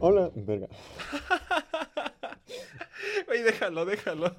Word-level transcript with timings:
Hola, 0.00 0.30
verga. 0.34 0.68
Güey, 3.26 3.42
déjalo, 3.42 3.84
déjalo. 3.84 4.34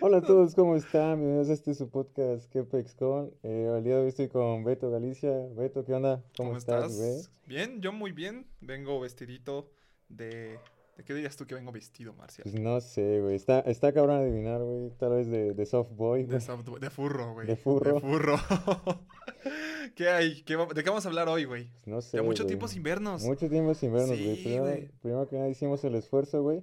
Hola 0.00 0.18
a 0.18 0.22
todos, 0.22 0.54
¿cómo 0.54 0.76
están? 0.76 1.18
Bienvenidos 1.18 1.50
a 1.50 1.52
este 1.52 1.74
su 1.74 1.88
podcast 1.90 2.50
KPXCon. 2.52 3.32
Eh, 3.42 3.72
el 3.76 3.84
día 3.84 3.96
de 3.96 4.02
hoy 4.02 4.08
estoy 4.08 4.28
con 4.28 4.64
Beto 4.64 4.90
Galicia. 4.90 5.30
Beto, 5.54 5.84
¿qué 5.84 5.92
onda? 5.92 6.24
¿Cómo, 6.36 6.50
¿Cómo 6.50 6.58
estás? 6.58 7.30
Bien, 7.46 7.80
yo 7.80 7.92
muy 7.92 8.12
bien. 8.12 8.46
Vengo 8.60 8.98
vestidito 8.98 9.70
de... 10.08 10.58
¿De 10.98 11.04
qué 11.04 11.14
dirías 11.14 11.36
tú 11.36 11.46
que 11.46 11.54
vengo 11.54 11.72
vestido, 11.72 12.12
Marcial? 12.12 12.42
Pues 12.42 12.60
no 12.60 12.80
sé, 12.80 13.20
güey. 13.20 13.36
Está, 13.36 13.60
está 13.60 13.92
cabrón 13.92 14.16
adivinar, 14.20 14.60
güey. 14.60 14.90
Tal 14.98 15.10
vez 15.12 15.28
de, 15.30 15.54
de 15.54 15.64
soft 15.64 15.92
boy, 15.92 16.24
De, 16.24 16.40
soft- 16.40 16.64
de 16.80 16.90
furro, 16.90 17.32
güey. 17.34 17.46
De 17.46 17.56
furro. 17.56 17.94
De 17.94 18.00
furro. 18.00 18.36
¿Qué 19.94 20.08
hay? 20.08 20.42
¿Qué 20.42 20.56
va- 20.56 20.66
¿De 20.66 20.82
qué 20.82 20.90
vamos 20.90 21.06
a 21.06 21.08
hablar 21.08 21.28
hoy, 21.28 21.44
güey? 21.44 21.70
Pues 21.72 21.86
no 21.86 22.00
sé, 22.02 22.16
Ya 22.16 22.22
mucho 22.22 22.42
güey. 22.42 22.48
tiempo 22.48 22.68
sin 22.68 22.82
vernos. 22.82 23.22
Mucho 23.22 23.48
tiempo 23.48 23.74
sin 23.74 23.92
vernos, 23.92 24.18
güey. 24.18 24.42
Primero, 24.42 24.64
güey. 24.64 24.88
primero 25.00 25.28
que 25.28 25.36
nada 25.36 25.48
hicimos 25.48 25.82
el 25.84 25.94
esfuerzo, 25.94 26.42
güey, 26.42 26.62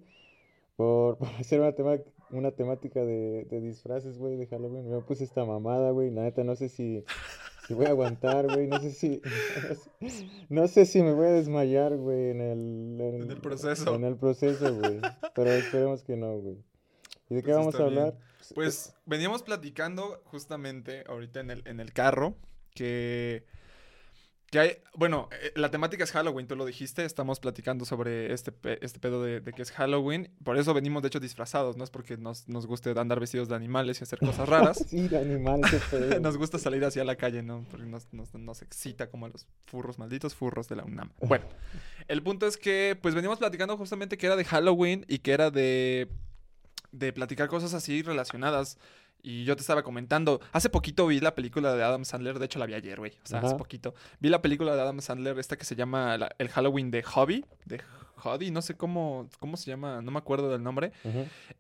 por, 0.76 1.17
por 1.17 1.30
hacer 1.40 1.59
una, 1.62 1.72
tema, 1.72 1.98
una 2.31 2.52
temática 2.52 3.00
de, 3.06 3.45
de 3.50 3.62
disfraces, 3.62 4.17
güey, 4.17 4.36
de 4.36 4.48
Halloween. 4.48 4.90
Me 4.90 5.00
puse 5.02 5.23
esta 5.23 5.45
mamada, 5.45 5.92
güey. 5.92 6.12
La 6.12 6.23
neta, 6.23 6.44
no 6.44 6.56
sé 6.58 6.67
si, 6.70 7.04
si 7.68 7.74
voy 7.74 7.86
a 7.86 7.90
aguantar, 7.90 8.46
güey. 8.48 8.68
No 8.68 8.80
sé 8.80 8.92
si... 8.92 9.22
No 10.50 10.68
sé 10.68 10.86
si 10.86 11.02
me 11.02 11.12
voy 11.14 11.28
a 11.28 11.32
desmayar, 11.32 11.96
güey, 11.98 12.30
en 12.32 12.42
el... 12.42 13.02
En 13.02 13.32
el 13.32 13.42
proceso. 13.42 13.96
En 13.96 14.04
el 14.04 14.16
proceso, 14.16 14.76
güey. 14.76 15.00
Pero 15.34 15.52
esperemos 15.52 16.04
que 16.04 16.16
no, 16.16 16.38
güey. 16.38 16.58
¿Y 17.30 17.36
de 17.36 17.42
qué 17.42 17.48
Pues 17.48 17.58
vamos 17.58 17.76
a 17.76 17.78
bien. 17.80 17.88
hablar? 17.88 18.18
Pues 18.54 18.94
veníamos 19.06 19.42
platicando 19.42 20.22
justamente 20.26 21.04
ahorita 21.08 21.40
en 21.40 21.50
el, 21.50 21.64
en 21.68 21.80
el 21.80 21.94
carro 21.94 22.36
que, 22.76 23.46
que 24.55 24.59
hay, 24.62 24.77
bueno, 24.94 25.27
eh, 25.34 25.52
la 25.55 25.70
temática 25.70 26.05
es 26.05 26.14
Halloween, 26.14 26.48
tú 26.48 26.55
lo 26.55 26.66
dijiste, 26.66 27.04
estamos 27.04 27.41
platicando 27.41 27.84
sobre 27.84 28.32
este, 28.32 28.54
este 28.80 29.02
pedo 29.02 29.22
de, 29.22 29.41
de 29.41 29.52
que 29.52 29.62
es 29.62 29.70
Halloween, 29.72 30.31
por 30.45 30.58
eso 30.58 30.73
venimos 30.73 31.02
de 31.04 31.09
hecho 31.09 31.20
disfrazados, 31.20 31.76
no 31.76 31.84
es 31.84 31.90
porque 31.90 32.16
nos, 32.16 32.48
nos 32.48 32.66
guste 32.66 32.98
andar 32.98 33.20
vestidos 33.20 33.50
de 33.50 33.56
animales 33.56 34.00
y 34.00 34.03
hacer 34.03 34.17
cosas 34.17 34.48
raras, 34.48 34.78
Sí, 34.88 35.09
de 35.09 35.17
animales, 35.17 35.70
nos 36.22 36.38
gusta 36.38 36.58
salir 36.58 36.86
hacia 36.86 37.03
la 37.03 37.17
calle, 37.17 37.44
¿no? 37.44 37.66
Porque 37.70 37.86
nos, 37.86 38.14
nos, 38.14 38.33
nos 38.33 38.61
excita 38.61 39.09
como 39.09 39.26
a 39.26 39.30
los 39.30 39.45
furros, 39.66 40.00
malditos 40.00 40.33
furros 40.33 40.70
de 40.70 40.78
la 40.78 40.86
UNAM. 40.86 41.11
Bueno, 41.20 41.44
el 42.08 42.23
punto 42.23 42.48
es 42.48 42.56
que 42.56 42.98
pues 43.02 43.14
venimos 43.14 43.39
platicando 43.39 43.76
justamente 43.76 44.17
que 44.17 44.26
era 44.26 44.38
de 44.38 44.45
Halloween 44.45 45.06
y 45.09 45.17
que 45.17 45.33
era 45.33 45.52
de, 45.52 46.08
de 46.94 47.11
platicar 47.11 47.50
cosas 47.50 47.73
así 47.73 48.03
relacionadas. 48.03 48.78
Y 49.28 49.44
yo 49.44 49.56
te 49.56 49.62
estaba 49.62 49.81
comentando, 49.81 50.40
hace 50.52 50.70
poquito 50.70 51.08
vi 51.08 51.20
la 51.20 51.34
película 51.34 51.73
de 51.73 51.84
Adam 51.84 52.06
Sandler, 52.06 52.38
de 52.38 52.45
hecho 52.45 52.59
la 52.59 52.68
vi 52.68 52.76
ayer, 52.76 53.00
güey, 53.00 53.12
o 53.23 53.28
sea, 53.28 53.40
hace 53.40 53.56
poquito. 53.58 53.95
Vi 54.20 54.30
la 54.30 54.42
película 54.42 54.76
de 54.76 54.82
Adam 54.82 55.02
Sandler, 55.02 55.40
esta 55.40 55.58
que 55.58 55.66
se 55.66 55.76
llama 55.76 56.17
la- 56.17 56.30
El 56.38 56.50
Halloween 56.50 56.92
de 56.92 57.02
Hobby, 57.02 57.44
de 57.66 57.82
Hobby, 58.17 58.52
no 58.52 58.62
sé 58.62 58.76
cómo, 58.76 59.28
cómo 59.40 59.58
se 59.58 59.72
llama, 59.72 60.02
no 60.04 60.12
me 60.12 60.20
acuerdo 60.20 60.50
del 60.52 60.62
nombre. 60.62 60.92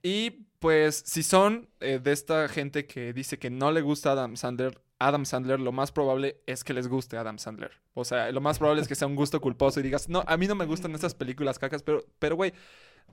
Y 0.03 0.45
pues 0.59 1.03
si 1.05 1.23
son 1.23 1.67
eh, 1.79 1.99
de 2.01 2.11
esta 2.11 2.47
gente 2.47 2.85
que 2.85 3.13
dice 3.13 3.39
que 3.39 3.49
no 3.49 3.71
le 3.71 3.81
gusta 3.81 4.11
Adam 4.11 4.35
Sandler, 4.37 4.79
Adam 4.99 5.25
Sandler, 5.25 5.59
lo 5.59 5.71
más 5.71 5.91
probable 5.91 6.37
es 6.45 6.63
que 6.63 6.73
les 6.73 6.87
guste 6.87 7.17
Adam 7.17 7.37
Sandler. 7.37 7.71
O 7.93 8.05
sea, 8.05 8.31
lo 8.31 8.41
más 8.41 8.57
probable 8.59 8.81
es 8.81 8.87
que 8.87 8.95
sea 8.95 9.07
un 9.07 9.15
gusto 9.15 9.41
culposo 9.41 9.79
y 9.79 9.83
digas, 9.83 10.07
no, 10.07 10.23
a 10.25 10.37
mí 10.37 10.47
no 10.47 10.55
me 10.55 10.65
gustan 10.65 10.93
estas 10.95 11.13
películas 11.15 11.59
cacas, 11.59 11.83
pero, 11.83 12.05
pero 12.19 12.35
güey, 12.35 12.53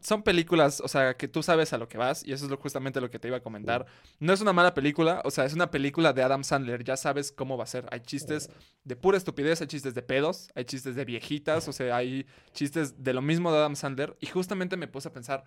son 0.00 0.22
películas, 0.22 0.80
o 0.80 0.88
sea, 0.88 1.14
que 1.14 1.28
tú 1.28 1.42
sabes 1.42 1.72
a 1.72 1.78
lo 1.78 1.88
que 1.88 1.96
vas 1.96 2.26
y 2.26 2.32
eso 2.32 2.44
es 2.44 2.50
lo, 2.50 2.56
justamente 2.56 3.00
lo 3.00 3.10
que 3.10 3.18
te 3.18 3.28
iba 3.28 3.36
a 3.36 3.42
comentar. 3.42 3.86
No 4.18 4.32
es 4.32 4.40
una 4.40 4.52
mala 4.52 4.74
película, 4.74 5.22
o 5.24 5.30
sea, 5.30 5.44
es 5.44 5.54
una 5.54 5.70
película 5.70 6.12
de 6.12 6.22
Adam 6.22 6.42
Sandler, 6.42 6.82
ya 6.82 6.96
sabes 6.96 7.30
cómo 7.30 7.56
va 7.56 7.64
a 7.64 7.68
ser. 7.68 7.86
Hay 7.90 8.00
chistes 8.00 8.50
de 8.84 8.96
pura 8.96 9.16
estupidez, 9.16 9.60
hay 9.60 9.68
chistes 9.68 9.94
de 9.94 10.02
pedos, 10.02 10.50
hay 10.54 10.64
chistes 10.64 10.96
de 10.96 11.04
viejitas, 11.04 11.68
o 11.68 11.72
sea, 11.72 11.96
hay 11.96 12.26
chistes 12.52 13.02
de 13.02 13.14
lo 13.14 13.22
mismo 13.22 13.52
de 13.52 13.58
Adam 13.58 13.76
Sandler 13.76 14.16
y 14.20 14.26
justamente 14.26 14.76
me 14.76 14.88
puse 14.88 15.08
a 15.08 15.12
pensar, 15.12 15.44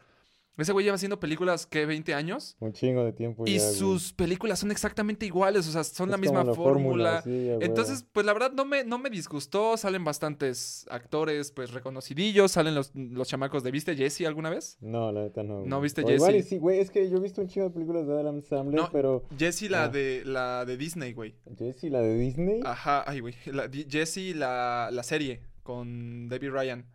ese 0.57 0.71
güey 0.71 0.85
lleva 0.85 0.95
haciendo 0.95 1.19
películas, 1.19 1.65
¿qué? 1.65 1.87
¿20 1.87 2.13
años? 2.13 2.55
Un 2.59 2.71
chingo 2.73 3.03
de 3.03 3.11
tiempo 3.13 3.43
Y 3.45 3.57
ya, 3.57 3.63
güey. 3.65 3.75
sus 3.75 4.13
películas 4.13 4.59
son 4.59 4.71
exactamente 4.71 5.25
iguales, 5.25 5.67
o 5.67 5.71
sea, 5.71 5.83
son 5.83 6.09
la 6.11 6.17
misma 6.17 6.39
como 6.41 6.51
la 6.51 6.55
fórmula. 6.55 7.21
sí, 7.23 7.29
a 7.29 7.51
huevo. 7.53 7.61
Entonces, 7.63 8.05
pues 8.11 8.25
la 8.25 8.33
verdad 8.33 8.51
no 8.53 8.63
me, 8.65 8.83
no 8.85 8.97
me 8.97 9.09
disgustó, 9.09 9.75
salen 9.77 10.03
bastantes 10.03 10.85
actores 10.89 11.51
pues 11.51 11.71
reconocidillos, 11.71 12.51
salen 12.51 12.73
los, 12.75 12.91
los 12.95 13.27
chamacos 13.27 13.63
de 13.63 13.71
¿Viste 13.71 13.95
Jesse 13.95 14.21
alguna 14.25 14.49
vez? 14.49 14.77
No, 14.81 15.11
la 15.11 15.23
neta 15.23 15.43
no. 15.43 15.65
¿No 15.65 15.81
viste 15.81 16.03
O 16.03 16.09
igual 16.09 16.35
y 16.37 16.43
sí, 16.43 16.57
güey, 16.57 16.79
es 16.79 16.89
que 16.91 17.09
yo 17.09 17.17
he 17.17 17.21
visto 17.21 17.41
un 17.41 17.47
chingo 17.47 17.67
de 17.67 17.73
películas 17.73 18.07
de 18.07 18.13
Adam 18.19 18.41
Sandler, 18.41 18.81
No. 18.81 18.89
pero 18.91 19.23
Jessie 19.37 19.69
la 19.69 19.83
Ah. 19.85 19.89
de 19.89 20.23
la 20.25 20.65
de 20.65 20.77
Disney, 20.77 21.13
güey. 21.13 21.35
Jessie, 21.57 21.89
la 21.89 21.99
de 22.01 22.15
Disney, 22.17 22.61
Ajá, 22.65 23.03
ay 23.05 23.19
güey, 23.19 23.35
la, 23.45 23.69
Jessie 23.69 24.33
la, 24.33 24.89
la 24.91 25.03
serie 25.03 25.41
con 25.63 26.29
Debbie 26.29 26.49
Ryan, 26.49 26.85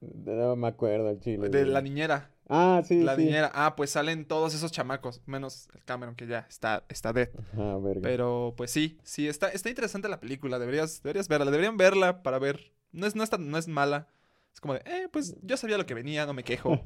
no 0.00 0.56
me 0.56 0.68
acuerdo 0.68 1.08
al 1.08 1.20
chile. 1.20 1.48
de 1.48 1.60
güey. 1.62 1.72
la 1.72 1.80
niñera, 1.82 2.30
Ah, 2.54 2.82
sí, 2.84 3.02
la 3.02 3.16
sí. 3.16 3.24
niñera. 3.24 3.50
Ah, 3.54 3.74
pues 3.76 3.90
salen 3.90 4.26
todos 4.26 4.54
esos 4.54 4.70
chamacos, 4.72 5.22
menos 5.26 5.68
el 5.74 5.82
Cameron 5.84 6.14
que 6.14 6.26
ya 6.26 6.46
está 6.50 6.84
está 6.88 7.12
dead. 7.12 7.30
Ah, 7.56 7.78
verga. 7.82 8.02
Pero 8.02 8.52
pues 8.56 8.70
sí, 8.70 8.98
sí, 9.04 9.26
está, 9.26 9.48
está 9.48 9.70
interesante 9.70 10.08
la 10.08 10.20
película. 10.20 10.58
Deberías, 10.58 11.02
deberías 11.02 11.28
verla. 11.28 11.50
Deberían 11.50 11.76
verla 11.78 12.22
para 12.22 12.38
ver. 12.38 12.72
No 12.92 13.06
es, 13.06 13.16
no 13.16 13.22
es, 13.22 13.30
tan- 13.30 13.50
no 13.50 13.56
es 13.56 13.68
mala. 13.68 14.08
Es 14.52 14.60
como 14.60 14.74
de, 14.74 14.80
eh, 14.84 15.08
pues 15.10 15.34
yo 15.42 15.56
sabía 15.56 15.78
lo 15.78 15.86
que 15.86 15.94
venía, 15.94 16.26
no 16.26 16.34
me 16.34 16.44
quejo. 16.44 16.78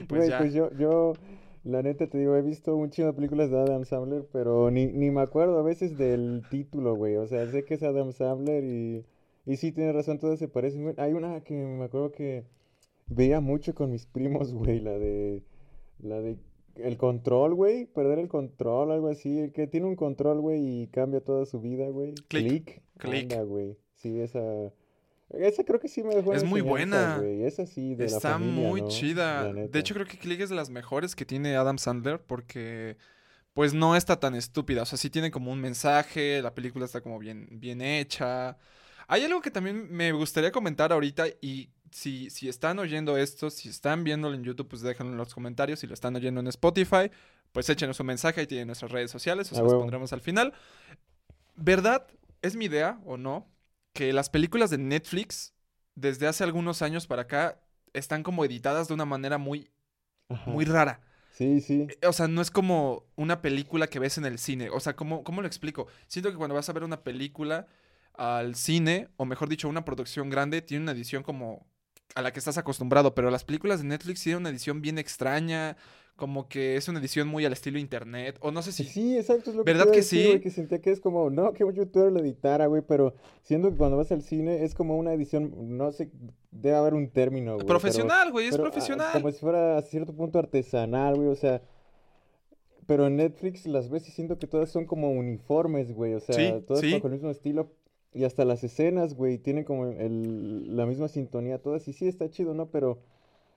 Y 0.00 0.04
pues 0.08 0.28
ya. 0.28 0.38
pues 0.38 0.54
yo, 0.54 0.70
yo, 0.78 1.14
la 1.64 1.82
neta 1.82 2.06
te 2.06 2.18
digo, 2.18 2.36
he 2.36 2.42
visto 2.42 2.76
un 2.76 2.90
chingo 2.90 3.08
de 3.08 3.14
películas 3.14 3.50
de 3.50 3.58
Adam 3.58 3.84
Sandler, 3.84 4.24
pero 4.32 4.70
ni, 4.70 4.86
ni 4.86 5.10
me 5.10 5.20
acuerdo 5.22 5.58
a 5.58 5.62
veces 5.62 5.98
del 5.98 6.44
título, 6.48 6.94
güey. 6.94 7.16
O 7.16 7.26
sea, 7.26 7.50
sé 7.50 7.64
que 7.64 7.74
es 7.74 7.82
Adam 7.82 8.12
Sandler 8.12 8.62
y, 8.62 9.04
y 9.46 9.56
sí, 9.56 9.72
tienes 9.72 9.96
razón, 9.96 10.20
todas 10.20 10.38
se 10.38 10.46
parecen. 10.46 10.94
Hay 10.98 11.12
una 11.12 11.40
que 11.40 11.54
me 11.54 11.84
acuerdo 11.86 12.12
que 12.12 12.44
veía 13.10 13.40
mucho 13.40 13.74
con 13.74 13.90
mis 13.90 14.06
primos, 14.06 14.52
güey, 14.54 14.80
la 14.80 14.92
de, 14.98 15.42
la 15.98 16.20
de 16.20 16.38
el 16.76 16.96
control, 16.96 17.54
güey, 17.54 17.86
perder 17.86 18.18
el 18.18 18.28
control, 18.28 18.90
algo 18.92 19.08
así. 19.08 19.38
El 19.40 19.52
que 19.52 19.66
tiene 19.66 19.86
un 19.86 19.96
control, 19.96 20.40
güey, 20.40 20.82
y 20.82 20.86
cambia 20.86 21.20
toda 21.20 21.44
su 21.44 21.60
vida, 21.60 21.88
güey. 21.88 22.14
Click. 22.28 22.82
Click. 22.96 23.36
Güey. 23.44 23.76
Sí, 23.96 24.18
esa. 24.20 24.40
Esa 25.30 25.62
creo 25.62 25.78
que 25.78 25.88
sí 25.88 26.02
me 26.02 26.14
dejó 26.14 26.32
Es 26.32 26.42
muy 26.42 26.60
buena. 26.60 27.18
güey. 27.18 27.44
Esa 27.44 27.66
sí, 27.66 27.94
de 27.94 28.06
la 28.08 28.16
Está 28.16 28.32
familia, 28.32 28.68
muy 28.68 28.80
¿no? 28.82 28.88
chida. 28.88 29.52
La. 29.52 29.66
De 29.68 29.78
hecho, 29.78 29.94
creo 29.94 30.06
que 30.06 30.18
Click 30.18 30.40
es 30.40 30.48
de 30.48 30.56
las 30.56 30.70
mejores 30.70 31.14
que 31.14 31.24
tiene 31.24 31.54
Adam 31.54 31.78
Sandler 31.78 32.20
porque 32.20 32.96
pues 33.52 33.74
no 33.74 33.94
está 33.94 34.18
tan 34.18 34.34
estúpida. 34.34 34.82
O 34.82 34.86
sea, 34.86 34.96
sí 34.98 35.10
tiene 35.10 35.30
como 35.30 35.52
un 35.52 35.60
mensaje, 35.60 36.40
la 36.42 36.54
película 36.54 36.84
está 36.84 37.00
como 37.00 37.18
bien, 37.18 37.48
bien 37.60 37.80
hecha. 37.82 38.56
Hay 39.06 39.24
algo 39.24 39.40
que 39.40 39.50
también 39.50 39.88
me 39.90 40.12
gustaría 40.12 40.50
comentar 40.52 40.92
ahorita 40.92 41.26
y 41.40 41.68
si, 41.90 42.30
si 42.30 42.48
están 42.48 42.78
oyendo 42.78 43.16
esto, 43.16 43.50
si 43.50 43.68
están 43.68 44.04
viéndolo 44.04 44.34
en 44.34 44.44
YouTube, 44.44 44.68
pues 44.68 44.82
déjenlo 44.82 45.12
en 45.12 45.18
los 45.18 45.34
comentarios. 45.34 45.80
Si 45.80 45.86
lo 45.86 45.94
están 45.94 46.14
oyendo 46.16 46.40
en 46.40 46.46
Spotify, 46.48 47.10
pues 47.52 47.68
échenos 47.68 47.98
un 48.00 48.06
mensaje, 48.06 48.40
ahí 48.40 48.46
tienen 48.46 48.68
nuestras 48.68 48.90
redes 48.92 49.10
sociales, 49.10 49.50
o 49.52 49.56
los 49.56 49.64
huevo. 49.68 49.80
pondremos 49.80 50.12
al 50.12 50.20
final. 50.20 50.52
¿Verdad? 51.56 52.06
¿Es 52.42 52.56
mi 52.56 52.66
idea 52.66 53.00
o 53.04 53.16
no? 53.16 53.48
Que 53.92 54.12
las 54.12 54.30
películas 54.30 54.70
de 54.70 54.78
Netflix, 54.78 55.52
desde 55.94 56.26
hace 56.26 56.44
algunos 56.44 56.80
años 56.82 57.06
para 57.06 57.22
acá, 57.22 57.60
están 57.92 58.22
como 58.22 58.44
editadas 58.44 58.88
de 58.88 58.94
una 58.94 59.04
manera 59.04 59.36
muy, 59.36 59.70
Ajá. 60.28 60.50
muy 60.50 60.64
rara. 60.64 61.00
Sí, 61.32 61.60
sí. 61.60 61.86
Eh, 61.88 62.06
O 62.06 62.12
sea, 62.12 62.28
no 62.28 62.40
es 62.40 62.50
como 62.50 63.04
una 63.16 63.42
película 63.42 63.88
que 63.88 63.98
ves 63.98 64.16
en 64.18 64.26
el 64.26 64.38
cine. 64.38 64.70
O 64.70 64.80
sea, 64.80 64.94
¿cómo, 64.94 65.24
cómo 65.24 65.40
lo 65.42 65.46
explico? 65.48 65.86
Siento 66.06 66.30
que 66.30 66.36
cuando 66.36 66.54
vas 66.54 66.68
a 66.68 66.72
ver 66.72 66.84
una 66.84 67.02
película 67.02 67.66
al 68.14 68.54
cine, 68.54 69.08
o 69.16 69.24
mejor 69.24 69.48
dicho, 69.48 69.68
una 69.68 69.84
producción 69.84 70.30
grande, 70.30 70.62
tiene 70.62 70.82
una 70.82 70.92
edición 70.92 71.22
como 71.22 71.66
a 72.14 72.22
la 72.22 72.32
que 72.32 72.38
estás 72.38 72.58
acostumbrado, 72.58 73.14
pero 73.14 73.30
las 73.30 73.44
películas 73.44 73.80
de 73.80 73.86
Netflix 73.88 74.22
tienen 74.22 74.40
una 74.40 74.50
edición 74.50 74.80
bien 74.82 74.98
extraña, 74.98 75.76
como 76.16 76.48
que 76.48 76.76
es 76.76 76.86
una 76.88 76.98
edición 77.00 77.28
muy 77.28 77.46
al 77.46 77.52
estilo 77.54 77.78
internet, 77.78 78.36
o 78.40 78.50
no 78.50 78.60
sé 78.62 78.72
si... 78.72 78.84
Sí, 78.84 79.16
exacto, 79.16 79.50
es 79.50 79.56
lo 79.56 79.64
que 79.64 79.72
¿Verdad 79.72 79.90
que 79.90 79.98
decir, 79.98 80.20
sí? 80.22 80.26
güey, 80.28 80.40
que 80.40 80.50
sentía 80.50 80.80
que 80.82 80.90
es 80.90 81.00
como, 81.00 81.30
no, 81.30 81.52
que 81.54 81.64
un 81.64 81.72
youtuber 81.72 82.12
lo 82.12 82.20
editara, 82.20 82.66
güey, 82.66 82.82
pero 82.86 83.14
siendo 83.42 83.70
que 83.70 83.76
cuando 83.76 83.96
vas 83.96 84.12
al 84.12 84.22
cine 84.22 84.64
es 84.64 84.74
como 84.74 84.98
una 84.98 85.14
edición, 85.14 85.78
no 85.78 85.90
sé, 85.92 86.10
debe 86.50 86.76
haber 86.76 86.92
un 86.94 87.08
término, 87.08 87.54
güey, 87.54 87.66
pero- 87.66 87.78
Profesional, 87.80 88.32
güey, 88.32 88.46
es 88.46 88.50
pero, 88.52 88.64
ah, 88.66 88.70
profesional. 88.70 89.12
como 89.14 89.30
si 89.30 89.38
fuera 89.38 89.78
a 89.78 89.82
cierto 89.82 90.14
punto 90.14 90.38
artesanal, 90.38 91.16
güey, 91.16 91.28
o 91.28 91.36
sea, 91.36 91.62
pero 92.86 93.06
en 93.06 93.16
Netflix 93.16 93.66
las 93.66 93.88
ves 93.88 94.06
y 94.08 94.10
siento 94.10 94.38
que 94.38 94.46
todas 94.46 94.68
son 94.70 94.84
como 94.84 95.10
uniformes, 95.12 95.92
güey, 95.94 96.12
o 96.14 96.20
sea, 96.20 96.34
Sí, 96.34 96.52
todas 96.66 96.80
sí. 96.82 96.92
bajo 96.92 97.06
el 97.06 97.12
mismo 97.14 97.30
estilo, 97.30 97.72
y 98.12 98.24
hasta 98.24 98.44
las 98.44 98.64
escenas, 98.64 99.14
güey, 99.14 99.38
tienen 99.38 99.64
como 99.64 99.86
el, 99.86 100.76
la 100.76 100.86
misma 100.86 101.08
sintonía 101.08 101.62
todas, 101.62 101.86
y 101.88 101.92
sí, 101.92 102.08
está 102.08 102.28
chido, 102.30 102.54
¿no? 102.54 102.66
Pero 102.70 102.98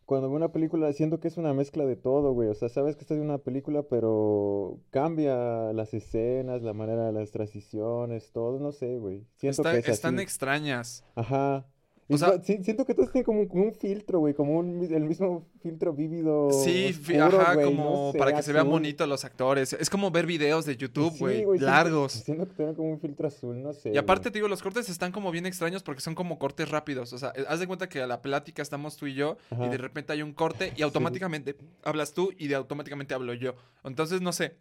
cuando 0.05 0.27
veo 0.27 0.35
una 0.35 0.51
película 0.51 0.91
siento 0.93 1.19
que 1.19 1.27
es 1.29 1.37
una 1.37 1.53
mezcla 1.53 1.85
de 1.85 1.95
todo, 1.95 2.33
güey, 2.33 2.49
o 2.49 2.53
sea, 2.53 2.69
sabes 2.69 2.95
que 2.95 3.01
estás 3.01 3.17
viendo 3.17 3.33
una 3.33 3.41
película, 3.43 3.83
pero 3.83 4.79
cambia 4.91 5.71
las 5.73 5.93
escenas, 5.93 6.61
la 6.61 6.73
manera 6.73 7.05
de 7.07 7.13
las 7.13 7.31
transiciones, 7.31 8.31
todo, 8.31 8.59
no 8.59 8.71
sé, 8.73 8.97
güey, 8.99 9.25
siento 9.37 9.61
Está- 9.61 9.71
que 9.73 9.79
es 9.79 9.87
están 9.89 10.15
así. 10.15 10.23
extrañas. 10.23 11.03
Ajá. 11.15 11.65
O 12.09 12.17
sea, 12.17 12.41
sí, 12.43 12.59
siento 12.63 12.85
que 12.85 12.93
todos 12.93 13.11
tienen 13.11 13.25
como 13.25 13.39
un, 13.41 13.47
como 13.47 13.63
un 13.63 13.73
filtro, 13.73 14.19
güey, 14.19 14.33
como 14.33 14.57
un, 14.57 14.83
el 14.83 15.03
mismo 15.03 15.47
filtro 15.61 15.93
vívido. 15.93 16.49
sí, 16.51 16.89
oscuro, 16.89 17.39
ajá, 17.41 17.53
güey, 17.53 17.65
como 17.65 17.83
no 18.07 18.11
sé, 18.11 18.17
para 18.17 18.33
que 18.33 18.43
se 18.43 18.51
vean 18.51 18.65
azul. 18.65 18.71
bonitos 18.73 19.07
los 19.07 19.23
actores. 19.25 19.73
Es 19.73 19.89
como 19.89 20.11
ver 20.11 20.25
videos 20.25 20.65
de 20.65 20.75
YouTube, 20.75 21.13
Sí, 21.13 21.43
güey, 21.43 21.59
largos. 21.59 22.11
Siento 22.13 22.47
que 22.47 22.53
tienen 22.53 22.75
como 22.75 22.89
un 22.89 22.99
filtro 22.99 23.27
azul, 23.27 23.61
no 23.61 23.73
sé. 23.73 23.91
Y 23.93 23.97
aparte, 23.97 24.31
te 24.31 24.37
digo, 24.37 24.47
los 24.47 24.61
cortes 24.61 24.89
están 24.89 25.11
como 25.11 25.31
bien 25.31 25.45
extraños 25.45 25.83
porque 25.83 26.01
son 26.01 26.15
como 26.15 26.37
cortes 26.39 26.69
rápidos. 26.69 27.13
O 27.13 27.17
sea, 27.17 27.31
eh, 27.35 27.45
haz 27.47 27.59
de 27.59 27.67
cuenta 27.67 27.87
que 27.87 28.01
a 28.01 28.07
la 28.07 28.21
plática 28.21 28.61
estamos 28.61 28.97
tú 28.97 29.07
y 29.07 29.13
yo 29.13 29.37
y 29.51 29.69
de 29.69 29.77
repente 29.77 30.13
hay 30.13 30.21
un 30.21 30.33
corte 30.33 30.73
y 30.75 30.81
automáticamente 30.81 31.55
hablas 31.83 32.13
tú 32.13 32.33
y 32.37 32.47
de 32.47 32.55
automáticamente 32.55 33.13
hablo 33.13 33.33
yo. 33.33 33.55
Entonces, 33.83 34.21
no 34.21 34.33
sé. 34.33 34.55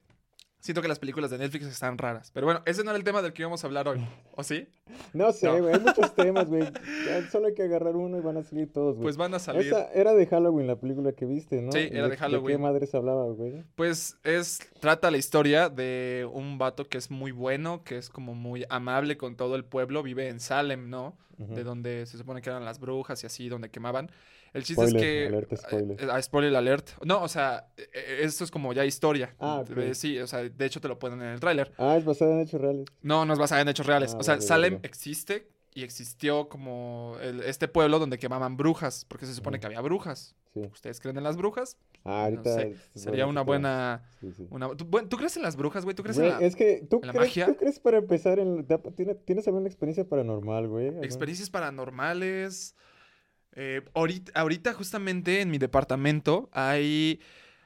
Siento 0.62 0.80
que 0.80 0.86
las 0.86 1.00
películas 1.00 1.28
de 1.32 1.38
Netflix 1.38 1.66
están 1.66 1.98
raras. 1.98 2.30
Pero 2.32 2.46
bueno, 2.46 2.62
ese 2.66 2.84
no 2.84 2.90
era 2.92 2.96
el 2.96 3.02
tema 3.02 3.20
del 3.20 3.32
que 3.32 3.42
íbamos 3.42 3.64
a 3.64 3.66
hablar 3.66 3.88
hoy. 3.88 3.98
¿O 4.36 4.44
sí? 4.44 4.68
No 5.12 5.32
sé, 5.32 5.46
No. 5.48 5.58
güey, 5.60 5.74
hay 5.74 5.80
muchos 5.80 6.14
temas, 6.14 6.48
güey. 6.48 6.62
Solo 7.32 7.48
hay 7.48 7.54
que 7.54 7.64
agarrar 7.64 7.96
uno 7.96 8.16
y 8.16 8.20
van 8.20 8.36
a 8.36 8.44
salir 8.44 8.72
todos, 8.72 8.94
güey. 8.94 9.02
Pues 9.02 9.16
van 9.16 9.34
a 9.34 9.40
salir. 9.40 9.66
Esa 9.66 9.90
era 9.92 10.14
de 10.14 10.24
Halloween 10.26 10.68
la 10.68 10.76
película 10.76 11.10
que 11.12 11.24
viste, 11.26 11.60
¿no? 11.60 11.72
Sí, 11.72 11.88
era 11.90 12.04
de 12.04 12.10
¿De 12.10 12.16
Halloween. 12.16 12.56
qué 12.58 12.62
madres 12.62 12.94
hablaba, 12.94 13.24
güey? 13.26 13.64
Pues 13.74 14.18
es, 14.22 14.60
trata 14.78 15.10
la 15.10 15.16
historia 15.16 15.68
de 15.68 16.28
un 16.32 16.58
vato 16.58 16.88
que 16.88 16.96
es 16.98 17.10
muy 17.10 17.32
bueno, 17.32 17.82
que 17.82 17.98
es 17.98 18.08
como 18.08 18.34
muy 18.36 18.64
amable 18.68 19.16
con 19.16 19.34
todo 19.34 19.56
el 19.56 19.64
pueblo, 19.64 20.04
vive 20.04 20.28
en 20.28 20.38
Salem, 20.38 20.88
¿no? 20.88 21.16
De 21.38 21.64
donde 21.64 22.06
se 22.06 22.16
supone 22.18 22.40
que 22.40 22.50
eran 22.50 22.64
las 22.64 22.78
brujas 22.78 23.20
y 23.24 23.26
así, 23.26 23.48
donde 23.48 23.68
quemaban. 23.68 24.12
El 24.54 24.64
chiste 24.64 24.82
Spoiler, 24.86 24.96
es 24.96 25.02
que... 25.02 25.26
alerta 25.28 25.56
spoiler. 25.56 26.00
eh, 26.02 26.08
ah, 26.10 26.20
spoiler 26.22 26.56
alert. 26.56 26.90
No, 27.04 27.22
o 27.22 27.28
sea, 27.28 27.68
eh, 27.76 27.88
eh, 27.94 28.18
esto 28.22 28.44
es 28.44 28.50
como 28.50 28.72
ya 28.72 28.84
historia. 28.84 29.34
Ah, 29.38 29.60
ok. 29.60 29.70
Eh, 29.78 29.94
Sí, 29.94 30.18
o 30.18 30.26
sea, 30.26 30.40
de 30.42 30.64
hecho 30.66 30.80
te 30.80 30.88
lo 30.88 30.98
ponen 30.98 31.22
en 31.22 31.28
el 31.28 31.40
tráiler. 31.40 31.72
Ah, 31.78 31.96
es 31.96 32.04
basada 32.04 32.32
en 32.34 32.40
hechos 32.40 32.60
reales. 32.60 32.84
No, 33.00 33.24
no 33.24 33.32
es 33.32 33.38
basada 33.38 33.62
en 33.62 33.68
hechos 33.68 33.86
reales. 33.86 34.14
Ah, 34.14 34.18
o 34.18 34.22
sea, 34.22 34.34
vale, 34.34 34.46
Salem 34.46 34.74
vale. 34.74 34.86
existe 34.88 35.48
y 35.74 35.84
existió 35.84 36.50
como 36.50 37.16
el- 37.22 37.40
este 37.44 37.66
pueblo 37.66 37.98
donde 37.98 38.18
quemaban 38.18 38.58
brujas, 38.58 39.06
porque 39.08 39.24
se 39.24 39.32
supone 39.34 39.58
que 39.58 39.64
había 39.66 39.80
brujas. 39.80 40.34
Sí. 40.52 40.60
¿Ustedes 40.70 41.00
creen 41.00 41.16
en 41.16 41.24
las 41.24 41.38
brujas? 41.38 41.78
Ah, 42.04 42.24
ahorita. 42.24 42.54
sé, 42.54 42.76
Sería 42.94 43.26
una 43.26 43.40
buena... 43.40 44.02
Sí, 44.20 44.32
sí. 44.36 44.46
Una... 44.50 44.68
¿Tú, 44.76 44.84
bueno, 44.84 45.08
¿tú 45.08 45.16
crees 45.16 45.34
en 45.38 45.42
las 45.44 45.56
brujas, 45.56 45.84
güey? 45.84 45.96
¿Tú 45.96 46.02
crees 46.02 46.18
Güey, 46.18 46.30
en 46.30 46.40
la... 46.40 46.46
es 46.46 46.56
que 46.56 46.86
tú 46.90 47.00
crees, 47.00 47.14
magia? 47.16 47.46
tú 47.46 47.56
crees 47.56 47.80
para 47.80 47.96
empezar 47.96 48.38
en 48.38 48.66
¿tienes, 48.94 49.24
¿tienes 49.24 49.46
alguna 49.46 49.66
experiencia 49.66 50.04
paranormal, 50.06 50.68
güey? 50.68 50.88
Experiencias 51.02 51.48
paranormales? 51.48 52.74
Eh, 53.54 53.82
ahorita, 53.94 54.32
ahorita 54.34 54.72
justamente 54.74 55.40
en 55.40 55.50
mi 55.50 55.58
departamento 55.58 56.48
hay, 56.52 57.20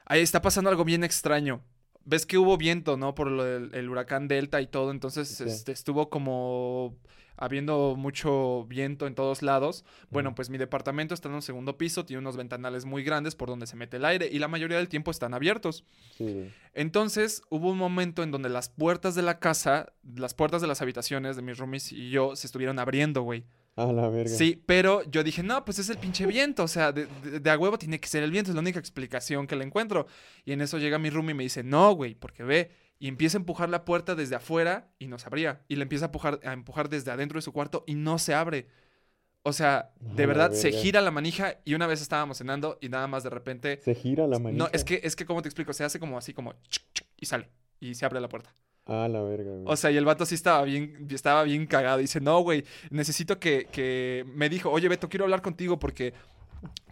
ahí 0.05 0.21
está 0.21 0.41
pasando 0.41 0.69
algo 0.69 0.83
bien 0.85 1.03
extraño. 1.03 1.61
Ves 2.03 2.25
que 2.25 2.37
hubo 2.37 2.57
viento, 2.57 2.95
¿no? 2.97 3.15
Por 3.15 3.29
lo 3.31 3.43
del 3.43 3.69
el 3.73 3.89
huracán 3.89 4.27
Delta 4.27 4.61
y 4.61 4.67
todo, 4.67 4.91
entonces 4.91 5.27
Sí. 5.29 5.43
este, 5.45 5.71
estuvo 5.73 6.09
como 6.09 6.95
habiendo 7.39 7.95
mucho 7.95 8.65
viento 8.67 9.05
en 9.07 9.13
todos 9.13 9.41
lados. 9.43 9.85
Bueno, 10.09 10.33
pues 10.33 10.49
mi 10.49 10.57
departamento 10.57 11.13
está 11.13 11.29
en 11.29 11.35
un 11.35 11.41
segundo 11.43 11.77
piso, 11.77 12.03
tiene 12.03 12.19
unos 12.19 12.35
ventanales 12.35 12.85
muy 12.85 13.03
grandes 13.03 13.35
por 13.35 13.47
donde 13.49 13.67
se 13.67 13.75
mete 13.75 13.97
el 13.97 14.05
aire 14.05 14.27
y 14.31 14.39
la 14.39 14.47
mayoría 14.47 14.77
del 14.77 14.87
tiempo 14.89 15.11
están 15.11 15.33
abiertos. 15.35 15.83
Sí. 16.17 16.49
Entonces 16.73 17.43
hubo 17.49 17.69
un 17.69 17.77
momento 17.77 18.23
en 18.23 18.31
donde 18.31 18.49
las 18.49 18.69
puertas 18.69 19.13
de 19.13 19.21
la 19.21 19.39
casa, 19.39 19.93
las 20.15 20.33
puertas 20.33 20.61
de 20.61 20.67
las 20.67 20.81
habitaciones 20.81 21.35
de 21.35 21.41
mis 21.43 21.57
roomies 21.59 21.91
y 21.91 22.09
yo 22.09 22.35
se 22.35 22.47
estuvieron 22.47 22.79
abriendo, 22.79 23.21
güey. 23.21 23.43
Ah, 23.77 23.93
la 23.93 24.09
verga. 24.09 24.29
Sí, 24.35 24.61
pero 24.65 25.03
yo 25.03 25.23
dije, 25.23 25.43
no, 25.43 25.63
pues 25.63 25.79
es 25.79 25.89
el 25.89 25.97
pinche 25.97 26.25
viento, 26.25 26.63
o 26.63 26.67
sea, 26.67 26.91
de, 26.91 27.05
de- 27.23 27.39
de 27.39 27.49
a 27.49 27.57
huevo 27.57 27.77
tiene 27.77 27.99
que 27.99 28.07
ser 28.07 28.23
el 28.23 28.31
viento, 28.31 28.51
es 28.51 28.55
la 28.55 28.61
única 28.61 28.79
explicación 28.79 29.47
que 29.47 29.55
le 29.55 29.63
encuentro. 29.63 30.07
Y 30.43 30.51
en 30.51 30.61
eso 30.61 30.77
llega 30.79 30.97
mi 30.99 31.09
roomie 31.11 31.31
y 31.31 31.35
me 31.35 31.43
dice, 31.43 31.63
no, 31.63 31.93
güey, 31.93 32.15
porque 32.15 32.43
ve, 32.43 32.71
y 32.99 33.07
empieza 33.07 33.37
a 33.37 33.41
empujar 33.41 33.69
la 33.69 33.85
puerta 33.85 34.15
desde 34.15 34.35
afuera 34.35 34.89
y 34.97 35.07
no 35.07 35.19
se 35.19 35.27
abría. 35.27 35.61
Y 35.67 35.75
le 35.75 35.83
empieza 35.83 36.05
a 36.05 36.07
empujar, 36.07 36.39
a 36.43 36.53
empujar 36.53 36.89
desde 36.89 37.11
adentro 37.11 37.37
de 37.37 37.43
su 37.43 37.53
cuarto 37.53 37.83
y 37.85 37.93
no 37.93 38.17
se 38.17 38.33
abre. 38.33 38.67
O 39.43 39.53
sea, 39.53 39.77
A 39.77 40.13
de 40.15 40.25
verdad, 40.25 40.51
se 40.51 40.71
gira 40.71 40.99
la 41.01 41.11
manija 41.11 41.59
y 41.63 41.75
una 41.75 41.87
vez 41.87 42.01
estábamos 42.01 42.39
cenando 42.39 42.77
y 42.81 42.89
nada 42.89 43.07
más 43.07 43.23
de 43.23 43.29
repente... 43.29 43.79
Se 43.81 43.93
gira 43.95 44.27
la 44.27 44.39
manita. 44.39 44.63
No, 44.65 44.69
es 44.73 44.83
que, 44.83 44.99
es 45.03 45.15
que, 45.15 45.25
¿cómo 45.25 45.41
te 45.41 45.47
explico? 45.47 45.71
Se 45.71 45.83
hace 45.83 45.99
como 45.99 46.17
así, 46.17 46.33
como... 46.33 46.55
y 47.15 47.27
sale. 47.27 47.47
Y 47.79 47.93
se 47.95 48.05
abre 48.05 48.19
la 48.19 48.27
puerta. 48.27 48.53
Ah, 48.87 49.07
la 49.09 49.21
verga, 49.21 49.51
güey. 49.51 49.63
O 49.65 49.75
sea, 49.75 49.91
y 49.91 49.97
el 49.97 50.05
vato 50.05 50.25
sí 50.25 50.35
estaba 50.35 50.63
bien, 50.63 51.07
estaba 51.11 51.43
bien 51.43 51.65
cagado. 51.67 51.97
Dice, 51.97 52.21
no, 52.21 52.39
güey, 52.39 52.63
necesito 52.89 53.37
que, 53.39 53.67
que... 53.71 54.25
Me 54.33 54.47
dijo, 54.49 54.71
oye, 54.71 54.87
Beto, 54.87 55.09
quiero 55.09 55.25
hablar 55.25 55.41
contigo 55.41 55.77
porque... 55.77 56.13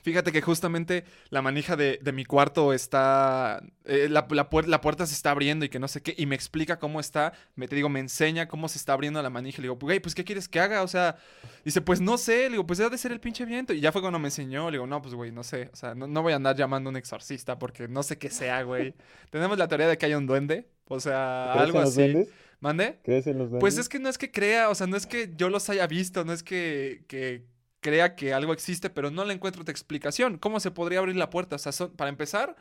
Fíjate 0.04 0.32
que 0.32 0.40
justamente 0.44 1.04
la 1.32 1.42
manija 1.42 1.76
de, 1.76 1.98
de 2.00 2.12
mi 2.12 2.26
cuarto 2.26 2.74
está... 2.74 3.64
eh, 3.86 4.08
la, 4.08 4.28
la 4.30 4.50
puer- 4.52 4.68
la 4.68 4.80
puerta 4.80 5.08
se 5.08 5.16
está 5.16 5.32
abriendo 5.32 5.66
y 5.66 5.70
que 5.70 5.80
no 5.80 5.88
sé 5.88 6.04
qué. 6.04 6.14
Y 6.16 6.28
me 6.28 6.36
explica 6.36 6.78
cómo 6.78 7.00
está. 7.00 7.34
Me 7.56 7.68
te 7.68 7.76
digo, 7.76 7.90
me 7.90 8.02
enseña 8.02 8.48
cómo 8.48 8.68
se 8.68 8.78
está 8.78 8.94
abriendo 8.94 9.20
la 9.24 9.32
manija. 9.32 9.58
Le 9.58 9.64
digo, 9.64 9.78
güey, 9.78 10.00
pues, 10.00 10.14
¿qué 10.14 10.24
quieres 10.24 10.48
que 10.48 10.60
haga? 10.60 10.84
O 10.84 10.88
sea, 10.88 11.18
dice, 11.64 11.82
pues, 11.82 12.02
no 12.02 12.20
sé. 12.20 12.44
Le 12.44 12.50
digo, 12.52 12.68
pues, 12.68 12.78
debe 12.78 12.92
de 12.92 13.00
ser 13.00 13.14
el 13.14 13.20
pinche 13.20 13.46
viento. 13.46 13.74
Y 13.74 13.80
ya 13.80 13.92
fue 13.92 14.02
cuando 14.02 14.20
me 14.20 14.28
enseñó. 14.28 14.70
Le 14.70 14.76
digo, 14.76 14.86
no, 14.86 15.02
pues, 15.02 15.16
güey, 15.16 15.32
no 15.32 15.44
sé. 15.44 15.72
O 15.74 15.76
sea, 15.76 15.96
no, 15.96 16.06
no 16.06 16.22
voy 16.22 16.34
a 16.34 16.36
andar 16.36 16.56
llamando 16.56 16.90
a 16.90 16.92
un 16.92 16.98
exorcista 16.98 17.58
porque 17.58 17.88
no 17.88 18.04
sé 18.04 18.20
qué 18.20 18.30
sea, 18.30 18.62
güey. 18.62 18.94
Tenemos 19.32 19.58
la 19.58 19.68
teoría 19.68 19.88
de 19.88 19.98
que 19.98 20.06
hay 20.06 20.14
un 20.14 20.28
duende. 20.28 20.70
O 20.88 21.00
sea, 21.00 21.52
¿Crees 21.54 21.66
algo 21.66 21.78
en 21.80 21.84
los 21.84 21.98
así. 21.98 22.30
¿Mande? 22.60 23.00
¿Crees 23.04 23.28
en 23.28 23.38
los 23.38 23.50
duendes? 23.50 23.60
Pues 23.62 23.78
es 23.78 23.90
que 23.90 24.00
no 24.00 24.10
es 24.10 24.18
que 24.18 24.32
crea, 24.32 24.70
o 24.70 24.76
sea, 24.76 24.88
no 24.88 24.96
es 24.98 25.06
que 25.06 25.32
yo 25.36 25.50
los 25.50 25.70
haya 25.70 25.86
visto, 25.88 26.24
no 26.26 26.34
es 26.34 26.42
que, 26.44 27.04
que 27.08 27.46
crea 27.82 28.16
que 28.16 28.34
algo 28.34 28.54
existe, 28.54 28.90
pero 28.90 29.12
no 29.12 29.26
le 29.26 29.34
encuentro 29.34 29.62
otra 29.62 29.72
explicación. 29.72 30.38
¿Cómo 30.38 30.60
se 30.60 30.72
podría 30.72 31.00
abrir 31.00 31.16
la 31.16 31.30
puerta? 31.30 31.58
O 31.58 31.60
sea, 31.60 31.72
son- 31.72 31.92
para 31.92 32.10
empezar, 32.10 32.56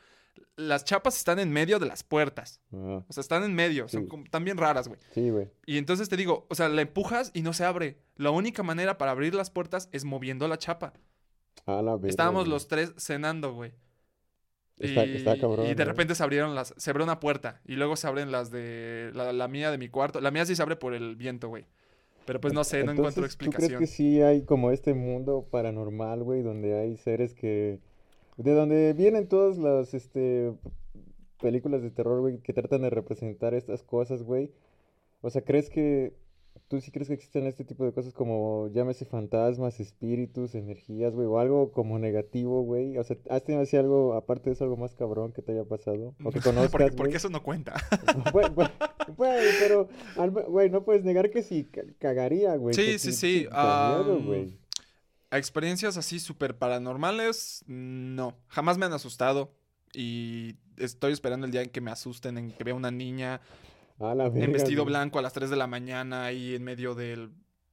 las 0.56 0.84
chapas 0.84 1.16
están 1.16 1.38
en 1.38 1.50
medio 1.52 1.78
de 1.78 1.86
las 1.86 2.02
puertas. 2.02 2.60
Ah, 2.72 3.02
O 3.08 3.12
sea, 3.12 3.20
están 3.22 3.44
en 3.44 3.54
medio, 3.54 3.88
son 3.88 4.06
como- 4.06 4.24
están 4.24 4.44
bien 4.44 4.56
raras, 4.58 4.88
güey. 4.88 5.00
sí, 5.14 5.30
güey. 5.30 5.48
Y 5.64 5.78
entonces 5.78 6.08
te 6.08 6.16
digo, 6.16 6.46
o 6.50 6.54
sea, 6.54 6.68
la 6.68 6.82
empujas 6.82 7.30
y 7.34 7.42
no 7.42 7.52
se 7.52 7.64
abre. 7.64 7.98
La 8.16 8.30
única 8.30 8.62
manera 8.62 8.98
para 8.98 9.12
abrir 9.12 9.34
las 9.34 9.50
puertas 9.50 9.88
es 9.92 10.04
moviendo 10.04 10.48
la 10.48 10.58
chapa. 10.58 10.92
Ah, 11.66 11.80
la 11.82 11.92
verga. 11.94 12.08
Estábamos 12.08 12.42
güey. 12.44 12.50
los 12.52 12.68
tres 12.68 12.92
cenando, 12.98 13.54
güey. 13.54 13.72
Está, 14.78 15.06
y, 15.06 15.16
está 15.16 15.38
cabrón. 15.38 15.66
y 15.66 15.74
de 15.74 15.82
¿eh? 15.82 15.86
repente 15.86 16.14
se 16.14 16.22
abrieron 16.22 16.54
las, 16.54 16.74
se 16.76 16.90
abrió 16.90 17.04
una 17.04 17.20
puerta 17.20 17.60
y 17.64 17.76
luego 17.76 17.94
se 17.94 18.08
abren 18.08 18.32
las 18.32 18.50
de 18.50 19.10
la, 19.14 19.32
la 19.32 19.48
mía 19.48 19.70
de 19.70 19.78
mi 19.78 19.88
cuarto. 19.88 20.20
La 20.20 20.30
mía 20.30 20.44
sí 20.44 20.56
se 20.56 20.62
abre 20.62 20.76
por 20.76 20.94
el 20.94 21.16
viento, 21.16 21.48
güey. 21.48 21.64
Pero 22.24 22.40
pues 22.40 22.54
no 22.54 22.64
sé, 22.64 22.84
no 22.84 22.92
encuentro 22.92 23.22
Entonces, 23.22 23.36
¿Tú 23.36 23.44
explicación. 23.44 23.76
crees 23.76 23.90
que 23.90 23.96
sí 23.96 24.22
hay 24.22 24.42
como 24.42 24.70
este 24.70 24.94
mundo 24.94 25.46
paranormal, 25.50 26.22
güey, 26.22 26.42
donde 26.42 26.74
hay 26.74 26.96
seres 26.96 27.34
que... 27.34 27.78
De 28.36 28.52
donde 28.52 28.94
vienen 28.94 29.28
todas 29.28 29.58
las, 29.58 29.94
este, 29.94 30.52
películas 31.40 31.82
de 31.82 31.90
terror, 31.90 32.20
güey, 32.20 32.38
que 32.38 32.52
tratan 32.52 32.82
de 32.82 32.90
representar 32.90 33.54
estas 33.54 33.82
cosas, 33.82 34.22
güey? 34.22 34.50
O 35.20 35.30
sea, 35.30 35.42
¿crees 35.42 35.70
que... 35.70 36.14
¿Tú 36.68 36.80
sí 36.80 36.90
crees 36.90 37.08
que 37.08 37.14
existen 37.14 37.46
este 37.46 37.64
tipo 37.64 37.84
de 37.84 37.92
cosas 37.92 38.14
como, 38.14 38.68
llámese 38.72 39.04
fantasmas, 39.04 39.80
espíritus, 39.80 40.54
energías, 40.54 41.14
güey, 41.14 41.26
o 41.26 41.38
algo 41.38 41.72
como 41.72 41.98
negativo, 41.98 42.62
güey? 42.62 42.96
O 42.96 43.04
sea, 43.04 43.16
¿has 43.28 43.44
tenido 43.44 43.62
así 43.62 43.76
algo, 43.76 44.14
aparte 44.14 44.48
de 44.50 44.54
eso, 44.54 44.64
algo 44.64 44.76
más 44.78 44.94
cabrón 44.94 45.32
que 45.32 45.42
te 45.42 45.52
haya 45.52 45.64
pasado? 45.64 46.14
O 46.24 46.30
que 46.30 46.40
conozcas, 46.40 46.94
porque, 46.96 47.16
eso 47.16 47.28
no 47.28 47.42
cuenta. 47.42 47.74
Güey, 49.16 49.42
pero, 49.60 49.88
güey, 50.48 50.70
no 50.70 50.84
puedes 50.84 51.04
negar 51.04 51.30
que 51.30 51.42
sí 51.42 51.64
ca- 51.64 51.82
cagaría, 51.98 52.56
güey. 52.56 52.74
Sí, 52.74 52.98
sí, 52.98 53.12
sí. 53.12 53.46
A 53.52 55.38
experiencias 55.38 55.96
así 55.96 56.18
súper 56.18 56.56
paranormales, 56.56 57.64
no. 57.66 58.34
Jamás 58.48 58.78
me 58.78 58.86
han 58.86 58.92
asustado. 58.92 59.52
Y 59.92 60.56
estoy 60.76 61.12
esperando 61.12 61.46
el 61.46 61.52
día 61.52 61.62
en 61.62 61.70
que 61.70 61.80
me 61.80 61.90
asusten, 61.90 62.38
en 62.38 62.50
que 62.52 62.64
vea 62.64 62.74
una 62.74 62.90
niña 62.90 63.40
en 63.98 64.52
vestido 64.52 64.84
blanco 64.84 65.18
a 65.18 65.22
las 65.22 65.32
3 65.32 65.50
de 65.50 65.56
la 65.56 65.66
mañana 65.66 66.24
ahí 66.24 66.54
en 66.54 66.64
medio 66.64 66.94
del, 66.94 67.30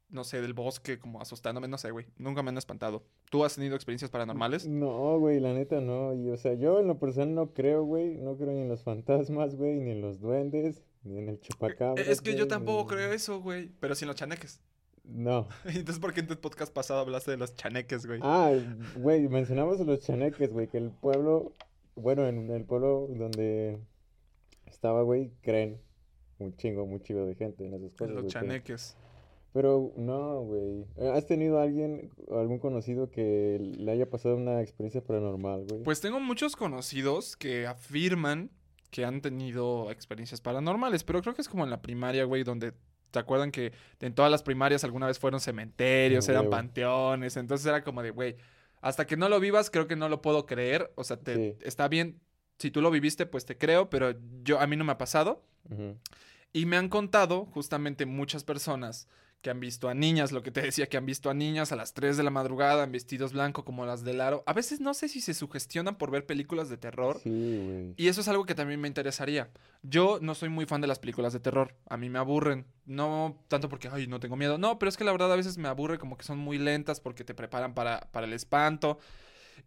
no 0.10 0.24
sé, 0.24 0.42
del 0.42 0.54
bosque, 0.54 1.00
como 1.00 1.22
asustándome, 1.22 1.68
no 1.68 1.78
sé, 1.78 1.92
güey. 1.92 2.06
Nunca 2.18 2.44
me 2.44 2.50
han 2.50 2.58
espantado. 2.58 3.04
¿Tú 3.30 3.44
has 3.46 3.56
tenido 3.56 3.76
experiencias 3.76 4.12
paranormales? 4.12 4.68
No, 4.68 5.18
güey, 5.20 5.40
la 5.40 5.54
neta 5.54 5.80
no. 5.82 6.14
Y, 6.14 6.30
o 6.30 6.38
sea, 6.38 6.54
yo 6.54 6.80
en 6.80 6.88
lo 6.88 7.00
personal 7.00 7.34
no 7.34 7.54
creo, 7.54 7.84
güey. 7.84 8.18
No 8.18 8.38
creo 8.38 8.52
ni 8.52 8.62
en 8.62 8.70
los 8.70 8.84
fantasmas, 8.84 9.56
güey, 9.56 9.80
ni 9.80 9.92
en 9.92 10.02
los 10.02 10.20
duendes, 10.20 10.84
ni 11.04 11.18
en 11.18 11.30
el 11.30 11.40
chupacabras, 11.40 12.08
Es 12.08 12.22
que 12.22 12.36
yo 12.36 12.48
tampoco 12.48 12.84
ni- 12.84 12.98
creo 12.98 13.14
eso, 13.14 13.42
güey. 13.42 13.70
Pero 13.80 13.96
sin 13.96 14.08
los 14.08 14.16
chaneques. 14.18 14.62
No. 15.04 15.48
Entonces, 15.66 16.00
¿por 16.00 16.14
qué 16.14 16.20
en 16.20 16.28
tu 16.28 16.36
podcast 16.40 16.72
pasado 16.72 17.00
hablaste 17.00 17.32
de 17.32 17.38
los 17.38 17.56
chaneques, 17.56 18.06
güey? 18.06 18.20
Ah, 18.22 18.54
güey, 18.98 19.28
mencionamos 19.28 19.80
a 19.82 19.84
los 19.84 20.02
chaneques, 20.02 20.54
güey, 20.54 20.68
que 20.68 20.78
el 20.78 20.92
pueblo, 20.92 21.56
bueno, 21.96 22.28
en 22.28 22.52
el 22.52 22.66
pueblo 22.66 23.08
donde 23.10 23.80
estaba, 24.68 25.02
güey, 25.02 25.32
creen 25.42 25.82
un 26.42 26.56
chingo, 26.58 26.86
muy 26.86 27.02
chido 27.02 27.26
de 27.26 27.36
gente 27.36 27.66
en 27.66 27.74
esas 27.74 27.94
cosas, 27.96 28.16
los 28.16 28.28
chaneques. 28.28 28.96
Pero 29.54 29.92
no, 29.98 30.42
güey. 30.44 30.86
¿Has 31.14 31.26
tenido 31.28 31.60
alguien, 31.60 32.10
algún 32.32 32.60
conocido 32.60 33.12
que 33.12 33.60
le 33.60 33.92
haya 33.92 34.10
pasado 34.10 34.38
una 34.38 34.62
experiencia 34.62 35.04
paranormal, 35.04 35.66
güey? 35.70 35.84
Pues 35.84 36.00
tengo 36.00 36.20
muchos 36.22 36.56
conocidos 36.56 37.36
que 37.36 37.68
afirman 37.68 38.50
que 38.92 39.04
han 39.04 39.22
tenido 39.22 39.92
experiencias 39.92 40.40
paranormales, 40.42 41.04
pero 41.04 41.22
creo 41.22 41.34
que 41.34 41.42
es 41.42 41.50
como 41.50 41.64
en 41.66 41.70
la 41.70 41.82
primaria, 41.82 42.24
güey, 42.24 42.44
donde 42.44 42.74
te 43.12 43.20
acuerdan 43.20 43.52
que 43.52 43.74
en 44.00 44.16
todas 44.16 44.32
las 44.32 44.42
primarias 44.42 44.86
alguna 44.86 45.08
vez 45.08 45.20
fueron 45.20 45.42
cementerios, 45.42 46.28
Ah, 46.30 46.32
eran 46.32 46.50
panteones, 46.50 47.36
entonces 47.36 47.68
era 47.68 47.84
como 47.84 48.02
de, 48.04 48.12
güey, 48.12 48.38
hasta 48.80 49.06
que 49.06 49.18
no 49.18 49.28
lo 49.28 49.40
vivas 49.42 49.70
creo 49.70 49.86
que 49.88 49.98
no 49.98 50.08
lo 50.08 50.22
puedo 50.22 50.46
creer, 50.46 50.92
o 50.96 51.04
sea, 51.04 51.18
te, 51.18 51.36
Sí. 51.36 51.58
está 51.62 51.88
bien, 51.90 52.22
si 52.58 52.72
tú 52.72 52.82
lo 52.82 52.90
viviste, 52.90 53.26
pues 53.26 53.46
te 53.46 53.58
creo, 53.58 53.90
pero 53.90 54.14
yo 54.44 54.60
a 54.62 54.68
mí 54.68 54.76
no 54.78 54.84
me 54.86 54.94
ha 54.94 54.98
pasado. 54.98 55.44
Y 56.54 56.66
me 56.66 56.78
han 56.78 56.90
contado 56.90 57.46
justamente 57.46 58.06
muchas 58.06 58.44
personas 58.44 59.08
que 59.42 59.50
han 59.50 59.60
visto 59.60 59.90
a 59.90 59.94
niñas, 59.94 60.32
lo 60.32 60.44
que 60.44 60.52
te 60.52 60.62
decía, 60.62 60.88
que 60.88 60.98
han 60.98 61.06
visto 61.06 61.30
a 61.30 61.34
niñas 61.34 61.72
a 61.72 61.76
las 61.76 61.94
3 61.94 62.16
de 62.16 62.24
la 62.24 62.30
madrugada 62.30 62.84
en 62.84 62.92
vestidos 62.92 63.34
blancos 63.34 63.66
como 63.66 63.86
las 63.86 64.04
de 64.04 64.14
Laro. 64.14 64.44
A 64.46 64.54
veces 64.54 64.80
no 64.80 64.94
sé 64.94 65.08
si 65.08 65.20
se 65.20 65.34
sugestionan 65.34 65.98
por 65.98 66.12
ver 66.12 66.26
películas 66.26 66.70
de 66.70 66.78
terror. 66.78 67.20
Sí. 67.24 67.94
Y 67.98 68.08
eso 68.08 68.22
es 68.22 68.28
algo 68.28 68.46
que 68.46 68.54
también 68.54 68.80
me 68.80 68.88
interesaría. 68.88 69.50
Yo 69.82 70.20
no 70.22 70.36
soy 70.36 70.50
muy 70.50 70.66
fan 70.66 70.82
de 70.82 70.88
las 70.88 71.00
películas 71.00 71.34
de 71.34 71.40
terror. 71.40 71.76
A 71.90 71.98
mí 71.98 72.10
me 72.10 72.20
aburren. 72.20 72.66
No 72.86 73.44
tanto 73.48 73.68
porque, 73.68 73.90
ay, 73.92 74.06
no 74.06 74.20
tengo 74.20 74.36
miedo. 74.36 74.60
No, 74.60 74.78
pero 74.78 74.90
es 74.90 74.98
que 74.98 75.04
la 75.04 75.12
verdad 75.12 75.34
a 75.34 75.38
veces 75.38 75.58
me 75.58 75.68
aburre 75.68 75.98
como 75.98 76.18
que 76.18 76.24
son 76.24 76.38
muy 76.38 76.60
lentas 76.60 77.00
porque 77.00 77.24
te 77.24 77.34
preparan 77.34 77.74
para, 77.74 78.02
para 78.12 78.28
el 78.28 78.34
espanto. 78.34 79.00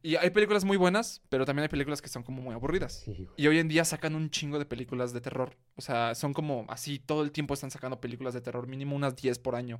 Y 0.02 0.16
hay 0.16 0.30
películas 0.30 0.64
muy 0.64 0.76
buenas, 0.76 1.22
pero 1.28 1.44
también 1.44 1.64
hay 1.64 1.68
películas 1.68 2.02
que 2.02 2.08
son 2.08 2.22
como 2.22 2.42
muy 2.42 2.54
aburridas. 2.54 3.02
Sí. 3.04 3.28
Y 3.36 3.46
hoy 3.46 3.58
en 3.58 3.68
día 3.68 3.84
sacan 3.84 4.14
un 4.14 4.30
chingo 4.30 4.58
de 4.58 4.66
películas 4.66 5.12
de 5.12 5.20
terror. 5.20 5.56
O 5.76 5.82
sea, 5.82 6.14
son 6.14 6.32
como 6.32 6.66
así, 6.68 6.98
todo 6.98 7.22
el 7.22 7.32
tiempo 7.32 7.54
están 7.54 7.70
sacando 7.70 8.00
películas 8.00 8.34
de 8.34 8.40
terror, 8.40 8.66
mínimo 8.66 8.96
unas 8.96 9.16
10 9.16 9.38
por 9.38 9.54
año. 9.54 9.78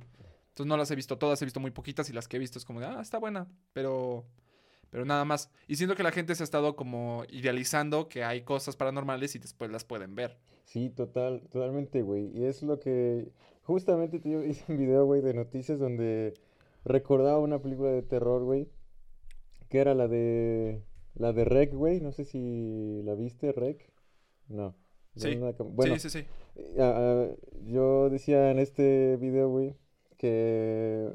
Entonces 0.49 0.69
no 0.69 0.77
las 0.77 0.89
he 0.89 0.95
visto 0.95 1.17
todas, 1.17 1.41
he 1.41 1.45
visto 1.45 1.59
muy 1.59 1.71
poquitas 1.71 2.09
y 2.09 2.13
las 2.13 2.27
que 2.27 2.37
he 2.37 2.39
visto 2.39 2.57
es 2.57 2.65
como 2.65 2.79
de, 2.79 2.85
ah, 2.85 2.99
está 3.01 3.17
buena, 3.17 3.47
pero, 3.73 4.25
pero 4.89 5.03
nada 5.03 5.25
más. 5.25 5.51
Y 5.67 5.75
siento 5.75 5.95
que 5.95 6.03
la 6.03 6.11
gente 6.11 6.33
se 6.33 6.43
ha 6.43 6.45
estado 6.45 6.77
como 6.77 7.23
idealizando 7.29 8.07
que 8.07 8.23
hay 8.23 8.43
cosas 8.43 8.77
paranormales 8.77 9.35
y 9.35 9.39
después 9.39 9.69
las 9.69 9.83
pueden 9.83 10.15
ver. 10.15 10.37
Sí, 10.63 10.89
total, 10.89 11.41
totalmente, 11.51 12.01
güey. 12.03 12.31
Y 12.33 12.45
es 12.45 12.63
lo 12.63 12.79
que 12.79 13.31
justamente 13.63 14.19
te 14.19 14.29
digo, 14.29 14.43
hice 14.43 14.63
un 14.71 14.77
video, 14.77 15.05
güey, 15.05 15.21
de 15.21 15.33
noticias 15.33 15.77
donde 15.77 16.33
recordaba 16.85 17.39
una 17.39 17.59
película 17.59 17.89
de 17.89 18.01
terror, 18.03 18.43
güey, 18.43 18.69
que 19.75 19.81
era 19.81 19.93
la 19.93 20.07
de 20.07 20.81
la 21.15 21.33
de 21.33 21.43
Rec, 21.43 21.73
güey. 21.73 21.99
No 21.99 22.13
sé 22.13 22.23
si 22.23 23.01
la 23.03 23.13
viste, 23.13 23.51
Rec. 23.51 23.91
No. 24.47 24.73
Sí, 25.17 25.35
No, 25.35 25.51
no, 25.51 25.65
Bueno, 25.65 25.99
sí, 25.99 26.09
sí, 26.09 26.21
sí. 26.21 26.27
ah, 26.79 26.93
ah, 26.95 27.35
yo 27.65 28.09
decía 28.09 28.51
en 28.51 28.59
este 28.59 29.17
video, 29.17 29.49
güey, 29.49 29.75
que 30.17 31.11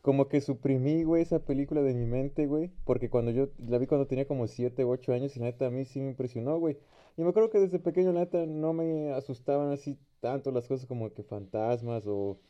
como 0.00 0.28
que 0.28 0.40
suprimí, 0.40 1.04
güey, 1.04 1.22
esa 1.22 1.44
película 1.44 1.80
de 1.82 1.94
mi 1.94 2.06
mente, 2.06 2.46
güey, 2.46 2.72
porque 2.84 3.08
cuando 3.08 3.30
yo 3.30 3.50
la 3.58 3.78
vi 3.78 3.86
cuando 3.86 4.08
tenía 4.08 4.26
como 4.26 4.48
7 4.48 4.84
u 4.84 4.90
8 4.90 5.12
años 5.12 5.36
y 5.36 5.40
la 5.40 5.46
neta 5.46 5.66
a 5.66 5.70
mí 5.70 5.84
sí 5.84 6.00
me 6.00 6.08
impresionó, 6.08 6.58
güey. 6.58 6.78
Y 7.16 7.22
me 7.22 7.30
acuerdo 7.30 7.50
que 7.50 7.60
desde 7.60 7.78
pequeño, 7.78 8.12
la 8.12 8.20
neta, 8.20 8.46
no 8.46 8.72
me 8.72 9.12
asustaban 9.12 9.70
así 9.70 9.96
tanto 10.20 10.50
las 10.50 10.66
cosas 10.66 10.86
como 10.86 11.12
que 11.12 11.22
fantasmas 11.22 12.04
o, 12.08 12.40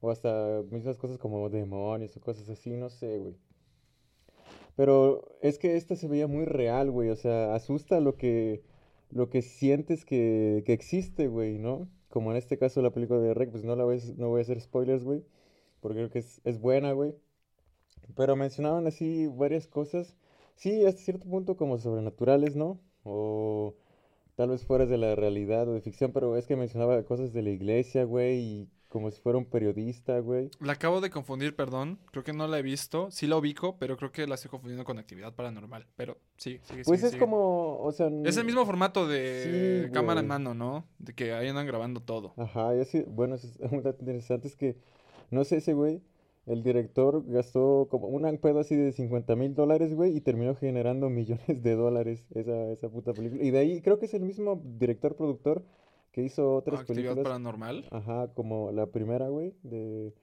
o 0.00 0.10
hasta 0.10 0.62
mismas 0.70 0.96
cosas 0.96 1.18
como 1.18 1.50
demonios 1.50 2.16
o 2.16 2.20
cosas 2.20 2.48
así, 2.48 2.76
no 2.76 2.88
sé, 2.88 3.18
güey. 3.18 3.36
Pero 4.76 5.36
es 5.42 5.58
que 5.58 5.76
esta 5.76 5.96
se 5.96 6.08
veía 6.08 6.26
muy 6.26 6.44
real, 6.44 6.90
güey, 6.90 7.10
o 7.10 7.16
sea, 7.16 7.54
asusta 7.54 8.00
lo 8.00 8.16
que, 8.16 8.62
lo 9.10 9.28
que 9.30 9.42
sientes 9.42 10.04
que, 10.04 10.62
que 10.66 10.72
existe, 10.72 11.28
güey, 11.28 11.58
¿no? 11.58 11.88
Como 12.08 12.30
en 12.30 12.38
este 12.38 12.58
caso 12.58 12.82
la 12.82 12.90
película 12.92 13.20
de 13.20 13.34
Rec, 13.34 13.50
pues 13.50 13.64
no 13.64 13.76
la 13.76 13.84
a, 13.84 13.96
no 14.16 14.28
voy 14.30 14.40
a 14.40 14.42
hacer 14.42 14.60
spoilers, 14.60 15.04
güey, 15.04 15.24
porque 15.80 15.98
creo 15.98 16.10
que 16.10 16.20
es, 16.20 16.40
es 16.44 16.60
buena, 16.60 16.92
güey. 16.92 17.14
Pero 18.16 18.36
mencionaban 18.36 18.86
así 18.86 19.26
varias 19.28 19.66
cosas, 19.66 20.16
sí, 20.56 20.84
hasta 20.86 21.00
cierto 21.02 21.28
punto 21.28 21.56
como 21.56 21.78
sobrenaturales, 21.78 22.56
¿no? 22.56 22.80
O 23.04 23.74
tal 24.36 24.50
vez 24.50 24.64
fuera 24.64 24.86
de 24.86 24.98
la 24.98 25.14
realidad 25.16 25.68
o 25.68 25.74
de 25.74 25.80
ficción, 25.80 26.12
pero 26.12 26.36
es 26.36 26.46
que 26.46 26.56
mencionaba 26.56 27.02
cosas 27.04 27.32
de 27.32 27.42
la 27.42 27.50
iglesia, 27.50 28.04
güey, 28.04 28.68
como 28.92 29.10
si 29.10 29.22
fuera 29.22 29.38
un 29.38 29.46
periodista, 29.46 30.18
güey. 30.18 30.50
La 30.60 30.74
acabo 30.74 31.00
de 31.00 31.08
confundir, 31.08 31.56
perdón. 31.56 31.98
Creo 32.10 32.22
que 32.22 32.34
no 32.34 32.46
la 32.46 32.58
he 32.58 32.62
visto. 32.62 33.10
Sí 33.10 33.26
la 33.26 33.38
ubico, 33.38 33.78
pero 33.78 33.96
creo 33.96 34.12
que 34.12 34.26
la 34.26 34.34
estoy 34.34 34.50
confundiendo 34.50 34.84
con 34.84 34.98
actividad 34.98 35.34
paranormal. 35.34 35.86
Pero 35.96 36.18
sí, 36.36 36.60
sigue, 36.64 36.82
Pues 36.84 37.00
sigue, 37.00 37.06
es 37.06 37.12
sigue. 37.12 37.18
como, 37.18 37.78
o 37.78 37.90
sea... 37.90 38.10
Es 38.24 38.36
el 38.36 38.44
mismo 38.44 38.66
formato 38.66 39.08
de 39.08 39.84
Sí, 39.86 39.92
cámara 39.94 40.20
en 40.20 40.26
mano, 40.26 40.52
¿no? 40.52 40.84
De 40.98 41.14
que 41.14 41.32
ahí 41.32 41.48
andan 41.48 41.66
grabando 41.66 42.00
todo. 42.00 42.34
Ajá, 42.36 42.76
y 42.76 42.80
así, 42.80 43.02
bueno, 43.08 43.36
es 43.36 43.58
un 43.72 43.82
dato 43.82 44.00
interesante 44.00 44.46
es 44.46 44.56
que, 44.56 44.76
no 45.30 45.44
sé, 45.44 45.56
ese 45.56 45.72
güey, 45.72 46.02
el 46.44 46.62
director 46.62 47.24
gastó 47.26 47.88
como 47.90 48.08
una 48.08 48.30
pedo 48.36 48.60
así 48.60 48.76
de 48.76 48.92
50 48.92 49.36
mil 49.36 49.54
dólares, 49.54 49.94
güey, 49.94 50.14
y 50.14 50.20
terminó 50.20 50.54
generando 50.54 51.08
millones 51.08 51.62
de 51.62 51.74
dólares 51.74 52.26
esa, 52.34 52.70
esa 52.72 52.90
puta 52.90 53.14
película. 53.14 53.42
Y 53.42 53.50
de 53.52 53.58
ahí 53.58 53.80
creo 53.80 53.98
que 53.98 54.04
es 54.04 54.12
el 54.12 54.22
mismo 54.22 54.60
director 54.78 55.16
productor 55.16 55.64
que 56.12 56.22
hizo 56.22 56.54
otras 56.54 56.82
Actividad 56.82 57.16
películas. 57.16 57.24
paranormal. 57.24 57.86
Ajá, 57.90 58.28
como 58.34 58.72
la 58.72 58.86
primera, 58.86 59.28
güey, 59.28 59.54
de... 59.62 60.14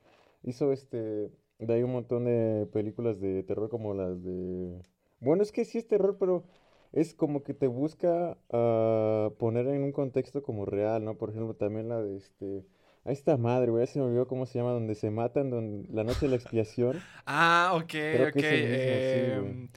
Hizo 0.43 0.72
este... 0.72 1.31
De 1.60 1.74
ahí 1.74 1.84
un 1.84 1.91
montón 1.91 2.25
de 2.25 2.67
películas 2.72 3.19
de 3.19 3.43
terror 3.43 3.69
como 3.69 3.93
las 3.93 4.24
de... 4.24 4.81
Bueno, 5.19 5.43
es 5.43 5.51
que 5.51 5.65
sí 5.65 5.77
es 5.77 5.88
terror, 5.88 6.17
pero 6.19 6.46
es 6.93 7.13
como 7.13 7.43
que 7.43 7.53
te 7.53 7.67
busca 7.67 8.38
ah, 8.51 9.31
poner 9.38 9.67
en 9.67 9.84
un 9.84 9.91
contexto 9.91 10.41
como 10.43 10.65
real, 10.65 11.03
¿no? 11.05 11.17
Por 11.17 11.29
ejemplo, 11.31 11.55
también 11.55 11.89
la 11.89 12.01
de 12.01 12.17
este... 12.17 12.65
A 13.05 13.12
esta 13.12 13.38
madre, 13.38 13.72
güey, 13.72 13.88
se 13.88 14.00
me 14.00 14.05
olvidó 14.05 14.27
cómo 14.27 14.46
se 14.46 14.60
llama, 14.60 14.72
donde 14.72 14.96
se 14.96 15.10
matan, 15.12 15.50
donde... 15.50 15.88
la 15.93 16.03
noche 16.03 16.25
de 16.27 16.29
la 16.29 16.36
expiación. 16.38 17.08
Ah, 17.25 17.74
ok, 17.75 17.93
Creo 18.10 18.29
ok. 18.29 18.34
que 18.34 18.39
es 18.39 18.51
el 18.51 18.65
mismo, 18.65 19.01
sí, 19.01 19.31
güey. 19.34 19.53
em, 19.53 19.69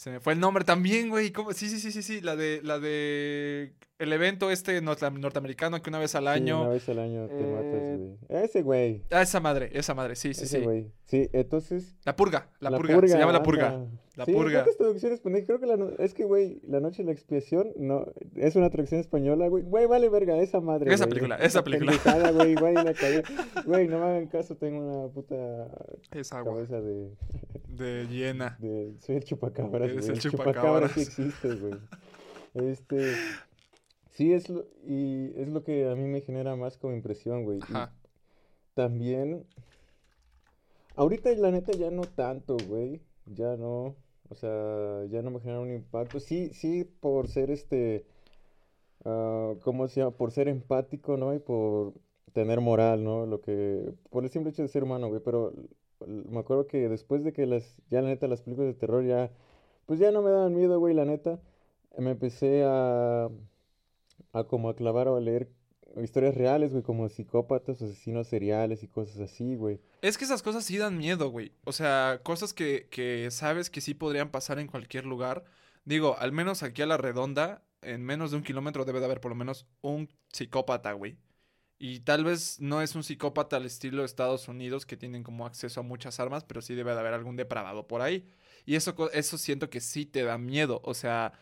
se 0.00 0.10
me 0.10 0.18
fue 0.18 0.32
el 0.32 0.40
nombre 0.40 0.64
también, 0.64 1.10
güey. 1.10 1.30
¿cómo? 1.30 1.52
Sí, 1.52 1.68
sí, 1.68 1.78
sí, 1.78 1.92
sí, 1.92 2.02
sí. 2.02 2.22
La 2.22 2.34
de, 2.34 2.60
la 2.64 2.78
de 2.78 3.74
el 3.98 4.12
evento 4.14 4.50
este 4.50 4.80
norte- 4.80 5.10
norteamericano 5.10 5.82
que 5.82 5.90
una 5.90 5.98
vez 5.98 6.14
al 6.14 6.22
Sí, 6.24 6.28
año. 6.28 6.62
una 6.62 6.70
vez 6.70 6.88
al 6.88 6.98
año 7.00 7.26
te 7.28 7.34
matas, 7.34 7.64
Eh, 7.74 7.98
güey. 8.30 8.42
Ese 8.44 8.62
güey, 8.62 9.02
Ah, 9.10 9.20
esa 9.20 9.40
madre, 9.40 9.70
esa 9.74 9.92
madre, 9.92 10.16
sí, 10.16 10.32
sí, 10.32 10.44
ese 10.44 10.58
sí. 10.60 10.64
güey. 10.64 10.90
Sí, 11.04 11.28
entonces... 11.34 11.94
La 12.04 12.16
purga, 12.16 12.48
la, 12.60 12.70
La 12.70 12.78
purga, 12.78 12.98
se 13.08 13.18
llama 13.18 13.32
la 13.32 13.42
purga. 13.42 13.68
anda. 13.74 13.90
La 14.16 14.24
Sí, 14.24 14.32
purga. 14.32 14.50
creo 14.50 14.64
que 14.64 14.70
es 14.70 14.76
traducción 14.76 15.12
española. 15.12 15.44
Creo 15.46 15.60
que 15.60 15.66
la 15.66 15.76
no- 15.76 15.90
es 15.98 16.14
que, 16.14 16.24
güey, 16.24 16.60
La 16.66 16.80
Noche 16.80 17.02
de 17.02 17.06
la 17.06 17.12
Expiación 17.12 17.72
no, 17.76 18.06
es 18.34 18.56
una 18.56 18.68
traducción 18.68 19.00
española, 19.00 19.46
güey. 19.48 19.62
Güey, 19.62 19.86
vale 19.86 20.08
verga, 20.08 20.36
esa 20.38 20.60
madre, 20.60 20.92
Esa 20.92 21.06
película, 21.06 21.36
esa 21.36 21.62
película. 21.62 21.92
güey, 22.34 22.54
güey, 22.56 22.74
la 22.74 22.92
cagué. 22.92 23.22
Güey, 23.64 23.86
no 23.86 24.00
me 24.00 24.06
hagan 24.06 24.26
caso, 24.26 24.56
tengo 24.56 24.80
una 24.80 25.12
puta 25.12 25.68
Es 26.10 26.32
agua 26.32 26.54
cabeza 26.54 26.80
de, 26.80 27.12
de 27.68 28.08
hiena. 28.08 28.56
de... 28.60 28.94
Soy 29.00 29.16
el 29.16 29.24
chupacabras, 29.24 29.90
Eres 29.90 30.08
el 30.08 30.18
chupacabras 30.18 30.90
sí 30.92 31.02
existe, 31.02 31.54
güey. 31.54 31.74
Este... 32.54 33.12
Sí, 34.10 34.32
es 34.32 34.48
lo, 34.50 34.66
y 34.84 35.32
es 35.36 35.48
lo 35.48 35.62
que 35.62 35.88
a 35.88 35.94
mí 35.94 36.06
me 36.08 36.20
genera 36.20 36.56
más 36.56 36.76
como 36.76 36.94
impresión, 36.94 37.44
güey. 37.44 37.58
Y 37.60 37.74
también... 38.74 39.46
Ahorita, 40.96 41.30
la 41.36 41.52
neta, 41.52 41.72
ya 41.72 41.90
no 41.92 42.02
tanto, 42.02 42.56
güey. 42.66 43.00
Ya 43.34 43.56
no. 43.56 43.96
O 44.28 44.34
sea, 44.34 45.04
ya 45.10 45.22
no 45.22 45.30
me 45.30 45.40
genera 45.40 45.60
un 45.60 45.72
impacto. 45.72 46.20
Sí, 46.20 46.50
sí, 46.54 46.84
por 46.84 47.28
ser 47.28 47.50
este. 47.50 48.06
ah, 49.04 49.54
¿cómo 49.62 49.88
se 49.88 50.00
llama? 50.00 50.16
Por 50.16 50.30
ser 50.32 50.48
empático, 50.48 51.16
¿no? 51.16 51.34
Y 51.34 51.38
por 51.40 51.94
tener 52.32 52.60
moral, 52.60 53.04
¿no? 53.04 53.26
Lo 53.26 53.40
que. 53.40 53.92
Por 54.10 54.24
el 54.24 54.30
simple 54.30 54.50
hecho 54.50 54.62
de 54.62 54.68
ser 54.68 54.84
humano, 54.84 55.08
güey. 55.08 55.20
Pero 55.24 55.52
me 56.06 56.40
acuerdo 56.40 56.66
que 56.66 56.88
después 56.88 57.24
de 57.24 57.32
que 57.32 57.46
las. 57.46 57.80
Ya, 57.90 58.02
la 58.02 58.08
neta, 58.08 58.28
las 58.28 58.42
películas 58.42 58.74
de 58.74 58.80
terror 58.80 59.04
ya. 59.04 59.30
Pues 59.86 60.00
ya 60.00 60.12
no 60.12 60.22
me 60.22 60.30
daban 60.30 60.54
miedo, 60.54 60.78
güey, 60.80 60.94
la 60.94 61.04
neta. 61.04 61.40
Me 61.98 62.12
empecé 62.12 62.64
a. 62.66 63.30
A 64.32 64.44
como 64.44 64.68
a 64.68 64.74
clavar 64.76 65.08
o 65.08 65.16
a 65.16 65.20
leer 65.20 65.48
historias 65.96 66.34
reales, 66.34 66.72
güey, 66.72 66.82
como 66.82 67.08
psicópatas, 67.08 67.82
asesinos 67.82 68.28
seriales 68.28 68.82
y 68.82 68.88
cosas 68.88 69.20
así, 69.20 69.56
güey. 69.56 69.80
Es 70.02 70.18
que 70.18 70.24
esas 70.24 70.42
cosas 70.42 70.64
sí 70.64 70.78
dan 70.78 70.96
miedo, 70.96 71.30
güey. 71.30 71.52
O 71.64 71.72
sea, 71.72 72.20
cosas 72.22 72.54
que, 72.54 72.88
que 72.90 73.30
sabes 73.30 73.70
que 73.70 73.80
sí 73.80 73.94
podrían 73.94 74.30
pasar 74.30 74.58
en 74.58 74.66
cualquier 74.66 75.04
lugar. 75.04 75.44
Digo, 75.84 76.16
al 76.18 76.32
menos 76.32 76.62
aquí 76.62 76.82
a 76.82 76.86
la 76.86 76.96
redonda, 76.96 77.62
en 77.82 78.02
menos 78.04 78.30
de 78.30 78.36
un 78.36 78.42
kilómetro 78.42 78.84
debe 78.84 79.00
de 79.00 79.06
haber 79.06 79.20
por 79.20 79.30
lo 79.30 79.36
menos 79.36 79.66
un 79.80 80.08
psicópata, 80.32 80.92
güey. 80.92 81.16
Y 81.78 82.00
tal 82.00 82.24
vez 82.24 82.60
no 82.60 82.82
es 82.82 82.94
un 82.94 83.02
psicópata 83.02 83.56
al 83.56 83.64
estilo 83.64 84.04
Estados 84.04 84.48
Unidos 84.48 84.84
que 84.84 84.98
tienen 84.98 85.22
como 85.22 85.46
acceso 85.46 85.80
a 85.80 85.82
muchas 85.82 86.20
armas, 86.20 86.44
pero 86.44 86.60
sí 86.60 86.74
debe 86.74 86.92
de 86.92 87.00
haber 87.00 87.14
algún 87.14 87.36
depravado 87.36 87.88
por 87.88 88.02
ahí. 88.02 88.28
Y 88.66 88.74
eso, 88.74 88.94
eso 89.12 89.38
siento 89.38 89.70
que 89.70 89.80
sí 89.80 90.04
te 90.04 90.22
da 90.22 90.36
miedo. 90.36 90.82
O 90.84 90.92
sea, 90.92 91.32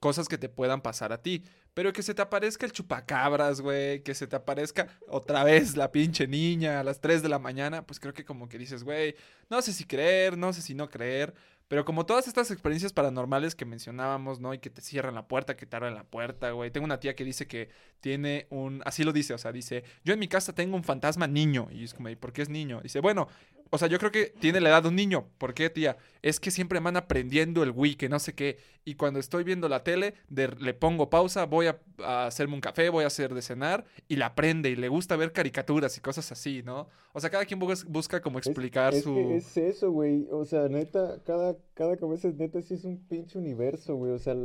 cosas 0.00 0.26
que 0.26 0.36
te 0.36 0.48
puedan 0.48 0.80
pasar 0.80 1.12
a 1.12 1.22
ti. 1.22 1.44
Pero 1.74 1.92
que 1.92 2.02
se 2.02 2.14
te 2.14 2.22
aparezca 2.22 2.64
el 2.64 2.72
chupacabras, 2.72 3.60
güey. 3.60 4.02
Que 4.02 4.14
se 4.14 4.26
te 4.26 4.36
aparezca 4.36 4.86
otra 5.08 5.42
vez 5.44 5.76
la 5.76 5.90
pinche 5.90 6.26
niña 6.26 6.80
a 6.80 6.84
las 6.84 7.00
3 7.00 7.22
de 7.22 7.28
la 7.28 7.40
mañana. 7.40 7.84
Pues 7.84 7.98
creo 8.00 8.14
que 8.14 8.24
como 8.24 8.48
que 8.48 8.58
dices, 8.58 8.84
güey, 8.84 9.16
no 9.50 9.60
sé 9.60 9.72
si 9.72 9.84
creer, 9.84 10.38
no 10.38 10.52
sé 10.52 10.62
si 10.62 10.74
no 10.74 10.88
creer. 10.88 11.34
Pero 11.66 11.84
como 11.84 12.06
todas 12.06 12.28
estas 12.28 12.50
experiencias 12.50 12.92
paranormales 12.92 13.54
que 13.54 13.64
mencionábamos, 13.64 14.38
¿no? 14.38 14.52
Y 14.54 14.58
que 14.58 14.70
te 14.70 14.82
cierran 14.82 15.14
la 15.14 15.26
puerta, 15.26 15.56
que 15.56 15.66
te 15.66 15.74
abren 15.74 15.94
la 15.94 16.04
puerta, 16.04 16.50
güey. 16.50 16.70
Tengo 16.70 16.84
una 16.84 17.00
tía 17.00 17.16
que 17.16 17.24
dice 17.24 17.46
que 17.48 17.70
tiene 18.00 18.46
un... 18.50 18.82
Así 18.84 19.02
lo 19.02 19.12
dice, 19.12 19.34
o 19.34 19.38
sea, 19.38 19.50
dice, 19.50 19.82
yo 20.04 20.12
en 20.12 20.20
mi 20.20 20.28
casa 20.28 20.54
tengo 20.54 20.76
un 20.76 20.84
fantasma 20.84 21.26
niño. 21.26 21.68
Y 21.72 21.84
es 21.84 21.94
como, 21.94 22.10
¿y 22.10 22.16
por 22.16 22.32
qué 22.32 22.42
es 22.42 22.50
niño? 22.50 22.80
Dice, 22.82 23.00
bueno, 23.00 23.28
o 23.74 23.78
sea, 23.78 23.88
yo 23.88 23.98
creo 23.98 24.12
que 24.12 24.26
tiene 24.38 24.60
la 24.60 24.68
edad 24.70 24.82
de 24.82 24.88
un 24.88 24.96
niño. 24.96 25.26
¿Por 25.38 25.52
qué, 25.52 25.68
tía? 25.68 25.96
Es 26.22 26.38
que 26.38 26.50
siempre 26.50 26.78
me 26.80 26.84
van 26.84 26.96
aprendiendo 26.96 27.62
el 27.62 27.70
Wii, 27.72 27.96
que 27.96 28.08
no 28.08 28.18
sé 28.18 28.32
qué. 28.34 28.58
Y 28.84 28.94
cuando 28.94 29.18
estoy 29.18 29.44
viendo 29.44 29.68
la 29.68 29.82
tele, 29.82 30.14
de- 30.28 30.48
le 30.58 30.74
pongo 30.74 31.10
pausa, 31.10 31.44
voy 31.46 31.66
a, 31.66 31.80
a 32.02 32.26
hacerme 32.26 32.54
un 32.54 32.60
café, 32.60 32.88
voy 32.88 33.04
a 33.04 33.08
hacer 33.08 33.34
de 33.34 33.42
cenar, 33.42 33.84
y 34.08 34.16
la 34.16 34.26
aprende, 34.26 34.70
y 34.70 34.76
le 34.76 34.88
gusta 34.88 35.16
ver 35.16 35.32
caricaturas 35.32 35.96
y 35.96 36.00
cosas 36.00 36.30
así, 36.32 36.62
¿no? 36.62 36.88
O 37.12 37.20
sea, 37.20 37.30
cada 37.30 37.44
quien 37.44 37.58
bus- 37.60 37.84
busca 37.84 38.20
como 38.22 38.38
explicar 38.38 38.94
es 38.94 39.02
su... 39.04 39.14
que 39.14 39.36
es 39.36 39.56
eso, 39.56 39.90
güey. 39.90 40.26
O 40.30 40.44
sea, 40.44 40.68
neta, 40.68 41.20
cada, 41.24 41.56
cada 41.74 41.96
cabeza 41.96 42.28
neta 42.28 42.62
sí 42.62 42.74
es 42.74 42.84
un 42.84 42.98
pinche 43.08 43.38
universo, 43.38 43.96
güey. 43.96 44.12
O 44.12 44.18
sea, 44.18 44.36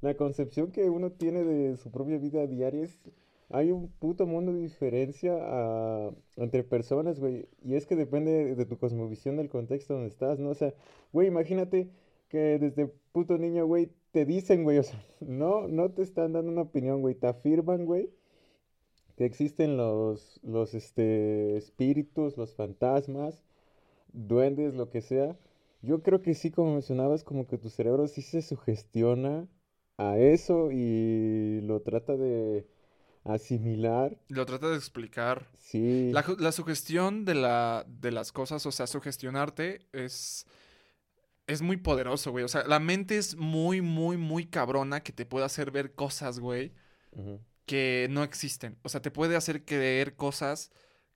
la 0.00 0.14
concepción 0.14 0.70
que 0.72 0.88
uno 0.88 1.10
tiene 1.10 1.44
de 1.44 1.76
su 1.76 1.90
propia 1.90 2.16
vida 2.18 2.46
diaria 2.46 2.84
es, 2.84 2.98
hay 3.50 3.72
un 3.72 3.88
puto 3.88 4.26
mundo 4.26 4.52
de 4.52 4.60
diferencia 4.60 5.36
ah, 5.40 6.10
entre 6.36 6.64
personas, 6.64 7.18
güey. 7.20 7.48
Y 7.62 7.74
es 7.74 7.86
que 7.86 7.96
depende 7.96 8.54
de 8.54 8.66
tu 8.66 8.78
cosmovisión 8.78 9.36
del 9.36 9.48
contexto 9.48 9.94
donde 9.94 10.08
estás, 10.08 10.38
¿no? 10.38 10.50
O 10.50 10.54
sea, 10.54 10.74
güey, 11.12 11.28
imagínate 11.28 11.90
que 12.28 12.58
desde 12.58 12.86
puto 13.12 13.38
niño, 13.38 13.66
güey, 13.66 13.90
te 14.12 14.24
dicen, 14.24 14.62
güey, 14.64 14.78
o 14.78 14.82
sea, 14.84 15.04
no, 15.20 15.68
no 15.68 15.90
te 15.90 16.02
están 16.02 16.32
dando 16.32 16.52
una 16.52 16.62
opinión, 16.62 17.00
güey, 17.02 17.14
te 17.14 17.26
afirman, 17.26 17.86
güey, 17.86 18.10
que 19.16 19.24
existen 19.26 19.76
los, 19.76 20.40
los, 20.42 20.74
este, 20.74 21.56
espíritus, 21.56 22.36
los 22.36 22.54
fantasmas, 22.54 23.42
duendes, 24.12 24.74
lo 24.74 24.90
que 24.90 25.02
sea. 25.02 25.36
Yo 25.82 26.02
creo 26.02 26.22
que 26.22 26.34
sí, 26.34 26.50
como 26.50 26.74
mencionabas, 26.74 27.24
como 27.24 27.46
que 27.46 27.58
tu 27.58 27.70
cerebro 27.70 28.06
sí 28.08 28.22
se 28.22 28.42
sugestiona 28.42 29.48
a 29.98 30.18
eso 30.18 30.70
y 30.72 31.60
lo 31.62 31.80
trata 31.82 32.16
de 32.16 32.66
asimilar. 33.24 34.16
Lo 34.28 34.46
trata 34.46 34.68
de 34.68 34.76
explicar. 34.76 35.48
Sí. 35.58 36.10
La, 36.12 36.24
la 36.38 36.52
sugestión 36.52 37.24
de, 37.24 37.34
la, 37.34 37.84
de 37.88 38.10
las 38.12 38.32
cosas, 38.32 38.64
o 38.66 38.72
sea, 38.72 38.86
sugestionarte 38.86 39.86
es, 39.92 40.46
es 41.46 41.62
muy 41.62 41.76
poderoso, 41.76 42.30
güey. 42.30 42.44
O 42.44 42.48
sea, 42.48 42.64
la 42.64 42.80
mente 42.80 43.18
es 43.18 43.36
muy, 43.36 43.80
muy, 43.82 44.16
muy 44.16 44.46
cabrona 44.46 45.02
que 45.02 45.12
te 45.12 45.26
puede 45.26 45.44
hacer 45.44 45.70
ver 45.70 45.94
cosas, 45.94 46.38
güey, 46.38 46.72
que 47.66 48.08
no 48.10 48.22
existen. 48.22 48.78
O 48.82 48.88
sea, 48.88 49.02
te 49.02 49.10
puede 49.10 49.36
hacer 49.36 49.64
creer 49.64 50.16
cosas 50.16 50.70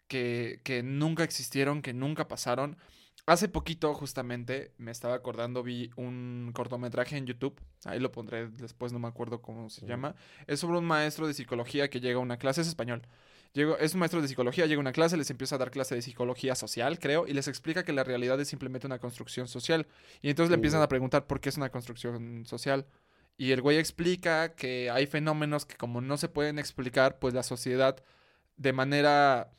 que, 0.07 0.61
que 0.65 0.83
nunca 0.83 1.25
existieron, 1.25 1.83
que 1.83 1.95
nunca 1.95 2.29
pasaron. 2.29 2.77
Hace 3.27 3.49
poquito, 3.49 3.95
justamente, 3.95 4.75
me 4.77 4.91
estaba 4.91 5.15
acordando, 5.15 5.63
vi 5.63 5.91
un 5.97 6.51
cortometraje 6.53 7.17
en 7.17 7.25
YouTube. 7.27 7.59
Ahí 7.87 7.99
lo 7.99 8.13
pondré 8.13 8.49
después, 8.49 8.93
no 8.93 8.99
me 8.99 9.09
acuerdo 9.09 9.41
cómo 9.41 9.71
se 9.71 9.87
llama. 9.87 10.15
Es 10.47 10.61
sobre 10.61 10.77
un 10.79 10.85
maestro 10.85 11.27
de 11.27 11.33
psicología 11.33 11.89
que 11.89 12.01
llega 12.01 12.17
a 12.19 12.23
una 12.23 12.37
clase, 12.37 12.61
es 12.61 12.69
español. 12.69 13.01
Llega- 13.55 13.77
es 13.77 13.95
un 13.95 14.01
maestro 14.01 14.21
de 14.21 14.29
psicología, 14.29 14.67
llega 14.67 14.79
a 14.79 14.81
una 14.81 14.93
clase, 14.93 15.17
les 15.17 15.31
empieza 15.31 15.55
a 15.55 15.59
dar 15.59 15.71
clase 15.71 15.95
de 15.95 16.03
psicología 16.03 16.55
social, 16.55 16.99
creo, 16.99 17.27
y 17.27 17.33
les 17.33 17.49
explica 17.49 17.83
que 17.83 17.95
la 17.95 18.05
realidad 18.05 18.39
es 18.41 18.49
simplemente 18.49 18.87
una 18.87 18.99
construcción 18.99 19.49
social. 19.49 19.87
Y 20.21 20.29
entonces 20.29 20.51
le 20.51 20.57
empiezan 20.57 20.83
a 20.83 20.89
preguntar 20.89 21.27
por 21.27 21.41
qué 21.41 21.49
es 21.49 21.57
una 21.57 21.71
construcción 21.71 22.45
social. 22.45 22.85
Y 23.39 23.53
el 23.53 23.63
güey 23.63 23.79
explica 23.79 24.55
que 24.55 24.91
hay 24.91 25.07
fenómenos 25.07 25.65
que 25.65 25.77
como 25.77 26.03
no 26.03 26.19
se 26.19 26.29
pueden 26.29 26.59
explicar, 26.59 27.19
pues 27.21 27.33
la 27.33 27.43
sociedad 27.43 27.97
de 28.59 28.73
manera 28.75 29.51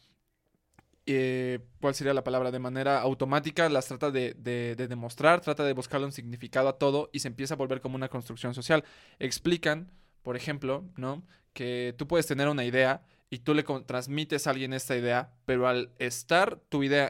eh, 1.06 1.60
¿cuál 1.82 1.94
sería 1.96 2.14
la 2.14 2.24
palabra? 2.24 2.52
De 2.52 2.60
manera 2.60 3.00
automática 3.02 3.70
las 3.70 3.88
trata 3.88 4.12
de, 4.12 4.34
de- 4.34 4.76
de 4.76 4.88
demostrar, 4.88 5.42
trata 5.42 5.64
de 5.64 5.74
buscarle 5.74 6.06
un 6.06 6.12
significado 6.12 6.68
a 6.70 6.78
todo 6.78 7.10
y 7.14 7.20
se 7.20 7.28
empieza 7.28 7.54
a 7.54 7.58
volver 7.58 7.82
como 7.82 7.96
una 7.96 8.10
construcción 8.10 8.54
social. 8.54 8.84
Explican, 9.20 9.92
por 10.24 10.36
ejemplo, 10.36 10.84
¿no? 10.98 11.24
Que 11.54 11.94
tú 11.98 12.08
puedes 12.08 12.28
tener 12.28 12.48
una 12.48 12.66
idea 12.66 13.04
y 13.30 13.40
tú 13.40 13.54
le 13.54 13.64
transmites 13.64 14.46
a 14.46 14.52
alguien 14.52 14.74
esta 14.74 14.96
idea, 14.96 15.32
pero 15.46 15.68
al 15.68 15.92
estar 16.00 16.60
tu 16.70 16.84
idea 16.84 17.10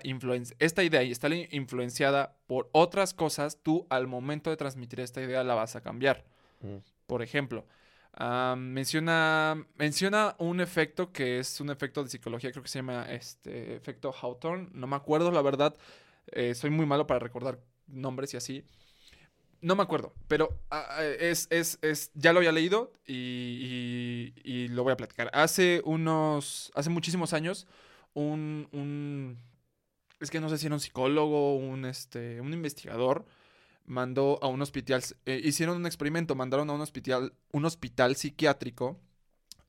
esta 0.59 0.83
idea 0.83 1.03
y 1.03 1.11
estar 1.11 1.31
in- 1.33 1.47
influenciada 1.51 2.37
por 2.47 2.69
otras 2.71 3.13
cosas, 3.13 3.57
tú 3.61 3.85
al 3.89 4.07
momento 4.07 4.49
de 4.49 4.57
transmitir 4.57 4.99
esta 5.01 5.21
idea 5.21 5.43
la 5.43 5.55
vas 5.55 5.75
a 5.75 5.81
cambiar. 5.81 6.23
Ujú. 6.61 6.81
Por 7.05 7.21
ejemplo, 7.21 7.65
ah, 8.15 8.55
menciona, 8.57 9.65
menciona 9.77 10.35
un 10.39 10.61
efecto 10.61 11.11
que 11.11 11.39
es 11.39 11.59
un 11.61 11.69
efecto 11.69 12.03
de 12.03 12.09
psicología, 12.09 12.51
creo 12.51 12.63
que 12.63 12.69
se 12.69 12.79
llama 12.79 13.05
este 13.11 13.75
efecto 13.75 14.13
Hawthorne. 14.13 14.69
No 14.73 14.87
me 14.87 14.95
acuerdo, 14.95 15.31
la 15.31 15.41
verdad. 15.41 15.75
eh, 16.31 16.55
soy 16.55 16.69
muy 16.71 16.85
malo 16.85 17.07
para 17.07 17.19
recordar 17.19 17.59
nombres 17.87 18.33
y 18.33 18.37
así. 18.37 18.65
No 19.61 19.75
me 19.75 19.83
acuerdo, 19.83 20.13
pero 20.27 20.59
ah, 20.69 21.03
es, 21.19 21.47
es, 21.49 21.79
es, 21.81 22.11
ya 22.13 22.33
lo 22.33 22.39
había 22.39 22.51
leído 22.51 22.93
y, 23.07 24.33
y- 24.35 24.41
y 24.43 24.67
lo 24.67 24.83
voy 24.83 24.93
a 24.93 24.97
platicar. 24.97 25.29
Hace 25.33 25.81
unos, 25.85 26.71
hace 26.75 26.89
muchísimos 26.91 27.33
años, 27.33 27.65
un, 28.13 28.67
un, 28.73 29.39
es 30.19 30.29
que 30.31 30.39
no 30.39 30.49
sé 30.49 30.57
si 30.57 30.67
era 30.67 30.75
un 30.75 30.81
psicólogo, 30.81 31.55
un, 31.57 31.85
este, 31.85 32.41
un 32.41 32.53
investigador, 32.53 33.25
mandó 33.85 34.39
a 34.41 34.47
un 34.47 34.61
hospital, 34.61 35.03
eh, 35.25 35.41
hicieron 35.43 35.77
un 35.77 35.85
experimento, 35.85 36.35
mandaron 36.35 36.69
a 36.69 36.73
un 36.73 36.81
hospital, 36.81 37.33
un 37.51 37.65
hospital 37.65 38.15
psiquiátrico 38.15 38.99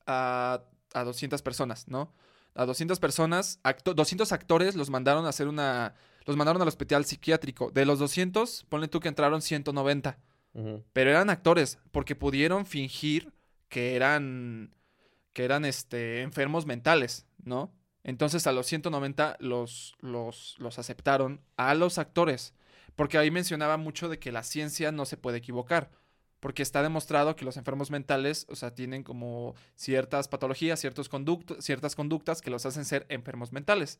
a, 0.05 0.61
a 0.93 1.03
200 1.03 1.41
personas, 1.41 1.87
¿no? 1.87 2.13
A 2.55 2.65
200 2.65 2.99
personas, 2.99 3.59
acto- 3.63 3.93
200 3.93 4.31
actores 4.31 4.75
los 4.75 4.89
mandaron 4.89 5.25
a 5.25 5.29
hacer 5.29 5.47
una, 5.47 5.93
los 6.25 6.35
mandaron 6.35 6.61
al 6.61 6.67
hospital 6.67 7.05
psiquiátrico. 7.05 7.69
De 7.71 7.85
los 7.85 7.99
200, 7.99 8.65
ponle 8.69 8.87
tú 8.87 8.99
que 8.99 9.07
entraron 9.09 9.41
190, 9.41 10.17
Ujú. 10.53 10.83
pero 10.93 11.09
eran 11.11 11.29
actores 11.29 11.77
porque 11.91 12.15
pudieron 12.15 12.65
fingir 12.65 13.31
que 13.69 13.95
eran, 13.95 14.73
que 15.33 15.43
eran, 15.45 15.65
este, 15.65 16.21
enfermos 16.21 16.65
mentales, 16.65 17.27
¿no? 17.43 17.71
Entonces 18.03 18.47
a 18.47 18.53
los 18.53 18.65
190 18.67 19.35
los, 19.39 19.93
los, 19.99 20.55
los 20.59 20.79
aceptaron 20.79 21.41
a 21.57 21.75
los 21.75 21.97
actores. 21.97 22.53
Porque 22.97 23.19
ahí 23.19 23.31
mencionaba 23.31 23.77
mucho 23.77 24.09
de 24.09 24.17
que 24.17 24.31
la 24.31 24.41
ciencia 24.41 24.91
no 24.91 25.05
se 25.05 25.17
puede 25.17 25.37
equivocar. 25.37 25.91
Porque 26.39 26.63
está 26.63 26.81
demostrado 26.81 27.35
que 27.35 27.45
los 27.45 27.55
enfermos 27.55 27.91
mentales, 27.91 28.47
o 28.49 28.55
sea, 28.55 28.73
tienen 28.73 29.03
como 29.03 29.55
ciertas 29.75 30.27
patologías, 30.27 30.79
ciertos 30.79 31.09
ciertas 31.59 31.95
conductas 31.95 32.41
que 32.41 32.49
los 32.49 32.65
hacen 32.65 32.85
ser 32.85 33.05
enfermos 33.09 33.53
mentales. 33.53 33.99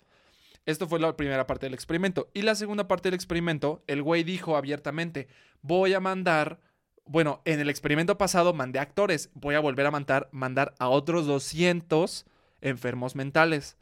Esto 0.66 0.88
fue 0.88 1.00
la 1.00 1.16
primera 1.16 1.46
parte 1.46 1.68
del 1.68 1.76
experimento. 1.76 2.30
Y 2.34 2.42
la 2.42 2.56
segunda 2.56 2.88
parte 2.88 3.08
del 3.08 3.14
experimento, 3.14 3.84
el 3.86 4.02
güey 4.02 4.24
dijo 4.24 4.58
abiertamente, 4.58 5.28
voy 5.62 5.94
a 5.94 6.00
mandar, 6.00 6.60
bueno, 7.06 7.42
en 7.46 7.60
el 7.60 7.70
experimento 7.70 8.18
pasado 8.18 8.52
mandé 8.54 8.80
actores, 8.80 9.30
voy 9.36 9.54
a 9.54 9.60
volver 9.60 9.86
a 9.86 9.92
mandar, 9.92 10.28
mandar 10.32 10.74
a 10.80 10.90
otros 10.90 11.28
200 11.28 12.26
enfermos 12.62 13.16
mentales. 13.16 13.78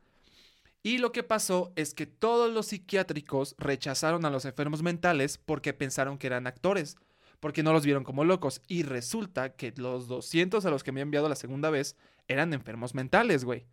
Y 0.85 0.99
lo 0.99 1.11
que 1.11 1.23
pasó 1.23 1.73
es 1.75 1.95
que 1.95 2.05
todos 2.05 2.53
los 2.53 2.67
psiquiátricos 2.67 3.55
rechazaron 3.57 4.23
a 4.23 4.29
los 4.29 4.45
enfermos 4.45 4.83
mentales 4.83 5.39
porque 5.39 5.73
pensaron 5.73 6.19
que 6.19 6.27
eran 6.27 6.45
actores, 6.45 6.95
porque 7.39 7.63
no 7.63 7.73
los 7.73 7.83
vieron 7.83 8.03
como 8.03 8.23
locos. 8.23 8.61
Y 8.67 8.83
resulta 8.83 9.55
que 9.55 9.73
los 9.77 10.07
200 10.07 10.63
a 10.63 10.69
los 10.69 10.83
que 10.83 10.91
me 10.91 10.99
ha 10.99 11.01
enviado 11.01 11.27
la 11.27 11.33
segunda 11.33 11.71
vez 11.71 11.95
eran 12.27 12.53
enfermos 12.53 12.93
mentales, 12.93 13.45
güey. 13.45 13.65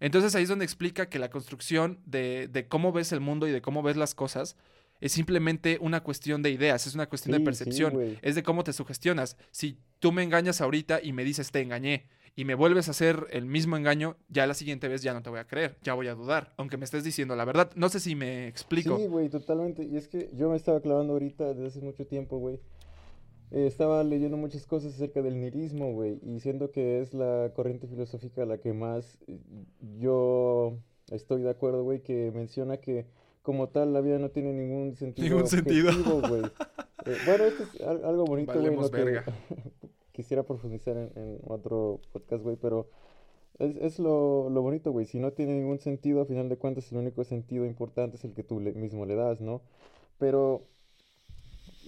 Entonces 0.00 0.34
ahí 0.34 0.42
es 0.42 0.48
donde 0.48 0.64
explica 0.64 1.08
que 1.08 1.20
la 1.20 1.30
construcción 1.30 2.00
de, 2.04 2.48
de 2.48 2.66
cómo 2.66 2.90
ves 2.90 3.12
el 3.12 3.20
mundo 3.20 3.46
y 3.46 3.52
de 3.52 3.62
cómo 3.62 3.84
ves 3.84 3.96
las 3.96 4.16
cosas 4.16 4.56
es 5.00 5.12
simplemente 5.12 5.78
una 5.80 6.02
cuestión 6.02 6.42
de 6.42 6.50
ideas, 6.50 6.88
es 6.88 6.94
una 6.96 7.08
cuestión 7.08 7.34
Sí, 7.36 7.38
de 7.38 7.44
percepción, 7.44 8.18
es 8.20 8.34
de 8.34 8.42
cómo 8.42 8.64
te 8.64 8.72
sugestionas. 8.72 9.36
Si 9.52 9.78
tú 10.00 10.10
me 10.10 10.24
engañas 10.24 10.60
ahorita 10.60 11.00
y 11.00 11.12
me 11.12 11.22
dices 11.22 11.52
te 11.52 11.60
engañé 11.60 12.08
y 12.36 12.44
me 12.44 12.54
vuelves 12.54 12.88
a 12.88 12.92
hacer 12.92 13.26
el 13.30 13.44
mismo 13.46 13.76
engaño, 13.76 14.16
ya 14.28 14.46
la 14.46 14.54
siguiente 14.54 14.88
vez 14.88 15.02
ya 15.02 15.12
no 15.14 15.22
te 15.22 15.30
voy 15.30 15.38
a 15.40 15.46
creer, 15.46 15.76
ya 15.82 15.94
voy 15.94 16.08
a 16.08 16.14
dudar, 16.14 16.52
aunque 16.56 16.76
me 16.76 16.84
estés 16.84 17.04
diciendo 17.04 17.34
la 17.36 17.44
verdad. 17.44 17.70
No 17.76 17.88
sé 17.88 18.00
si 18.00 18.14
me 18.14 18.46
explico. 18.48 18.96
Sí, 18.96 19.06
güey, 19.06 19.28
totalmente. 19.28 19.84
Y 19.84 19.96
es 19.96 20.08
que 20.08 20.30
yo 20.34 20.48
me 20.50 20.56
estaba 20.56 20.80
clavando 20.80 21.12
ahorita 21.14 21.54
desde 21.54 21.66
hace 21.66 21.80
mucho 21.80 22.06
tiempo, 22.06 22.38
güey. 22.38 22.60
Eh, 23.50 23.66
estaba 23.66 24.04
leyendo 24.04 24.36
muchas 24.36 24.66
cosas 24.66 24.94
acerca 24.94 25.22
del 25.22 25.40
nihilismo, 25.40 25.92
güey, 25.92 26.18
y 26.22 26.38
siento 26.40 26.70
que 26.70 27.00
es 27.00 27.14
la 27.14 27.50
corriente 27.56 27.86
filosófica 27.86 28.42
a 28.42 28.46
la 28.46 28.58
que 28.58 28.74
más 28.74 29.18
eh, 29.26 29.38
yo 29.98 30.76
estoy 31.10 31.40
de 31.42 31.48
acuerdo, 31.50 31.82
güey, 31.82 32.02
que 32.02 32.30
menciona 32.34 32.76
que 32.76 33.06
como 33.40 33.70
tal 33.70 33.94
la 33.94 34.02
vida 34.02 34.18
no 34.18 34.28
tiene 34.28 34.52
ningún 34.52 34.94
sentido 34.96 35.28
Ningún 35.28 35.46
sentido. 35.46 35.88
objetivo, 35.88 36.20
güey. 36.28 36.42
Eh, 37.06 37.16
bueno, 37.24 37.44
esto 37.44 37.62
es 37.62 37.80
al- 37.80 38.04
algo 38.04 38.24
bonito, 38.26 38.52
güey, 38.52 38.76
en 40.18 40.24
quisiera 40.24 40.42
profundizar 40.42 40.96
en, 40.96 41.10
en 41.16 41.40
otro 41.46 42.00
podcast, 42.12 42.42
güey, 42.42 42.56
pero 42.56 42.88
es, 43.58 43.76
es 43.76 43.98
lo, 43.98 44.50
lo 44.50 44.62
bonito, 44.62 44.90
güey. 44.92 45.06
Si 45.06 45.18
no 45.18 45.32
tiene 45.32 45.54
ningún 45.54 45.78
sentido, 45.78 46.20
a 46.20 46.26
final 46.26 46.48
de 46.48 46.56
cuentas, 46.56 46.90
el 46.92 46.98
único 46.98 47.24
sentido 47.24 47.64
importante 47.66 48.16
es 48.16 48.24
el 48.24 48.34
que 48.34 48.42
tú 48.42 48.60
le- 48.60 48.72
mismo 48.72 49.06
le 49.06 49.14
das, 49.14 49.40
¿no? 49.40 49.60
Pero, 50.18 50.62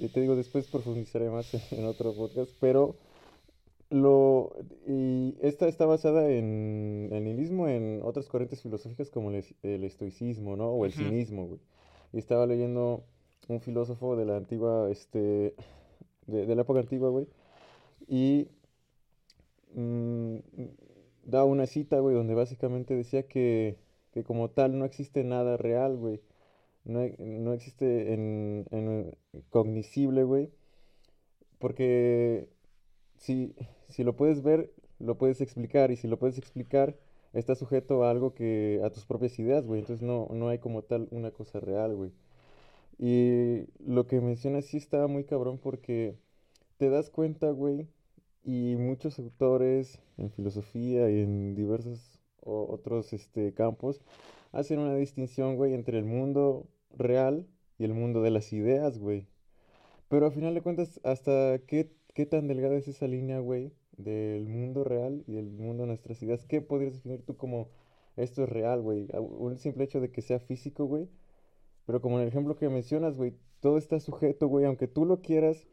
eh, 0.01 0.09
te 0.09 0.21
digo, 0.21 0.37
después 0.37 0.67
profundizaré 0.69 1.29
más 1.31 1.53
en, 1.73 1.85
otro 1.87 2.15
podcast, 2.15 2.51
pero 2.61 2.97
lo, 3.91 4.53
y 4.87 5.37
esta 5.41 5.67
está 5.67 5.87
basada 5.87 6.31
en 6.31 7.09
el 7.13 7.25
nihilismo, 7.25 7.67
en 7.69 8.01
otras 8.05 8.29
corrientes 8.29 8.63
filosóficas 8.63 9.11
como 9.11 9.31
el, 9.31 9.45
el 9.63 9.83
estoicismo, 9.85 10.57
¿no? 10.57 10.71
O 10.71 10.85
el 10.87 10.93
cinismo, 10.93 11.47
güey. 11.47 11.61
Y 12.13 12.19
estaba 12.19 12.47
leyendo 12.47 13.03
un 13.49 13.61
filósofo 13.61 14.15
de 14.17 14.27
la 14.27 14.37
antigua, 14.37 14.89
este, 14.91 15.55
de, 16.27 16.47
de 16.47 16.55
la 16.55 16.63
época 16.63 16.81
antigua, 16.81 17.09
güey, 17.11 17.27
y 18.11 18.49
mm, 19.75 20.39
da 21.25 21.45
una 21.45 21.67
cita, 21.67 22.01
güey, 22.01 22.17
donde 22.17 22.35
básicamente 22.35 22.97
decía 22.97 23.29
que, 23.29 23.79
que 24.13 24.25
como 24.25 24.51
tal 24.51 24.79
no 24.79 24.85
existe 24.85 25.23
nada 25.25 25.57
real, 25.57 25.97
güey. 25.97 26.21
No, 26.85 27.01
no 27.19 27.53
existe 27.53 28.13
en, 28.15 28.67
en 28.73 29.17
cognoscible, 29.51 30.25
güey. 30.25 30.51
Porque 31.59 32.49
si, 33.19 33.55
si 33.89 34.05
lo 34.05 34.17
puedes 34.17 34.43
ver, 34.43 34.73
lo 34.99 35.17
puedes 35.17 35.41
explicar. 35.41 35.93
Y 35.93 35.97
si 35.97 36.09
lo 36.09 36.19
puedes 36.19 36.39
explicar, 36.39 36.97
está 37.33 37.55
sujeto 37.55 38.05
a 38.05 38.11
algo 38.11 38.35
que, 38.35 38.81
a 38.85 38.91
tus 38.91 39.07
propias 39.07 39.39
ideas, 39.39 39.67
güey. 39.67 39.81
Entonces 39.81 40.03
no, 40.05 40.29
no 40.33 40.49
hay 40.49 40.59
como 40.59 40.83
tal 40.83 41.09
una 41.13 41.31
cosa 41.31 41.61
real, 41.61 41.95
güey. 41.95 42.13
Y 42.99 43.67
lo 43.87 44.07
que 44.07 44.21
mencionas 44.21 44.67
sí 44.67 44.79
está 44.79 45.07
muy 45.07 45.25
cabrón 45.25 45.59
porque 45.59 46.17
te 46.79 46.91
das 46.91 47.11
cuenta, 47.11 47.51
güey, 47.51 47.89
Y 48.43 48.77
muchos 48.77 49.19
autores 49.19 50.01
en 50.17 50.31
filosofía 50.31 51.11
y 51.11 51.21
en 51.21 51.55
diversos 51.55 52.21
otros 52.43 53.13
este, 53.13 53.53
campos 53.53 54.01
hacen 54.53 54.79
una 54.79 54.95
distinción, 54.95 55.57
güey, 55.57 55.75
entre 55.75 55.99
el 55.99 56.05
mundo 56.05 56.67
real 56.91 57.47
y 57.79 57.85
el 57.85 57.95
mundo 57.95 58.23
de 58.23 58.31
las 58.31 58.53
ideas, 58.53 58.99
güey. 58.99 59.27
Pero 60.09 60.27
al 60.27 60.33
final 60.33 60.55
de 60.55 60.63
cuentas, 60.63 61.01
¿hasta 61.05 61.61
qué, 61.67 61.93
qué 62.15 62.27
tan 62.27 62.49
delgada 62.49 62.77
es 62.77 62.89
esa 62.89 63.07
línea, 63.07 63.39
güey, 63.41 63.73
del 63.97 64.49
mundo 64.49 64.85
real 64.85 65.23
y 65.27 65.33
del 65.33 65.51
mundo 65.51 65.85
de 65.85 65.89
nuestras 65.89 66.23
ideas? 66.23 66.45
¿Qué 66.47 66.61
podrías 66.61 66.95
definir 66.95 67.23
tú 67.25 67.37
como 67.37 67.69
esto 68.17 68.45
es 68.45 68.49
real, 68.49 68.83
güey? 68.83 69.09
Un 69.15 69.59
simple 69.59 69.85
hecho 69.85 70.01
de 70.01 70.11
que 70.11 70.23
sea 70.23 70.41
físico, 70.41 70.85
güey. 70.87 71.09
Pero 71.87 72.01
como 72.01 72.17
en 72.17 72.23
el 72.23 72.29
ejemplo 72.29 72.57
que 72.57 72.69
mencionas, 72.69 73.17
güey, 73.17 73.35
todo 73.61 73.79
está 73.79 74.01
sujeto, 74.01 74.49
güey, 74.49 74.65
aunque 74.65 74.89
tú 74.89 75.05
lo 75.05 75.21
quieras 75.23 75.67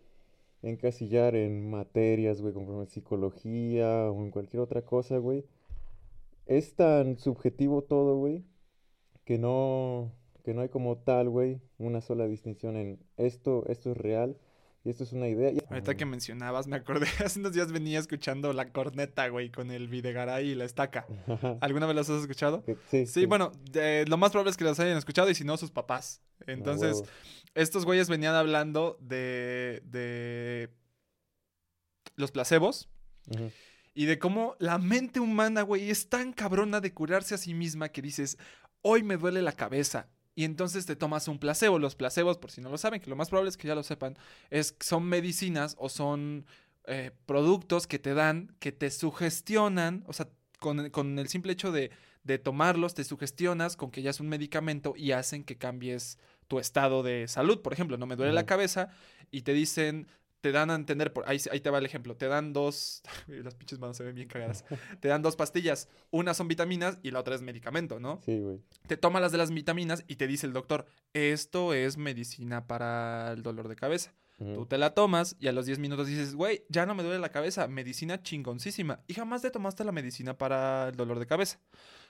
encasillar 0.62 1.36
en 1.36 1.70
materias, 1.70 2.41
güey, 2.41 2.54
como 2.54 2.82
en 2.82 2.88
psicología 2.88 4.12
o 4.12 4.24
en 4.24 4.32
cualquier 4.32 4.62
otra 4.62 4.82
cosa, 4.82 5.17
güey. 5.17 5.46
Es 6.46 6.76
tan 6.76 7.17
subjetivo 7.20 7.84
todo, 7.84 8.15
güey, 8.17 8.43
que 9.26 9.38
no, 9.38 10.13
que 10.43 10.54
no 10.54 10.62
hay 10.62 10.70
como 10.70 10.98
tal, 10.98 11.30
güey, 11.30 11.60
una 11.78 12.02
sola 12.02 12.26
distinción 12.28 12.78
en 12.78 13.00
esto, 13.17 13.65
esto 13.67 13.91
es 13.91 13.98
real 13.98 14.38
y 14.86 14.89
esto 14.89 15.04
es 15.04 15.12
una 15.12 15.28
idea. 15.28 15.52
Ahorita 15.70 15.96
que 15.96 16.06
mencionabas, 16.06 16.67
me 16.67 16.78
acordé, 16.78 17.08
hace 17.26 17.39
unos 17.39 17.52
días 17.54 17.72
venía 17.74 18.00
escuchando 18.00 18.54
la 18.54 18.72
corneta, 18.72 19.28
güey, 19.28 19.52
con 19.52 19.72
el 19.72 19.89
Videgaray 19.89 20.50
y 20.52 20.56
la 20.56 20.63
estaca. 20.63 21.06
¿Alguna 21.60 21.86
vez 21.86 21.96
los 21.98 22.10
has 22.10 22.22
escuchado? 22.22 22.63
Que- 22.63 22.78
Sí, 22.89 23.06
Sí, 23.06 23.26
bueno, 23.26 23.52
de- 23.72 24.06
lo 24.08 24.15
más 24.15 24.32
probable 24.32 24.52
es 24.52 24.58
que 24.58 24.63
los 24.63 24.80
hayan 24.80 24.98
escuchado 24.98 25.30
y 25.30 25.36
si 25.36 25.43
no, 25.43 25.58
sus 25.58 25.72
papás. 25.72 26.22
A 26.45 26.52
Entonces, 26.52 27.04
estos 27.56 27.86
güeyes 27.86 28.10
venían 28.10 28.36
hablando 28.36 28.97
de, 29.02 29.82
de 29.86 30.69
los 32.15 32.32
placebos 32.32 32.89
y 33.93 34.06
de 34.06 34.19
cómo 34.19 34.56
la 34.60 34.78
mente 34.78 35.19
humana, 35.19 35.63
güey, 35.63 35.89
es 35.89 36.10
tan 36.10 36.34
cabrona 36.34 36.82
de 36.82 36.93
curarse 36.93 37.36
a 37.36 37.38
sí 37.38 37.54
misma 37.54 37.89
que 37.89 38.02
dices, 38.02 38.38
hoy 38.82 39.04
me 39.04 39.17
duele 39.17 39.41
la 39.41 39.54
cabeza. 39.54 40.08
Y 40.36 40.43
entonces 40.43 40.86
te 40.86 40.95
tomas 40.95 41.28
un 41.28 41.39
placebo. 41.39 41.80
Los 41.80 41.95
placebos, 41.95 42.38
por 42.38 42.52
si 42.52 42.62
no 42.62 42.69
lo 42.69 42.78
saben, 42.78 43.02
que 43.02 43.10
lo 43.10 43.15
más 43.15 43.30
probable 43.30 43.50
es 43.50 43.58
que 43.58 43.67
ya 43.67 43.73
lo 43.73 43.82
sepan, 43.82 44.15
es, 44.52 44.76
son 44.80 45.04
medicinas 45.06 45.76
o 45.80 45.89
son 45.89 46.45
eh, 46.86 47.10
productos 47.26 47.88
que 47.88 47.97
te 47.97 48.13
dan, 48.13 48.56
que 48.60 48.71
te 48.71 48.91
sugestionan, 48.91 50.04
o 50.06 50.13
sea, 50.13 50.30
con, 50.60 50.91
con 50.91 51.17
el 51.17 51.28
simple 51.28 51.54
hecho 51.54 51.71
de, 51.71 51.89
de 52.28 52.38
tomarlos, 52.38 52.94
te 52.94 53.04
sugestionas 53.06 53.78
con 53.78 53.90
que 53.90 54.02
ya 54.02 54.12
es 54.12 54.20
un 54.20 54.28
medicamento 54.28 54.94
y 54.96 55.13
hacen 55.13 55.44
que 55.44 55.58
cambies 55.58 56.20
tu 56.48 56.60
estado 56.60 57.02
de 57.02 57.28
salud. 57.28 57.62
Por 57.62 57.74
ejemplo, 57.74 57.98
no 57.98 58.06
me 58.06 58.16
duele 58.16 58.34
la 58.34 58.46
cabeza 58.46 58.90
y 59.32 59.42
te 59.42 59.54
dicen, 59.54 60.08
te 60.42 60.52
dan 60.52 60.70
a 60.70 60.76
entender, 60.76 61.13
por, 61.13 61.28
ahí, 61.28 61.40
ahí 61.52 61.62
te 61.62 61.70
va 61.70 61.78
el 61.78 61.86
ejemplo, 61.86 62.16
te 62.18 62.28
dan 62.28 62.52
dos, 62.52 63.02
las 63.28 63.56
pinches 63.56 63.80
manos 63.80 63.98
se 63.98 64.04
ven 64.04 64.13
bien 64.13 64.28
cagadas, 64.28 64.66
te 65.00 65.08
dan 65.08 65.22
dos 65.22 65.38
pastillas, 65.38 65.88
una 66.12 66.34
son 66.34 66.50
vitaminas 66.50 67.00
y 67.02 67.12
la 67.12 67.22
otra 67.22 67.34
es 67.34 67.42
medicamento, 67.42 68.00
¿no? 68.00 68.20
Sí, 68.26 68.38
güey. 68.38 68.60
Te 68.88 68.98
toma 68.98 69.22
las 69.22 69.32
de 69.32 69.38
las 69.38 69.50
vitaminas 69.50 70.04
y 70.08 70.18
te 70.18 70.28
dice 70.28 70.46
el 70.46 70.54
doctor, 70.54 70.86
esto 71.13 71.74
es 71.74 71.98
medicina 71.98 72.68
para 72.68 73.32
el 73.32 73.42
dolor 73.42 73.70
de 73.70 73.78
cabeza. 73.78 74.13
Tú 74.38 74.67
te 74.67 74.78
la 74.78 74.93
tomas 74.93 75.36
y 75.39 75.47
a 75.47 75.52
los 75.52 75.65
10 75.65 75.80
minutos 75.80 76.06
dices, 76.06 76.36
güey, 76.36 76.63
ya 76.69 76.86
no 76.86 76.93
me 76.93 77.02
duele 77.02 77.17
la 77.17 77.30
cabeza, 77.30 77.67
medicina 77.67 78.21
chingoncísima. 78.21 79.00
Y 79.08 79.15
jamás 79.15 79.41
te 79.41 79.50
tomaste 79.50 79.84
la 79.84 79.91
medicina 79.91 80.38
para 80.38 80.89
el 80.89 80.95
dolor 80.95 81.17
de 81.17 81.26
cabeza. 81.26 81.60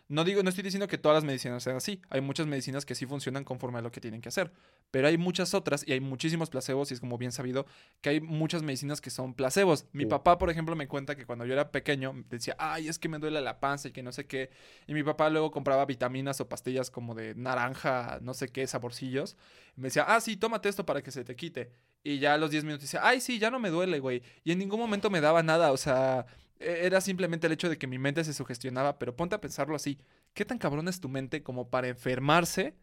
No 0.09 0.23
digo, 0.23 0.41
no 0.41 0.49
estoy 0.49 0.63
diciendo 0.63 0.87
que 0.87 0.97
todas 0.97 1.17
las 1.17 1.25
medicinas 1.25 1.61
sean 1.61 1.75
así. 1.75 2.01
Hay 2.09 2.21
muchas 2.21 2.47
medicinas 2.47 2.85
que 2.85 2.95
sí 2.95 3.05
funcionan 3.05 3.43
conforme 3.43 3.79
a 3.79 3.81
lo 3.81 3.91
que 3.91 3.99
tienen 3.99 4.21
que 4.21 4.29
hacer. 4.29 4.53
Pero 4.89 5.07
hay 5.07 5.17
muchas 5.17 5.53
otras 5.53 5.85
y 5.85 5.91
hay 5.91 5.99
muchísimos 5.99 6.49
placebos 6.49 6.91
y 6.91 6.93
es 6.93 7.01
como 7.01 7.17
bien 7.17 7.33
sabido 7.33 7.65
que 7.99 8.09
hay 8.09 8.21
muchas 8.21 8.63
medicinas 8.63 9.01
que 9.01 9.09
son 9.09 9.33
placebos. 9.33 9.85
Mi 9.91 10.05
papá, 10.05 10.37
por 10.37 10.49
ejemplo, 10.49 10.77
me 10.77 10.87
cuenta 10.87 11.17
que 11.17 11.25
cuando 11.25 11.45
yo 11.45 11.53
era 11.53 11.71
pequeño 11.71 12.23
decía, 12.29 12.55
ay, 12.57 12.87
es 12.87 12.99
que 12.99 13.09
me 13.09 13.19
duele 13.19 13.41
la 13.41 13.59
panza 13.59 13.89
y 13.89 13.91
que 13.91 14.01
no 14.01 14.13
sé 14.13 14.27
qué. 14.27 14.49
Y 14.87 14.93
mi 14.93 15.03
papá 15.03 15.29
luego 15.29 15.51
compraba 15.51 15.85
vitaminas 15.85 16.39
o 16.39 16.47
pastillas 16.47 16.89
como 16.89 17.13
de 17.13 17.35
naranja, 17.35 18.19
no 18.21 18.33
sé 18.33 18.47
qué, 18.47 18.65
saborcillos. 18.65 19.35
Y 19.75 19.81
me 19.81 19.87
decía, 19.87 20.03
ah, 20.07 20.21
sí, 20.21 20.37
tómate 20.37 20.69
esto 20.69 20.85
para 20.85 21.01
que 21.01 21.11
se 21.11 21.25
te 21.25 21.35
quite. 21.35 21.71
Y 22.07 22.19
ya 22.19 22.35
a 22.35 22.37
los 22.37 22.51
10 22.51 22.63
minutos 22.63 22.83
dice, 22.83 22.99
ay, 23.01 23.19
sí, 23.19 23.37
ya 23.37 23.51
no 23.51 23.59
me 23.59 23.69
duele, 23.69 23.99
güey. 23.99 24.23
Y 24.45 24.53
en 24.53 24.59
ningún 24.59 24.79
momento 24.79 25.09
me 25.09 25.19
daba 25.19 25.43
nada, 25.43 25.73
o 25.73 25.77
sea, 25.77 26.25
e- 26.57 26.85
era 26.85 27.01
simplemente 27.01 27.47
el 27.47 27.53
hecho 27.53 27.67
de 27.67 27.77
que 27.77 27.85
mi 27.85 27.99
mente 27.99 28.23
se 28.23 28.33
sugestionaba. 28.33 28.97
Pero 28.97 29.13
ponte 29.17 29.35
a 29.35 29.41
pensarlo 29.41 29.75
así, 29.75 29.99
¿qué 30.33 30.45
tan 30.45 30.57
cabrón 30.57 30.87
es 30.87 31.01
tu 31.01 31.09
mente 31.09 31.43
como 31.43 31.69
para 31.69 31.89
enfermarse 31.89 32.75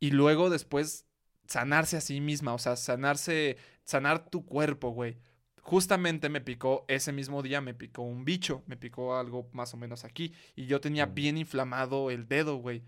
y 0.00 0.12
luego 0.12 0.48
después 0.48 1.04
sanarse 1.46 1.98
a 1.98 2.00
sí 2.00 2.22
misma? 2.22 2.54
O 2.54 2.58
sea, 2.58 2.76
sanarse, 2.76 3.58
sanar 3.84 4.30
tu 4.30 4.46
cuerpo, 4.46 4.92
güey. 4.92 5.18
Justamente 5.60 6.30
me 6.30 6.40
picó, 6.40 6.86
ese 6.88 7.12
mismo 7.12 7.42
día 7.42 7.60
me 7.60 7.74
picó 7.74 8.00
un 8.00 8.24
bicho, 8.24 8.62
me 8.66 8.78
picó 8.78 9.18
algo 9.18 9.50
más 9.52 9.74
o 9.74 9.76
menos 9.76 10.04
aquí. 10.04 10.32
Y 10.56 10.64
yo 10.64 10.80
tenía 10.80 11.04
Mm. 11.04 11.14
bien 11.14 11.36
inflamado 11.36 12.10
el 12.10 12.26
dedo, 12.26 12.56
güey. 12.56 12.82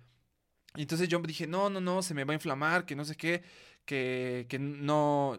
Y 0.77 0.83
entonces 0.83 1.09
yo 1.09 1.19
dije, 1.19 1.47
no, 1.47 1.69
no, 1.69 1.81
no, 1.81 2.01
se 2.01 2.15
me 2.15 2.25
va 2.25 2.33
a 2.33 2.37
inflamar, 2.37 2.87
que 2.87 2.95
no 2.97 3.05
sé 3.05 3.17
qué, 3.17 3.43
que, 3.91 4.59
no... 4.61 5.39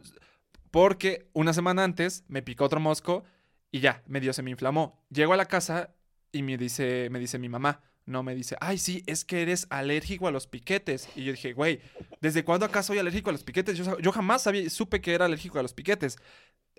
Porque 0.71 1.27
una 1.33 1.53
semana 1.53 1.83
antes 1.83 2.23
me 2.27 2.41
picó 2.41 2.65
otro 2.65 2.79
mosco 2.79 3.23
y 3.71 3.79
ya, 3.79 4.03
medio 4.07 4.33
se 4.33 4.43
me 4.43 4.51
inflamó. 4.51 5.03
Llego 5.09 5.33
a 5.33 5.37
la 5.37 5.45
casa 5.45 5.93
y 6.31 6.43
me 6.43 6.57
dice, 6.57 7.09
me 7.11 7.19
dice 7.19 7.39
mi 7.39 7.49
mamá, 7.49 7.81
no 8.05 8.23
me 8.23 8.35
dice, 8.35 8.55
ay, 8.61 8.77
sí, 8.77 9.03
es 9.05 9.25
que 9.25 9.41
eres 9.41 9.67
alérgico 9.69 10.27
a 10.27 10.31
los 10.31 10.47
piquetes. 10.47 11.09
Y 11.15 11.23
yo 11.25 11.31
dije, 11.33 11.53
güey, 11.53 11.81
¿desde 12.21 12.43
cuándo 12.43 12.65
acá 12.65 12.83
soy 12.83 12.99
alérgico 12.99 13.29
a 13.29 13.33
los 13.33 13.43
piquetes? 13.43 13.77
Yo, 13.77 13.99
yo 13.99 14.11
jamás 14.11 14.43
sabía, 14.43 14.69
supe 14.69 15.01
que 15.01 15.13
era 15.13 15.25
alérgico 15.25 15.59
a 15.59 15.61
los 15.61 15.73
piquetes. 15.73 16.17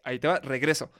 Ahí 0.04 0.18
te 0.18 0.28
va, 0.28 0.40
regreso. 0.40 0.90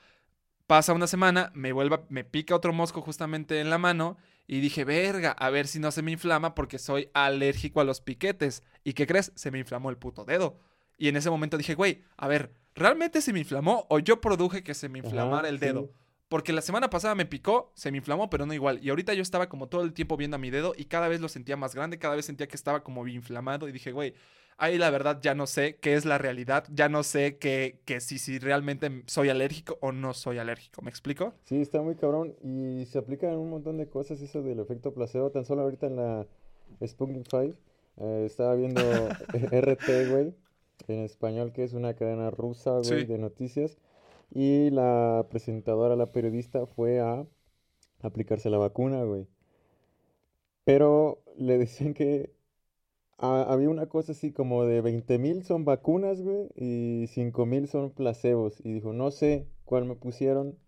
Pasa 0.67 0.93
una 0.93 1.07
semana, 1.07 1.51
me 1.55 1.73
vuelve, 1.73 1.97
a- 1.97 2.05
me 2.09 2.25
pica 2.25 2.55
otro 2.55 2.73
mosco 2.73 3.01
justamente 3.03 3.61
en 3.61 3.71
la 3.71 3.79
mano 3.79 4.17
y 4.47 4.61
dije, 4.61 4.85
verga, 4.85 5.31
a 5.33 5.51
ver 5.51 5.67
si 5.67 5.79
no 5.79 5.91
se 5.93 6.03
me 6.03 6.13
inflama 6.13 6.55
porque 6.55 6.79
soy 6.79 7.11
alérgico 7.15 7.81
a 7.81 7.85
los 7.85 8.01
piquetes. 8.01 8.63
¿Y 8.85 8.93
qué 8.95 9.07
crees? 9.07 9.33
Se 9.35 9.51
me 9.51 9.59
inflamó 9.59 9.91
el 9.91 9.97
puto 9.97 10.25
dedo. 10.25 10.59
Y 10.99 11.09
en 11.09 11.17
ese 11.17 11.31
momento 11.31 11.57
dije, 11.57 11.75
güey, 11.75 12.03
a 12.17 12.29
ver, 12.29 12.53
¿realmente 12.75 13.23
se 13.23 13.33
me 13.33 13.39
inflamó 13.41 13.87
o 13.89 13.99
yo 13.99 14.21
produje 14.21 14.63
que 14.63 14.75
se 14.75 14.89
me 14.89 14.99
inflamara 14.99 15.41
Ajá, 15.43 15.49
el 15.49 15.59
sí. 15.59 15.67
dedo? 15.67 15.91
Porque 16.29 16.53
la 16.53 16.63
semana 16.63 16.89
pasada 16.91 17.15
me 17.15 17.27
picó, 17.27 17.73
se 17.75 17.91
me 17.91 17.99
inflamó, 17.99 18.31
pero 18.31 18.47
no 18.47 18.55
igual. 18.55 18.81
Y 18.83 18.89
ahorita 18.89 19.13
yo 19.15 19.23
estaba 19.23 19.49
como 19.49 19.69
todo 19.69 19.83
el 19.83 19.93
tiempo 19.93 20.17
viendo 20.17 20.37
a 20.37 20.39
mi 20.39 20.51
dedo 20.51 20.73
y 20.77 20.87
cada 20.87 21.09
vez 21.09 21.21
lo 21.21 21.29
sentía 21.29 21.57
más 21.57 21.75
grande, 21.75 21.99
cada 21.99 22.17
vez 22.17 22.25
sentía 22.25 22.49
que 22.49 22.57
estaba 22.57 22.83
como 22.83 23.07
inflamado 23.07 23.69
y 23.69 23.73
dije, 23.73 23.93
güey, 23.93 24.15
ahí 24.63 24.79
la 24.79 24.91
verdad 24.91 25.19
ya 25.21 25.35
no 25.35 25.47
sé 25.47 25.77
qué 25.81 25.95
es 25.95 26.05
la 26.05 26.19
realidad, 26.19 26.65
ya 26.73 26.89
no 26.89 27.03
sé 27.03 27.37
que, 27.39 27.81
que 27.85 28.01
si, 28.01 28.19
si 28.19 28.39
realmente 28.39 29.03
soy 29.07 29.29
alérgico 29.29 29.77
o 29.81 29.91
no 29.93 30.15
soy 30.15 30.39
alérgico. 30.39 30.83
¿Me 30.83 30.91
explico? 30.91 31.35
Sí, 31.45 31.61
está 31.61 31.83
muy 31.83 31.97
cabrón 31.97 32.35
y 32.43 32.85
se 32.87 32.99
aplica 32.99 33.31
en 33.31 33.39
un 33.39 33.51
montón 33.51 33.77
de 33.79 33.89
cosas 33.89 34.21
eso 34.21 34.43
del 34.43 34.61
efecto 34.61 34.95
placebo. 34.95 35.31
Tan 35.31 35.45
solo 35.45 35.63
ahorita 35.63 35.87
en 35.89 35.97
la 35.97 36.27
Sputnik 36.87 37.27
5 37.29 37.55
eh, 37.99 38.23
estaba 38.25 38.55
viendo 38.55 38.81
RT, 39.51 40.09
güey, 40.11 40.35
en 40.89 41.01
español, 41.01 41.53
que 41.53 41.65
es 41.65 41.73
una 41.73 41.95
cadena 41.95 42.31
rusa, 42.31 42.71
güey, 42.79 43.01
Sí. 43.01 43.05
de 43.07 43.19
noticias. 43.19 43.77
Y 44.35 44.71
la 44.71 45.27
presentadora, 45.31 45.95
la 45.97 46.13
periodista, 46.13 46.67
fue 46.67 47.01
a 47.01 47.27
aplicarse 48.01 48.49
la 48.49 48.59
vacuna, 48.59 49.03
güey. 49.05 49.27
Pero 50.65 51.23
le 51.37 51.59
decían 51.59 51.95
que 51.95 52.33
ha- 53.23 53.45
había 53.53 53.71
una 53.71 53.87
cosa 53.89 54.13
así 54.13 54.33
como 54.33 54.65
de 54.67 54.83
20 54.83 55.19
mil 55.19 55.45
son 55.45 55.65
vacunas, 55.65 56.21
güey, 56.23 56.49
y 56.57 57.07
5 57.09 57.47
mil 57.47 57.69
son 57.69 57.93
placebos. 57.93 58.61
Y 58.65 58.73
dijo, 58.75 58.93
no 58.93 59.11
sé 59.13 59.49
cuál 59.65 59.87
me 59.87 59.97
pusieron, 59.97 60.59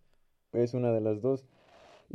es 0.52 0.74
una 0.74 0.92
de 0.92 1.00
las 1.02 1.22
dos. 1.22 1.46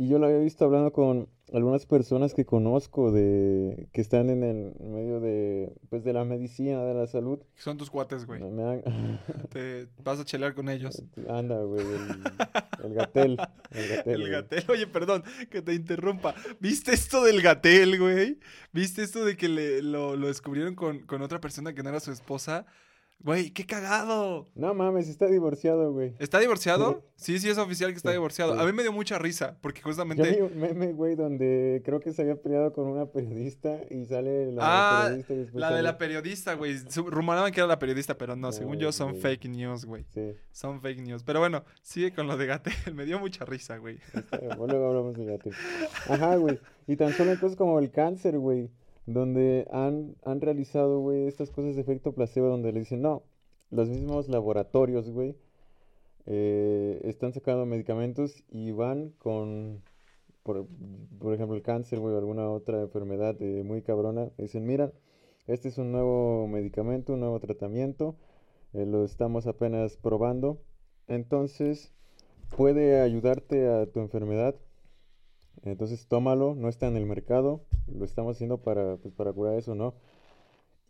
Y 0.02 0.08
yo 0.08 0.18
lo 0.18 0.28
había 0.28 0.38
visto 0.40 0.64
hablando 0.64 0.94
con 0.94 1.28
algunas 1.52 1.86
personas 1.86 2.34
que 2.34 2.46
conozco 2.46 3.12
de 3.12 3.90
que 3.92 4.00
están 4.00 4.30
en 4.30 4.44
el 4.44 4.74
medio 4.80 5.20
de 5.20 5.74
pues 5.90 6.06
de 6.06 6.14
la 6.14 6.24
medicina, 6.24 6.84
de 6.86 6.94
la 6.94 7.06
salud. 7.08 7.40
Son 7.58 7.76
tus 7.78 7.90
cuates, 7.90 8.26
güey. 8.26 8.42
Han- 8.42 9.20
Te 9.50 9.88
vas 10.04 10.20
a 10.20 10.24
chelear 10.24 10.54
con 10.56 10.70
ellos. 10.70 11.04
Anda, 11.28 11.62
güey, 11.64 11.86
el, 11.86 12.86
el 12.86 12.94
gatel, 12.94 13.38
el 13.72 13.90
gatel, 13.90 14.22
El 14.22 14.30
gatel, 14.32 14.64
oye, 14.70 14.88
perdón 14.88 15.24
que 15.50 15.62
te 15.62 15.74
interrumpa. 15.74 16.34
¿Viste 16.62 16.94
esto 16.94 17.22
del 17.26 17.42
gatel, 17.42 18.00
güey? 18.00 18.40
¿Viste 18.72 19.02
esto 19.04 19.26
de 19.26 19.36
que 19.36 19.50
le, 19.50 19.82
lo, 19.82 20.16
lo 20.16 20.28
descubrieron 20.28 20.76
con, 20.76 21.00
con 21.00 21.22
otra 21.24 21.42
persona 21.42 21.74
que 21.74 21.84
no 21.84 21.90
era 21.90 22.00
su 22.00 22.12
esposa? 22.14 22.66
Güey, 23.22 23.52
qué 23.52 23.66
cagado. 23.66 24.48
No 24.56 24.74
mames, 24.74 25.10
está 25.10 25.28
divorciado, 25.28 25.92
güey. 25.92 26.14
¿Está 26.20 26.40
divorciado? 26.40 27.04
Sí, 27.18 27.38
sí, 27.38 27.50
es 27.50 27.58
oficial 27.58 27.92
que 27.92 27.98
está 27.98 28.12
Sí, 28.12 28.14
divorciado. 28.14 28.56
sí. 28.56 28.62
A 28.62 28.64
mí 28.64 28.72
me 28.72 28.82
dio 28.82 28.94
mucha 28.94 29.20
risa, 29.20 29.58
porque 29.60 29.82
Yo 29.82 29.88
vi 29.88 29.90
justamente... 29.90 30.42
un 30.42 30.58
meme, 30.58 30.94
güey, 30.94 31.16
donde 31.16 31.82
creo 31.84 32.00
que 32.00 32.14
se 32.14 32.22
había 32.22 32.38
peleado 32.38 32.72
con 32.72 32.88
una 32.88 33.08
periodista 33.08 33.78
y 33.90 34.06
sale 34.06 34.54
la 34.54 34.62
Ah, 34.64 35.04
periodista 35.28 35.34
y 35.34 35.60
La 35.60 35.76
de 35.76 35.84
la 35.84 35.98
periodista, 35.98 36.54
güey. 36.54 36.78
Rumoraban 37.08 37.52
que 37.52 37.60
era 37.60 37.68
la 37.68 37.78
periodista, 37.78 38.18
pero 38.18 38.38
no, 38.38 38.54
según 38.54 38.78
yo 38.78 38.94
son 38.94 39.18
fake 39.18 39.50
news, 39.50 39.84
güey. 39.84 40.06
Sí, 40.14 40.32
Son 40.54 40.80
fake 40.80 41.02
news. 41.02 41.24
Pero 41.24 41.40
bueno, 41.42 41.66
sigue 41.82 42.14
con 42.14 42.26
lo 42.26 42.38
de 42.38 42.46
Gatel. 42.46 42.74
Me 42.96 43.04
dio 43.04 43.20
mucha 43.20 43.44
risa, 43.44 43.76
güey. 43.80 43.98
luego 44.58 44.88
hablamos 44.88 45.16
de 45.18 45.26
gatel. 45.26 45.54
Ajá, 46.08 46.38
güey. 46.38 46.58
Y 46.88 46.96
tan 46.96 47.12
solo 47.12 47.38
cosas 47.38 47.58
como 47.58 47.80
el 47.80 47.92
cáncer, 47.92 48.38
güey, 48.40 48.70
donde 49.14 49.68
han, 49.72 50.16
han 50.24 50.42
realizado, 50.42 51.00
güey, 51.00 51.28
estas 51.28 51.52
cosas 51.52 51.76
de 51.76 51.82
efecto 51.82 52.14
placebo 52.14 52.48
donde 52.48 52.72
le 52.72 52.80
dicen, 52.80 53.02
no, 53.02 53.24
los 53.72 53.90
mismos 53.90 54.30
laboratorios, 54.30 55.10
güey, 55.10 55.36
eh, 56.26 57.02
están 57.04 57.34
sacando 57.34 57.66
medicamentos 57.66 58.44
y 58.52 58.72
van 58.72 59.10
con, 59.18 59.82
por, 60.44 60.68
por 61.20 61.34
ejemplo, 61.34 61.56
el 61.56 61.64
cáncer 61.64 62.00
o 62.00 62.18
alguna 62.18 62.50
otra 62.50 62.82
enfermedad 62.82 63.36
eh, 63.42 63.64
muy 63.64 63.82
cabrona. 63.82 64.30
Dicen, 64.38 64.66
mira, 64.66 64.92
este 65.48 65.70
es 65.70 65.78
un 65.78 65.92
nuevo 65.92 66.48
medicamento, 66.48 67.14
un 67.14 67.22
nuevo 67.22 67.40
tratamiento, 67.40 68.16
eh, 68.74 68.86
lo 68.86 69.04
estamos 69.04 69.48
apenas 69.48 69.98
probando. 69.98 70.62
Entonces, 71.08 71.92
puede 72.56 73.02
ayudarte 73.02 73.68
a 73.68 73.88
tu 73.88 74.00
enfermedad. 74.00 74.56
Entonces, 75.64 76.08
tómalo, 76.08 76.56
no 76.56 76.70
está 76.70 76.88
en 76.88 76.96
el 76.98 77.06
mercado, 77.06 77.62
lo 77.94 78.06
estamos 78.06 78.36
haciendo 78.38 78.60
para, 78.60 78.96
pues, 78.98 79.14
para 79.14 79.34
curar 79.34 79.56
eso, 79.56 79.76
¿no? 79.76 79.94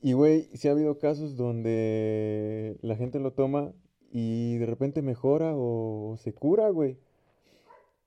Y, 0.01 0.13
güey, 0.13 0.43
sí 0.53 0.67
ha 0.67 0.71
habido 0.71 0.97
casos 0.99 1.35
donde 1.35 2.77
la 2.81 2.95
gente 2.95 3.19
lo 3.19 3.31
toma 3.33 3.73
y 4.11 4.57
de 4.57 4.65
repente 4.65 5.01
mejora 5.01 5.51
o 5.55 6.15
se 6.17 6.33
cura, 6.33 6.69
güey. 6.69 6.97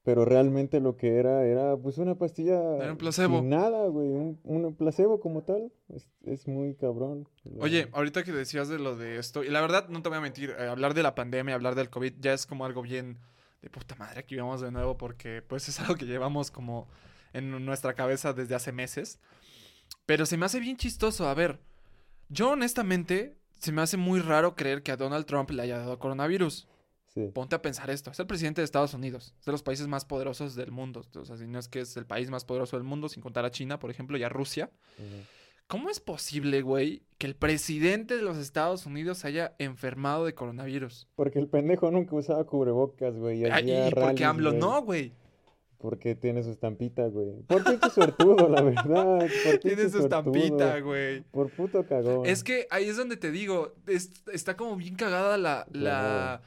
Pero 0.05 0.25
realmente 0.25 0.81
lo 0.81 0.97
que 0.97 1.17
era 1.19 1.45
era 1.47 1.77
pues 1.77 1.99
una 1.99 2.17
pastilla 2.17 2.77
Era 2.77 2.91
un 2.91 2.99
placebo. 2.99 3.39
sin 3.39 3.51
nada, 3.51 3.87
güey. 3.87 4.09
Un, 4.09 4.37
un 4.43 4.75
placebo 4.75 5.21
como 5.21 5.43
tal. 5.43 5.71
Es, 5.91 6.09
es 6.25 6.49
muy 6.49 6.75
cabrón. 6.75 7.29
la- 7.45 7.63
Oye, 7.63 7.89
ahorita 7.93 8.25
que 8.25 8.33
decías 8.33 8.69
de 8.69 8.81
lo 8.81 8.97
de 8.97 9.19
esto, 9.19 9.45
y 9.45 9.49
la 9.49 9.61
verdad, 9.61 9.89
no 9.91 10.03
te 10.03 10.09
voy 10.09 10.19
a 10.19 10.21
mentir, 10.23 10.55
eh, 10.59 10.67
hablar 10.67 10.95
de 10.95 11.05
la 11.05 11.15
pandemia, 11.15 11.55
hablar 11.55 11.77
del 11.77 11.89
COVID, 11.89 12.15
ya 12.19 12.33
es 12.33 12.47
como 12.47 12.65
algo 12.65 12.83
bien 12.83 13.19
de 13.63 13.71
puta 13.71 13.95
madre, 13.95 14.21
aquí 14.21 14.37
vamos 14.37 14.61
de 14.61 14.71
nuevo, 14.71 14.99
porque 14.99 15.41
pues 15.41 15.69
es 15.69 15.81
algo 15.81 15.95
que 15.95 16.05
llevamos 16.05 16.51
como 16.51 16.89
en 17.33 17.65
nuestra 17.65 17.95
cabeza 17.95 18.33
desde 18.33 18.55
hace 18.55 18.73
meses. 18.73 19.21
Pero 20.05 20.27
se 20.27 20.37
me 20.37 20.47
hace 20.47 20.61
bien 20.61 20.77
chistoso, 20.77 21.29
a 21.29 21.35
ver, 21.35 21.61
yo 22.29 22.51
honestamente, 22.51 23.39
se 23.59 23.73
me 23.73 23.81
hace 23.81 23.97
muy 23.97 24.21
raro 24.21 24.57
creer 24.57 24.83
que 24.83 24.91
a 24.91 24.97
Donald 24.97 25.27
Trump 25.27 25.51
le 25.51 25.63
haya 25.63 25.79
dado 25.79 25.99
coronavirus. 25.99 26.67
Sí, 27.07 27.31
Ponte 27.35 27.55
a 27.55 27.63
pensar 27.63 27.91
esto, 27.91 28.11
es 28.11 28.19
el 28.19 28.27
presidente 28.27 28.63
de 28.63 28.65
Estados 28.65 28.95
Unidos, 28.95 29.35
es 29.39 29.45
de 29.45 29.53
los 29.53 29.63
países 29.63 29.87
más 29.87 30.07
poderosos 30.07 30.55
del 30.55 30.71
mundo, 30.71 31.05
o 31.15 31.25
sea, 31.27 31.37
si 31.37 31.47
no 31.47 31.59
es 31.59 31.69
que 31.69 31.81
es 31.81 31.95
el 31.99 32.07
país 32.07 32.31
más 32.31 32.47
poderoso 32.47 32.77
del 32.77 32.85
mundo, 32.85 33.11
sin 33.11 33.23
contar 33.23 33.45
a 33.45 33.51
China, 33.51 33.79
por 33.79 33.91
ejemplo, 33.91 34.17
y 34.17 34.23
a 34.23 34.31
Rusia. 34.31 34.71
ujú. 34.99 35.23
¿Cómo 35.73 35.89
es 35.89 36.01
posible, 36.01 36.61
güey, 36.61 37.01
que 37.17 37.27
el 37.27 37.35
presidente 37.35 38.15
de 38.15 38.21
los 38.21 38.37
Estados 38.37 38.85
Unidos 38.85 39.25
haya 39.25 39.55
enfermado 39.59 40.27
de 40.27 40.35
coronavirus? 40.35 41.09
Porque 41.17 41.39
el 41.39 41.49
pendejo 41.49 41.91
nunca 41.91 42.15
usaba 42.15 42.45
cubrebocas, 42.45 43.17
güey. 43.17 43.41
y 43.41 43.45
Ay, 43.47 43.51
hacía 43.51 43.89
¿Y 43.89 43.91
por 43.91 43.95
qué 43.95 44.01
rallies, 44.07 44.27
AMLO 44.27 44.51
güey. 44.51 44.61
no, 44.61 44.83
güey? 44.83 45.13
Porque 45.79 46.15
tiene 46.15 46.43
su 46.43 46.51
estampita, 46.51 47.07
güey. 47.07 47.41
Por 47.47 47.65
pinche 47.65 47.89
suertudo, 47.89 48.51
la 48.51 48.61
verdad. 48.61 49.27
Por 49.47 49.59
Tiene 49.61 49.89
su 49.89 50.01
estampita, 50.01 50.79
güey. 50.81 51.23
Por 51.31 51.49
puto 51.51 51.87
cagón. 51.87 52.27
Es 52.27 52.45
que 52.45 52.67
ahí 52.71 52.85
es 52.91 52.99
donde 52.99 53.17
te 53.17 53.31
digo, 53.31 53.73
es- 53.87 54.11
está 54.31 54.59
como 54.59 54.77
bien 54.77 54.95
cagada 54.95 55.39
la, 55.39 55.67
la, 55.73 56.43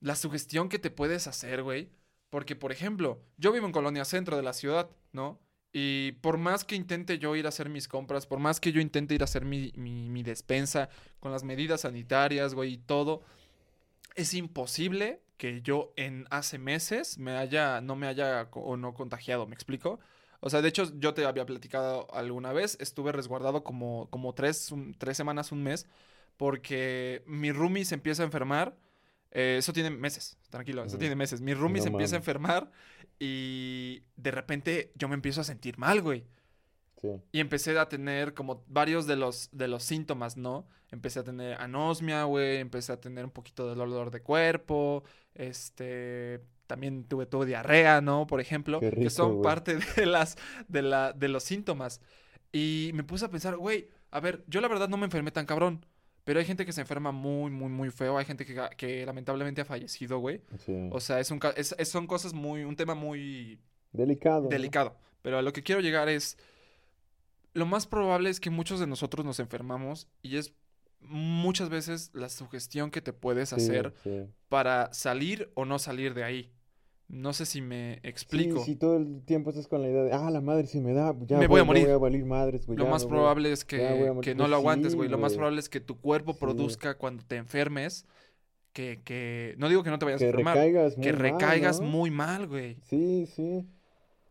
la 0.00 0.16
sugestión 0.16 0.68
que 0.68 0.80
te 0.80 0.90
puedes 0.90 1.28
hacer, 1.28 1.62
güey. 1.62 1.88
Porque, 2.30 2.56
por 2.56 2.72
ejemplo, 2.72 3.20
yo 3.38 3.52
vivo 3.52 3.66
en 3.66 3.72
Colonia 3.72 4.04
Centro 4.04 4.36
de 4.36 4.42
la 4.42 4.52
ciudad, 4.52 4.90
¿no? 5.12 5.38
Y 5.78 6.12
por 6.22 6.38
más 6.38 6.64
que 6.64 6.74
intente 6.74 7.18
yo 7.18 7.36
ir 7.36 7.44
a 7.44 7.50
hacer 7.50 7.68
mis 7.68 7.86
compras, 7.86 8.26
por 8.26 8.38
más 8.38 8.60
que 8.60 8.72
yo 8.72 8.80
intente 8.80 9.14
ir 9.14 9.20
a 9.20 9.24
hacer 9.24 9.44
mi, 9.44 9.74
mi, 9.76 10.22
despensa 10.22 10.88
con 11.20 11.32
las 11.32 11.44
medidas 11.44 11.82
sanitarias, 11.82 12.54
güey, 12.54 12.72
y 12.72 12.78
todo, 12.78 13.20
es 14.14 14.32
imposible 14.32 15.20
que 15.36 15.60
yo 15.60 15.92
en 15.96 16.26
hace 16.30 16.56
meses 16.56 17.18
me 17.18 17.32
haya, 17.32 17.82
no 17.82 17.94
me 17.94 18.06
haya 18.06 18.48
o 18.52 18.78
no 18.78 18.94
contagiado, 18.94 19.46
¿me 19.46 19.54
explico? 19.54 20.00
O 20.40 20.48
sea, 20.48 20.62
de 20.62 20.68
hecho, 20.70 20.90
yo 20.98 21.12
te 21.12 21.26
había 21.26 21.44
platicado 21.44 22.06
alguna 22.10 22.54
vez, 22.54 22.78
estuve 22.80 23.12
resguardado 23.12 23.62
como, 23.62 24.08
como 24.08 24.32
tres, 24.32 24.72
tres 24.96 25.18
semanas, 25.18 25.52
un 25.52 25.62
mes, 25.62 25.86
porque 26.38 27.22
mi 27.26 27.52
roomie 27.52 27.84
se 27.84 27.96
empieza 27.96 28.22
a 28.22 28.24
enfermar. 28.24 28.78
Eh, 29.38 29.58
eso 29.58 29.74
tiene 29.74 29.90
meses, 29.90 30.38
tranquilo, 30.48 30.82
eso 30.82 30.96
tiene 30.96 31.14
meses. 31.14 31.42
Mi 31.42 31.52
roomie 31.52 31.80
No 31.80 31.82
se 31.82 31.88
empieza 31.90 32.16
a 32.16 32.20
enfermar 32.20 32.72
y 33.18 34.02
de 34.16 34.30
repente 34.30 34.92
yo 34.94 35.08
me 35.08 35.14
empiezo 35.14 35.42
a 35.42 35.44
sentir 35.44 35.76
mal, 35.76 36.00
güey. 36.00 36.24
Sí. 37.02 37.08
Y 37.32 37.40
empecé 37.40 37.78
a 37.78 37.86
tener 37.86 38.32
como 38.32 38.64
varios 38.66 39.06
de 39.06 39.16
los, 39.16 39.50
de 39.52 39.68
los 39.68 39.82
síntomas, 39.82 40.38
¿no? 40.38 40.66
Empecé 40.90 41.18
a 41.18 41.24
tener 41.24 41.60
anosmia, 41.60 42.24
güey, 42.24 42.56
empecé 42.56 42.92
a 42.92 42.98
tener 42.98 43.26
un 43.26 43.30
poquito 43.30 43.68
de 43.68 43.74
dolor 43.74 44.10
de 44.10 44.22
cuerpo, 44.22 45.04
este, 45.34 46.40
también 46.66 47.04
tuve, 47.04 47.26
tuve 47.26 47.44
diarrea, 47.44 48.00
¿no? 48.00 48.26
Por 48.26 48.40
ejemplo, 48.40 48.80
que 48.80 49.10
son 49.10 49.42
parte 49.42 49.76
de 49.96 50.06
las, 50.06 50.38
de 50.66 50.80
la, 50.80 51.12
de 51.12 51.28
los 51.28 51.44
síntomas. 51.44 52.00
Y 52.52 52.90
me 52.94 53.04
puse 53.04 53.26
a 53.26 53.30
pensar, 53.30 53.58
güey, 53.58 53.90
a 54.10 54.18
ver, 54.18 54.44
yo 54.46 54.62
la 54.62 54.68
verdad 54.68 54.88
no 54.88 54.96
me 54.96 55.04
enfermé 55.04 55.30
tan 55.30 55.44
cabrón, 55.44 55.84
pero 56.26 56.40
hay 56.40 56.44
gente 56.44 56.66
que 56.66 56.72
se 56.72 56.80
enferma 56.80 57.12
muy, 57.12 57.52
muy, 57.52 57.68
muy 57.70 57.88
feo, 57.90 58.18
hay 58.18 58.24
gente 58.24 58.44
que, 58.44 58.60
que 58.76 59.06
lamentablemente 59.06 59.60
ha 59.60 59.64
fallecido, 59.64 60.18
güey. 60.18 60.42
Sí. 60.58 60.88
O 60.90 60.98
sea, 60.98 61.20
es 61.20 61.30
un, 61.30 61.38
es- 61.56 61.74
es- 61.78 61.88
son 61.88 62.08
cosas 62.08 62.34
muy, 62.34 62.64
un 62.64 62.74
tema 62.74 62.96
muy 62.96 63.60
Delicado. 63.92 64.42
¿no? 64.42 64.48
delicado. 64.48 64.96
Pero 65.22 65.38
a 65.38 65.42
lo 65.42 65.52
que 65.52 65.62
quiero 65.62 65.80
llegar 65.80 66.08
es, 66.08 66.36
lo 67.54 67.64
más 67.64 67.86
probable 67.86 68.28
es 68.28 68.40
que 68.40 68.50
muchos 68.50 68.80
de 68.80 68.88
nosotros 68.88 69.24
nos 69.24 69.38
enfermamos 69.38 70.08
y 70.20 70.36
es 70.36 70.52
muchas 71.00 71.68
veces 71.68 72.10
la 72.12 72.28
sugestión 72.28 72.90
que 72.90 73.00
te 73.00 73.12
puedes 73.12 73.50
Sí, 73.50 73.54
hacer 73.54 73.94
sí. 74.02 74.26
para 74.48 74.92
salir 74.92 75.52
o 75.54 75.64
no 75.64 75.78
salir 75.78 76.12
de 76.14 76.24
ahí. 76.24 76.52
No 77.08 77.32
sé 77.32 77.46
si 77.46 77.60
me 77.60 78.00
explico. 78.02 78.58
Sí, 78.60 78.72
si 78.72 78.76
todo 78.76 78.96
el 78.96 79.22
tiempo 79.24 79.50
estás 79.50 79.68
con 79.68 79.80
la 79.80 79.88
idea 79.88 80.02
de, 80.02 80.12
ah, 80.12 80.28
la 80.30 80.40
madre, 80.40 80.66
si 80.66 80.80
me 80.80 80.92
da, 80.92 81.14
ya 81.26 81.38
Me 81.38 81.46
voy 81.46 81.60
a 81.60 81.64
morir. 81.64 81.86
voy 81.98 82.20
a 82.20 82.24
madres, 82.24 82.66
güey. 82.66 82.76
Lo 82.78 82.86
más 82.86 83.04
a- 83.04 83.08
probable 83.08 83.52
es 83.52 83.62
a 83.62 83.66
que, 83.66 83.78
morir". 83.78 84.20
que 84.22 84.34
no 84.34 84.38
Pues 84.44 84.50
lo 84.50 84.56
aguantes, 84.56 84.92
sí, 84.92 84.96
güey. 84.96 85.08
Lo 85.08 85.18
más 85.18 85.34
probable 85.34 85.60
es 85.60 85.68
que 85.68 85.80
tu 85.80 86.00
cuerpo 86.00 86.32
Sí. 86.32 86.38
produzca 86.40 86.98
cuando 86.98 87.22
te 87.24 87.36
enfermes, 87.36 88.06
que, 88.72 89.00
que... 89.04 89.54
No 89.58 89.68
digo 89.68 89.82
que 89.84 89.90
no 89.90 89.98
te 89.98 90.04
vayas 90.04 90.20
a 90.20 90.24
Que 90.24 90.30
enfermar, 90.30 90.56
recaigas 90.56 90.96
muy 90.96 91.04
que 91.06 91.12
mal, 91.12 91.22
recaigas 91.22 91.80
¿no? 91.80 91.86
muy 91.86 92.10
mal, 92.10 92.46
güey. 92.48 92.76
Sí, 92.82 93.26
sí. 93.34 93.64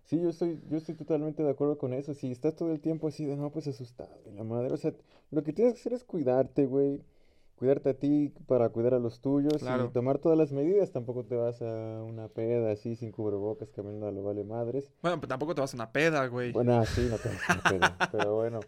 Sí, 0.03 0.21
yo 0.21 0.29
estoy, 0.29 0.59
yo 0.69 0.77
estoy 0.77 0.93
totalmente 0.95 1.41
de 1.43 1.49
acuerdo 1.49 1.77
con 1.79 1.93
eso. 1.93 2.13
Si 2.13 2.29
estás 2.31 2.55
todo 2.55 2.71
el 2.73 2.79
tiempo 2.81 3.07
así 3.07 3.25
de 3.25 3.35
no, 3.37 3.49
pues 3.51 3.67
asustado, 3.67 4.19
la 4.35 4.43
madre. 4.43 4.71
O 4.71 4.77
sea, 4.77 4.93
lo 5.31 5.43
que 5.43 5.51
tienes 5.53 5.73
que 5.75 5.79
hacer 5.79 5.93
es 5.93 6.03
cuidarte, 6.03 6.65
güey. 6.67 7.01
Cuidarte 7.57 7.89
a 7.89 7.93
ti 7.93 8.33
para 8.47 8.67
cuidar 8.69 8.95
a 8.95 8.99
los 8.99 9.21
tuyos 9.21 9.59
Claro. 9.59 9.85
y 9.85 9.89
tomar 9.93 10.19
todas 10.19 10.37
las 10.37 10.51
medidas. 10.51 10.91
Tampoco 10.91 11.23
te 11.23 11.35
vas 11.35 11.61
a 11.61 12.03
una 12.03 12.27
peda 12.27 12.71
así 12.71 12.95
sin 12.97 13.11
cubrebocas 13.11 13.71
caminando 13.71 14.07
a 14.07 14.11
lo 14.11 14.23
vale 14.23 14.43
madres. 14.43 14.91
Bueno, 15.01 15.19
pues 15.19 15.29
tampoco 15.29 15.55
te 15.55 15.61
vas 15.61 15.73
a 15.73 15.77
una 15.77 15.91
peda, 15.91 16.27
güey. 16.27 16.51
Bueno, 16.51 16.73
ah, 16.79 16.85
sí, 16.85 17.07
no 17.09 17.17
te 17.17 17.29
vas 17.29 17.49
a 17.49 17.53
una 17.53 17.63
peda, 17.63 17.97
pero 18.11 18.35
bueno. 18.35 18.59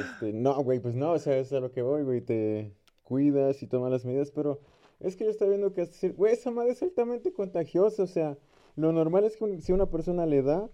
Este, 0.00 0.32
no, 0.32 0.62
güey, 0.62 0.80
pues 0.80 0.94
no, 0.94 1.12
o 1.12 1.18
sea, 1.18 1.36
es 1.38 1.52
a 1.52 1.60
lo 1.60 1.72
que 1.72 1.82
voy, 1.82 2.02
güey. 2.02 2.20
Te 2.20 2.72
cuidas 3.02 3.62
y 3.62 3.66
tomas 3.66 3.90
las 3.90 4.04
medidas, 4.04 4.30
pero 4.30 4.60
es 5.00 5.16
que 5.16 5.24
yo 5.24 5.30
estaba 5.30 5.48
viendo 5.50 5.72
que, 5.72 5.82
hasta 5.82 5.94
cier- 5.96 6.14
güey, 6.14 6.32
esa 6.34 6.50
madre 6.50 6.72
es 6.72 6.82
altamente 6.82 7.32
contagiosa. 7.32 8.02
O 8.02 8.06
sea, 8.06 8.36
lo 8.76 8.92
normal 8.92 9.24
es 9.24 9.36
que 9.36 9.44
un- 9.44 9.62
si 9.62 9.72
una 9.72 9.86
persona 9.86 10.26
le 10.26 10.42
da, 10.42 10.68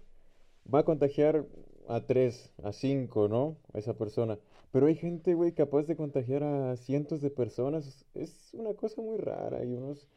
va 0.73 0.79
a 0.79 0.83
contagiar 0.85 1.45
a 1.87 2.05
tres, 2.05 2.53
a 2.63 2.71
cinco, 2.71 3.27
¿no? 3.27 3.57
A 3.73 3.79
esa 3.79 3.93
persona. 3.93 4.37
Pero 4.73 4.87
hay 4.87 4.95
gente, 4.97 5.35
güey, 5.35 5.53
capaz 5.53 5.83
de 5.85 5.97
contagiar 5.97 6.43
a 6.43 6.77
cientos 6.77 7.21
de 7.21 7.31
personas. 7.31 8.05
Es 8.15 8.51
una 8.55 8.75
cosa 8.75 9.01
muy 9.01 9.19
rara 9.19 9.65
y 9.65 9.73
unos 9.75 10.09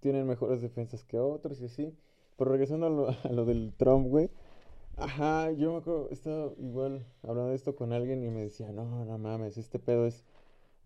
tienen 0.00 0.26
mejores 0.26 0.62
defensas 0.62 1.04
que 1.04 1.18
otros 1.20 1.60
y 1.60 1.66
así. 1.66 1.94
Pero 2.38 2.52
regresando 2.52 2.86
a 2.86 2.90
lo, 2.90 3.08
a 3.24 3.32
lo 3.32 3.44
del 3.46 3.72
Trump, 3.76 4.08
güey. 4.08 4.30
Ajá, 4.96 5.50
yo 5.52 5.72
me 5.72 5.78
acuerdo, 5.78 6.08
estaba 6.10 6.52
igual 6.58 7.06
hablando 7.22 7.50
de 7.50 7.56
esto 7.56 7.76
con 7.76 7.92
alguien 7.92 8.24
y 8.24 8.30
me 8.30 8.42
decía, 8.42 8.72
no, 8.72 9.04
no 9.04 9.18
mames, 9.18 9.58
este 9.58 9.78
pedo 9.80 10.06
es 10.06 10.24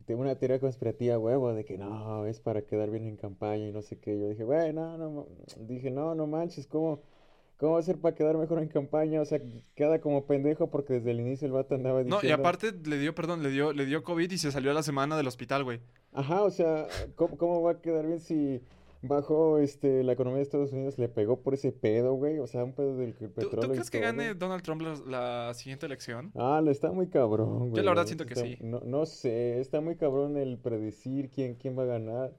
de 0.06 0.14
una 0.14 0.36
teoría 0.38 0.60
conspirativa, 0.60 1.18
huevo, 1.18 1.52
de 1.54 1.64
que 1.64 1.78
no, 1.78 2.26
es 2.26 2.40
para 2.40 2.62
quedar 2.62 2.90
bien 2.90 3.06
en 3.06 3.16
campaña 3.16 3.68
y 3.68 3.72
no 3.72 3.82
sé 3.82 3.98
qué. 4.00 4.18
Yo 4.18 4.28
dije, 4.28 4.44
güey, 4.44 4.72
no, 4.72 4.98
no, 4.98 5.10
ma-". 5.10 5.24
dije, 5.58 5.90
no, 5.90 6.14
no 6.14 6.26
manches, 6.26 6.66
¿cómo, 6.66 7.00
cómo 7.58 7.74
va 7.74 7.80
a 7.80 7.82
ser 7.82 7.98
para 7.98 8.14
quedar 8.14 8.36
mejor 8.38 8.62
en 8.62 8.68
campaña? 8.68 9.20
O 9.20 9.24
sea, 9.26 9.40
queda 9.74 10.00
como 10.00 10.24
pendejo 10.24 10.70
porque 10.70 10.94
desde 10.94 11.10
el 11.10 11.20
inicio 11.20 11.46
el 11.46 11.52
vato 11.52 11.74
andaba 11.74 12.02
No, 12.02 12.16
y 12.16 12.20
diciendo, 12.22 12.36
aparte 12.42 12.72
le 12.86 12.98
dio, 12.98 13.14
perdón, 13.14 13.42
le 13.42 13.50
dio, 13.50 13.72
le 13.74 13.84
dio 13.84 14.02
COVID 14.02 14.30
y 14.30 14.38
se 14.38 14.50
salió 14.50 14.70
a 14.70 14.74
la 14.74 14.82
semana 14.82 15.16
del 15.16 15.26
hospital, 15.26 15.64
güey. 15.64 15.80
ajá, 16.12 16.42
o 16.42 16.50
sea, 16.50 16.86
¿cómo, 17.16 17.36
cómo 17.36 17.60
va 17.62 17.72
a 17.72 17.80
quedar 17.82 18.06
bien 18.06 18.20
si 18.20 18.60
bajó 19.00 19.58
este, 19.58 20.02
la 20.02 20.12
economía 20.14 20.38
de 20.38 20.42
Estados 20.42 20.72
Unidos, 20.72 20.98
le 20.98 21.08
pegó 21.08 21.40
por 21.40 21.54
ese 21.54 21.70
pedo, 21.70 22.14
güey? 22.14 22.38
O 22.40 22.46
sea, 22.48 22.64
un 22.64 22.72
pedo 22.72 22.96
del 22.96 23.14
que 23.14 23.26
el 23.26 23.30
¿Tú, 23.30 23.42
tú 23.42 23.50
petróleo 23.50 23.70
y 23.74 23.76
crees 23.76 23.90
que 23.90 24.00
gane 24.00 24.34
Donald 24.34 24.62
Trump 24.62 24.82
la, 24.82 24.96
la 25.46 25.54
siguiente 25.54 25.86
elección? 25.86 26.32
Ah, 26.34 26.60
le 26.64 26.72
está 26.72 26.90
muy 26.90 27.06
cabrón, 27.08 27.70
güey. 27.70 27.84
la 27.84 27.90
verdad 27.92 28.06
siento 28.06 28.26
que 28.26 28.34
está- 28.34 28.44
sí. 28.46 28.56
No, 28.60 28.80
no 28.84 29.06
sé, 29.06 29.60
está 29.60 29.80
muy 29.80 29.94
cabrón 29.96 30.36
el 30.36 30.58
predecir 30.58 31.30
quién, 31.30 31.54
quién 31.54 31.78
va 31.78 31.84
a 31.84 31.86
ganar. 31.86 32.32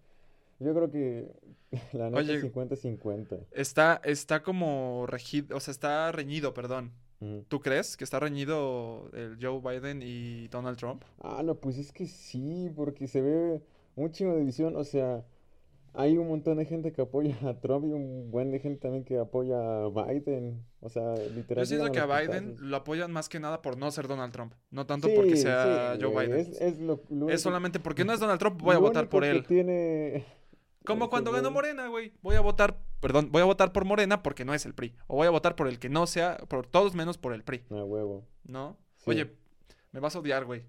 Yo 0.59 0.73
creo 0.73 0.91
que 0.91 1.31
la 1.93 2.09
neta 2.09 2.17
Oye, 2.19 2.41
50-50. 2.41 3.39
Está, 3.51 4.01
está 4.03 4.41
como 4.43 5.05
regido, 5.07 5.55
o 5.57 5.59
sea, 5.59 5.71
está 5.71 6.11
reñido, 6.11 6.53
perdón. 6.53 6.91
¿Tú 7.49 7.59
crees 7.59 7.97
que 7.97 8.05
está 8.05 8.17
reñido 8.21 9.09
el 9.13 9.37
Joe 9.41 9.59
Biden 9.59 10.01
y 10.01 10.47
Donald 10.47 10.77
Trump? 10.77 11.03
Ah, 11.19 11.41
no, 11.43 11.55
pues 11.55 11.77
es 11.77 11.91
que 11.91 12.07
sí, 12.07 12.71
porque 12.77 13.07
se 13.09 13.19
ve 13.21 13.61
un 13.97 14.09
chingo 14.13 14.31
de 14.33 14.39
división. 14.39 14.77
O 14.77 14.85
sea, 14.85 15.25
hay 15.93 16.17
un 16.17 16.29
montón 16.29 16.59
de 16.59 16.65
gente 16.65 16.93
que 16.93 17.01
apoya 17.01 17.35
a 17.45 17.59
Trump 17.59 17.83
y 17.83 17.91
un 17.91 18.31
buen 18.31 18.51
de 18.51 18.59
gente 18.59 18.79
también 18.79 19.03
que 19.03 19.17
apoya 19.17 19.57
a 19.59 19.89
Biden. 19.89 20.63
O 20.79 20.87
sea, 20.87 21.13
literal. 21.35 21.65
Yo 21.65 21.67
siento 21.67 21.91
que 21.91 21.99
a 21.99 22.05
Biden 22.05 22.51
putazos. 22.51 22.61
lo 22.65 22.77
apoyan 22.77 23.11
más 23.11 23.27
que 23.27 23.41
nada 23.41 23.61
por 23.61 23.77
no 23.77 23.91
ser 23.91 24.07
Donald 24.07 24.31
Trump. 24.31 24.53
No 24.71 24.85
tanto 24.85 25.09
porque 25.13 25.35
sea 25.35 25.95
sí, 25.97 26.01
Joe 26.01 26.25
Biden. 26.25 26.39
Es, 26.39 26.61
es 26.61 26.79
lo, 26.79 27.01
lo 27.09 27.25
Es 27.27 27.33
único- 27.33 27.37
solamente 27.39 27.81
porque 27.81 28.05
no 28.05 28.13
es 28.13 28.21
Donald 28.21 28.39
Trump, 28.39 28.61
voy 28.61 28.75
a 28.75 28.79
votar 28.79 29.09
por 29.09 29.23
que 29.23 29.29
él. 29.31 29.45
tiene 29.45 30.23
Como 30.89 31.09
cuando 31.09 31.31
ganó. 31.31 31.51
Morena, 31.51 31.87
güey. 31.87 32.13
Voy 32.21 32.35
a 32.35 32.41
votar, 32.41 32.77
perdón, 32.99 33.29
voy 33.31 33.41
a 33.41 33.45
votar 33.45 33.71
por 33.71 33.85
Morena 33.85 34.21
porque 34.23 34.45
no 34.45 34.53
es 34.53 34.65
el 34.65 34.73
PRI. 34.73 34.95
O 35.07 35.15
voy 35.15 35.27
a 35.27 35.31
votar 35.31 35.55
por 35.55 35.67
el 35.67 35.79
que 35.79 35.89
no 35.89 36.05
sea, 36.07 36.37
por 36.47 36.65
todos 36.67 36.95
menos 36.95 37.17
por 37.17 37.33
el 37.33 37.43
PRI, 37.43 37.63
A 37.71 37.83
huevo. 37.83 38.25
¿no? 38.43 38.77
Sí. 38.97 39.11
Oye, 39.11 39.33
me 39.91 39.99
vas 39.99 40.15
a 40.15 40.19
odiar, 40.19 40.45
güey. 40.45 40.63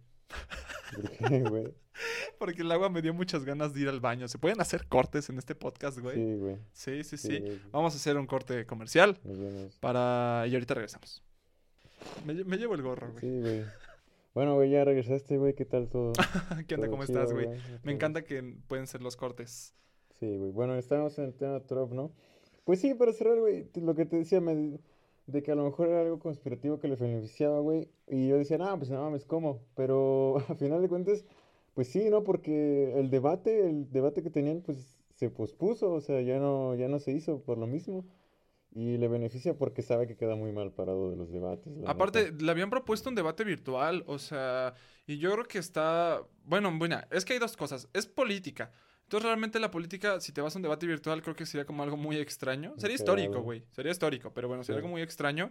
¿Por 0.95 1.11
qué, 1.29 1.41
güey? 1.43 1.75
Porque 2.39 2.63
el 2.63 2.73
agua 2.73 2.89
me 2.89 3.03
dio 3.03 3.13
muchas 3.13 3.45
ganas 3.45 3.75
de 3.75 3.81
ir 3.81 3.89
al 3.89 4.01
baño. 4.01 4.27
¿Se 4.29 4.39
pueden 4.39 4.61
hacer 4.61 4.87
cortes 4.87 5.29
en 5.29 5.39
este 5.39 5.55
podcast, 5.55 5.99
güey? 5.99 6.17
Sí, 6.17 6.35
güey. 6.37 6.57
Sí, 6.73 7.05
sí, 7.05 7.17
sí. 7.19 7.29
Sí, 7.29 7.39
güey. 7.41 7.61
Vamos 7.73 7.93
a 7.93 7.97
hacer 7.97 8.17
un 8.17 8.27
corte 8.27 8.65
comercial 8.65 9.19
para... 9.81 10.45
Y 10.49 10.55
ahorita 10.55 10.75
regresamos. 10.75 11.23
Me, 12.25 12.33
lle- 12.35 12.45
me 12.47 12.57
llevo 12.57 12.75
el 12.75 12.83
gorro, 12.83 13.11
güey. 13.13 13.21
Sí, 13.21 13.41
güey. 13.41 13.65
Bueno, 14.33 14.55
güey, 14.55 14.71
ya 14.71 14.85
regresaste, 14.85 15.37
güey. 15.37 15.55
¿Qué 15.55 15.65
tal 15.67 15.89
todo? 15.89 16.13
¿Qué 16.69 16.77
onda? 16.77 16.89
¿Cómo 16.89 17.05
chido, 17.05 17.21
estás, 17.21 17.35
güey? 17.35 17.49
Me 17.83 17.93
encanta 17.93 18.23
que 18.23 18.43
pueden 18.69 18.87
ser 18.87 19.03
los 19.03 19.17
cortes. 19.17 19.75
Sí, 20.21 20.37
güey. 20.37 20.51
Bueno, 20.53 20.77
estábamos 20.77 21.19
en 21.19 21.27
el 21.27 21.35
tema 21.35 21.61
Trump, 21.61 21.93
¿no? 21.93 22.13
Pues 22.65 22.81
sí, 22.81 22.95
para 22.95 23.13
cerrar, 23.13 23.39
güey, 23.39 23.69
lo 23.77 23.95
que 23.95 24.07
te 24.07 24.17
decía, 24.17 24.41
me- 24.41 24.79
de 25.27 25.43
que 25.43 25.53
a 25.53 25.55
lo 25.55 25.65
mejor 25.65 25.89
era 25.89 26.01
algo 26.03 26.19
conspirativo 26.19 26.79
que 26.79 26.89
le 26.89 26.97
beneficiaba, 26.97 27.61
güey. 27.61 27.89
Y 28.09 28.29
yo 28.29 28.37
decía, 28.39 28.59
no, 28.59 28.77
pues 28.79 28.91
no 28.91 29.01
mames, 29.03 29.25
¿cómo? 29.25 29.63
Pero 29.75 30.37
a 30.49 30.55
final 30.57 30.83
de 30.83 30.89
cuentas, 30.89 31.25
pues 31.75 31.89
sí, 31.89 32.11
¿no? 32.11 32.25
Porque 32.25 32.99
el 32.99 33.11
debate, 33.11 33.69
el 33.69 33.91
debate 33.91 34.23
que 34.23 34.31
tenían, 34.31 34.61
pues 34.63 34.97
se 35.15 35.31
pospuso, 35.31 35.93
o 35.93 36.01
sea, 36.01 36.21
ya 36.23 36.39
no, 36.39 36.75
ya 36.75 36.89
no 36.89 36.99
se 36.99 37.13
hizo 37.13 37.43
por 37.43 37.59
lo 37.59 37.67
mismo. 37.67 38.05
Y 38.73 38.99
le 38.99 39.09
beneficia 39.09 39.57
porque 39.59 39.83
sabe 39.83 40.07
que 40.07 40.17
queda 40.17 40.37
muy 40.37 40.53
mal 40.53 40.73
parado 40.73 41.11
de 41.11 41.17
los 41.17 41.33
debates. 41.33 41.77
la 41.77 41.91
Aparte, 41.91 42.31
neta. 42.33 42.45
le 42.45 42.51
habían 42.53 42.71
propuesto 42.71 43.09
un 43.09 43.17
debate 43.17 43.43
virtual, 43.45 44.05
o 44.07 44.19
sea, 44.19 44.75
y 45.07 45.19
yo 45.19 45.33
creo 45.33 45.45
que 45.47 45.59
está, 45.59 46.23
bueno, 46.45 46.71
buena, 46.79 47.09
es 47.11 47.25
que 47.25 47.33
hay 47.33 47.39
dos 47.41 47.57
cosas, 47.57 47.89
es 47.95 48.07
política. 48.07 48.73
Entonces, 49.11 49.27
realmente 49.27 49.59
la 49.59 49.73
política, 49.73 50.21
si 50.21 50.31
te 50.31 50.41
vas 50.41 50.55
a 50.55 50.59
un 50.61 50.63
debate 50.63 50.87
virtual, 50.87 51.21
creo 51.21 51.35
que 51.35 51.45
sería 51.45 51.65
como 51.65 51.83
algo 51.83 51.97
muy 51.97 52.17
extraño. 52.19 52.75
Sería 52.77 52.95
histórico, 52.95 53.41
güey, 53.41 53.65
sería 53.73 53.91
histórico, 53.91 54.33
pero 54.33 54.47
bueno, 54.47 54.63
sería 54.63 54.77
algo 54.77 54.89
muy 54.89 55.03
extraño. 55.03 55.51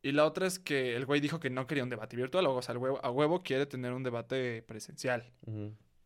Y 0.00 0.12
la 0.12 0.24
otra 0.24 0.46
es 0.46 0.60
que 0.60 0.94
el 0.94 1.04
güey 1.04 1.20
dijo 1.20 1.40
que 1.40 1.50
no 1.50 1.66
quería 1.66 1.82
un 1.82 1.90
debate 1.90 2.14
virtual, 2.16 2.46
o 2.46 2.62
sea, 2.62 2.72
el 2.72 2.78
huevo, 2.78 3.04
a 3.04 3.10
huevo 3.10 3.42
quiere 3.42 3.66
tener 3.66 3.92
un 3.92 4.04
debate 4.04 4.62
presencial. 4.62 5.32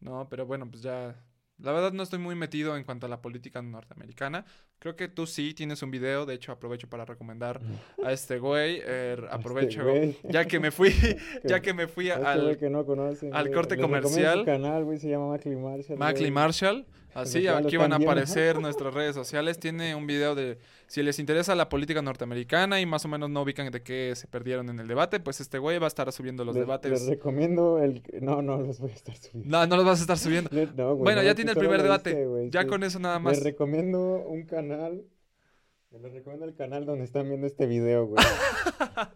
¿no? 0.00 0.30
Pero 0.30 0.46
bueno, 0.46 0.70
pues 0.70 0.82
ya, 0.82 1.22
la 1.58 1.72
verdad 1.72 1.92
no 1.92 2.02
estoy 2.02 2.20
muy 2.20 2.34
metido 2.34 2.74
en 2.74 2.84
cuanto 2.84 3.04
a 3.04 3.10
la 3.10 3.20
política 3.20 3.60
norteamericana. 3.60 4.46
Creo 4.80 4.94
que 4.94 5.08
tú 5.08 5.26
sí 5.26 5.54
tienes 5.54 5.82
un 5.82 5.90
video, 5.90 6.24
de 6.24 6.34
hecho 6.34 6.52
aprovecho 6.52 6.88
para 6.88 7.04
recomendar 7.04 7.60
a 8.04 8.12
este 8.12 8.38
güey, 8.38 8.76
Este 8.78 9.16
aprovecho, 9.28 9.82
güey. 9.82 10.16
ya 10.22 10.44
que 10.44 10.60
me 10.60 10.70
fui, 10.70 10.90
ya 11.44 11.60
que 11.60 11.74
me 11.74 11.88
fui 11.88 12.10
este 12.10 12.24
al 12.24 12.56
que 12.58 12.70
no 12.70 12.86
conocen, 12.86 13.34
al 13.34 13.50
corte 13.50 13.74
les 13.74 13.82
comercial. 13.84 14.38
su 14.40 14.44
canal, 14.44 14.84
güey, 14.84 14.98
se 14.98 15.08
llama 15.08 15.28
Mackley 15.30 15.56
Marshall. 15.56 15.98
Mackley. 15.98 16.30
Marshall. 16.30 16.86
Así, 17.14 17.48
aquí 17.48 17.76
van 17.76 17.92
a 17.92 17.96
aparecer 17.96 18.58
nuestras 18.60 18.94
redes 18.94 19.14
sociales. 19.16 19.58
Tiene 19.58 19.94
un 19.96 20.06
video 20.06 20.36
de 20.36 20.58
si 20.86 21.02
les 21.02 21.18
interesa 21.18 21.54
la 21.56 21.68
política 21.68 22.00
norteamericana 22.00 22.80
y 22.80 22.86
más 22.86 23.04
o 23.04 23.08
menos 23.08 23.28
no 23.28 23.42
ubican 23.42 23.68
de 23.72 23.82
qué 23.82 24.12
se 24.14 24.28
perdieron 24.28 24.68
en 24.68 24.78
el 24.78 24.86
debate, 24.86 25.18
pues 25.18 25.40
este 25.40 25.58
güey 25.58 25.78
va 25.78 25.86
a 25.86 25.88
estar 25.88 26.12
subiendo 26.12 26.44
los 26.44 26.54
Les- 26.54 26.60
debates. 26.62 26.92
Les 26.92 27.06
recomiendo 27.06 27.82
el... 27.82 28.02
No, 28.20 28.40
no 28.42 28.58
los 28.58 28.78
voy 28.78 28.90
a 28.90 28.94
estar 28.94 29.16
subiendo. 29.16 29.50
No, 29.58 29.66
no 29.66 29.76
los 29.76 29.84
vas 29.86 29.98
a 29.98 30.02
estar 30.02 30.18
subiendo. 30.18 30.50
No, 30.76 30.90
güey, 30.94 31.04
Bueno, 31.04 31.22
no, 31.22 31.26
ya 31.26 31.34
tiene 31.34 31.50
el 31.52 31.56
primer 31.56 31.82
debate. 31.82 32.24
güey, 32.26 32.50
Ya 32.50 32.62
sí. 32.62 32.68
con 32.68 32.84
eso 32.84 32.98
nada 33.00 33.16
Les 33.16 33.24
más. 33.24 33.42
recomiendo 33.42 33.98
un 34.26 34.44
canal... 34.44 34.67
Les 34.68 36.12
recomiendo 36.12 36.44
el 36.44 36.54
canal 36.54 36.84
donde 36.84 37.04
están 37.04 37.28
viendo 37.28 37.46
este 37.46 37.66
video, 37.66 38.06
güey. 38.06 38.22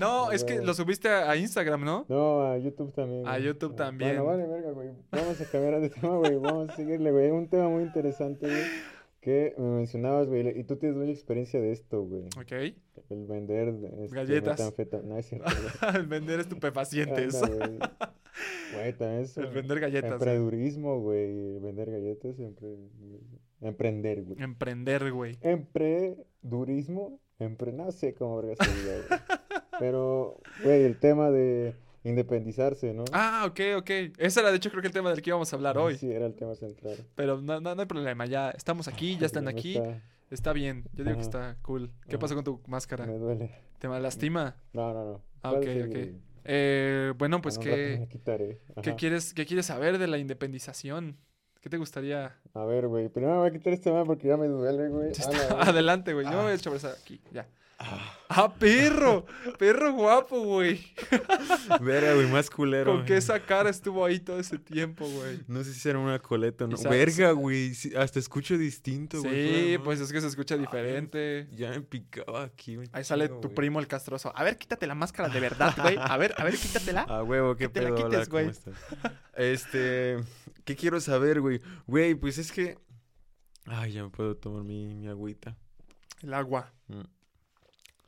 No, 0.00 0.32
es 0.32 0.42
que 0.44 0.62
lo 0.62 0.72
subiste 0.74 1.08
a 1.08 1.30
a 1.30 1.36
Instagram, 1.36 1.84
¿no? 1.84 2.06
No, 2.08 2.42
a 2.46 2.56
YouTube 2.58 2.92
también. 2.94 3.26
A 3.26 3.32
güey. 3.32 3.42
YouTube 3.44 3.72
Ah, 3.74 3.76
también. 3.76 4.10
Bueno, 4.16 4.24
vale, 4.24 4.46
verga, 4.46 4.70
güey. 4.70 4.88
Vamos 5.10 5.40
a 5.40 5.44
cambiar 5.44 5.80
de 5.80 5.90
tema, 5.90 6.16
güey. 6.16 6.36
Vamos 6.36 6.70
a 6.70 6.76
seguirle, 6.76 7.10
güey. 7.12 7.30
Un 7.30 7.48
tema 7.48 7.68
muy 7.68 7.82
interesante, 7.82 8.46
güey. 8.46 8.62
Que 9.20 9.54
me 9.58 9.64
mencionabas, 9.76 10.28
güey. 10.28 10.58
Y 10.58 10.64
tú 10.64 10.76
tienes 10.76 10.96
mucha 10.96 11.10
experiencia 11.10 11.60
de 11.60 11.72
esto, 11.72 12.02
güey. 12.02 12.24
Ok. 12.40 12.52
El 13.10 13.26
vender... 13.26 13.68
este, 13.98 14.16
Galletas. 14.16 14.72
No, 15.04 15.16
es 15.18 15.26
cierto, 15.26 15.46
güey. 15.50 15.96
El 15.96 16.06
vender 16.06 16.40
estupefacientes. 16.40 17.42
Anda, 17.42 17.66
güey. 17.66 17.78
Güey, 18.74 18.92
también 18.94 19.20
es 19.22 19.36
El 19.36 19.48
vender 19.48 19.80
galletas. 19.80 20.18
güey. 20.18 20.30
emprendurismo, 20.30 21.00
güey. 21.00 21.58
Vender 21.58 21.90
galletas, 21.90 22.38
empre- 22.38 22.88
emprender, 23.60 24.22
güey. 24.22 24.42
Emprender, 24.42 25.12
güey. 25.12 25.38
Empredurismo, 25.40 27.20
empre... 27.38 27.72
no 27.72 27.90
sé 27.92 28.14
cómo 28.14 28.36
verga 28.42 28.64
se 28.64 28.70
diga, 28.74 28.94
güey. 29.08 29.20
Pero, 29.78 30.40
güey, 30.64 30.84
el 30.84 30.98
tema 30.98 31.30
de 31.30 31.74
independizarse, 32.02 32.94
¿no? 32.94 33.04
Ah, 33.12 33.44
ok, 33.46 33.60
ok. 33.78 33.90
Ese 34.18 34.40
era 34.40 34.50
de 34.50 34.56
hecho 34.56 34.70
creo 34.70 34.80
que 34.80 34.88
el 34.88 34.94
tema 34.94 35.10
del 35.10 35.20
que 35.20 35.30
íbamos 35.30 35.52
a 35.52 35.56
hablar 35.56 35.76
hoy. 35.76 35.96
Sí, 35.96 36.10
era 36.10 36.26
el 36.26 36.34
tema 36.34 36.54
central. 36.54 36.96
Pero 37.14 37.42
no, 37.42 37.60
no, 37.60 37.74
no 37.74 37.80
hay 37.82 37.86
problema, 37.86 38.24
ya 38.26 38.50
estamos 38.50 38.88
aquí, 38.88 39.18
ya 39.18 39.26
están 39.26 39.48
aquí. 39.48 39.76
está- 39.76 40.02
Está 40.28 40.52
bien, 40.52 40.84
yo 40.92 41.04
digo 41.04 41.14
que 41.16 41.22
está 41.22 41.56
cool. 41.62 41.92
¿Qué 42.08 42.18
pasó 42.18 42.34
con 42.34 42.42
tu 42.42 42.60
máscara? 42.66 43.06
Me 43.06 43.16
duele. 43.16 43.50
¿Te 43.78 43.86
lastima? 43.86 44.56
No, 44.72 44.92
no, 44.92 45.04
no. 45.04 45.22
Ah, 45.42 45.52
ok, 45.52 45.62
seguir, 45.62 45.84
ok. 45.84 46.20
Eh, 46.44 47.12
bueno, 47.16 47.40
pues 47.40 47.58
¿qué. 47.58 48.08
¿qué 48.82 48.94
quieres, 48.96 49.34
¿qué 49.34 49.46
quieres 49.46 49.66
saber 49.66 49.98
de 49.98 50.08
la 50.08 50.18
independización? 50.18 51.16
¿Qué 51.66 51.70
te 51.70 51.78
gustaría? 51.78 52.32
A 52.54 52.64
ver, 52.64 52.86
güey. 52.86 53.08
Primero 53.08 53.32
me 53.32 53.38
voy 53.40 53.48
a 53.48 53.52
quitar 53.52 53.72
este 53.72 53.90
tema 53.90 54.04
porque 54.04 54.28
ya 54.28 54.36
me 54.36 54.46
duele, 54.46 54.88
güey. 54.88 55.10
Adelante, 55.58 56.12
güey. 56.14 56.24
Yo 56.24 56.30
me 56.30 56.36
voy 56.36 56.46
a 56.46 56.50
Ah. 56.50 56.54
echar 56.54 56.72
aquí, 57.02 57.20
ya. 57.32 57.44
¡Ah, 57.78 58.52
perro! 58.58 59.24
¡Perro 59.58 59.92
guapo, 59.92 60.40
güey! 60.40 60.84
Verga, 61.80 62.14
güey, 62.14 62.26
más 62.26 62.50
culero. 62.50 62.92
¿Con 62.92 63.04
qué 63.04 63.16
esa 63.16 63.38
cara 63.40 63.70
estuvo 63.70 64.04
ahí 64.04 64.18
todo 64.18 64.40
ese 64.40 64.58
tiempo, 64.58 65.06
güey? 65.06 65.40
No 65.46 65.62
sé 65.62 65.74
si 65.74 65.88
era 65.88 65.98
una 65.98 66.18
coleta 66.18 66.64
o 66.64 66.68
no. 66.68 66.76
Verga, 66.88 67.32
güey. 67.32 67.72
hasta 67.96 68.18
escucho 68.18 68.56
distinto, 68.58 69.22
güey. 69.22 69.74
Sí, 69.74 69.78
pues 69.78 70.00
es 70.00 70.12
que 70.12 70.20
se 70.20 70.26
escucha 70.26 70.56
diferente. 70.56 71.48
Ya 71.52 71.70
me 71.70 71.82
picaba 71.82 72.44
aquí, 72.44 72.76
un 72.76 72.88
Ahí 72.92 73.04
sale 73.04 73.28
tu 73.28 73.34
güey. 73.42 73.54
primo 73.54 73.78
el 73.80 73.86
castroso. 73.86 74.32
A 74.34 74.42
ver, 74.42 74.58
quítate 74.58 74.86
la 74.86 74.94
máscara 74.94 75.28
de 75.28 75.40
verdad, 75.40 75.74
güey. 75.80 75.96
A 76.00 76.16
ver, 76.16 76.34
a 76.36 76.44
ver, 76.44 76.56
quítatela. 76.56 77.02
A 77.02 77.22
huevo, 77.22 77.56
qué 77.56 77.66
Que 77.66 77.68
te 77.68 77.82
la 77.82 77.94
pedo, 77.94 78.08
quites, 78.08 78.28
¿cómo 78.28 78.42
güey. 78.42 78.54
Este, 79.34 80.16
¿qué 80.64 80.76
quiero 80.76 81.00
saber, 81.00 81.40
güey? 81.40 81.60
Güey, 81.86 82.14
pues 82.14 82.38
es 82.38 82.50
que... 82.50 82.78
Ay, 83.66 83.92
ya 83.92 84.02
me 84.02 84.10
puedo 84.10 84.36
tomar 84.36 84.62
mi, 84.64 84.94
mi 84.94 85.08
agüita. 85.08 85.56
El 86.22 86.34
agua. 86.34 86.72
Mm. 86.88 87.15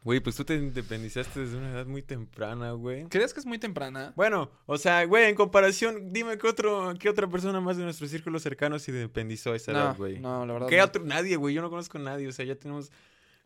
Güey, 0.04 0.20
pues 0.20 0.37
tú 0.37 0.44
te 0.44 0.54
independizaste 0.54 1.40
desde 1.40 1.56
una 1.56 1.70
edad 1.72 1.87
muy 1.87 2.02
temprana, 2.02 2.70
güey. 2.72 3.06
¿Crees 3.08 3.34
que 3.34 3.40
es 3.40 3.46
muy 3.46 3.58
temprana? 3.58 4.12
Bueno, 4.16 4.50
o 4.66 4.78
sea, 4.78 5.04
güey, 5.04 5.28
en 5.28 5.34
comparación, 5.34 6.12
dime 6.12 6.38
qué 6.38 6.46
otro, 6.46 6.94
qué 6.98 7.08
otra 7.08 7.28
persona 7.28 7.61
más 7.61 7.76
de 7.76 7.84
nuestro 7.84 8.06
círculo 8.06 8.38
cercano 8.38 8.78
se 8.78 8.92
independizó 8.92 9.52
a 9.52 9.56
esa 9.56 9.72
edad, 9.72 9.96
güey. 9.96 10.20
no, 10.20 10.46
la 10.46 10.52
verdad. 10.54 10.68
¿Qué 10.68 10.78
no. 10.78 10.84
otro? 10.84 11.04
Nadie, 11.04 11.37
güey. 11.37 11.54
Yo 11.54 11.62
no 11.62 11.68
conozco 11.68 11.98
a 11.98 12.00
nadie. 12.00 12.28
O 12.28 12.32
sea, 12.32 12.44
ya 12.44 12.54
tenemos. 12.54 12.90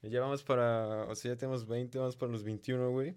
Ya 0.03 0.21
vamos 0.21 0.43
para. 0.43 1.05
O 1.05 1.15
sea, 1.15 1.33
ya 1.33 1.37
tenemos 1.39 1.67
20, 1.67 1.99
vamos 1.99 2.17
para 2.17 2.31
los 2.31 2.45
21, 2.45 2.91
güey. 2.91 3.15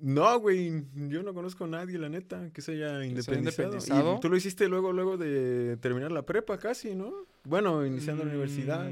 No, 0.00 0.38
güey. 0.40 0.84
Yo 0.94 1.22
no 1.22 1.34
conozco 1.34 1.64
a 1.64 1.68
nadie, 1.68 1.98
la 1.98 2.08
neta, 2.08 2.50
que 2.52 2.62
se 2.62 2.72
haya 2.72 3.04
independizado. 3.04 3.68
independizado? 3.68 4.16
Y 4.16 4.20
tú 4.20 4.28
lo 4.30 4.36
hiciste 4.36 4.68
luego, 4.68 4.92
luego 4.92 5.18
de 5.18 5.76
terminar 5.78 6.10
la 6.12 6.22
prepa, 6.24 6.56
casi, 6.58 6.94
¿no? 6.94 7.12
Bueno, 7.44 7.84
iniciando 7.84 8.24
la 8.24 8.30
Mm, 8.30 8.34
universidad. 8.34 8.90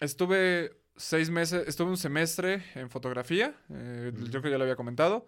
Estuve 0.00 0.72
seis 0.96 1.30
meses, 1.30 1.66
estuve 1.66 1.90
un 1.90 1.96
semestre 1.96 2.62
en 2.74 2.90
fotografía. 2.90 3.54
eh, 3.70 4.12
Ujú. 4.14 4.24
Yo 4.26 4.30
creo 4.30 4.42
que 4.42 4.50
ya 4.50 4.58
lo 4.58 4.64
había 4.64 4.76
comentado. 4.76 5.26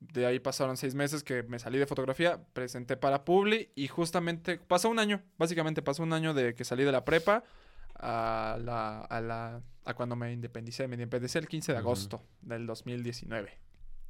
De 0.00 0.26
ahí 0.26 0.40
pasaron 0.40 0.76
seis 0.76 0.94
meses 0.94 1.22
que 1.22 1.42
me 1.44 1.58
salí 1.58 1.78
de 1.78 1.86
fotografía, 1.86 2.44
presenté 2.52 2.96
para 2.96 3.24
Publi 3.24 3.70
y 3.74 3.88
justamente 3.88 4.58
pasó 4.58 4.88
un 4.90 4.98
año, 4.98 5.22
básicamente 5.38 5.80
pasó 5.80 6.02
un 6.02 6.12
año 6.12 6.34
de 6.34 6.54
que 6.54 6.64
salí 6.64 6.84
de 6.84 6.92
la 6.92 7.04
prepa 7.04 7.44
a 7.94 8.58
la, 8.60 9.00
a 9.00 9.20
la 9.20 9.62
a 9.84 9.94
cuando 9.94 10.16
me 10.16 10.32
independicé. 10.32 10.86
Me 10.88 10.96
independicé 10.96 11.38
el 11.38 11.48
15 11.48 11.72
de 11.72 11.78
agosto 11.78 12.22
del 12.42 12.66
2019. 12.66 13.50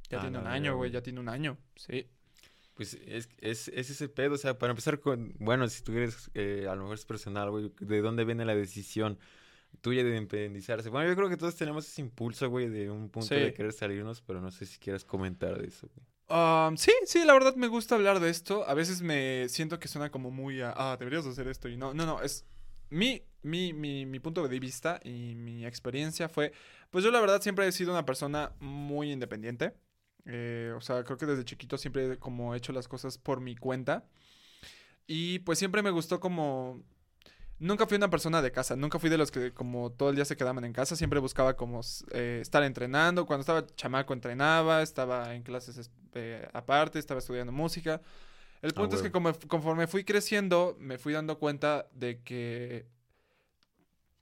Ya 0.09 0.17
Ah, 0.17 0.21
tiene 0.21 0.39
un 0.39 0.47
año, 0.47 0.75
güey, 0.75 0.91
ya 0.91 1.01
tiene 1.01 1.19
un 1.19 1.29
año. 1.29 1.57
Sí. 1.75 2.07
Pues 2.73 2.95
es, 3.05 3.29
es, 3.39 3.67
es 3.69 3.89
ese 3.89 4.09
pedo. 4.09 4.33
O 4.35 4.37
sea, 4.37 4.57
para 4.57 4.71
empezar 4.71 4.99
con. 4.99 5.33
Bueno, 5.39 5.67
si 5.69 5.83
tú 5.83 5.91
quieres, 5.93 6.29
eh, 6.33 6.65
a 6.69 6.75
lo 6.75 6.81
mejor 6.83 6.95
es 6.95 7.05
personal, 7.05 7.49
güey. 7.51 7.71
¿De 7.79 8.01
dónde 8.01 8.25
viene 8.25 8.43
la 8.45 8.55
decisión 8.55 9.19
tuya 9.81 10.03
de 10.03 10.15
independizarse? 10.15 10.89
Bueno, 10.89 11.09
yo 11.09 11.15
creo 11.15 11.29
que 11.29 11.37
todos 11.37 11.55
tenemos 11.55 11.87
ese 11.87 12.01
impulso, 12.01 12.49
güey, 12.49 12.67
de 12.67 12.89
un 12.89 13.09
punto 13.09 13.27
Sí. 13.27 13.35
de 13.35 13.53
querer 13.53 13.73
salirnos, 13.73 14.21
pero 14.21 14.41
no 14.41 14.51
sé 14.51 14.65
si 14.65 14.77
quieras 14.79 15.05
comentar 15.05 15.59
de 15.59 15.67
eso, 15.67 15.89
güey. 15.93 16.05
Um, 16.29 16.75
sí, 16.75 16.91
sí, 17.05 17.23
la 17.23 17.31
verdad 17.33 17.55
me 17.55 17.67
gusta 17.67 17.95
hablar 17.95 18.19
de 18.19 18.29
esto. 18.29 18.67
A 18.67 18.73
veces 18.73 19.01
me 19.01 19.47
siento 19.49 19.79
que 19.79 19.87
suena 19.87 20.09
como 20.11 20.29
muy 20.29 20.61
a, 20.61 20.73
ah, 20.75 20.97
deberías 20.97 21.25
hacer 21.25 21.47
esto. 21.47 21.69
Y 21.69 21.77
no, 21.77 21.93
no, 21.93 22.05
no, 22.05 22.21
es 22.21 22.45
mi, 22.89 23.21
mi, 23.43 23.71
mi, 23.71 24.05
mi 24.05 24.19
punto 24.19 24.45
de 24.45 24.59
vista 24.59 24.99
y 25.03 25.35
mi 25.35 25.65
experiencia 25.65 26.27
fue, 26.27 26.51
pues 26.89 27.05
yo 27.05 27.11
la 27.11 27.21
verdad 27.21 27.41
siempre 27.41 27.65
he 27.67 27.71
sido 27.71 27.91
una 27.91 28.05
persona 28.05 28.51
muy 28.59 29.11
independiente. 29.11 29.73
Eh, 30.25 30.73
o 30.75 30.81
sea, 30.81 31.05
creo 31.05 31.17
que 31.17 31.25
desde 31.25 31.45
chiquito 31.45 31.77
siempre 31.77 32.11
he 32.11 32.17
como 32.17 32.53
hecho 32.55 32.73
las 32.73 32.89
cosas 32.89 33.17
por 33.17 33.39
mi 33.39 33.55
cuenta. 33.55 34.05
Y 35.07 35.39
pues 35.39 35.57
siempre 35.59 35.81
me 35.81 35.91
gustó 35.91 36.19
como... 36.19 36.83
Nunca 37.59 37.87
fui 37.87 37.97
una 37.97 38.09
persona 38.09 38.41
de 38.43 38.51
casa, 38.51 38.75
nunca 38.75 38.99
fui 38.99 39.09
de 39.09 39.17
los 39.17 39.31
que 39.31 39.51
como 39.51 39.91
todo 39.91 40.09
el 40.11 40.15
día 40.15 40.25
se 40.25 40.37
quedaban 40.37 40.63
en 40.63 40.73
casa, 40.73 40.95
siempre 40.95 41.19
buscaba 41.19 41.55
como 41.55 41.81
eh, 42.11 42.37
estar 42.41 42.61
entrenando, 42.63 43.25
cuando 43.25 43.41
estaba 43.41 43.65
chamaco 43.75 44.13
entrenaba, 44.13 44.83
estaba 44.83 45.33
en 45.33 45.41
clases 45.41 45.77
es- 45.77 45.91
eh, 46.13 46.47
aparte, 46.53 46.99
estaba 46.99 47.19
estudiando 47.19 47.51
música. 47.51 47.99
El 48.61 48.73
punto 48.73 48.95
es 48.95 49.01
que 49.01 49.11
como- 49.11 49.33
conforme 49.47 49.87
fui 49.87 50.03
creciendo, 50.03 50.75
me 50.79 50.97
fui 50.99 51.13
dando 51.13 51.39
cuenta 51.39 51.87
de 51.93 52.21
que, 52.21 52.85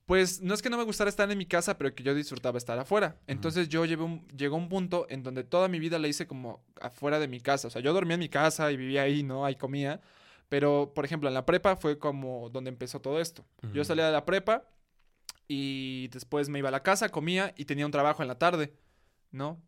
pues, 0.06 0.40
no 0.42 0.54
es 0.54 0.62
que 0.62 0.70
no 0.70 0.78
me 0.78 0.84
gustara 0.84 1.10
estar 1.10 1.30
en 1.32 1.38
mi 1.38 1.48
casa, 1.48 1.78
pero 1.78 1.94
que 1.96 2.04
yo 2.04 2.14
disfrutaba 2.14 2.58
estar 2.60 2.78
afuera. 2.78 3.18
Entonces 3.28 3.70
yo 3.70 3.86
llevé 3.86 4.04
un, 4.04 4.28
llegó 4.30 4.56
un 4.56 4.70
punto 4.70 5.08
en 5.10 5.24
donde 5.24 5.44
toda 5.44 5.68
mi 5.68 5.80
vida 5.80 5.98
la 5.98 6.08
hice 6.08 6.28
como 6.28 6.64
afuera 6.80 7.20
de 7.20 7.28
mi 7.28 7.40
casa. 7.42 7.68
O 7.68 7.72
sea, 7.72 7.82
yo 7.82 7.92
dormía 7.92 8.14
en 8.14 8.20
mi 8.20 8.30
casa 8.30 8.72
y 8.72 8.78
vivía 8.78 9.02
ahí, 9.02 9.24
¿no? 9.24 9.46
Ahí 9.46 9.56
comía. 9.56 10.00
Pero, 10.50 10.94
por 10.94 11.06
ejemplo, 11.06 11.28
en 11.28 11.34
la 11.34 11.46
prepa 11.46 11.76
fue 11.76 11.98
como 11.98 12.50
donde 12.50 12.70
empezó 12.70 13.02
todo 13.02 13.20
esto. 13.20 13.46
Yo 13.74 13.84
salía 13.84 14.06
de 14.06 14.12
la 14.12 14.26
prepa 14.26 14.70
y 15.48 16.08
después 16.10 16.50
me 16.50 16.60
iba 16.60 16.70
a 16.70 16.72
la 16.72 16.84
casa, 16.84 17.10
comía 17.10 17.54
y 17.58 17.66
tenía 17.66 17.86
un 17.86 17.92
trabajo 17.92 18.22
en 18.22 18.28
la 18.28 18.38
tarde, 18.38 18.74
¿no? 19.32 19.62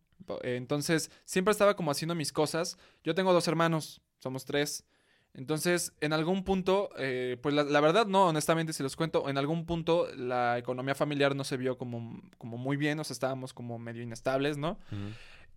Entonces, 0.44 1.12
siempre 1.26 1.52
estaba 1.52 1.76
como 1.76 1.92
haciendo 1.92 2.16
mis 2.16 2.32
cosas. 2.32 2.78
Yo 3.04 3.16
tengo 3.16 3.34
dos 3.34 3.48
hermanos, 3.48 4.02
somos 4.20 4.46
tres. 4.46 4.86
Entonces, 5.34 5.94
en 6.02 6.14
algún 6.14 6.44
punto, 6.44 6.90
eh, 6.98 7.38
pues 7.42 7.54
la, 7.54 7.64
la 7.64 7.80
verdad 7.80 8.08
no, 8.08 8.28
honestamente, 8.28 8.74
si 8.74 8.82
los 8.82 8.96
cuento, 8.96 9.30
en 9.30 9.38
algún 9.38 9.66
punto 9.66 10.08
la 10.16 10.58
economía 10.58 10.96
familiar 10.96 11.36
no 11.36 11.44
se 11.44 11.58
vio 11.58 11.78
como, 11.78 12.22
como 12.40 12.58
muy 12.58 12.76
bien, 12.76 13.00
o 13.00 13.04
sea, 13.04 13.14
estábamos 13.14 13.54
como 13.54 13.78
medio 13.78 14.02
inestables, 14.02 14.58
¿no? 14.58 14.80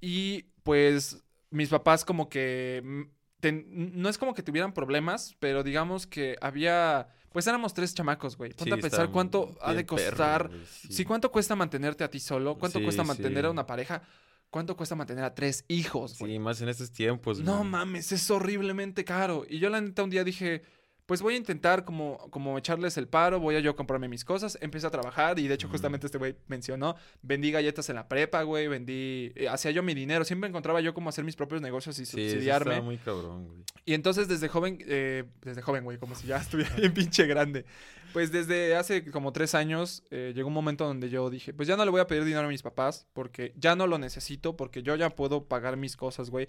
Y 0.01 0.43
pues 0.63 1.23
mis 1.51 1.69
papás 1.69 2.05
como 2.05 2.29
que... 2.29 3.09
ten- 3.41 3.67
no 4.01 4.09
es 4.09 4.19
como 4.19 4.35
que 4.35 4.43
tuvieran 4.43 4.73
problemas, 4.73 5.37
pero 5.39 5.63
digamos 5.63 6.07
que 6.07 6.37
había... 6.41 7.09
Pues 7.33 7.47
éramos 7.47 7.75
tres 7.75 7.95
chamacos, 7.95 8.37
güey. 8.37 8.51
Ponte 8.53 8.75
Sí, 8.75 8.79
a 8.79 8.83
pensar 8.83 9.11
cuánto 9.13 9.57
ha 9.63 9.73
de 9.73 9.85
perro, 9.85 9.97
costar. 10.17 10.49
güey, 10.49 10.61
sí. 10.67 10.93
Sí, 10.93 11.05
¿cuánto 11.05 11.31
cuesta 11.31 11.55
mantenerte 11.55 12.03
a 12.03 12.11
ti 12.11 12.19
solo? 12.19 12.57
¿Cuánto 12.59 12.79
Sí, 12.81 12.85
cuesta 12.85 13.05
mantener 13.05 13.45
a 13.47 13.51
una 13.51 13.67
pareja? 13.67 14.03
¿Cuánto 14.51 14.77
cuesta 14.77 14.97
mantener 14.97 15.23
a 15.23 15.33
tres 15.33 15.65
hijos, 15.69 16.19
güey? 16.19 16.33
Sí, 16.33 16.39
más 16.41 16.61
en 16.61 16.69
estos 16.71 16.91
tiempos, 16.91 17.39
No 17.39 17.63
mames, 17.63 18.11
es 18.11 18.29
horriblemente 18.33 19.05
caro. 19.05 19.45
Y 19.49 19.61
yo 19.61 19.71
la 19.71 19.81
neta 19.81 20.03
un 20.03 20.11
día 20.11 20.25
dije, 20.25 20.63
pues 21.11 21.23
voy 21.23 21.35
a 21.35 21.39
intentar 21.39 21.85
como, 21.85 22.19
como 22.31 22.57
echarles 22.57 22.97
el 22.97 23.09
paro, 23.09 23.41
voy 23.41 23.57
a 23.57 23.59
yo 23.59 23.75
comprarme 23.75 24.07
mis 24.07 24.25
cosas. 24.25 24.57
Empecé 24.61 24.87
a 24.87 24.91
trabajar 24.91 25.41
y 25.41 25.49
de 25.49 25.55
hecho 25.55 25.69
justamente 25.69 26.07
este 26.07 26.19
güey 26.19 26.37
mencionó, 26.47 26.95
vendí 27.21 27.51
galletas 27.51 27.89
en 27.89 27.97
la 27.97 28.07
prepa, 28.07 28.45
güey, 28.45 28.69
vendí, 28.69 29.33
eh, 29.35 29.49
hacía 29.49 29.73
yo 29.73 29.83
mi 29.83 29.93
dinero. 29.93 30.25
Siempre 30.25 30.49
encontraba 30.49 30.81
yo 30.81 30.95
cómo 30.95 31.09
hacer 31.09 31.25
mis 31.25 31.35
propios 31.35 31.63
negocios 31.63 31.99
y 31.99 32.07
Sí, 32.07 32.13
subsidiarme. 32.31 32.81
muy 32.81 32.97
cabrón, 32.97 33.49
güey. 33.49 33.59
Y 33.85 33.95
entonces 33.95 34.29
desde 34.29 34.47
joven, 34.47 34.79
eh, 34.87 35.25
desde 35.43 35.63
joven, 35.63 35.83
güey, 35.83 35.99
como 35.99 36.15
si 36.15 36.29
ya 36.29 36.37
estuviera 36.41 36.73
bien 36.77 36.95
pinche 36.95 37.27
grande. 37.27 37.65
Pues 38.13 38.33
desde 38.33 38.77
hace 38.77 39.05
como 39.11 39.33
tres 39.33 39.55
años 39.55 40.03
eh, 40.11 40.33
llegó 40.35 40.49
un 40.49 40.55
momento 40.55 40.85
donde 40.85 41.11
yo 41.11 41.31
dije, 41.31 41.53
pues 41.53 41.69
ya 41.69 41.77
no 41.77 41.85
le 41.85 41.91
voy 41.91 42.01
a 42.01 42.07
pedir 42.07 42.25
dinero 42.25 42.47
a 42.47 42.49
mis 42.49 42.63
papás 42.63 43.07
porque 43.13 43.53
ya 43.57 43.77
no 43.77 43.87
lo 43.87 43.99
necesito, 43.99 44.57
porque 44.57 44.83
yo 44.83 44.97
ya 44.97 45.11
puedo 45.11 45.45
pagar 45.45 45.77
mis 45.77 45.97
cosas, 45.97 46.31
güey. 46.31 46.49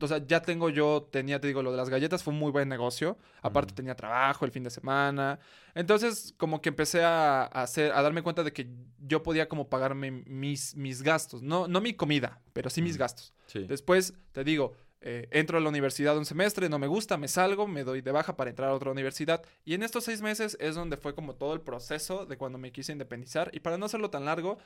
O 0.00 0.08
sea, 0.08 0.18
ya 0.26 0.42
tengo 0.42 0.70
yo, 0.70 1.08
tenía, 1.12 1.40
te 1.40 1.46
digo, 1.46 1.62
lo 1.62 1.70
de 1.70 1.76
las 1.76 1.88
galletas 1.88 2.22
fue 2.22 2.32
un 2.32 2.40
muy 2.40 2.50
buen 2.50 2.68
negocio. 2.68 3.16
Aparte 3.42 3.74
tenía 3.74 3.94
trabajo 3.94 4.44
el 4.44 4.50
fin 4.50 4.64
de 4.64 4.70
semana. 4.70 5.38
Entonces 5.74 6.34
como 6.36 6.60
que 6.60 6.70
empecé 6.70 7.04
a, 7.04 7.44
hacer, 7.44 7.92
a 7.92 8.02
darme 8.02 8.22
cuenta 8.22 8.42
de 8.42 8.52
que 8.52 8.68
yo 8.98 9.22
podía 9.22 9.48
como 9.48 9.68
pagarme 9.68 10.10
mis, 10.10 10.74
mis 10.74 11.02
gastos. 11.02 11.42
No, 11.42 11.68
no 11.68 11.80
mi 11.80 11.94
comida, 11.94 12.40
pero 12.52 12.70
sí 12.70 12.82
mis 12.82 12.96
gastos. 12.96 13.32
Sí. 13.46 13.66
Después, 13.68 14.14
te 14.32 14.42
digo, 14.42 14.72
eh, 15.06 15.28
entro 15.32 15.58
a 15.58 15.60
la 15.60 15.68
universidad 15.68 16.16
un 16.16 16.24
semestre, 16.24 16.70
no 16.70 16.78
me 16.78 16.86
gusta, 16.86 17.18
me 17.18 17.28
salgo, 17.28 17.66
me 17.68 17.84
doy 17.84 18.00
de 18.00 18.10
baja 18.10 18.36
para 18.36 18.48
entrar 18.48 18.70
a 18.70 18.74
otra 18.74 18.90
universidad. 18.90 19.42
Y 19.66 19.74
en 19.74 19.82
estos 19.82 20.04
seis 20.04 20.22
meses 20.22 20.56
es 20.60 20.74
donde 20.74 20.96
fue 20.96 21.14
como 21.14 21.34
todo 21.34 21.52
el 21.52 21.60
proceso 21.60 22.24
de 22.24 22.38
cuando 22.38 22.56
me 22.56 22.72
quise 22.72 22.92
independizar. 22.92 23.50
Y 23.52 23.60
para 23.60 23.76
no 23.76 23.84
hacerlo 23.84 24.08
tan 24.08 24.24
largo, 24.24 24.56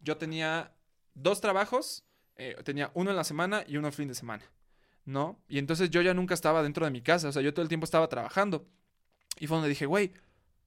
yo 0.00 0.16
tenía 0.16 0.72
dos 1.14 1.40
trabajos, 1.40 2.04
eh, 2.36 2.54
tenía 2.64 2.92
uno 2.94 3.10
en 3.10 3.16
la 3.16 3.24
semana 3.24 3.64
y 3.66 3.76
uno 3.76 3.88
el 3.88 3.92
fin 3.92 4.06
de 4.06 4.14
semana, 4.14 4.44
¿no? 5.04 5.40
Y 5.48 5.58
entonces 5.58 5.90
yo 5.90 6.00
ya 6.00 6.14
nunca 6.14 6.34
estaba 6.34 6.62
dentro 6.62 6.84
de 6.84 6.92
mi 6.92 7.02
casa, 7.02 7.28
o 7.28 7.32
sea, 7.32 7.42
yo 7.42 7.52
todo 7.52 7.64
el 7.64 7.68
tiempo 7.68 7.84
estaba 7.84 8.08
trabajando. 8.08 8.68
Y 9.40 9.48
fue 9.48 9.56
donde 9.56 9.68
dije, 9.68 9.86
güey, 9.86 10.12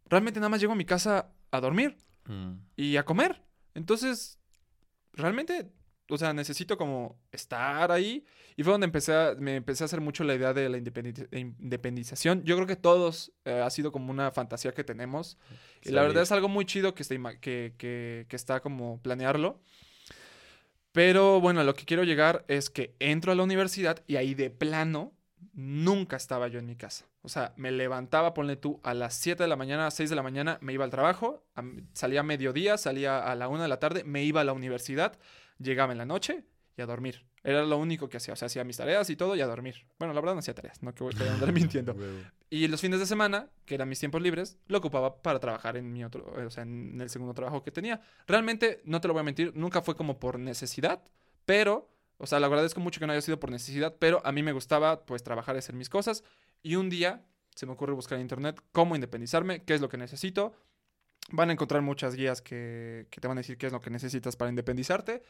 realmente 0.07 0.41
nada 0.41 0.49
más 0.49 0.59
llego 0.59 0.73
a 0.73 0.75
mi 0.75 0.85
casa 0.85 1.29
a 1.51 1.59
dormir 1.61 1.95
Mm. 2.25 2.53
y 2.75 2.97
a 2.97 3.03
comer. 3.05 3.41
Entonces, 3.73 4.37
realmente, 5.13 5.71
o 6.13 6.17
sea, 6.17 6.33
necesito 6.33 6.77
como 6.77 7.19
estar 7.31 7.91
ahí. 7.91 8.25
Y 8.57 8.63
fue 8.63 8.71
donde 8.73 8.85
empecé 8.85 9.13
a, 9.13 9.35
me 9.39 9.55
empecé 9.55 9.83
a 9.83 9.85
hacer 9.85 10.01
mucho 10.01 10.23
la 10.23 10.35
idea 10.35 10.53
de 10.53 10.67
la 10.69 10.77
independi- 10.77 11.27
de 11.29 11.39
independización. 11.39 12.43
Yo 12.43 12.55
creo 12.55 12.67
que 12.67 12.75
todos 12.75 13.31
eh, 13.45 13.61
ha 13.63 13.69
sido 13.69 13.91
como 13.91 14.11
una 14.11 14.31
fantasía 14.31 14.73
que 14.73 14.83
tenemos. 14.83 15.37
Y 15.83 15.89
la 15.91 16.01
verdad 16.01 16.23
es 16.23 16.31
algo 16.31 16.49
muy 16.49 16.65
chido 16.65 16.93
que 16.93 17.03
está, 17.03 17.15
que, 17.39 17.73
que- 17.77 18.25
que 18.29 18.35
está 18.35 18.59
como 18.59 19.01
planearlo. 19.01 19.61
Pero 20.91 21.39
bueno, 21.39 21.63
lo 21.63 21.73
que 21.73 21.85
quiero 21.85 22.03
llegar 22.03 22.43
es 22.47 22.69
que 22.69 22.95
entro 22.99 23.31
a 23.31 23.35
la 23.35 23.43
universidad 23.43 24.03
y 24.07 24.17
ahí 24.17 24.33
de 24.35 24.49
plano 24.49 25.13
nunca 25.53 26.17
estaba 26.17 26.47
yo 26.49 26.59
en 26.59 26.65
mi 26.65 26.75
casa. 26.75 27.05
O 27.23 27.29
sea, 27.29 27.53
me 27.55 27.71
levantaba, 27.71 28.33
ponle 28.33 28.55
tú, 28.57 28.79
a 28.83 28.93
las 28.93 29.13
7 29.15 29.43
de 29.43 29.49
la 29.49 29.55
mañana, 29.55 29.83
a 29.83 29.85
las 29.85 29.95
6 29.95 30.09
de 30.09 30.15
la 30.15 30.23
mañana, 30.23 30.57
me 30.61 30.73
iba 30.73 30.83
al 30.83 30.91
trabajo, 30.91 31.45
a- 31.55 31.63
salía 31.93 32.21
a 32.21 32.23
mediodía, 32.23 32.77
salía 32.77 33.19
a 33.19 33.35
la 33.35 33.47
1 33.47 33.61
de 33.63 33.69
la 33.69 33.79
tarde, 33.79 34.03
me 34.03 34.23
iba 34.23 34.41
a 34.41 34.43
la 34.43 34.53
universidad, 34.53 35.17
llegaba 35.61 35.91
en 35.91 35.97
la 35.97 36.05
noche 36.05 36.43
y 36.77 36.81
a 36.81 36.85
dormir. 36.85 37.25
Era 37.43 37.63
lo 37.63 37.77
único 37.77 38.07
que 38.07 38.17
hacía. 38.17 38.33
O 38.33 38.37
sea, 38.37 38.45
hacía 38.45 38.63
mis 38.63 38.77
tareas 38.77 39.09
y 39.09 39.15
todo 39.15 39.35
y 39.35 39.41
a 39.41 39.47
dormir. 39.47 39.87
Bueno, 39.97 40.13
la 40.13 40.21
verdad 40.21 40.33
no 40.33 40.39
hacía 40.39 40.53
tareas, 40.53 40.81
no 40.83 40.93
que 40.93 41.03
voy 41.03 41.13
a 41.19 41.33
andar 41.33 41.51
mintiendo. 41.51 41.95
Y 42.49 42.67
los 42.67 42.81
fines 42.81 42.99
de 42.99 43.05
semana, 43.05 43.49
que 43.65 43.75
eran 43.75 43.89
mis 43.89 43.99
tiempos 43.99 44.21
libres, 44.21 44.57
lo 44.67 44.77
ocupaba 44.77 45.21
para 45.21 45.39
trabajar 45.39 45.77
en 45.77 45.91
mi 45.91 46.03
otro, 46.03 46.25
o 46.25 46.49
sea, 46.49 46.63
en 46.63 46.99
el 47.01 47.09
segundo 47.09 47.33
trabajo 47.33 47.63
que 47.63 47.71
tenía. 47.71 48.01
Realmente, 48.27 48.81
no 48.85 49.01
te 49.01 49.07
lo 49.07 49.13
voy 49.13 49.21
a 49.21 49.23
mentir, 49.23 49.53
nunca 49.55 49.81
fue 49.81 49.95
como 49.95 50.19
por 50.19 50.39
necesidad, 50.39 51.01
pero, 51.45 51.89
o 52.17 52.27
sea, 52.27 52.39
le 52.39 52.45
agradezco 52.45 52.79
mucho 52.79 52.99
que 52.99 53.07
no 53.07 53.13
haya 53.13 53.21
sido 53.21 53.39
por 53.39 53.51
necesidad, 53.51 53.95
pero 53.99 54.21
a 54.25 54.31
mí 54.31 54.43
me 54.43 54.51
gustaba, 54.51 55.05
pues, 55.05 55.23
trabajar 55.23 55.55
y 55.55 55.59
hacer 55.59 55.75
mis 55.75 55.89
cosas. 55.89 56.23
Y 56.61 56.75
un 56.75 56.89
día 56.89 57.25
se 57.55 57.65
me 57.65 57.73
ocurre 57.73 57.93
buscar 57.93 58.17
en 58.17 58.23
internet 58.23 58.61
cómo 58.71 58.95
independizarme, 58.95 59.63
qué 59.63 59.73
es 59.73 59.81
lo 59.81 59.89
que 59.89 59.97
necesito. 59.97 60.53
Van 61.31 61.49
a 61.49 61.53
encontrar 61.53 61.81
muchas 61.81 62.15
guías 62.15 62.41
que, 62.41 63.07
que 63.09 63.21
te 63.21 63.27
van 63.27 63.37
a 63.37 63.41
decir 63.41 63.57
qué 63.57 63.67
es 63.67 63.73
lo 63.73 63.81
que 63.81 63.89
necesitas 63.89 64.35
para 64.35 64.49
independizarte. 64.49 65.23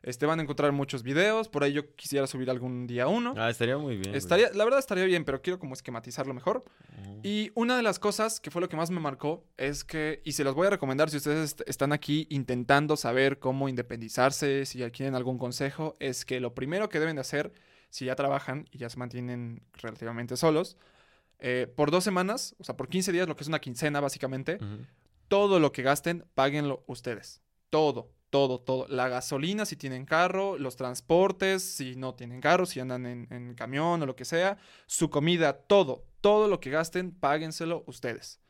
Este, 0.00 0.26
van 0.26 0.38
a 0.38 0.42
encontrar 0.44 0.70
muchos 0.70 1.02
videos, 1.02 1.48
por 1.48 1.64
ahí 1.64 1.72
yo 1.72 1.96
quisiera 1.96 2.28
subir 2.28 2.48
algún 2.50 2.86
día 2.86 3.08
uno. 3.08 3.34
Ah, 3.36 3.50
estaría 3.50 3.76
muy 3.78 3.94
bien. 3.96 4.10
güey. 4.10 4.16
Estaría, 4.16 4.48
la 4.54 4.62
verdad 4.64 4.78
estaría 4.78 5.04
bien, 5.04 5.24
pero 5.24 5.42
quiero 5.42 5.58
como 5.58 5.74
esquematizarlo 5.74 6.32
mejor. 6.34 6.64
Ujú. 7.02 7.20
Y 7.24 7.50
una 7.56 7.76
de 7.76 7.82
las 7.82 7.98
cosas 7.98 8.38
que 8.38 8.52
fue 8.52 8.60
lo 8.60 8.68
que 8.68 8.76
más 8.76 8.90
me 8.92 9.00
marcó 9.00 9.44
es 9.56 9.82
que, 9.82 10.20
y 10.24 10.32
se 10.32 10.44
los 10.44 10.54
voy 10.54 10.68
a 10.68 10.70
recomendar 10.70 11.10
si 11.10 11.16
ustedes 11.16 11.50
est- 11.50 11.68
están 11.68 11.92
aquí 11.92 12.28
intentando 12.30 12.96
saber 12.96 13.40
cómo 13.40 13.68
independizarse, 13.68 14.66
si 14.66 14.78
ya 14.78 14.90
quieren 14.90 15.16
algún 15.16 15.36
consejo, 15.36 15.96
es 15.98 16.24
que 16.24 16.38
lo 16.38 16.54
primero 16.54 16.88
que 16.88 17.00
deben 17.00 17.16
de 17.16 17.22
hacer, 17.22 17.52
si 17.90 18.04
ya 18.04 18.14
trabajan 18.14 18.68
y 18.70 18.78
ya 18.78 18.88
se 18.90 18.98
mantienen 18.98 19.62
relativamente 19.82 20.36
solos, 20.36 20.76
eh, 21.40 21.66
por 21.74 21.90
dos 21.90 22.04
semanas, 22.04 22.54
o 22.60 22.64
sea, 22.64 22.76
por 22.76 22.88
15 22.88 23.10
días, 23.10 23.26
lo 23.26 23.34
que 23.34 23.42
es 23.42 23.48
una 23.48 23.58
quincena 23.60 23.98
básicamente, 24.00 24.58
Ujú. 24.62 24.84
Todo 25.28 25.60
lo 25.60 25.72
que 25.72 25.82
gasten, 25.82 26.24
páguenlo 26.34 26.84
ustedes. 26.86 27.40
Todo, 27.70 28.10
todo, 28.30 28.60
todo. 28.60 28.86
La 28.88 29.08
gasolina 29.08 29.64
si 29.66 29.76
tienen 29.76 30.04
carro, 30.04 30.58
los 30.58 30.76
transportes 30.76 31.62
si 31.62 31.96
no 31.96 32.14
tienen 32.14 32.40
carro, 32.40 32.66
si 32.66 32.80
andan 32.80 33.06
en, 33.06 33.26
en 33.30 33.54
camión 33.54 34.02
o 34.02 34.06
lo 34.06 34.16
que 34.16 34.24
sea, 34.24 34.58
su 34.86 35.10
comida, 35.10 35.52
todo, 35.54 36.04
todo 36.20 36.48
lo 36.48 36.60
que 36.60 36.70
gasten, 36.70 37.12
páguenselo 37.12 37.84
ustedes. 37.86 38.40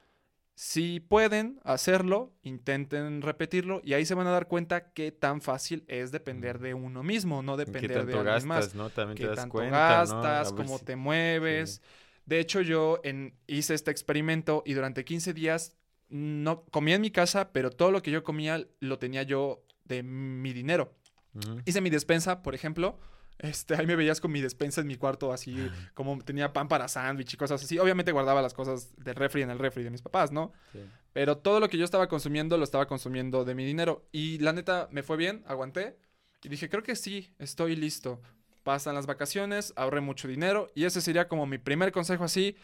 Si 0.55 0.99
pueden 0.99 1.61
hacerlo, 1.63 2.33
intenten 2.43 3.23
repetirlo 3.23 3.81
y 3.85 3.93
ahí 3.95 4.05
se 4.05 4.15
van 4.17 4.27
a 4.27 4.31
dar 4.33 4.49
cuenta 4.49 4.93
qué 4.93 5.13
tan 5.13 5.41
fácil 5.41 5.85
es 5.87 6.11
depender 6.11 6.59
Mm. 6.59 6.63
de 6.63 6.75
uno 6.75 7.03
mismo, 7.05 7.43
no 7.45 7.57
¿Qué 7.57 7.65
depender 7.65 8.07
de 8.07 8.13
alguien 8.15 8.25
gastas, 8.25 8.45
más 8.47 8.75
no? 8.75 8.91
También 8.91 9.17
qué 9.17 9.23
te 9.25 9.29
das 9.29 9.37
tanto 9.37 9.53
cuenta, 9.53 9.79
gastas, 9.79 10.53
cómo 10.53 10.79
si- 10.79 10.85
te 10.85 10.97
mueves. 10.97 11.75
sí. 11.77 11.81
De 12.27 12.41
hecho, 12.41 12.61
yo 12.61 12.99
en- 13.05 13.39
hice 13.47 13.75
este 13.75 13.93
experimento 13.93 14.65
y 14.67 14.75
durante 14.75 15.05
15 15.05 15.33
días 15.33 15.77
no 16.09 16.65
comía 16.65 16.97
en 16.97 17.03
mi 17.03 17.11
casa, 17.11 17.53
pero 17.53 17.71
todo 17.71 17.91
lo 17.91 18.03
que 18.03 18.11
yo 18.11 18.23
comía 18.23 18.67
lo 18.81 18.99
tenía 18.99 19.23
yo 19.23 19.65
de 19.85 20.03
mi 20.03 20.53
dinero. 20.53 20.95
Ujú. 21.35 21.61
Hice 21.65 21.81
mi 21.81 21.91
despensa, 21.91 22.43
por 22.43 22.55
ejemplo. 22.55 22.99
Este, 23.39 23.77
ahí 23.77 23.87
me 23.87 23.95
veías 23.95 24.21
con 24.21 24.33
mi 24.33 24.41
despensa 24.41 24.81
en 24.81 24.89
mi 24.89 24.97
cuarto, 24.97 25.33
así 25.33 25.71
como 25.95 26.19
tenía 26.19 26.53
pan 26.53 26.67
para 26.67 26.89
sándwich 26.89 27.35
y 27.35 27.37
cosas 27.37 27.63
así. 27.63 27.79
Obviamente 27.79 28.11
guardaba 28.11 28.43
las 28.43 28.53
cosas 28.53 28.97
del 28.97 29.15
refri 29.15 29.43
en 29.43 29.51
el 29.51 29.61
refri 29.61 29.85
de 29.85 29.91
mis 29.91 30.03
papás, 30.03 30.33
¿no? 30.33 30.53
Sí. 30.73 30.81
Pero 31.13 31.39
todo 31.39 31.61
lo 31.61 31.69
que 31.69 31.79
yo 31.79 31.85
estaba 31.85 32.09
consumiendo 32.09 32.59
lo 32.59 32.65
estaba 32.65 32.87
consumiendo 32.87 33.45
de 33.45 33.55
mi 33.55 33.65
dinero. 33.65 34.09
Y 34.11 34.39
la 34.39 34.53
neta, 34.53 34.89
me 34.91 35.03
fue 35.03 35.17
bien, 35.17 35.45
aguanté. 35.47 35.99
Y 36.43 36.49
dije, 36.49 36.69
creo 36.69 36.83
que 36.83 36.97
sí, 36.97 37.33
estoy 37.39 37.77
listo. 37.77 38.21
Pasan 38.65 38.95
las 38.95 39.07
vacaciones, 39.07 39.73
ahorré 39.77 40.01
mucho 40.01 40.27
dinero. 40.27 40.71
Y 40.75 40.85
ese 40.85 41.01
sería 41.01 41.29
como 41.29 41.47
mi 41.47 41.59
primer 41.59 41.93
consejo 41.93 42.25
así, 42.25 42.57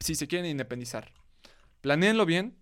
si 0.00 0.14
se 0.14 0.26
quieren 0.26 0.50
independizar. 0.50 1.12
Planeenlo 1.82 2.26
bien, 2.26 2.56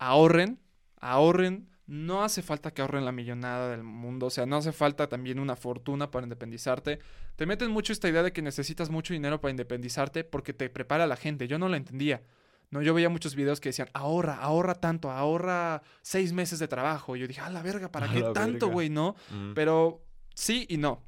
ahorren, 0.00 0.58
ahorren. 0.96 1.68
No 1.86 2.22
hace 2.22 2.40
falta 2.42 2.72
que 2.72 2.82
ahorren 2.82 3.04
la 3.04 3.10
millonada 3.10 3.68
del 3.68 3.82
mundo, 3.82 4.26
o 4.26 4.30
sea, 4.30 4.46
no 4.46 4.58
hace 4.58 4.70
falta 4.70 5.08
también 5.08 5.40
una 5.40 5.56
fortuna 5.56 6.08
para 6.12 6.24
independizarte. 6.24 7.00
Te 7.34 7.46
meten 7.46 7.72
mucho 7.72 7.92
esta 7.92 8.08
idea 8.08 8.22
de 8.22 8.32
que 8.32 8.42
necesitas 8.42 8.90
mucho 8.90 9.12
dinero 9.12 9.40
para 9.40 9.50
independizarte 9.50 10.22
porque 10.22 10.52
te 10.52 10.70
prepara 10.70 11.08
la 11.08 11.16
gente. 11.16 11.48
Yo 11.48 11.58
no 11.58 11.68
la 11.68 11.76
entendía. 11.76 12.22
No, 12.70 12.80
yo 12.80 12.94
veía 12.94 13.08
muchos 13.08 13.34
videos 13.34 13.60
que 13.60 13.70
decían, 13.70 13.88
ahorra, 13.92 14.36
ahorra 14.36 14.76
tanto, 14.76 15.10
ahorra 15.10 15.82
seis 16.02 16.32
meses 16.32 16.60
de 16.60 16.68
trabajo. 16.68 17.16
Y 17.16 17.20
yo 17.20 17.26
dije, 17.26 17.40
a 17.40 17.50
la 17.50 17.62
verga, 17.62 17.90
¿para 17.90 18.08
A 18.08 18.12
qué 18.12 18.22
tanto, 18.32 18.68
güey? 18.68 18.88
No. 18.88 19.16
Pero 19.56 20.04
sí 20.34 20.66
y 20.68 20.76
no. 20.76 21.02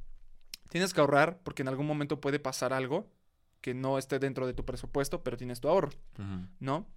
Tienes 0.68 0.92
que 0.92 1.00
ahorrar 1.00 1.38
porque 1.44 1.62
en 1.62 1.68
algún 1.68 1.86
momento 1.86 2.20
puede 2.20 2.40
pasar 2.40 2.72
algo 2.72 3.08
que 3.60 3.74
no 3.74 3.98
esté 3.98 4.18
dentro 4.18 4.48
de 4.48 4.54
tu 4.54 4.64
presupuesto, 4.64 5.22
pero 5.22 5.36
tienes 5.36 5.60
tu 5.60 5.68
ahorro. 5.68 5.92
¿no? 6.58 6.88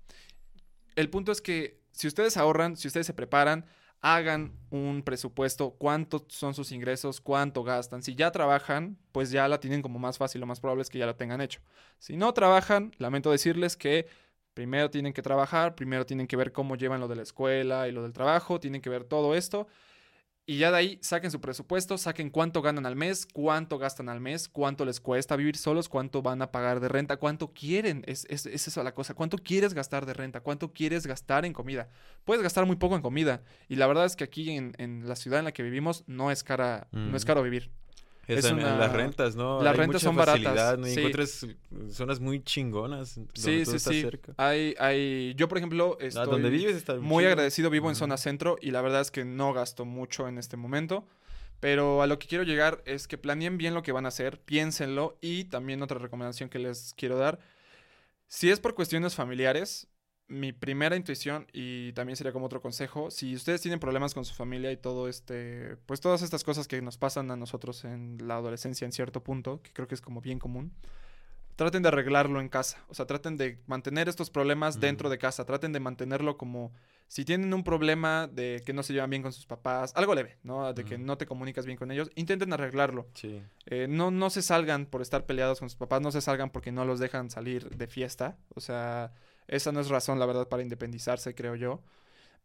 El 0.95 1.09
punto 1.11 1.31
es 1.31 1.41
que 1.41 1.84
si 1.95 2.07
ustedes 2.07 2.37
ahorran, 2.37 2.75
si 2.75 2.87
ustedes 2.87 3.07
se 3.07 3.13
preparan, 3.13 3.65
hagan 4.01 4.53
un 4.69 5.01
presupuesto, 5.03 5.71
cuántos 5.71 6.25
son 6.29 6.53
sus 6.53 6.71
ingresos, 6.71 7.21
cuánto 7.21 7.63
gastan. 7.63 8.03
Si 8.03 8.15
ya 8.15 8.31
trabajan, 8.31 8.97
pues 9.11 9.31
ya 9.31 9.47
la 9.47 9.59
tienen 9.59 9.81
como 9.81 9.97
más 9.97 10.17
fácil, 10.17 10.41
lo 10.41 10.47
más 10.47 10.59
probable 10.59 10.83
es 10.83 10.89
que 10.89 10.99
ya 10.99 11.05
lo 11.05 11.15
tengan 11.15 11.41
hecho. 11.41 11.61
Si 11.97 12.17
no 12.17 12.33
trabajan, 12.33 12.91
lamento 12.97 13.31
decirles 13.31 13.77
que 13.77 14.07
primero 14.53 14.91
tienen 14.91 15.13
que 15.13 15.21
trabajar, 15.21 15.75
primero 15.75 16.05
tienen 16.05 16.27
que 16.27 16.35
ver 16.35 16.51
cómo 16.51 16.75
llevan 16.75 16.99
lo 16.99 17.07
de 17.07 17.15
la 17.15 17.23
escuela 17.23 17.87
y 17.87 17.91
lo 17.91 18.03
del 18.03 18.13
trabajo, 18.13 18.59
tienen 18.59 18.81
que 18.81 18.89
ver 18.89 19.05
todo 19.05 19.33
esto. 19.33 19.67
Y 20.47 20.59
ya 20.59 20.69
de 20.69 20.77
ahí 20.77 20.99
saquen 21.01 21.31
su 21.31 21.41
presupuesto, 21.41 21.97
saquen 21.97 22.29
cuánto 22.29 22.61
ganan 22.61 22.85
al 22.85 22.95
mes, 22.95 23.25
cuánto 23.25 23.79
gastan 23.79 24.09
al 24.09 24.19
mes, 24.21 24.47
cuánto 24.47 24.85
les 24.85 24.99
cuesta 24.99 25.35
vivir 25.35 25.57
solos, 25.57 25.89
cuánto 25.89 26.21
van 26.21 26.39
a 26.43 26.51
pagar 26.51 26.79
de 26.79 26.87
renta, 26.87 27.17
cuánto 27.17 27.51
quieren. 27.51 28.03
Es, 28.05 28.25
es, 28.29 28.45
es 28.45 28.67
eso 28.67 28.83
la 28.83 28.93
cosa. 28.93 29.15
¿Cuánto 29.15 29.37
quieres 29.39 29.73
gastar 29.73 30.05
de 30.05 30.13
renta? 30.13 30.41
¿Cuánto 30.41 30.71
quieres 30.71 31.07
gastar 31.07 31.45
en 31.45 31.53
comida? 31.53 31.89
Puedes 32.25 32.43
gastar 32.43 32.67
muy 32.67 32.75
poco 32.75 32.95
en 32.95 33.01
comida. 33.01 33.41
Y 33.69 33.75
la 33.77 33.87
verdad 33.87 34.05
es 34.05 34.15
que 34.15 34.23
aquí 34.23 34.51
en, 34.51 34.73
en 34.77 35.07
la 35.09 35.15
ciudad 35.15 35.39
en 35.39 35.45
la 35.45 35.51
que 35.51 35.63
vivimos 35.63 36.03
no 36.05 36.29
es 36.29 36.43
cara, 36.43 36.87
no 36.91 37.17
es 37.17 37.23
Mm. 37.23 37.27
caro 37.27 37.41
vivir. 37.41 37.71
Es 38.27 38.39
Es 38.39 38.45
en, 38.45 38.59
en 38.59 38.65
una- 38.65 38.77
las 38.77 38.91
rentas, 38.91 39.35
¿no? 39.35 39.61
las 39.61 39.73
Hay 39.73 39.77
rentas 39.79 40.03
mucha 40.03 40.05
son 40.05 40.15
baratas, 40.15 40.79
¿no? 40.79 40.85
Sí. 40.87 40.93
encuentras 40.99 41.45
zonas 41.91 42.19
muy 42.19 42.43
chingonas. 42.43 43.19
Sí, 43.33 43.65
sí, 43.65 43.79
sí. 43.79 44.01
cerca. 44.01 44.33
Hay, 44.37 44.73
hay, 44.79 45.33
yo, 45.35 45.47
por 45.47 45.57
ejemplo, 45.59 45.97
Ah, 46.01 46.05
estoy 46.05 46.25
donde 46.25 46.49
vives 46.49 46.75
está 46.75 46.95
muy 46.95 47.21
chido. 47.21 47.31
agradecido, 47.31 47.69
vivo 47.69 47.87
en 47.87 47.91
Ujú. 47.91 47.99
zona 47.99 48.17
centro 48.17 48.55
y 48.61 48.71
la 48.71 48.81
verdad 48.81 49.01
es 49.01 49.11
que 49.11 49.25
no 49.25 49.53
gasto 49.53 49.85
mucho 49.85 50.27
en 50.27 50.37
este 50.37 50.57
momento. 50.57 51.05
Pero 51.59 52.01
a 52.01 52.07
lo 52.07 52.19
que 52.19 52.27
quiero 52.27 52.43
llegar 52.43 52.81
es 52.85 53.07
que 53.07 53.17
planeen 53.17 53.57
bien 53.57 53.73
lo 53.73 53.81
que 53.81 53.91
van 53.91 54.05
a 54.05 54.09
hacer, 54.09 54.39
piénsenlo 54.41 55.17
y 55.21 55.45
también 55.45 55.81
otra 55.81 55.97
recomendación 55.99 56.49
que 56.49 56.59
les 56.59 56.93
quiero 56.97 57.17
dar. 57.17 57.39
Si 58.27 58.49
es 58.49 58.59
por 58.59 58.75
cuestiones 58.75 59.15
familiares, 59.15 59.87
mi 60.27 60.53
primera 60.53 60.95
intuición 60.95 61.47
y 61.53 61.93
también 61.93 62.15
sería 62.15 62.33
como 62.33 62.47
otro 62.47 62.61
consejo, 62.61 63.11
si 63.11 63.35
ustedes 63.35 63.61
tienen 63.61 63.79
problemas 63.79 64.13
con 64.13 64.25
su 64.25 64.33
familia 64.33 64.71
y 64.71 64.77
todo 64.77 65.07
este, 65.07 65.77
pues 65.85 66.01
todas 66.01 66.21
estas 66.21 66.43
cosas 66.43 66.67
que 66.67 66.81
nos 66.81 66.97
pasan 66.97 67.29
a 67.31 67.35
nosotros 67.35 67.85
en 67.85 68.17
la 68.27 68.37
adolescencia 68.37 68.85
en 68.85 68.91
cierto 68.91 69.23
punto, 69.23 69.61
que 69.61 69.71
creo 69.71 69.87
que 69.87 69.95
es 69.95 70.01
como 70.01 70.21
bien 70.21 70.39
común, 70.39 70.73
traten 71.55 71.83
de 71.83 71.89
arreglarlo 71.89 72.41
en 72.41 72.49
casa, 72.49 72.83
o 72.89 72.93
sea, 72.93 73.05
traten 73.05 73.37
de 73.37 73.61
mantener 73.67 74.09
estos 74.09 74.29
problemas 74.29 74.79
dentro 74.79 75.07
Ujú. 75.07 75.11
de 75.11 75.17
casa, 75.19 75.45
traten 75.45 75.71
de 75.73 75.79
mantenerlo 75.79 76.37
como 76.37 76.73
si 77.07 77.23
tienen 77.23 77.53
un 77.53 77.63
problema 77.63 78.27
de 78.27 78.63
que 78.65 78.73
no 78.73 78.81
se 78.81 78.93
llevan 78.93 79.11
bien 79.11 79.21
con 79.21 79.31
sus 79.31 79.45
papás, 79.45 79.93
algo 79.95 80.15
leve, 80.15 80.37
¿no? 80.41 80.73
De 80.73 80.83
que 80.85 80.95
Ujú. 80.95 81.03
no 81.05 81.17
te 81.19 81.27
comunicas 81.27 81.67
bien 81.67 81.77
con 81.77 81.91
ellos, 81.91 82.09
intenten 82.15 82.51
arreglarlo. 82.51 83.07
Sí. 83.13 83.43
Eh, 83.67 83.85
no, 83.87 84.09
no 84.09 84.31
se 84.31 84.41
salgan 84.41 84.87
por 84.87 85.03
estar 85.03 85.25
peleados 85.27 85.59
con 85.59 85.69
sus 85.69 85.77
papás, 85.77 86.01
no 86.01 86.11
se 86.11 86.19
salgan 86.21 86.49
porque 86.49 86.71
no 86.71 86.83
los 86.83 86.99
dejan 86.99 87.29
salir 87.29 87.69
de 87.69 87.87
fiesta. 87.87 88.37
O 88.55 88.59
sea, 88.59 89.13
esa 89.47 89.71
no 89.71 89.79
es 89.79 89.89
razón, 89.89 90.19
la 90.19 90.25
verdad, 90.25 90.47
para 90.47 90.63
independizarse, 90.63 91.35
creo 91.35 91.55
yo. 91.55 91.81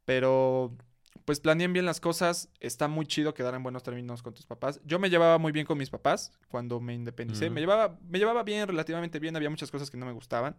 Pero, 0.04 0.76
pues 1.24 1.40
planeen 1.40 1.72
bien 1.72 1.86
las 1.86 2.00
cosas. 2.00 2.50
Está 2.60 2.88
muy 2.88 3.06
chido 3.06 3.34
quedar 3.34 3.54
en 3.54 3.62
buenos 3.62 3.82
términos 3.82 4.22
con 4.22 4.34
tus 4.34 4.46
papás. 4.46 4.80
Yo 4.84 4.98
me 4.98 5.10
llevaba 5.10 5.38
muy 5.38 5.52
bien 5.52 5.66
con 5.66 5.78
mis 5.78 5.90
papás 5.90 6.32
cuando 6.48 6.80
me 6.80 6.94
independicé. 6.94 7.50
Me, 7.50 7.60
llevaba, 7.60 7.98
me 8.08 8.18
llevaba 8.18 8.42
bien, 8.42 8.66
relativamente 8.66 9.18
bien. 9.18 9.36
Había 9.36 9.50
muchas 9.50 9.70
cosas 9.70 9.90
que 9.90 9.96
no 9.96 10.06
me 10.06 10.12
gustaban. 10.12 10.56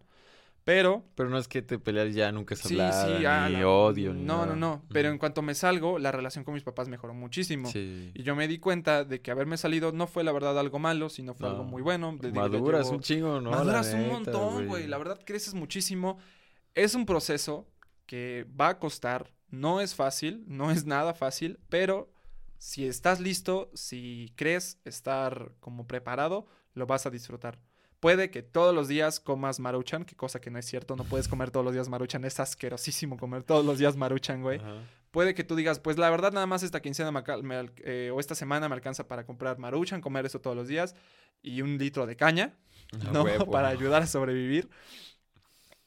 Pero 0.64 1.04
Pero 1.16 1.28
no 1.28 1.38
es 1.38 1.48
que 1.48 1.60
te 1.60 1.78
pelear 1.78 2.08
ya 2.10 2.30
nunca 2.30 2.54
Sí, 2.54 2.68
sí, 2.76 2.80
ah, 2.80 3.46
ni 3.48 3.56
la- 3.56 3.68
odio, 3.68 4.14
ni 4.14 4.22
No, 4.22 4.38
no, 4.38 4.44
nada. 4.46 4.56
no. 4.56 4.82
Pero 4.92 5.08
en 5.08 5.18
cuanto 5.18 5.42
me 5.42 5.54
salgo, 5.54 5.98
la 5.98 6.12
relación 6.12 6.44
con 6.44 6.54
mis 6.54 6.62
papás 6.62 6.88
mejoró 6.88 7.14
muchísimo. 7.14 7.68
Sí. 7.68 8.12
Y 8.14 8.22
yo 8.22 8.36
me 8.36 8.46
di 8.46 8.58
cuenta 8.58 9.04
de 9.04 9.20
que 9.20 9.30
haberme 9.32 9.56
salido 9.56 9.90
no 9.92 10.06
fue 10.06 10.22
la 10.22 10.30
verdad 10.32 10.56
algo 10.58 10.78
malo, 10.78 11.08
sino 11.08 11.34
fue 11.34 11.48
algo 11.48 11.64
muy 11.64 11.82
bueno. 11.82 12.12
Maduras 12.32 12.86
llevo- 12.86 12.96
un 12.96 13.02
chingo, 13.02 13.40
¿no? 13.40 13.50
Maduras 13.50 13.92
un 13.92 14.08
montón, 14.08 14.66
güey. 14.68 14.86
La 14.86 14.98
verdad, 14.98 15.18
creces 15.24 15.54
muchísimo. 15.54 16.18
Es 16.74 16.94
un 16.94 17.06
proceso 17.06 17.66
que 18.06 18.46
va 18.60 18.68
a 18.68 18.78
costar. 18.78 19.32
No 19.50 19.80
es 19.80 19.94
fácil, 19.94 20.44
no 20.46 20.70
es 20.70 20.86
nada 20.86 21.12
fácil, 21.12 21.58
pero 21.68 22.10
si 22.56 22.86
estás 22.86 23.20
listo, 23.20 23.70
si 23.74 24.32
crees 24.36 24.78
estar 24.84 25.52
como 25.60 25.86
preparado, 25.86 26.46
lo 26.74 26.86
vas 26.86 27.04
a 27.04 27.10
disfrutar. 27.10 27.58
Puede 28.02 28.32
que 28.32 28.42
todos 28.42 28.74
los 28.74 28.88
días 28.88 29.20
comas 29.20 29.60
maruchan, 29.60 30.04
que 30.04 30.16
cosa 30.16 30.40
que 30.40 30.50
no 30.50 30.58
es 30.58 30.66
cierto, 30.66 30.96
no 30.96 31.04
puedes 31.04 31.28
comer 31.28 31.52
todos 31.52 31.64
los 31.64 31.72
días 31.72 31.88
maruchan, 31.88 32.24
es 32.24 32.40
asquerosísimo 32.40 33.16
comer 33.16 33.44
todos 33.44 33.64
los 33.64 33.78
días 33.78 33.94
maruchan, 33.94 34.42
güey. 34.42 34.58
Ajá. 34.58 34.74
Puede 35.12 35.36
que 35.36 35.44
tú 35.44 35.54
digas, 35.54 35.78
pues 35.78 35.98
la 35.98 36.10
verdad 36.10 36.32
nada 36.32 36.46
más 36.46 36.64
esta 36.64 36.82
quincena 36.82 37.12
me 37.12 37.22
me 37.44 37.70
eh, 37.84 38.10
o 38.12 38.18
esta 38.18 38.34
semana 38.34 38.68
me 38.68 38.74
alcanza 38.74 39.06
para 39.06 39.24
comprar 39.24 39.56
maruchan, 39.58 40.00
comer 40.00 40.26
eso 40.26 40.40
todos 40.40 40.56
los 40.56 40.66
días 40.66 40.96
y 41.42 41.62
un 41.62 41.78
litro 41.78 42.04
de 42.06 42.16
caña, 42.16 42.56
¿no? 43.12 43.24
Para 43.52 43.68
ayudar 43.68 44.02
a 44.02 44.08
sobrevivir. 44.08 44.68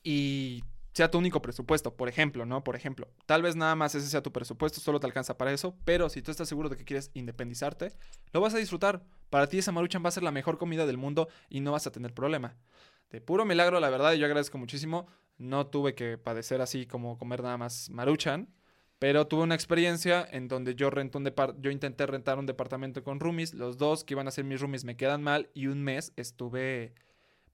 Y 0.01 0.63
sea 0.95 1.11
tu 1.11 1.17
único 1.17 1.41
presupuesto, 1.41 1.93
por 1.97 2.07
ejemplo, 2.07 2.45
¿no? 2.45 2.63
Por 2.63 2.77
ejemplo, 2.77 3.09
tal 3.25 3.41
vez 3.41 3.57
nada 3.57 3.75
más 3.75 3.93
ese 3.95 4.07
sea 4.07 4.23
tu 4.23 4.31
presupuesto, 4.31 4.79
solo 4.79 5.01
te 5.01 5.05
alcanza 5.05 5.37
para 5.37 5.51
eso, 5.51 5.75
pero 5.83 6.07
si 6.07 6.21
tú 6.21 6.31
estás 6.31 6.47
seguro 6.47 6.69
de 6.69 6.77
que 6.77 6.85
quieres 6.85 7.11
independizarte, 7.13 7.91
lo 8.31 8.39
vas 8.39 8.53
a 8.53 8.59
disfrutar. 8.59 9.03
Para 9.29 9.47
ti 9.47 9.57
esa 9.57 9.73
maruchan 9.73 10.05
va 10.05 10.07
a 10.07 10.13
ser 10.13 10.23
la 10.23 10.31
mejor 10.31 10.57
comida 10.57 10.85
del 10.85 10.97
mundo 10.97 11.27
y 11.49 11.59
no 11.59 11.73
vas 11.73 11.85
a 11.85 11.91
tener 11.91 12.13
problema. 12.13 12.55
De 13.09 13.19
puro 13.19 13.43
milagro, 13.43 13.81
la 13.81 13.89
verdad, 13.89 14.13
yo 14.13 14.25
agradezco 14.25 14.57
muchísimo, 14.57 15.05
no 15.37 15.67
tuve 15.67 15.95
que 15.95 16.17
padecer 16.17 16.61
así 16.61 16.85
como 16.85 17.17
comer 17.17 17.43
nada 17.43 17.57
más 17.57 17.89
maruchan, 17.89 18.47
pero 18.97 19.27
tuve 19.27 19.43
una 19.43 19.55
experiencia 19.55 20.25
en 20.31 20.47
donde 20.47 20.75
yo 20.75 20.89
renté 20.91 21.17
un 21.17 21.29
yo 21.59 21.71
intenté 21.71 22.05
rentar 22.05 22.39
un 22.39 22.45
departamento 22.45 23.03
con 23.03 23.19
roomies, 23.19 23.53
los 23.53 23.77
dos 23.77 24.05
que 24.05 24.13
iban 24.13 24.29
a 24.29 24.31
ser 24.31 24.45
mis 24.45 24.61
roomies 24.61 24.85
me 24.85 24.95
quedan 24.95 25.21
mal 25.21 25.49
y 25.53 25.67
un 25.67 25.83
mes 25.83 26.13
estuve 26.15 26.95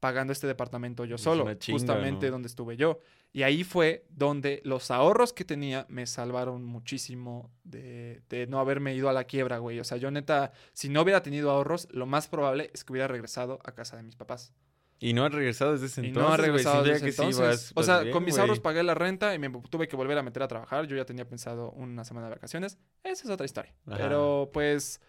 pagando 0.02 0.34
este 0.34 0.47
departamento 0.47 1.06
yo 1.06 1.16
Es 1.16 1.22
solo, 1.22 1.45
chinga, 1.54 1.76
justamente 1.80 2.26
¿no? 2.26 2.34
donde 2.34 2.47
estuve 2.47 2.76
yo. 2.76 2.99
Y 3.32 3.43
ahí 3.43 3.64
fue 3.64 4.06
donde 4.10 4.62
los 4.66 4.91
ahorros 4.91 5.32
que 5.32 5.45
tenía 5.45 5.86
me 5.88 6.06
salvaron 6.06 6.66
muchísimo 6.66 7.49
de, 7.64 8.22
de 8.28 8.47
no 8.47 8.60
haberme 8.60 8.93
ido 8.93 9.08
a 9.08 9.14
la 9.14 9.24
quiebra, 9.24 9.60
güey. 9.60 9.80
O 9.80 9.86
sea, 9.86 9.95
yo 9.97 10.12
neta, 10.12 10.52
si 10.74 10.89
no 10.89 11.02
hubiera 11.04 11.24
tenido 11.24 11.52
ahorros, 11.52 11.88
lo 11.91 12.06
más 12.06 12.28
probable 12.28 12.70
es 12.74 12.84
que 12.84 12.91
hubiera 12.91 13.08
regresado 13.08 13.60
a 13.64 13.72
casa 13.74 13.95
de 13.95 14.04
mis 14.04 14.18
papás. 14.18 14.52
Y 14.99 15.14
no 15.14 15.24
has 15.26 15.32
regresado 15.34 15.72
desde 15.72 15.86
ese 15.86 16.02
Y 16.04 16.08
entonces, 16.08 16.28
no 16.30 16.34
ha 16.34 16.38
regresado 16.38 16.84
desde 16.84 17.06
que 17.06 17.12
sí 17.12 17.22
entonces. 17.22 17.39
vas- 17.47 17.72
o 17.72 17.76
vas 17.76 17.86
sea, 17.86 17.99
bien, 18.02 18.12
con 18.14 18.24
mis 18.26 18.38
ahorros 18.38 18.60
pagué 18.60 18.84
la 18.84 18.93
renta 18.93 19.34
y 19.34 19.39
me 19.39 19.49
tuve 19.70 19.88
que 19.88 19.95
volver 19.95 20.18
a 20.18 20.24
meter 20.24 20.43
a 20.43 20.47
trabajar. 20.47 20.86
Yo 20.88 20.95
ya 20.97 21.06
tenía 21.06 21.28
pensado 21.28 21.72
una 21.72 22.04
semana 22.04 22.28
de 22.28 22.36
vacaciones. 22.36 22.78
Esa 23.04 23.24
es 23.24 23.30
otra 23.30 23.45
historia. 23.45 23.74
Ajá. 23.88 23.97
Pero 23.97 24.49
pues, 24.54 24.99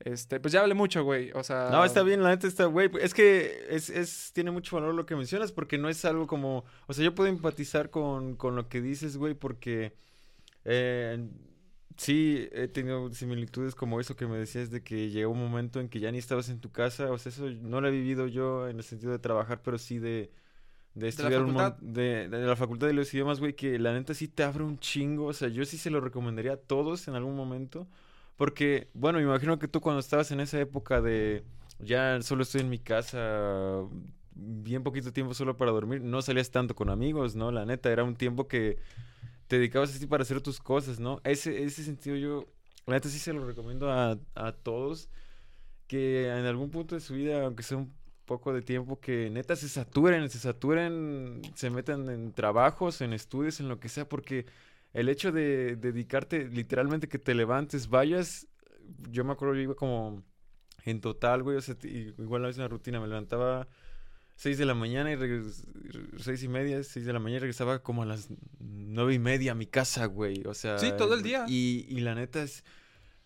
este, 0.00 0.40
pues 0.40 0.52
ya 0.52 0.60
hablé 0.62 0.74
mucho, 0.74 1.04
güey. 1.04 1.30
O 1.34 1.42
sea, 1.44 1.68
No, 1.70 1.84
está 1.84 2.02
bien, 2.02 2.22
la 2.22 2.30
neta 2.30 2.46
está, 2.46 2.64
güey. 2.66 2.90
Es 3.00 3.14
que 3.14 3.66
es, 3.70 3.90
es, 3.90 4.32
tiene 4.32 4.50
mucho 4.50 4.76
valor 4.76 4.94
lo 4.94 5.06
que 5.06 5.14
mencionas 5.16 5.52
porque 5.52 5.78
no 5.78 5.88
es 5.88 6.04
algo 6.04 6.26
como... 6.26 6.64
O 6.86 6.92
sea, 6.94 7.04
yo 7.04 7.14
puedo 7.14 7.28
empatizar 7.28 7.90
con, 7.90 8.36
con 8.36 8.56
lo 8.56 8.68
que 8.68 8.80
dices, 8.80 9.16
güey, 9.16 9.34
porque... 9.34 9.94
eh, 10.64 11.28
sí, 11.96 12.48
he 12.52 12.66
tenido 12.68 13.12
similitudes 13.12 13.74
como 13.74 14.00
eso 14.00 14.16
que 14.16 14.26
me 14.26 14.38
decías 14.38 14.70
de 14.70 14.82
que 14.82 15.10
llegó 15.10 15.32
un 15.32 15.38
momento 15.40 15.80
en 15.80 15.88
que 15.90 16.00
ya 16.00 16.10
ni 16.10 16.18
estabas 16.18 16.48
en 16.48 16.60
tu 16.60 16.70
casa. 16.72 17.10
O 17.12 17.18
sea, 17.18 17.30
eso 17.30 17.50
no 17.50 17.80
lo 17.82 17.88
he 17.88 17.90
vivido 17.90 18.26
yo 18.26 18.68
en 18.68 18.78
el 18.78 18.84
sentido 18.84 19.12
de 19.12 19.18
trabajar, 19.18 19.62
pero 19.62 19.78
sí 19.78 19.98
de... 19.98 20.32
De 20.94 21.06
estudiar 21.08 21.42
un 21.44 21.52
mon- 21.52 21.62
facultad? 21.62 21.86
de, 21.86 22.28
de 22.28 22.38
la 22.46 22.56
facultad 22.56 22.86
de 22.88 22.94
los 22.94 23.14
idiomas, 23.14 23.38
güey, 23.38 23.54
que 23.54 23.78
la 23.78 23.92
neta 23.92 24.12
sí 24.12 24.26
te 24.26 24.42
abre 24.42 24.64
un 24.64 24.78
chingo. 24.80 25.26
O 25.26 25.32
sea, 25.32 25.48
yo 25.48 25.64
sí 25.64 25.78
se 25.78 25.88
lo 25.90 26.00
recomendaría 26.00 26.54
a 26.54 26.56
todos 26.56 27.06
en 27.06 27.14
algún 27.14 27.36
momento. 27.36 27.86
Porque, 28.40 28.88
bueno, 28.94 29.18
me 29.18 29.24
imagino 29.24 29.58
que 29.58 29.68
tú 29.68 29.82
cuando 29.82 30.00
estabas 30.00 30.30
en 30.30 30.40
esa 30.40 30.58
época 30.58 31.02
de 31.02 31.44
ya 31.78 32.22
solo 32.22 32.42
estoy 32.42 32.62
en 32.62 32.70
mi 32.70 32.78
casa 32.78 33.82
bien 34.32 34.82
poquito 34.82 35.12
tiempo 35.12 35.34
solo 35.34 35.58
para 35.58 35.72
dormir, 35.72 36.00
no 36.00 36.22
salías 36.22 36.50
tanto 36.50 36.74
con 36.74 36.88
amigos, 36.88 37.36
¿no? 37.36 37.52
La 37.52 37.66
neta, 37.66 37.92
era 37.92 38.02
un 38.02 38.16
tiempo 38.16 38.48
que 38.48 38.78
te 39.46 39.58
dedicabas 39.58 39.94
así 39.94 40.06
para 40.06 40.22
hacer 40.22 40.40
tus 40.40 40.58
cosas, 40.58 40.98
¿no? 40.98 41.20
Ese, 41.22 41.64
ese 41.64 41.84
sentido 41.84 42.16
yo, 42.16 42.46
la 42.86 42.94
neta 42.94 43.10
sí 43.10 43.18
se 43.18 43.34
lo 43.34 43.46
recomiendo 43.46 43.92
a, 43.92 44.18
a 44.34 44.52
todos 44.52 45.10
que 45.86 46.28
en 46.28 46.46
algún 46.46 46.70
punto 46.70 46.94
de 46.94 47.02
su 47.02 47.12
vida, 47.12 47.44
aunque 47.44 47.62
sea 47.62 47.76
un 47.76 47.92
poco 48.24 48.54
de 48.54 48.62
tiempo, 48.62 48.98
que 49.00 49.28
neta 49.28 49.54
se 49.54 49.68
saturen, 49.68 50.30
se 50.30 50.38
saturen, 50.38 51.42
se 51.54 51.68
metan 51.68 52.08
en 52.08 52.32
trabajos, 52.32 53.02
en 53.02 53.12
estudios, 53.12 53.60
en 53.60 53.68
lo 53.68 53.80
que 53.80 53.90
sea, 53.90 54.08
porque 54.08 54.46
el 54.92 55.08
hecho 55.08 55.32
de 55.32 55.76
dedicarte, 55.76 56.48
literalmente 56.48 57.08
que 57.08 57.18
te 57.18 57.34
levantes, 57.34 57.88
vayas, 57.88 58.48
yo 59.10 59.24
me 59.24 59.32
acuerdo, 59.32 59.54
yo 59.54 59.60
iba 59.60 59.74
como 59.74 60.24
en 60.84 61.00
total, 61.00 61.42
güey, 61.42 61.56
o 61.56 61.60
sea, 61.60 61.76
igual 61.82 62.42
la 62.42 62.48
misma 62.48 62.68
rutina, 62.68 63.00
me 63.00 63.06
levantaba 63.06 63.68
6 64.36 64.56
de 64.56 64.64
la 64.64 64.74
mañana 64.74 65.12
y 65.12 65.18
seis 66.18 66.42
y 66.42 66.48
media, 66.48 66.82
6 66.82 67.04
de 67.04 67.12
la 67.12 67.18
mañana 67.18 67.36
y 67.36 67.40
regresaba 67.40 67.82
como 67.82 68.02
a 68.02 68.06
las 68.06 68.28
nueve 68.58 69.14
y 69.14 69.18
media 69.18 69.52
a 69.52 69.54
mi 69.54 69.66
casa, 69.66 70.06
güey, 70.06 70.42
o 70.46 70.54
sea. 70.54 70.78
Sí, 70.78 70.92
todo 70.96 71.14
el 71.14 71.22
día. 71.22 71.44
Y, 71.46 71.86
y 71.88 72.00
la 72.00 72.14
neta 72.14 72.42
es, 72.42 72.64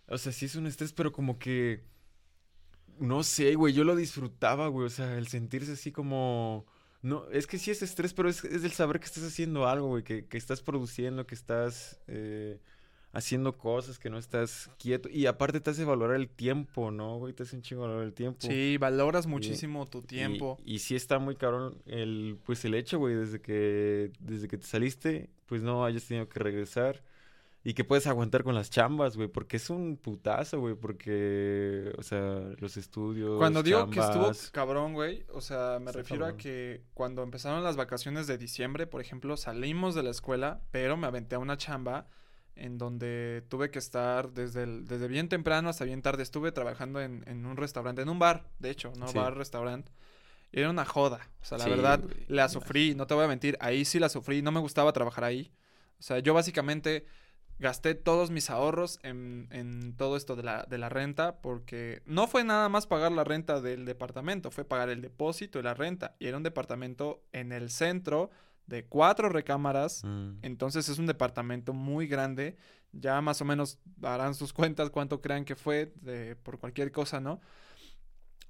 o 0.08 0.18
sea, 0.18 0.32
sí 0.32 0.46
es 0.46 0.56
un 0.56 0.66
estrés, 0.66 0.92
pero 0.92 1.12
como 1.12 1.38
que, 1.38 1.84
no 2.98 3.22
sé, 3.22 3.54
güey, 3.54 3.72
yo 3.72 3.84
lo 3.84 3.96
disfrutaba, 3.96 4.68
güey, 4.68 4.86
o 4.86 4.90
sea, 4.90 5.16
el 5.16 5.28
sentirse 5.28 5.72
así 5.72 5.92
como... 5.92 6.66
No, 7.04 7.26
es 7.30 7.46
que 7.46 7.58
sí 7.58 7.70
es 7.70 7.82
estrés, 7.82 8.14
pero 8.14 8.30
es, 8.30 8.42
es 8.44 8.64
el 8.64 8.72
saber 8.72 8.98
que 8.98 9.04
estás 9.04 9.24
haciendo 9.24 9.68
algo, 9.68 9.88
güey, 9.88 10.02
que, 10.02 10.24
que 10.24 10.38
estás 10.38 10.62
produciendo, 10.62 11.26
que 11.26 11.34
estás 11.34 12.00
eh, 12.06 12.58
haciendo 13.12 13.58
cosas, 13.58 13.98
que 13.98 14.08
no 14.08 14.16
estás 14.16 14.70
quieto. 14.78 15.10
Y 15.10 15.26
aparte 15.26 15.60
te 15.60 15.68
hace 15.68 15.84
valorar 15.84 16.16
el 16.16 16.30
tiempo, 16.30 16.90
¿no, 16.90 17.18
güey? 17.18 17.34
Te 17.34 17.42
hace 17.42 17.56
un 17.56 17.62
chingo 17.62 17.82
valorar 17.82 18.04
el 18.06 18.14
tiempo. 18.14 18.38
Sí, 18.40 18.78
valoras 18.78 19.26
muchísimo 19.26 19.84
tu 19.84 20.00
tiempo. 20.00 20.56
Y, 20.64 20.76
y 20.76 20.78
sí 20.78 20.96
está 20.96 21.18
muy 21.18 21.36
cabrón 21.36 21.76
el, 21.84 22.38
pues 22.42 22.64
el 22.64 22.72
hecho, 22.72 22.98
güey, 22.98 23.14
desde 23.14 23.38
que, 23.38 24.10
desde 24.20 24.48
que 24.48 24.56
te 24.56 24.66
saliste, 24.66 25.28
pues 25.44 25.60
no 25.60 25.84
hayas 25.84 26.04
tenido 26.06 26.26
que 26.30 26.40
regresar. 26.40 27.02
Y 27.66 27.72
que 27.72 27.82
puedes 27.82 28.06
aguantar 28.06 28.44
con 28.44 28.54
las 28.54 28.68
chambas, 28.68 29.16
güey, 29.16 29.26
porque 29.28 29.56
es 29.56 29.70
un 29.70 29.96
putazo, 29.96 30.60
güey, 30.60 30.74
porque, 30.74 31.92
o 31.96 32.02
sea, 32.02 32.42
los 32.58 32.76
estudios. 32.76 33.38
Cuando 33.38 33.62
digo 33.62 33.88
que 33.88 34.00
estuvo 34.00 34.30
cabrón, 34.52 34.92
güey, 34.92 35.24
o 35.32 35.40
sea, 35.40 35.78
me 35.80 35.86
Está 35.86 36.00
refiero 36.00 36.26
a 36.26 36.36
que 36.36 36.82
cuando 36.92 37.22
empezaron 37.22 37.64
las 37.64 37.76
vacaciones 37.76 38.26
de 38.26 38.36
diciembre, 38.36 38.86
por 38.86 39.00
ejemplo, 39.00 39.38
salimos 39.38 39.94
de 39.94 40.02
la 40.02 40.10
escuela, 40.10 40.60
pero 40.72 40.98
me 40.98 41.06
aventé 41.06 41.36
a 41.36 41.38
una 41.38 41.56
chamba 41.56 42.06
en 42.54 42.76
donde 42.76 43.42
tuve 43.48 43.70
que 43.70 43.78
estar 43.78 44.30
desde, 44.32 44.64
el- 44.64 44.84
desde 44.86 45.08
bien 45.08 45.30
temprano 45.30 45.70
hasta 45.70 45.84
bien 45.86 46.02
tarde. 46.02 46.22
Estuve 46.22 46.52
trabajando 46.52 47.00
en, 47.00 47.24
en 47.26 47.46
un 47.46 47.56
restaurante, 47.56 48.02
en 48.02 48.10
un 48.10 48.18
bar, 48.18 48.44
de 48.58 48.70
hecho, 48.70 48.92
no 48.98 49.08
Sí. 49.08 49.16
bar, 49.16 49.36
restaurante. 49.38 49.90
Era 50.52 50.68
una 50.68 50.84
joda, 50.84 51.30
o 51.40 51.44
sea, 51.46 51.56
la 51.58 51.64
Sí, 51.64 51.70
verdad, 51.70 52.00
güey, 52.02 52.14
la 52.28 52.48
sufrí, 52.50 52.94
no 52.94 53.06
te 53.06 53.14
voy 53.14 53.24
a 53.24 53.28
mentir, 53.28 53.56
ahí 53.60 53.86
sí 53.86 53.98
la 53.98 54.10
sufrí, 54.10 54.42
no 54.42 54.52
me 54.52 54.60
gustaba 54.60 54.92
trabajar 54.92 55.24
ahí. 55.24 55.50
O 55.98 56.02
sea, 56.02 56.18
yo 56.18 56.34
básicamente 56.34 57.06
gasté 57.58 57.94
todos 57.94 58.30
mis 58.30 58.50
ahorros 58.50 58.98
en, 59.02 59.48
en 59.50 59.94
todo 59.96 60.16
esto 60.16 60.36
de 60.36 60.42
la, 60.42 60.64
de 60.64 60.78
la 60.78 60.88
renta 60.88 61.36
porque 61.40 62.02
no 62.04 62.26
fue 62.26 62.44
nada 62.44 62.68
más 62.68 62.86
pagar 62.86 63.12
la 63.12 63.24
renta 63.24 63.60
del 63.60 63.84
departamento, 63.84 64.50
fue 64.50 64.64
pagar 64.64 64.88
el 64.88 65.00
depósito 65.00 65.58
y 65.58 65.62
la 65.62 65.74
renta. 65.74 66.16
Y 66.18 66.26
era 66.26 66.36
un 66.36 66.42
departamento 66.42 67.22
en 67.32 67.52
el 67.52 67.70
centro 67.70 68.30
de 68.66 68.84
cuatro 68.86 69.28
recámaras. 69.28 70.02
Mm. 70.04 70.38
Entonces 70.42 70.88
es 70.88 70.98
un 70.98 71.06
departamento 71.06 71.72
muy 71.72 72.06
grande. 72.06 72.56
Ya 72.92 73.20
más 73.20 73.40
o 73.40 73.44
menos 73.44 73.78
harán 74.02 74.34
sus 74.34 74.52
cuentas 74.52 74.90
cuánto 74.90 75.20
crean 75.20 75.44
que 75.44 75.56
fue 75.56 75.92
de- 76.00 76.36
por 76.36 76.58
cualquier 76.58 76.92
cosa, 76.92 77.20
¿no? 77.20 77.40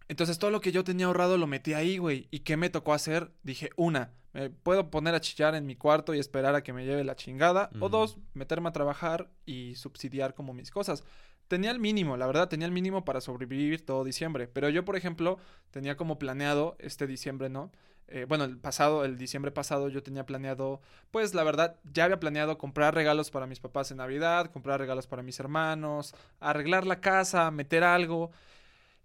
Entonces 0.09 0.39
todo 0.39 0.51
lo 0.51 0.61
que 0.61 0.73
yo 0.73 0.85
tenía 0.85 1.07
ahorrado 1.07 1.39
lo 1.39 1.47
metí 1.47 1.75
ahí, 1.75 1.99
güey. 1.99 2.29
¿Y 2.31 2.41
qué 2.41 2.57
me 2.57 2.71
tocó 2.71 2.93
hacer? 2.93 3.33
Dije, 3.43 3.71
una, 3.77 4.13
me 4.33 4.51
puedo 4.51 4.91
poner 4.91 5.15
a 5.15 5.21
chillar 5.21 5.55
en 5.55 5.67
mi 5.67 5.77
cuarto 5.77 6.13
y 6.15 6.19
esperar 6.19 6.55
a 6.55 6.63
que 6.63 6.73
me 6.73 6.85
lleve 6.85 7.05
la 7.05 7.17
chingada. 7.17 7.71
O 7.81 7.89
dos, 7.89 8.19
meterme 8.35 8.69
a 8.69 8.73
trabajar 8.73 9.31
y 9.47 9.77
subsidiar 9.77 10.35
como 10.35 10.53
mis 10.53 10.71
cosas. 10.71 11.05
Tenía 11.49 11.71
el 11.71 11.79
mínimo, 11.79 12.17
la 12.17 12.27
verdad, 12.27 12.49
tenía 12.49 12.67
el 12.67 12.73
mínimo 12.73 13.05
para 13.05 13.21
sobrevivir 13.21 13.85
todo 13.85 14.03
diciembre. 14.03 14.49
Pero 14.49 14.69
yo, 14.71 14.85
por 14.85 14.97
ejemplo, 14.97 15.39
tenía 15.71 15.97
como 15.97 16.19
planeado 16.19 16.77
este 16.81 17.07
diciembre, 17.07 17.49
¿no? 17.49 17.71
Eh, 18.09 18.27
bueno, 18.29 18.45
el 18.45 18.59
pasado, 18.59 19.05
el 19.05 19.17
diciembre 19.17 19.51
pasado 19.51 19.89
yo 19.89 20.03
tenía 20.03 20.27
planeado, 20.27 20.81
pues 21.11 21.33
la 21.33 21.43
verdad, 21.43 21.77
ya 21.85 22.05
había 22.05 22.21
planeado 22.21 22.59
comprar 22.59 22.95
regalos 22.95 23.31
para 23.31 23.47
mis 23.47 23.61
papás 23.61 23.91
en 23.91 23.97
Navidad, 23.99 24.51
comprar 24.53 24.79
regalos 24.79 25.07
para 25.07 25.23
mis 25.23 25.41
hermanos, 25.41 26.15
arreglar 26.39 26.87
la 26.87 27.01
casa, 27.01 27.51
meter 27.51 27.83
algo. 27.83 28.31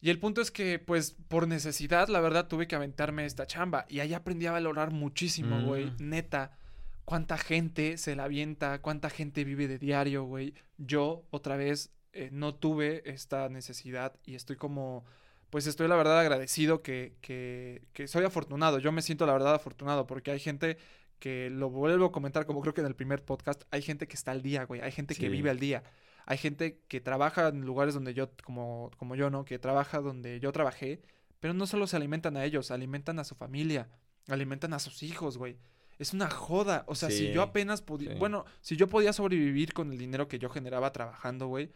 Y 0.01 0.09
el 0.09 0.19
punto 0.19 0.41
es 0.41 0.51
que, 0.51 0.79
pues, 0.79 1.15
por 1.27 1.47
necesidad, 1.47 2.07
la 2.07 2.21
verdad, 2.21 2.47
tuve 2.47 2.67
que 2.67 2.75
aventarme 2.75 3.25
esta 3.25 3.45
chamba. 3.45 3.85
Y 3.89 3.99
ahí 3.99 4.13
aprendí 4.13 4.45
a 4.45 4.51
valorar 4.51 4.91
muchísimo, 4.91 5.61
güey. 5.61 5.87
Mm. 5.91 6.09
Neta. 6.09 6.57
Cuánta 7.03 7.37
gente 7.37 7.97
se 7.97 8.15
la 8.15 8.25
avienta, 8.25 8.81
cuánta 8.81 9.09
gente 9.09 9.43
vive 9.43 9.67
de 9.67 9.79
diario, 9.79 10.23
güey. 10.23 10.53
Yo, 10.77 11.25
otra 11.31 11.57
vez, 11.57 11.91
eh, 12.13 12.29
no 12.31 12.55
tuve 12.55 13.01
esta 13.05 13.49
necesidad 13.49 14.15
y 14.25 14.35
estoy 14.35 14.55
como, 14.55 15.05
pues 15.49 15.67
estoy 15.67 15.87
la 15.87 15.95
verdad 15.95 16.19
agradecido 16.19 16.81
que, 16.81 17.15
que, 17.21 17.83
que 17.93 18.07
soy 18.07 18.25
afortunado. 18.25 18.79
Yo 18.79 18.91
me 18.91 19.01
siento 19.01 19.25
la 19.25 19.33
verdad 19.33 19.55
afortunado 19.55 20.07
porque 20.07 20.31
hay 20.31 20.39
gente 20.39 20.77
que 21.19 21.49
lo 21.49 21.69
vuelvo 21.69 22.05
a 22.05 22.11
comentar 22.11 22.45
como 22.45 22.61
creo 22.61 22.73
que 22.73 22.81
en 22.81 22.87
el 22.87 22.95
primer 22.95 23.23
podcast, 23.23 23.63
hay 23.71 23.81
gente 23.81 24.07
que 24.07 24.15
está 24.15 24.31
al 24.31 24.41
día, 24.41 24.63
güey. 24.65 24.81
Hay 24.81 24.91
gente 24.91 25.15
que 25.15 25.29
vive 25.29 25.49
al 25.49 25.59
día. 25.59 25.83
Hay 26.29 26.37
gente 26.37 26.79
que 26.87 27.01
trabaja 27.01 27.47
en 27.47 27.65
lugares 27.65 27.95
donde 27.95 28.13
yo, 28.13 28.29
como, 28.43 28.91
como 28.97 29.15
yo, 29.15 29.31
¿no? 29.31 29.45
Que 29.45 29.57
trabaja 29.57 29.99
donde 29.99 30.39
yo 30.39 30.51
trabajé, 30.51 31.01
pero 31.39 31.55
no 31.55 31.65
solo 31.65 31.87
se 31.87 31.95
alimentan 31.95 32.37
a 32.37 32.45
ellos, 32.45 32.69
alimentan 32.69 33.17
a 33.17 33.23
su 33.23 33.33
familia, 33.33 33.89
alimentan 34.27 34.73
a 34.73 34.79
sus 34.79 35.01
hijos, 35.01 35.39
güey. 35.39 35.57
Es 35.97 36.13
una 36.13 36.29
joda. 36.29 36.83
O 36.85 36.93
sea, 36.93 37.09
si 37.09 37.31
yo 37.31 37.41
apenas 37.41 37.81
podía, 37.81 38.13
sí. 38.13 38.19
bueno, 38.19 38.45
si 38.61 38.77
yo 38.77 38.87
podía 38.87 39.11
sobrevivir 39.11 39.73
con 39.73 39.91
el 39.91 39.97
dinero 39.97 40.27
que 40.27 40.37
yo 40.37 40.51
generaba 40.51 40.91
trabajando, 40.91 41.47
güey, 41.47 41.71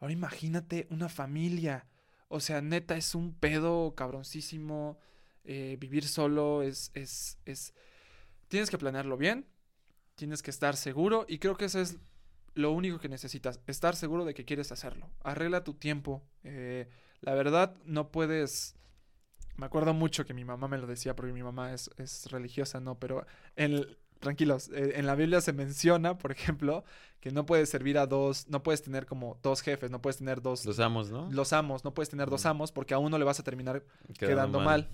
ahora 0.00 0.14
imagínate 0.14 0.86
una 0.88 1.10
familia. 1.10 1.86
O 2.28 2.40
sea, 2.40 2.62
neta, 2.62 2.96
es 2.96 3.14
un 3.14 3.34
pedo 3.34 3.94
cabroncísimo. 3.94 4.98
eh, 5.44 5.76
vivir 5.78 6.08
solo 6.08 6.62
es, 6.62 6.90
es, 6.94 7.38
es... 7.44 7.74
Tienes 8.48 8.70
que 8.70 8.78
planearlo 8.78 9.18
bien, 9.18 9.46
tienes 10.14 10.42
que 10.42 10.50
estar 10.50 10.76
seguro 10.76 11.26
y 11.28 11.38
creo 11.38 11.58
que 11.58 11.66
eso 11.66 11.78
es 11.78 11.98
lo 12.58 12.72
único 12.72 12.98
que 12.98 13.08
necesitas, 13.08 13.60
estar 13.66 13.94
seguro 13.94 14.24
de 14.24 14.34
que 14.34 14.44
quieres 14.44 14.72
hacerlo. 14.72 15.08
Arregla 15.22 15.62
tu 15.64 15.74
tiempo. 15.74 16.22
eh, 16.44 16.88
la 17.20 17.34
verdad, 17.34 17.74
no 17.84 18.10
puedes... 18.10 18.74
Me 19.56 19.66
acuerdo 19.66 19.92
mucho 19.92 20.24
que 20.24 20.34
mi 20.34 20.44
mamá 20.44 20.68
me 20.68 20.78
lo 20.78 20.86
decía 20.86 21.16
porque 21.16 21.32
mi 21.32 21.42
mamá 21.42 21.72
es, 21.72 21.90
es 21.96 22.30
religiosa, 22.30 22.78
¿no? 22.80 22.96
Pero 22.98 23.26
en 23.56 23.72
el- 23.74 23.98
tranquilos, 24.20 24.68
eh, 24.70 24.92
en 24.96 25.06
la 25.06 25.14
Biblia 25.14 25.40
se 25.40 25.52
menciona, 25.52 26.18
por 26.18 26.30
ejemplo, 26.32 26.84
que 27.20 27.30
no 27.30 27.44
puedes 27.46 27.68
servir 27.68 27.98
a 27.98 28.06
dos, 28.06 28.48
no 28.48 28.62
puedes 28.64 28.82
tener 28.82 29.06
como 29.06 29.38
dos 29.42 29.60
jefes, 29.62 29.90
no 29.90 30.00
puedes 30.00 30.16
tener 30.18 30.42
dos, 30.42 30.64
Los 30.64 30.78
amos, 30.80 31.10
¿no? 31.10 31.28
los 31.30 31.52
amos, 31.52 31.84
no 31.84 31.92
puedes 31.94 32.08
tener 32.08 32.28
dos 32.30 32.44
amos 32.46 32.70
porque 32.72 32.94
a 32.94 32.98
uno 32.98 33.18
le 33.18 33.24
vas 33.24 33.38
a 33.40 33.44
terminar 33.44 33.84
quedando 34.18 34.58
mal. 34.60 34.88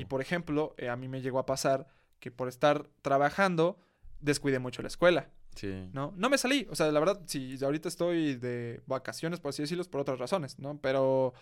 Y 0.00 0.04
por 0.06 0.20
ejemplo, 0.20 0.74
eh, 0.78 0.88
a 0.88 0.96
mí 0.96 1.06
me 1.08 1.20
llegó 1.22 1.38
a 1.40 1.46
pasar 1.46 1.86
que 2.20 2.30
por 2.32 2.48
estar 2.48 2.88
trabajando 3.02 3.78
descuidé 4.20 4.58
mucho 4.60 4.82
la 4.82 4.88
escuela, 4.88 5.28
Sí. 5.54 5.88
¿no? 5.92 6.12
No 6.16 6.28
me 6.28 6.38
salí, 6.38 6.66
o 6.70 6.74
sea, 6.74 6.90
la 6.90 7.00
verdad, 7.00 7.20
si 7.26 7.56
ahorita 7.62 7.88
estoy 7.88 8.36
de 8.36 8.82
vacaciones, 8.86 9.40
por 9.40 9.50
así 9.50 9.62
decirlo, 9.62 9.84
por 9.84 10.00
otras 10.00 10.18
razones, 10.18 10.58
¿no? 10.58 10.78
Pero 10.80 11.34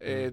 eh, 0.00 0.32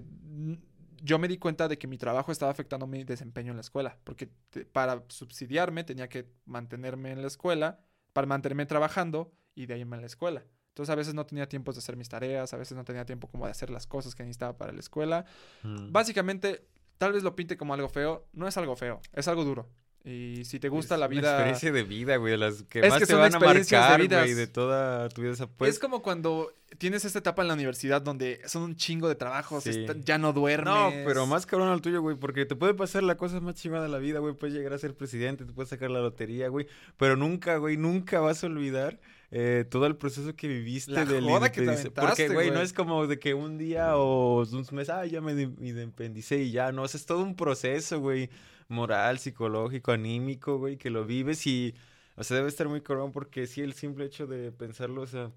yo 1.02 1.18
me 1.18 1.28
di 1.28 1.38
cuenta 1.38 1.68
de 1.68 1.78
que 1.78 1.86
mi 1.86 1.98
trabajo 1.98 2.32
estaba 2.32 2.50
afectando 2.50 2.86
mi 2.86 3.04
desempeño 3.04 3.50
en 3.52 3.56
la 3.56 3.60
escuela, 3.62 3.98
porque 4.04 4.28
te- 4.50 4.64
para 4.64 5.04
subsidiarme 5.08 5.84
tenía 5.84 6.08
que 6.08 6.28
mantenerme 6.46 7.12
en 7.12 7.22
la 7.22 7.28
escuela, 7.28 7.80
para 8.12 8.26
mantenerme 8.26 8.66
trabajando 8.66 9.32
y 9.54 9.66
de 9.66 9.74
ahí 9.74 9.80
irme 9.80 9.96
a 9.96 10.00
la 10.00 10.06
escuela. 10.06 10.44
Entonces 10.70 10.92
a 10.92 10.96
veces 10.96 11.14
no 11.14 11.26
tenía 11.26 11.48
tiempo 11.48 11.72
de 11.72 11.78
hacer 11.78 11.96
mis 11.96 12.08
tareas, 12.08 12.54
a 12.54 12.56
veces 12.56 12.76
no 12.76 12.84
tenía 12.84 13.04
tiempo 13.04 13.28
como 13.28 13.44
de 13.46 13.50
hacer 13.50 13.70
las 13.70 13.86
cosas 13.86 14.14
que 14.14 14.22
necesitaba 14.22 14.56
para 14.56 14.72
la 14.72 14.80
escuela. 14.80 15.24
Mm. 15.62 15.90
Básicamente, 15.92 16.66
tal 16.98 17.12
vez 17.12 17.22
lo 17.22 17.34
pinte 17.34 17.56
como 17.56 17.74
algo 17.74 17.88
feo, 17.88 18.26
no 18.32 18.46
es 18.46 18.56
algo 18.56 18.76
feo, 18.76 19.00
es 19.12 19.26
algo 19.28 19.44
duro. 19.44 19.68
Y 20.04 20.44
si 20.44 20.58
te 20.58 20.68
gusta 20.70 20.94
Es 20.94 21.00
la 21.00 21.06
una 21.06 21.14
vida... 21.20 21.30
experiencia 21.32 21.72
de 21.72 21.82
vida, 21.82 22.16
güey, 22.16 22.30
de 22.32 22.38
las 22.38 22.62
que 22.62 22.80
Es 22.80 22.88
más 22.88 22.98
que 23.00 23.06
te 23.06 23.14
van 23.14 23.34
a 23.34 23.38
de 23.38 23.44
marcar, 23.44 24.00
vidas. 24.00 24.22
güey, 24.24 24.34
de 24.34 24.46
toda 24.46 25.08
tu 25.10 25.20
vida. 25.22 25.34
Pues, 25.58 25.72
es 25.74 25.78
como 25.78 26.02
cuando 26.02 26.50
tienes 26.78 27.04
esta 27.04 27.18
etapa 27.18 27.42
en 27.42 27.48
la 27.48 27.54
universidad 27.54 28.00
donde 28.00 28.40
son 28.46 28.62
un 28.62 28.76
chingo 28.76 29.08
de 29.08 29.16
trabajos, 29.16 29.64
Sí. 29.64 29.70
está- 29.70 29.96
ya 29.98 30.16
no 30.16 30.32
duermes. 30.32 30.64
No, 30.72 30.90
pero 31.04 31.26
más 31.26 31.44
cabrón 31.46 31.68
al 31.68 31.82
tuyo, 31.82 32.00
güey, 32.00 32.16
porque 32.16 32.46
te 32.46 32.54
puede 32.56 32.72
pasar 32.74 33.02
la 33.02 33.16
cosa 33.16 33.40
más 33.40 33.56
chingada 33.56 33.82
de 33.82 33.88
la 33.90 33.98
vida, 33.98 34.20
güey. 34.20 34.34
Puedes 34.34 34.54
llegar 34.56 34.72
a 34.72 34.78
ser 34.78 34.94
presidente, 34.94 35.44
te 35.44 35.52
puedes 35.52 35.68
sacar 35.68 35.90
la 35.90 36.00
lotería, 36.00 36.48
güey. 36.48 36.66
Pero 36.96 37.16
nunca, 37.16 37.56
güey, 37.58 37.76
nunca 37.76 38.20
vas 38.20 38.42
a 38.44 38.46
olvidar 38.46 38.98
eh, 39.30 39.66
todo 39.68 39.84
el 39.84 39.94
proceso 39.96 40.34
que 40.34 40.48
viviste 40.48 40.92
La 40.92 41.04
del 41.04 41.22
joda 41.24 41.52
que 41.52 41.60
te 41.60 41.90
Porque, 41.90 42.28
güey, 42.30 42.50
no 42.50 42.62
es 42.62 42.72
como 42.72 43.06
de 43.06 43.18
que 43.18 43.34
un 43.34 43.58
día 43.58 43.96
o 43.98 44.42
un 44.42 44.66
mes, 44.72 44.88
ah, 44.88 45.04
ya 45.04 45.20
me 45.20 45.34
de- 45.34 45.48
me 45.48 45.68
independicé 45.68 46.38
y 46.38 46.50
ya, 46.50 46.72
no. 46.72 46.84
O 46.84 46.88
sea, 46.88 46.96
es 46.98 47.04
todo 47.04 47.22
un 47.22 47.36
proceso, 47.36 48.00
güey, 48.00 48.30
moral, 48.68 49.18
psicológico, 49.18 49.92
anímico, 49.92 50.58
güey, 50.58 50.76
que 50.76 50.90
lo 50.90 51.04
vives 51.04 51.46
y, 51.46 51.74
o 52.16 52.24
sea, 52.24 52.36
debe 52.36 52.48
estar 52.48 52.68
muy 52.68 52.82
cabrón 52.82 53.12
porque 53.12 53.46
sí, 53.46 53.62
el 53.62 53.72
simple 53.72 54.04
hecho 54.04 54.26
de 54.26 54.52
pensarlo, 54.52 55.02
o 55.02 55.06
sea, 55.06 55.32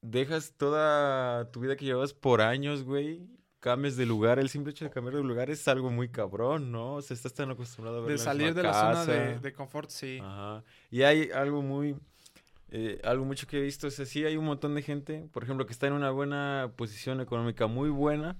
dejas 0.00 0.54
toda 0.56 1.50
tu 1.50 1.60
vida 1.60 1.76
que 1.76 1.84
llevas 1.84 2.14
por 2.14 2.40
años, 2.40 2.84
güey, 2.84 3.26
cambias 3.60 3.96
de 3.96 4.06
lugar, 4.06 4.38
el 4.38 4.48
simple 4.48 4.70
hecho 4.70 4.84
de 4.84 4.90
cambiar 4.90 5.16
de 5.16 5.22
lugar 5.22 5.50
es 5.50 5.66
algo 5.66 5.90
muy 5.90 6.08
cabrón, 6.08 6.70
¿no? 6.70 6.94
O 6.94 7.02
sea, 7.02 7.14
estás 7.14 7.34
tan 7.34 7.50
acostumbrado 7.50 7.98
a 7.98 8.00
ver 8.02 8.12
de 8.12 8.18
salir 8.18 8.54
de 8.54 8.62
la 8.62 8.72
zona 8.72 9.04
de, 9.04 9.38
de 9.40 9.52
confort, 9.52 9.90
sí. 9.90 10.20
Ajá. 10.22 10.62
Y 10.90 11.02
hay 11.02 11.30
algo 11.32 11.62
muy, 11.62 11.96
eh, 12.70 13.00
algo 13.02 13.24
mucho 13.24 13.46
que 13.46 13.58
he 13.58 13.62
visto, 13.62 13.88
o 13.88 13.90
sea, 13.90 14.06
sí 14.06 14.24
hay 14.24 14.36
un 14.36 14.44
montón 14.44 14.74
de 14.76 14.82
gente, 14.82 15.28
por 15.32 15.42
ejemplo, 15.42 15.66
que 15.66 15.72
está 15.72 15.88
en 15.88 15.94
una 15.94 16.10
buena 16.10 16.72
posición 16.76 17.20
económica 17.20 17.66
muy 17.66 17.90
buena 17.90 18.38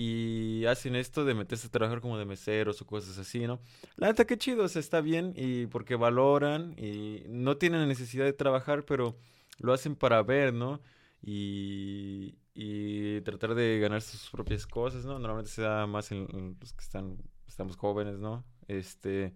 y 0.00 0.64
hacen 0.66 0.94
esto 0.94 1.24
de 1.24 1.34
meterse 1.34 1.66
a 1.66 1.70
trabajar 1.70 2.00
como 2.00 2.16
de 2.18 2.24
meseros 2.24 2.80
o 2.80 2.86
cosas 2.86 3.18
así, 3.18 3.48
¿no? 3.48 3.60
La 3.96 4.06
neta, 4.06 4.26
qué 4.26 4.38
chido, 4.38 4.62
o 4.62 4.66
está 4.66 5.00
bien 5.00 5.32
y 5.34 5.66
porque 5.66 5.96
valoran 5.96 6.76
y 6.78 7.24
no 7.26 7.56
tienen 7.56 7.88
necesidad 7.88 8.24
de 8.24 8.32
trabajar, 8.32 8.84
pero 8.84 9.16
lo 9.58 9.72
hacen 9.72 9.96
para 9.96 10.22
ver, 10.22 10.54
¿no? 10.54 10.80
Y, 11.20 12.38
y 12.54 13.22
tratar 13.22 13.56
de 13.56 13.80
ganar 13.80 14.00
sus 14.00 14.30
propias 14.30 14.68
cosas, 14.68 15.04
¿no? 15.04 15.18
Normalmente 15.18 15.50
se 15.50 15.62
da 15.62 15.84
más 15.88 16.12
en, 16.12 16.28
en 16.32 16.56
los 16.60 16.72
que 16.72 16.84
están, 16.84 17.18
estamos 17.48 17.76
jóvenes, 17.76 18.20
¿no? 18.20 18.44
Este, 18.68 19.34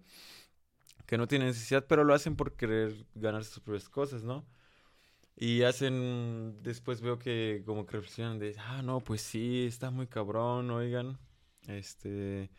que 1.05 1.17
no 1.17 1.27
tienen 1.27 1.49
necesidad, 1.49 1.85
pero 1.89 2.05
lo 2.05 2.13
hacen 2.13 2.37
por 2.37 2.55
querer 2.55 3.05
ganar 3.15 3.43
sus 3.43 3.59
propias 3.61 3.89
cosas, 3.89 4.23
¿no? 4.23 4.45
Y 5.35 5.63
hacen, 5.63 6.59
después 6.61 7.01
veo 7.01 7.17
que 7.17 7.63
como 7.65 7.85
que 7.85 7.93
reflexionan 7.97 8.37
de, 8.39 8.55
ah, 8.59 8.81
no, 8.83 8.99
pues 8.99 9.21
sí, 9.21 9.65
está 9.65 9.89
muy 9.89 10.07
cabrón, 10.07 10.69
oigan, 10.69 11.17
este, 11.67 12.49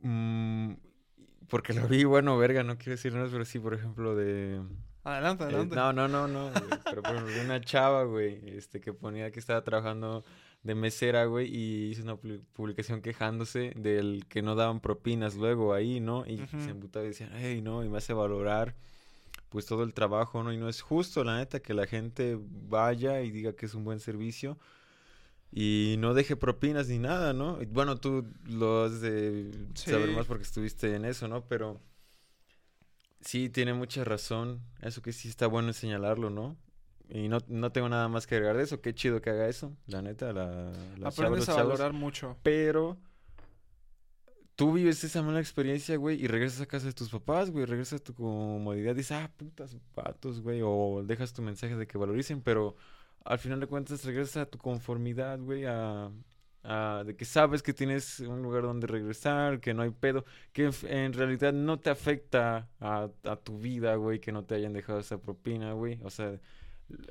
mm, 0.00 0.72
porque 1.48 1.72
lo 1.74 1.88
vi, 1.88 2.04
bueno, 2.04 2.36
verga, 2.38 2.62
no 2.62 2.76
quiero 2.78 2.92
decir 2.92 3.12
nada, 3.14 3.28
pero 3.30 3.44
sí, 3.44 3.58
por 3.58 3.74
ejemplo, 3.74 4.14
de, 4.14 4.60
Adelante, 5.02 5.44
Eh, 5.44 5.46
adelante. 5.46 5.76
no, 5.76 5.92
no, 5.94 6.08
no, 6.08 6.28
no, 6.28 6.50
güey, 6.50 6.78
Pero 6.84 7.02
por 7.02 7.14
ejemplo, 7.16 7.40
una 7.42 7.60
chava, 7.62 8.04
güey, 8.04 8.38
este, 8.56 8.80
que 8.80 8.92
ponía 8.92 9.30
que 9.30 9.40
estaba 9.40 9.64
trabajando 9.64 10.24
de 10.62 10.74
mesera, 10.74 11.24
güey, 11.24 11.48
y 11.48 11.86
hizo 11.90 12.02
una 12.02 12.16
pu- 12.16 12.44
publicación 12.52 13.00
quejándose 13.00 13.72
del 13.76 14.26
que 14.28 14.42
no 14.42 14.54
daban 14.56 14.80
propinas 14.80 15.36
luego 15.36 15.72
ahí, 15.72 16.00
¿no? 16.00 16.26
Y 16.26 16.36
se 16.36 16.70
emputaba 16.70 17.06
y 17.06 17.08
decían, 17.08 17.30
hey, 17.34 17.62
no, 17.62 17.82
y 17.82 17.88
me 17.88 17.96
hace 17.96 18.12
valorar, 18.12 18.76
pues, 19.50 19.66
todo 19.66 19.82
el 19.82 19.92
trabajo, 19.92 20.42
¿no? 20.42 20.52
Y 20.52 20.56
no 20.56 20.68
es 20.68 20.80
justo, 20.80 21.22
la 21.22 21.36
neta, 21.36 21.60
que 21.60 21.74
la 21.74 21.86
gente 21.86 22.38
vaya 22.40 23.20
y 23.20 23.30
diga 23.30 23.52
que 23.52 23.66
es 23.66 23.74
un 23.74 23.84
buen 23.84 24.00
servicio 24.00 24.58
y 25.52 25.96
no 25.98 26.14
deje 26.14 26.36
propinas 26.36 26.88
ni 26.88 26.98
nada, 26.98 27.32
¿no? 27.32 27.60
Y 27.60 27.66
bueno, 27.66 27.96
tú 27.96 28.24
lo 28.46 28.84
has 28.84 29.00
de 29.00 29.50
saber 29.74 30.10
más 30.12 30.26
porque 30.26 30.44
estuviste 30.44 30.94
en 30.94 31.04
eso, 31.04 31.26
¿no? 31.26 31.44
Pero 31.46 31.80
sí, 33.20 33.48
tiene 33.48 33.74
mucha 33.74 34.04
razón. 34.04 34.60
Eso 34.80 35.02
que 35.02 35.12
sí 35.12 35.28
está 35.28 35.48
bueno 35.48 35.72
señalarlo, 35.72 36.30
¿no? 36.30 36.56
Y 37.08 37.28
no, 37.28 37.38
no 37.48 37.72
tengo 37.72 37.88
nada 37.88 38.06
más 38.06 38.28
que 38.28 38.36
agregar 38.36 38.56
de 38.56 38.62
eso. 38.62 38.80
Qué 38.80 38.94
chido 38.94 39.20
que 39.20 39.30
haga 39.30 39.48
eso, 39.48 39.76
la 39.86 40.02
neta, 40.02 40.32
la, 40.32 40.72
Aprendes 41.04 41.48
a 41.48 41.56
chavos. 41.56 41.72
valorar 41.72 41.92
mucho. 41.92 42.36
Pero 42.44 42.96
tú 44.60 44.74
vives 44.74 45.02
esa 45.04 45.22
mala 45.22 45.40
experiencia, 45.40 45.96
güey, 45.96 46.22
y 46.22 46.26
regresas 46.26 46.60
a 46.60 46.66
casa 46.66 46.86
de 46.86 46.92
tus 46.92 47.08
papás, 47.08 47.50
güey, 47.50 47.64
regresas 47.64 48.02
a 48.02 48.04
tu 48.04 48.12
comodidad, 48.12 48.94
dices, 48.94 49.12
ah, 49.12 49.30
putas 49.34 49.74
patos, 49.94 50.42
güey, 50.42 50.60
o 50.62 51.02
dejas 51.02 51.32
tu 51.32 51.40
mensaje 51.40 51.76
de 51.76 51.86
que 51.86 51.96
valoricen, 51.96 52.42
pero 52.42 52.76
al 53.24 53.38
final 53.38 53.58
de 53.58 53.66
cuentas 53.66 54.04
regresas 54.04 54.36
a 54.36 54.44
tu 54.44 54.58
conformidad, 54.58 55.38
güey, 55.38 55.64
a, 55.64 56.10
de 57.06 57.16
que 57.16 57.24
sabes 57.24 57.62
que 57.62 57.72
tienes 57.72 58.20
un 58.20 58.42
lugar 58.42 58.64
donde 58.64 58.86
regresar, 58.86 59.60
que 59.60 59.72
no 59.72 59.80
hay 59.80 59.92
pedo, 59.92 60.26
que 60.52 60.68
en, 60.82 61.14
realidad 61.14 61.54
no 61.54 61.80
te 61.80 61.88
afecta 61.88 62.68
a, 62.80 63.08
tu 63.42 63.58
vida, 63.60 63.94
güey, 63.94 64.20
que 64.20 64.30
no 64.30 64.44
te 64.44 64.56
hayan 64.56 64.74
dejado 64.74 65.00
esa 65.00 65.22
propina, 65.22 65.72
güey, 65.72 66.00
o 66.02 66.10
sea, 66.10 66.38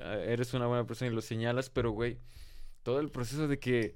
eres 0.04 0.54
una 0.54 0.68
buena 0.68 0.86
persona 0.86 1.10
y 1.10 1.16
lo 1.16 1.22
señalas, 1.22 1.72
pero, 1.72 1.90
güey, 1.90 2.20
todo 2.84 3.00
el 3.00 3.10
proceso 3.10 3.48
de 3.48 3.58
que 3.58 3.96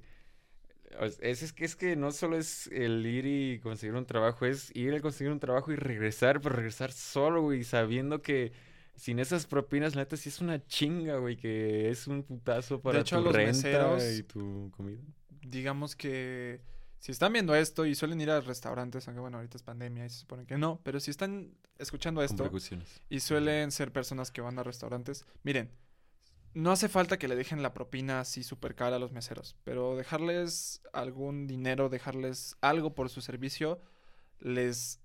Es, 1.00 1.42
es 1.42 1.52
que 1.52 1.64
es 1.64 1.76
que 1.76 1.96
no 1.96 2.12
solo 2.12 2.36
es 2.36 2.68
el 2.68 3.04
ir 3.06 3.26
y 3.26 3.58
conseguir 3.60 3.94
un 3.96 4.06
trabajo, 4.06 4.46
es 4.46 4.70
ir 4.76 4.94
a 4.94 5.00
conseguir 5.00 5.32
un 5.32 5.40
trabajo 5.40 5.72
y 5.72 5.76
regresar, 5.76 6.40
pero 6.40 6.54
regresar 6.56 6.92
solo, 6.92 7.42
güey, 7.42 7.64
sabiendo 7.64 8.22
que 8.22 8.52
sin 8.96 9.18
esas 9.18 9.46
propinas, 9.46 9.96
la 9.96 10.02
neta, 10.02 10.16
sí 10.16 10.28
es 10.28 10.40
una 10.40 10.64
chinga, 10.66 11.16
güey, 11.16 11.36
que 11.36 11.90
es 11.90 12.06
un 12.06 12.22
putazo 12.22 12.80
para 12.80 13.00
hecho, 13.00 13.18
tu 13.18 13.24
los 13.24 13.34
renta 13.34 13.52
meseros- 13.68 14.18
y 14.18 14.22
tu 14.22 14.70
comida. 14.76 15.00
digamos 15.42 15.96
que 15.96 16.60
si 17.00 17.12
están 17.12 17.32
viendo 17.32 17.54
esto 17.54 17.84
y 17.86 17.94
suelen 17.94 18.20
ir 18.20 18.30
a 18.30 18.40
restaurantes, 18.40 19.06
aunque 19.08 19.20
bueno, 19.20 19.36
ahorita 19.38 19.56
es 19.56 19.62
pandemia 19.62 20.06
y 20.06 20.10
se 20.10 20.20
supone 20.20 20.46
que 20.46 20.56
no, 20.56 20.80
pero 20.84 21.00
si 21.00 21.10
están 21.10 21.52
escuchando 21.78 22.22
esto 22.22 22.44
y 23.10 23.20
suelen 23.20 23.72
ser 23.72 23.92
personas 23.92 24.30
que 24.30 24.40
van 24.40 24.58
a 24.58 24.62
restaurantes, 24.62 25.26
miren, 25.42 25.70
no 26.54 26.70
hace 26.72 26.88
falta 26.88 27.18
que 27.18 27.28
le 27.28 27.36
dejen 27.36 27.62
la 27.62 27.74
propina 27.74 28.20
así 28.20 28.42
súper 28.42 28.74
cara 28.74 28.96
a 28.96 28.98
los 28.98 29.12
meseros, 29.12 29.56
pero 29.64 29.96
dejarles 29.96 30.82
algún 30.92 31.46
dinero, 31.46 31.88
dejarles 31.88 32.56
algo 32.60 32.94
por 32.94 33.10
su 33.10 33.20
servicio, 33.20 33.80
les 34.38 35.00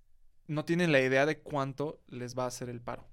no 0.48 0.66
tienen 0.66 0.92
la 0.92 1.00
idea 1.02 1.26
de 1.26 1.40
cuánto 1.40 2.02
les 2.08 2.38
va 2.38 2.44
a 2.46 2.48
hacer 2.48 2.70
el 2.70 2.82
paro. 2.82 3.08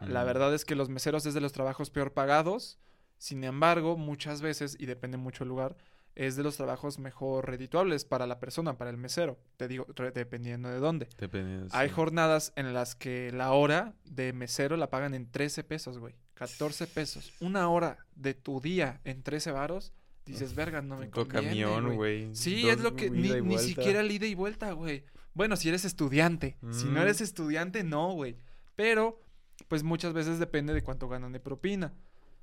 La 0.00 0.22
Mm. 0.22 0.26
verdad 0.26 0.54
es 0.54 0.64
que 0.64 0.74
los 0.74 0.88
meseros 0.88 1.26
es 1.26 1.34
de 1.34 1.40
los 1.40 1.52
trabajos 1.52 1.90
peor 1.90 2.12
pagados. 2.12 2.78
Sin 3.18 3.44
embargo, 3.44 3.96
muchas 3.96 4.40
veces, 4.42 4.76
y 4.80 4.86
depende 4.86 5.16
mucho 5.16 5.44
el 5.44 5.48
lugar, 5.50 5.76
es 6.14 6.34
de 6.36 6.42
los 6.42 6.56
trabajos 6.56 6.98
mejor 6.98 7.46
redituables 7.48 8.04
para 8.04 8.26
la 8.26 8.40
persona, 8.40 8.76
para 8.76 8.90
el 8.90 8.96
mesero. 8.96 9.38
Te 9.56 9.68
digo, 9.68 9.86
dependiendo 10.14 10.68
de 10.70 10.78
dónde. 10.78 11.08
Dependiendo, 11.18 11.68
Hay 11.72 11.88
sí. 11.88 11.94
jornadas 11.94 12.52
en 12.56 12.74
las 12.74 12.94
que 12.96 13.30
la 13.32 13.52
hora 13.52 13.94
de 14.04 14.32
mesero 14.32 14.76
la 14.76 14.90
pagan 14.90 15.14
en 15.14 15.30
13 15.30 15.62
pesos, 15.64 15.98
güey. 15.98 16.14
14 16.34 16.86
pesos. 16.86 17.32
Una 17.40 17.68
hora 17.68 17.98
de 18.14 18.34
tu 18.34 18.60
día 18.60 19.00
en 19.04 19.22
13 19.22 19.50
varos. 19.52 19.92
Dices, 20.24 20.54
verga, 20.54 20.82
no 20.82 20.96
me 20.98 21.10
conviene, 21.10 21.48
camión, 21.48 21.96
güey". 21.96 22.34
Sí, 22.34 22.62
dos 22.62 22.72
es 22.72 22.80
lo 22.80 22.94
que... 22.94 23.10
Ni, 23.10 23.40
ni 23.40 23.58
siquiera 23.58 24.00
el 24.00 24.10
ida 24.12 24.26
y 24.26 24.34
vuelta, 24.36 24.70
güey. 24.72 25.04
Bueno, 25.34 25.56
si 25.56 25.68
eres 25.68 25.84
estudiante. 25.84 26.56
Si 26.70 26.84
no 26.84 27.00
Mm. 27.00 27.02
eres 27.02 27.20
estudiante, 27.20 27.82
no, 27.82 28.12
güey. 28.12 28.36
Pero, 28.76 29.20
pues 29.68 29.82
muchas 29.82 30.12
veces 30.12 30.38
depende 30.38 30.74
de 30.74 30.82
cuánto 30.82 31.08
ganan 31.08 31.32
de 31.32 31.40
propina. 31.40 31.92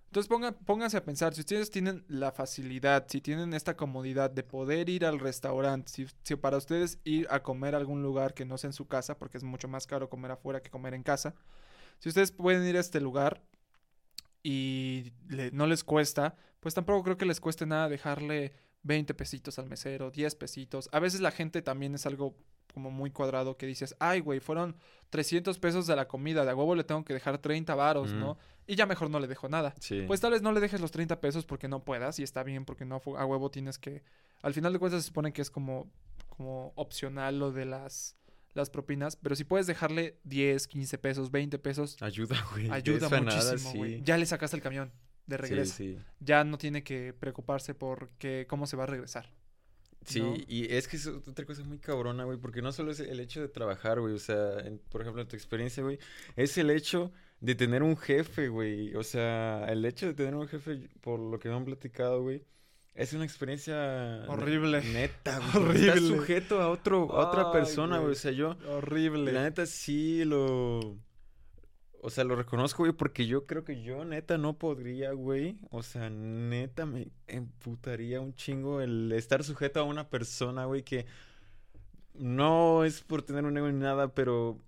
Entonces 0.07 0.27
ponga, 0.27 0.51
pónganse 0.53 0.97
a 0.97 1.05
pensar, 1.05 1.35
si 1.35 1.41
ustedes 1.41 1.69
tienen 1.69 2.03
la 2.07 2.31
facilidad, 2.31 3.05
si 3.07 3.21
tienen 3.21 3.53
esta 3.53 3.77
comodidad 3.77 4.31
de 4.31 4.41
poder 4.43 4.89
ir 4.89 5.05
al 5.05 5.19
restaurante, 5.19 5.91
si, 5.91 6.07
si 6.23 6.35
para 6.35 6.57
ustedes 6.57 6.97
ir 7.03 7.27
a 7.29 7.43
comer 7.43 7.75
a 7.75 7.77
algún 7.77 8.01
lugar 8.01 8.33
que 8.33 8.43
no 8.43 8.57
sea 8.57 8.69
en 8.69 8.73
su 8.73 8.87
casa, 8.87 9.17
porque 9.19 9.37
es 9.37 9.43
mucho 9.43 9.67
más 9.67 9.85
caro 9.85 10.09
comer 10.09 10.31
afuera 10.31 10.61
que 10.63 10.71
comer 10.71 10.95
en 10.95 11.03
casa, 11.03 11.35
si 11.99 12.09
ustedes 12.09 12.31
pueden 12.31 12.65
ir 12.67 12.75
a 12.75 12.79
este 12.79 12.99
lugar 12.99 13.43
y 14.43 15.11
le- 15.27 15.51
no 15.51 15.67
les 15.67 15.83
cuesta, 15.83 16.35
pues 16.59 16.73
tampoco 16.73 17.03
creo 17.03 17.17
que 17.17 17.25
les 17.25 17.39
cueste 17.39 17.65
nada 17.65 17.89
dejarle 17.89 18.53
20 18.83 19.13
pesitos 19.13 19.59
al 19.59 19.67
mesero, 19.67 20.11
10 20.11 20.35
pesitos. 20.35 20.89
A 20.91 20.99
veces 20.99 21.19
la 21.21 21.31
gente 21.31 21.61
también 21.61 21.95
es 21.95 22.05
algo 22.05 22.35
como 22.73 22.91
muy 22.91 23.09
cuadrado 23.11 23.57
que 23.57 23.65
dices, 23.65 23.95
ay, 23.99 24.19
güey, 24.19 24.39
fueron 24.39 24.75
300 25.09 25.57
pesos 25.59 25.87
de 25.87 25.95
la 25.95 26.07
comida, 26.07 26.45
de 26.45 26.51
a 26.51 26.55
huevo 26.55 26.75
le 26.75 26.83
tengo 26.83 27.03
que 27.03 27.13
dejar 27.13 27.39
30 27.39 27.73
varos, 27.75 28.13
Mm. 28.13 28.19
¿no? 28.19 28.37
Y 28.67 28.75
ya 28.75 28.85
mejor 28.85 29.09
no 29.09 29.19
le 29.19 29.27
dejo 29.27 29.49
nada. 29.49 29.73
Sí. 29.79 30.03
Pues 30.05 30.21
tal 30.21 30.31
vez 30.31 30.43
no 30.43 30.51
le 30.51 30.59
dejes 30.59 30.79
los 30.79 30.91
30 30.91 31.19
pesos 31.19 31.45
porque 31.45 31.67
no 31.67 31.83
puedas 31.83 32.19
y 32.19 32.23
está 32.23 32.43
bien 32.43 32.65
porque 32.65 32.85
no 32.85 33.01
a 33.17 33.25
huevo 33.25 33.49
tienes 33.49 33.79
que... 33.79 34.03
Al 34.43 34.53
final 34.53 34.71
de 34.71 34.79
cuentas 34.79 35.01
se 35.01 35.07
supone 35.07 35.33
que 35.33 35.41
es 35.41 35.49
como, 35.49 35.91
como 36.29 36.71
opcional 36.75 37.39
lo 37.39 37.51
de 37.51 37.65
las, 37.65 38.15
las 38.53 38.69
propinas, 38.69 39.15
pero 39.15 39.35
si 39.35 39.43
puedes 39.43 39.67
dejarle 39.67 40.17
10, 40.23 40.67
15 40.67 40.97
pesos, 40.97 41.31
20 41.31 41.59
pesos, 41.59 41.97
Ayuda, 42.01 42.35
güey. 42.51 42.69
ayuda 42.71 43.09
muchísimo, 43.09 43.73
güey. 43.75 43.97
sí. 43.97 44.01
Ya 44.03 44.17
le 44.17 44.25
sacaste 44.25 44.55
el 44.57 44.63
camión 44.63 44.91
de 45.27 45.35
Sí, 45.37 45.41
regreso. 45.41 45.73
sí. 45.75 45.97
Ya 46.19 46.43
no 46.43 46.57
tiene 46.57 46.83
que 46.83 47.13
preocuparse 47.13 47.73
por 47.75 48.09
que, 48.17 48.45
cómo 48.49 48.65
se 48.67 48.75
va 48.77 48.83
a 48.83 48.87
regresar. 48.87 49.31
Sí, 50.05 50.21
¿no? 50.21 50.33
y 50.47 50.73
es 50.73 50.87
que 50.87 50.95
es 50.95 51.05
otra 51.07 51.45
cosa 51.45 51.63
muy 51.63 51.77
cabrona, 51.77 52.23
güey, 52.23 52.37
porque 52.39 52.61
no 52.61 52.71
solo 52.71 52.91
es 52.91 52.99
el 53.01 53.19
hecho 53.19 53.41
de 53.41 53.49
trabajar, 53.49 53.99
güey, 53.99 54.13
o 54.15 54.19
sea, 54.19 54.59
en- 54.61 54.79
por 54.79 55.01
ejemplo, 55.01 55.21
en 55.21 55.27
tu 55.27 55.35
experiencia, 55.35 55.83
güey, 55.83 55.99
es 56.37 56.57
el 56.57 56.69
hecho 56.71 57.11
de 57.41 57.53
tener 57.53 57.83
un 57.83 57.97
jefe, 57.97 58.47
güey, 58.47 58.95
o 58.95 59.03
sea, 59.03 59.65
el 59.67 59.83
hecho 59.85 60.07
de 60.07 60.13
tener 60.13 60.35
un 60.35 60.47
jefe, 60.47 60.89
por 61.01 61.19
lo 61.19 61.37
que 61.37 61.49
me 61.49 61.55
han 61.55 61.65
platicado, 61.65 62.21
güey, 62.23 62.43
es 62.99 63.13
una 63.13 63.23
experiencia 63.23 64.25
Horrible. 64.27 64.81
neta, 64.81 65.39
güey, 65.39 65.51
porque 65.51 65.79
estás 65.79 65.97
Horrible. 65.97 66.17
sujeto 66.17 66.61
a 66.61 66.69
otro, 66.69 67.11
a 67.15 67.29
otra 67.29 67.47
Ay, 67.47 67.53
persona, 67.53 67.95
güey, 67.95 68.07
güey. 68.07 68.11
o 68.11 68.15
sea, 68.15 68.31
yo, 68.31 68.57
Horrible. 68.67 69.31
la 69.31 69.43
neta 69.43 69.65
sí 69.65 70.25
lo... 70.25 70.97
O 72.01 72.09
sea, 72.09 72.23
lo 72.25 72.35
reconozco, 72.35 72.83
güey, 72.83 72.91
porque 72.93 73.25
yo 73.25 73.45
creo 73.45 73.63
que 73.63 73.81
yo 73.81 74.03
neta 74.05 74.37
no 74.37 74.57
podría, 74.57 75.11
güey. 75.13 75.59
O 75.69 75.81
sea, 75.83 76.09
neta 76.09 76.85
me 76.85 77.09
emputaría 77.27 78.21
un 78.21 78.33
chingo 78.35 78.81
el 78.81 79.11
estar 79.13 79.43
sujeto 79.43 79.79
a 79.79 79.83
una 79.83 80.09
persona, 80.09 80.65
güey, 80.65 80.83
que 80.83 81.05
no 82.13 82.83
es 82.83 83.01
por 83.01 83.21
tener 83.21 83.45
un 83.45 83.57
ego 83.57 83.67
ni 83.71 83.79
nada, 83.79 84.13
pero... 84.13 84.59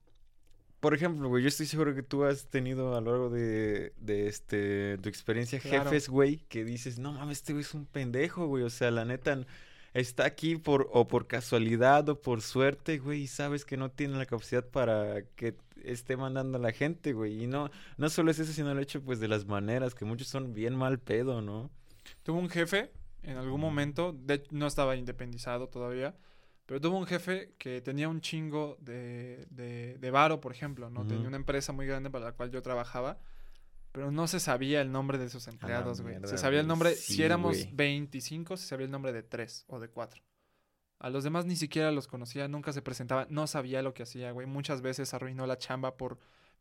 Por 0.82 0.94
ejemplo, 0.96 1.30
güey, 1.30 1.44
yo 1.44 1.48
estoy 1.48 1.68
seguro 1.68 1.96
que 1.96 2.04
tú 2.04 2.26
has 2.26 2.48
tenido 2.48 2.96
a 2.96 3.02
lo 3.02 3.12
largo 3.12 3.30
de, 3.30 3.94
de 3.98 4.28
este, 4.28 4.98
tu 4.98 5.08
experiencia 5.10 5.60
Claro. 5.60 5.86
jefes, 5.86 6.10
güey, 6.10 6.38
que 6.50 6.66
dices, 6.66 7.00
no 7.00 7.14
mames, 7.14 7.38
este 7.38 7.54
güey 7.54 7.64
es 7.64 7.74
un 7.74 7.86
pendejo, 7.86 8.48
güey. 8.48 8.64
O 8.64 8.70
sea, 8.70 8.92
la 8.92 9.06
neta 9.06 9.46
está 9.94 10.26
aquí 10.26 10.58
por, 10.58 10.90
o 10.92 11.08
por 11.08 11.28
casualidad 11.28 12.10
o 12.10 12.20
por 12.20 12.42
suerte, 12.42 12.98
güey, 12.98 13.22
y 13.22 13.28
sabes 13.28 13.64
que 13.64 13.78
no 13.78 13.92
tiene 13.92 14.18
la 14.18 14.26
capacidad 14.26 14.66
para 14.68 15.22
que 15.36 15.56
esté 15.84 16.18
mandando 16.18 16.58
a 16.58 16.62
la 16.62 16.72
gente, 16.72 17.14
güey. 17.14 17.44
Y 17.44 17.48
no, 17.48 17.70
no 17.98 18.10
solo 18.10 18.32
es 18.32 18.40
eso, 18.40 18.52
sino 18.52 18.72
el 18.72 18.80
hecho, 18.80 19.02
pues, 19.04 19.20
de 19.20 19.28
las 19.28 19.46
maneras, 19.46 19.94
que 19.96 20.06
muchos 20.06 20.28
son 20.30 20.54
bien 20.54 20.76
mal 20.76 21.00
pedo, 21.00 21.42
¿no? 21.42 21.70
Tuvo 22.24 22.40
un 22.40 22.50
jefe 22.50 22.92
en 23.24 23.38
algún 23.38 23.62
momento, 23.62 24.14
de 24.14 24.44
no 24.50 24.66
estaba 24.66 24.96
independizado 24.96 25.68
todavía, 25.70 26.16
pero 26.72 26.80
tuvo 26.80 26.98
un 26.98 27.06
jefe 27.06 27.54
que 27.58 27.82
tenía 27.82 28.08
un 28.08 28.22
chingo 28.22 28.78
de, 28.80 29.46
de, 29.50 29.98
de 29.98 30.10
varo, 30.10 30.40
por 30.40 30.54
ejemplo, 30.54 30.90
¿no? 30.90 31.06
Tenía 31.06 31.28
una 31.28 31.36
empresa 31.36 31.74
muy 31.74 31.86
grande 31.86 32.10
para 32.10 32.24
la 32.24 32.32
cual 32.32 32.50
yo 32.50 32.62
trabajaba, 32.62 33.20
pero 33.92 34.10
no 34.10 34.26
se 34.26 34.40
sabía 34.40 34.80
el 34.80 34.90
nombre 34.90 35.18
de 35.18 35.28
sus 35.28 35.50
empleados, 35.50 36.00
güey. 36.00 36.16
Se 36.24 36.38
sabía 36.38 36.62
el 36.62 36.68
nombre, 36.68 36.96
si 36.96 37.24
éramos 37.24 37.58
güey. 37.58 37.70
25, 37.74 38.56
se 38.56 38.68
sabía 38.68 38.86
el 38.86 38.92
nombre 38.92 39.12
de 39.12 39.22
3 39.22 39.66
o 39.68 39.82
de 39.82 39.90
4. 39.90 40.24
A 41.00 41.10
los 41.10 41.26
demás 41.26 41.46
ni 41.46 41.58
siquiera 41.58 41.92
los 41.92 42.08
conocía, 42.08 42.48
nunca 42.48 42.72
se 42.72 42.82
presentaba, 42.82 43.28
no 43.30 43.48
sabía 43.48 43.82
lo 43.82 43.94
que 43.94 44.04
hacía, 44.04 44.32
güey. 44.32 44.48
Muchas 44.48 44.82
veces 44.82 45.14
arruinó 45.14 45.46
la 45.48 45.58
chamba 45.58 45.98
por 45.98 46.20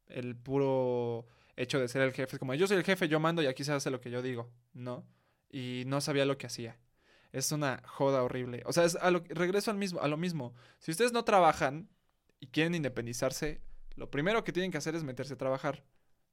el 0.09 0.35
puro 0.35 1.29
hecho 1.55 1.79
de 1.79 1.87
ser 1.87 2.03
el 2.03 2.13
jefe. 2.13 2.35
Es 2.35 2.41
como, 2.41 2.53
yo 2.55 2.67
soy 2.67 2.79
el 2.79 2.85
jefe, 2.85 3.07
yo 3.07 3.21
mando 3.21 3.43
y 3.43 3.47
aquí 3.47 3.63
se 3.63 3.71
hace 3.75 3.93
lo 3.93 4.01
que 4.01 4.11
yo 4.11 4.23
digo, 4.23 4.51
¿no? 4.73 5.07
Y 5.53 5.85
no 5.87 6.01
sabía 6.01 6.25
lo 6.25 6.37
que 6.37 6.49
hacía. 6.49 6.81
Es 7.33 7.53
una 7.53 7.83
joda 7.87 8.23
horrible. 8.23 8.63
O 8.67 8.73
sea, 8.73 8.85
es 8.85 8.97
a 8.97 9.11
lo, 9.11 9.23
regreso 9.29 9.71
al 9.71 9.77
mismo, 9.77 10.01
a 10.01 10.09
lo 10.09 10.17
mismo. 10.17 10.55
Si 10.79 10.91
ustedes 10.91 11.13
no 11.13 11.25
trabajan 11.25 11.89
y 12.41 12.49
quieren 12.49 12.75
independizarse, 12.75 13.61
lo 13.97 14.11
primero 14.11 14.45
que 14.45 14.53
tienen 14.53 14.71
que 14.71 14.79
hacer 14.79 14.95
es 14.95 15.05
meterse 15.05 15.35
a 15.35 15.39
trabajar. 15.39 15.85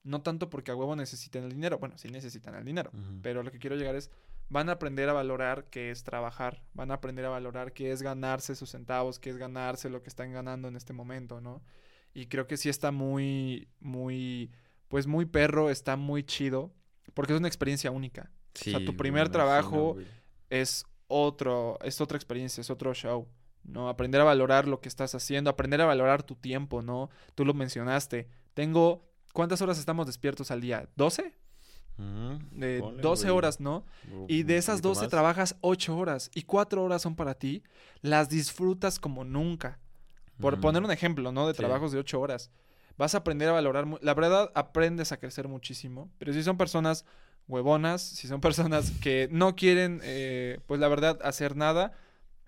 No 0.04 0.22
tanto 0.22 0.50
porque 0.50 0.72
a 0.72 0.76
huevo 0.76 0.96
necesiten 0.96 1.44
el 1.44 1.52
dinero. 1.52 1.80
Bueno, 1.80 1.98
sí 1.98 2.08
necesitan 2.10 2.56
el 2.56 2.64
dinero. 2.64 2.92
Pero 3.22 3.44
lo 3.44 3.52
que 3.52 3.60
quiero 3.60 3.76
llegar 3.76 3.96
es, 3.96 4.10
van 4.50 4.70
a 4.70 4.74
aprender 4.74 5.10
a 5.10 5.14
valorar 5.14 5.66
qué 5.70 5.92
es 5.92 6.04
trabajar, 6.04 6.64
van 6.74 6.92
a 6.92 6.96
aprender 6.96 7.26
a 7.26 7.30
valorar 7.30 7.74
qué 7.74 7.92
es 7.92 8.02
ganarse 8.02 8.56
sus 8.56 8.70
centavos, 8.70 9.20
qué 9.20 9.30
es 9.30 9.38
ganarse 9.38 9.90
lo 9.90 10.02
que 10.02 10.10
están 10.10 10.32
ganando 10.32 10.68
en 10.70 10.78
este 10.78 10.94
momento, 10.94 11.42
¿no? 11.42 11.62
Y 12.14 12.28
creo 12.28 12.48
que 12.48 12.58
sí 12.58 12.70
está 12.70 12.92
muy, 12.92 13.68
muy 13.80 14.50
pues 14.88 15.08
muy 15.08 15.26
perro, 15.26 15.70
está 15.70 15.98
muy 15.98 16.24
chido, 16.24 16.74
porque 17.14 17.34
es 17.34 17.40
una 17.40 17.48
experiencia 17.48 17.92
única. 17.92 18.32
Sí, 18.54 18.72
tu 18.86 18.94
me 18.94 18.98
primer 18.98 19.30
trabajo-. 19.30 19.98
Es 20.50 20.86
otro, 21.08 21.78
es 21.84 22.00
otra 22.02 22.18
experiencia, 22.18 22.62
es 22.62 22.70
otro 22.70 22.94
show, 22.94 23.28
¿no? 23.64 23.90
Aprender 23.90 24.22
a 24.22 24.26
valorar 24.26 24.68
lo 24.68 24.80
que 24.82 24.90
estás 24.90 25.16
haciendo, 25.16 25.50
aprender 25.50 25.82
a 25.82 25.86
valorar 25.86 26.24
tu 26.24 26.36
tiempo, 26.36 26.82
¿no? 26.82 27.10
Tú 27.36 27.46
lo 27.46 27.54
mencionaste. 27.54 28.28
Tengo, 28.54 29.10
¿cuántas 29.34 29.62
horas 29.62 29.78
estamos 29.80 30.06
despiertos 30.08 30.52
al 30.52 30.62
día? 30.62 30.90
¿12? 30.98 31.34
Ujú, 32.00 32.40
De 32.52 32.80
ponle, 32.80 33.02
12 33.02 33.24
güey. 33.26 33.38
horas, 33.38 33.60
¿no? 33.60 33.86
Y 34.28 34.44
de 34.44 34.58
esas 34.58 34.76
poquito 34.76 34.90
12 34.90 35.02
más. 35.02 35.10
trabajas 35.10 35.56
8 35.62 35.98
horas 35.98 36.30
y 36.36 36.44
4 36.44 36.84
horas 36.84 37.02
son 37.02 37.16
para 37.16 37.34
ti, 37.34 37.64
las 38.02 38.30
disfrutas 38.30 39.00
como 39.00 39.24
nunca. 39.24 39.80
Por 40.40 40.60
poner 40.60 40.84
un 40.84 40.92
ejemplo, 40.92 41.32
¿no? 41.32 41.48
De 41.48 41.54
trabajos 41.56 41.92
de 41.92 41.98
8 41.98 42.20
horas. 42.22 42.52
Vas 42.96 43.16
a 43.16 43.20
aprender 43.20 43.50
a 43.50 43.54
valorar, 43.54 43.88
la 44.02 44.14
verdad, 44.14 44.52
aprendes 44.54 45.12
a 45.12 45.18
crecer 45.18 45.48
muchísimo, 45.48 46.12
pero 46.20 46.34
si 46.34 46.44
son 46.44 46.58
personas 46.58 47.06
huevonas, 47.48 48.02
si 48.02 48.28
son 48.28 48.42
personas 48.42 48.92
que 49.02 49.28
no 49.32 49.56
quieren, 49.56 50.02
eh, 50.04 50.60
pues 50.68 50.80
la 50.80 50.88
verdad, 50.88 51.20
hacer 51.24 51.56
nada, 51.56 51.94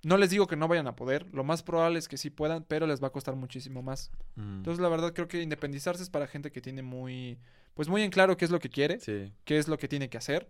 no 0.04 0.18
les 0.18 0.30
digo 0.30 0.48
que 0.48 0.56
no 0.56 0.68
vayan 0.68 0.88
a 0.88 0.96
poder, 0.96 1.26
lo 1.34 1.44
más 1.44 1.62
probable 1.64 2.00
es 2.00 2.08
que 2.08 2.18
sí 2.18 2.30
puedan, 2.30 2.64
pero 2.64 2.88
les 2.88 3.02
va 3.04 3.08
a 3.08 3.12
costar 3.12 3.36
muchísimo 3.36 3.82
más. 3.82 4.12
Mm. 4.36 4.58
Entonces, 4.58 4.82
la 4.82 4.90
verdad, 4.90 5.14
creo 5.14 5.28
que 5.28 5.42
independizarse 5.42 6.04
es 6.04 6.10
para 6.10 6.28
gente 6.28 6.52
que 6.52 6.62
tiene 6.62 6.82
muy, 6.84 7.38
pues 7.74 7.88
muy 7.90 8.02
en 8.04 8.12
claro 8.12 8.38
qué 8.38 8.46
es 8.46 8.52
lo 8.52 8.60
que 8.60 8.70
quiere 8.70 9.00
Sí. 9.00 9.32
qué 9.46 9.58
es 9.58 9.68
lo 9.68 9.78
que 9.78 9.88
tiene 9.88 10.10
que 10.10 10.18
hacer 10.18 10.50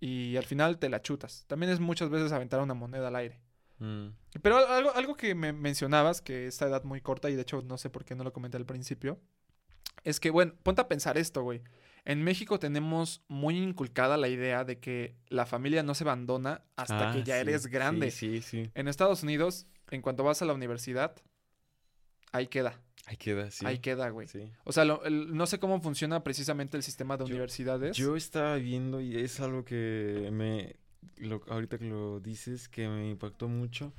y 0.00 0.36
al 0.36 0.44
final 0.44 0.78
te 0.78 0.88
la 0.88 1.00
chutas. 1.02 1.44
También 1.46 1.70
es 1.72 1.80
muchas 1.80 2.08
veces 2.10 2.32
aventar 2.32 2.60
una 2.60 2.74
moneda 2.74 3.08
al 3.08 3.16
aire. 3.16 3.40
Mm. 3.78 4.08
Pero 4.42 4.56
al- 4.58 4.66
algo, 4.66 4.90
algo 4.94 5.14
que 5.16 5.34
me 5.34 5.52
mencionabas, 5.52 6.20
que 6.22 6.46
esta 6.46 6.66
edad 6.66 6.84
muy 6.84 7.00
corta, 7.00 7.30
y 7.30 7.34
de 7.36 7.42
hecho 7.42 7.62
no 7.62 7.76
sé 7.78 7.90
por 7.90 8.04
qué 8.04 8.14
no 8.14 8.24
lo 8.24 8.32
comenté 8.32 8.56
al 8.56 8.66
principio, 8.66 9.18
es 10.04 10.18
que, 10.18 10.30
bueno, 10.30 10.54
ponte 10.62 10.80
a 10.80 10.88
pensar 10.88 11.18
esto, 11.18 11.42
güey. 11.42 11.62
En 12.04 12.22
México 12.24 12.58
tenemos 12.58 13.22
muy 13.28 13.56
inculcada 13.56 14.16
la 14.16 14.28
idea 14.28 14.64
de 14.64 14.80
que 14.80 15.14
la 15.28 15.46
familia 15.46 15.82
no 15.84 15.94
se 15.94 16.02
abandona 16.04 16.62
hasta 16.76 17.10
Ah, 17.10 17.12
que 17.14 17.22
ya 17.22 17.36
sí, 17.36 17.40
eres 17.42 17.66
grande. 17.68 18.10
Sí, 18.10 18.40
sí, 18.42 18.64
sí. 18.64 18.70
En 18.74 18.88
Estados 18.88 19.22
Unidos, 19.22 19.66
en 19.90 20.02
cuanto 20.02 20.24
vas 20.24 20.42
a 20.42 20.44
la 20.46 20.52
universidad, 20.52 21.14
ahí 22.32 22.48
queda, 22.48 22.80
Ahí 23.06 23.16
queda, 23.16 23.50
sí. 23.52 23.64
ahí 23.66 23.78
queda, 23.78 24.08
güey. 24.10 24.26
Sí. 24.26 24.50
O 24.64 24.72
sea, 24.72 24.84
lo- 24.84 25.04
el- 25.04 25.34
no 25.36 25.46
sé 25.46 25.58
cómo 25.60 25.80
funciona 25.80 26.24
precisamente 26.24 26.76
el 26.76 26.82
sistema 26.82 27.16
de 27.16 27.24
Yo- 27.24 27.30
universidades. 27.30 27.96
Yo 27.96 28.16
estaba 28.16 28.56
viendo 28.56 29.00
y 29.00 29.16
es 29.18 29.38
algo 29.40 29.64
que 29.64 30.28
me, 30.32 30.76
lo- 31.18 31.42
ahorita 31.48 31.78
que 31.78 31.84
lo 31.84 32.18
dices, 32.20 32.68
que 32.68 32.88
me 32.88 33.10
impactó 33.10 33.46
mucho. 33.48 33.92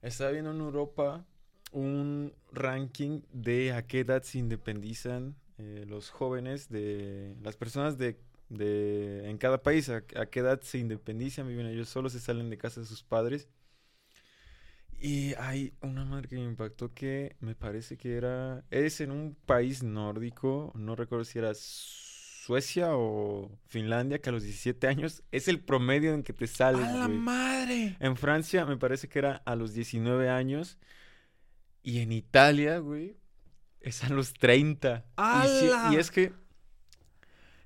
Estaba 0.00 0.30
viendo 0.30 0.52
en 0.52 0.60
Europa 0.60 1.26
un 1.70 2.32
ranking 2.50 3.20
de 3.32 3.72
a 3.72 3.86
qué 3.86 4.00
edad 4.00 4.22
se 4.22 4.38
independizan 4.38 5.34
eh, 5.62 5.84
los 5.86 6.10
jóvenes 6.10 6.68
de 6.68 7.34
las 7.42 7.56
personas 7.56 7.98
de, 7.98 8.18
de 8.48 9.28
en 9.30 9.38
cada 9.38 9.62
país, 9.62 9.88
a, 9.88 9.98
a 10.16 10.26
qué 10.26 10.40
edad 10.40 10.60
se 10.62 10.78
independizan, 10.78 11.48
viven 11.48 11.66
ellos 11.66 11.88
solos, 11.88 12.12
se 12.12 12.20
salen 12.20 12.50
de 12.50 12.58
casa 12.58 12.80
de 12.80 12.86
sus 12.86 13.02
padres. 13.02 13.48
Y 14.98 15.34
hay 15.34 15.74
una 15.80 16.04
madre 16.04 16.28
que 16.28 16.36
me 16.36 16.44
impactó 16.44 16.94
que 16.94 17.36
me 17.40 17.54
parece 17.56 17.96
que 17.96 18.16
era. 18.16 18.64
Es 18.70 19.00
en 19.00 19.10
un 19.10 19.34
país 19.46 19.82
nórdico. 19.82 20.72
No 20.76 20.94
recuerdo 20.94 21.24
si 21.24 21.38
era 21.40 21.52
Suecia 21.54 22.90
o 22.96 23.50
Finlandia, 23.66 24.20
que 24.20 24.30
a 24.30 24.32
los 24.32 24.44
17 24.44 24.86
años 24.86 25.22
es 25.32 25.48
el 25.48 25.60
promedio 25.60 26.14
en 26.14 26.22
que 26.22 26.32
te 26.32 26.46
sales. 26.46 26.88
¡A 26.88 26.92
la 26.92 27.06
güey. 27.06 27.18
madre! 27.18 27.96
En 28.00 28.16
Francia 28.16 28.64
me 28.64 28.76
parece 28.76 29.08
que 29.08 29.18
era 29.18 29.42
a 29.44 29.56
los 29.56 29.72
19 29.74 30.28
años. 30.30 30.78
Y 31.82 31.98
en 32.00 32.12
Italia, 32.12 32.78
güey, 32.78 33.16
es 33.82 34.02
a 34.04 34.08
los 34.10 34.32
30. 34.34 34.98
Y, 34.98 35.02
sí- 35.02 35.70
¡Hala! 35.70 35.90
y 35.92 35.96
es 35.96 36.10
que. 36.10 36.32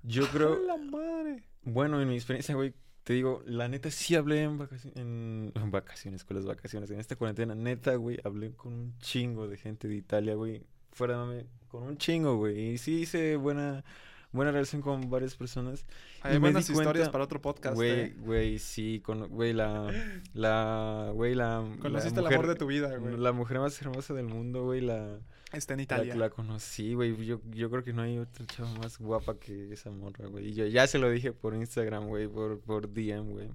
Yo 0.02 0.26
creo. 0.28 0.54
¡A 0.54 0.58
la 0.58 0.76
madre! 0.76 1.42
Bueno, 1.62 2.00
en 2.00 2.08
mi 2.08 2.14
experiencia, 2.14 2.54
güey, 2.54 2.74
te 3.02 3.12
digo, 3.14 3.42
la 3.46 3.68
neta 3.68 3.90
sí 3.90 4.14
hablé 4.14 4.42
en 4.42 4.58
vacaciones, 4.58 4.96
en, 4.98 5.52
en 5.56 5.70
vacaciones, 5.70 6.24
con 6.24 6.36
las 6.36 6.46
vacaciones, 6.46 6.90
en 6.90 7.00
esta 7.00 7.16
cuarentena, 7.16 7.54
neta, 7.54 7.94
güey, 7.96 8.18
hablé 8.24 8.52
con 8.52 8.72
un 8.72 8.98
chingo 8.98 9.48
de 9.48 9.56
gente 9.56 9.88
de 9.88 9.96
Italia, 9.96 10.34
güey, 10.34 10.62
fuera 10.92 11.14
de 11.14 11.20
mame, 11.26 11.46
con 11.68 11.82
un 11.82 11.98
chingo, 11.98 12.36
güey, 12.36 12.70
y 12.74 12.78
sí 12.78 13.00
hice 13.00 13.34
buena, 13.36 13.84
buena 14.30 14.52
relación 14.52 14.80
con 14.80 15.10
varias 15.10 15.34
personas. 15.34 15.84
Hay 16.22 16.38
buenas 16.38 16.68
historias 16.70 16.92
cuenta- 16.94 17.10
para 17.12 17.24
otro 17.24 17.40
podcast. 17.42 17.74
Güey, 17.74 17.90
eh. 18.00 18.14
güey, 18.20 18.58
sí, 18.60 19.00
con, 19.04 19.26
güey, 19.28 19.52
la, 19.52 19.90
la, 20.32 21.10
güey, 21.12 21.34
la, 21.34 21.64
Conociste 21.80 22.20
la 22.22 22.28
el 22.28 22.34
amor 22.34 22.44
mujer- 22.46 22.54
de 22.54 22.58
tu 22.60 22.66
vida, 22.66 22.96
güey. 22.96 23.16
La 23.16 23.32
mujer 23.32 23.58
más 23.58 23.80
hermosa 23.82 24.14
del 24.14 24.26
mundo, 24.26 24.64
güey, 24.64 24.80
la, 24.82 25.18
Está 25.52 25.74
en 25.74 25.78
la, 25.78 25.82
Italia. 25.84 26.16
la 26.16 26.30
conocí, 26.30 26.94
güey. 26.94 27.16
Yo, 27.24 27.40
yo 27.50 27.70
creo 27.70 27.84
que 27.84 27.92
no 27.92 28.02
hay 28.02 28.18
otra 28.18 28.44
chava 28.46 28.72
más 28.74 28.98
guapa 28.98 29.38
que 29.38 29.72
esa 29.72 29.90
morra, 29.90 30.26
güey. 30.26 30.48
Y 30.48 30.54
yo 30.54 30.66
ya 30.66 30.86
se 30.86 30.98
lo 30.98 31.08
dije 31.10 31.32
por 31.32 31.54
Instagram, 31.54 32.06
güey, 32.08 32.26
por, 32.28 32.60
por 32.60 32.92
DM, 32.92 33.30
güey. 33.30 33.48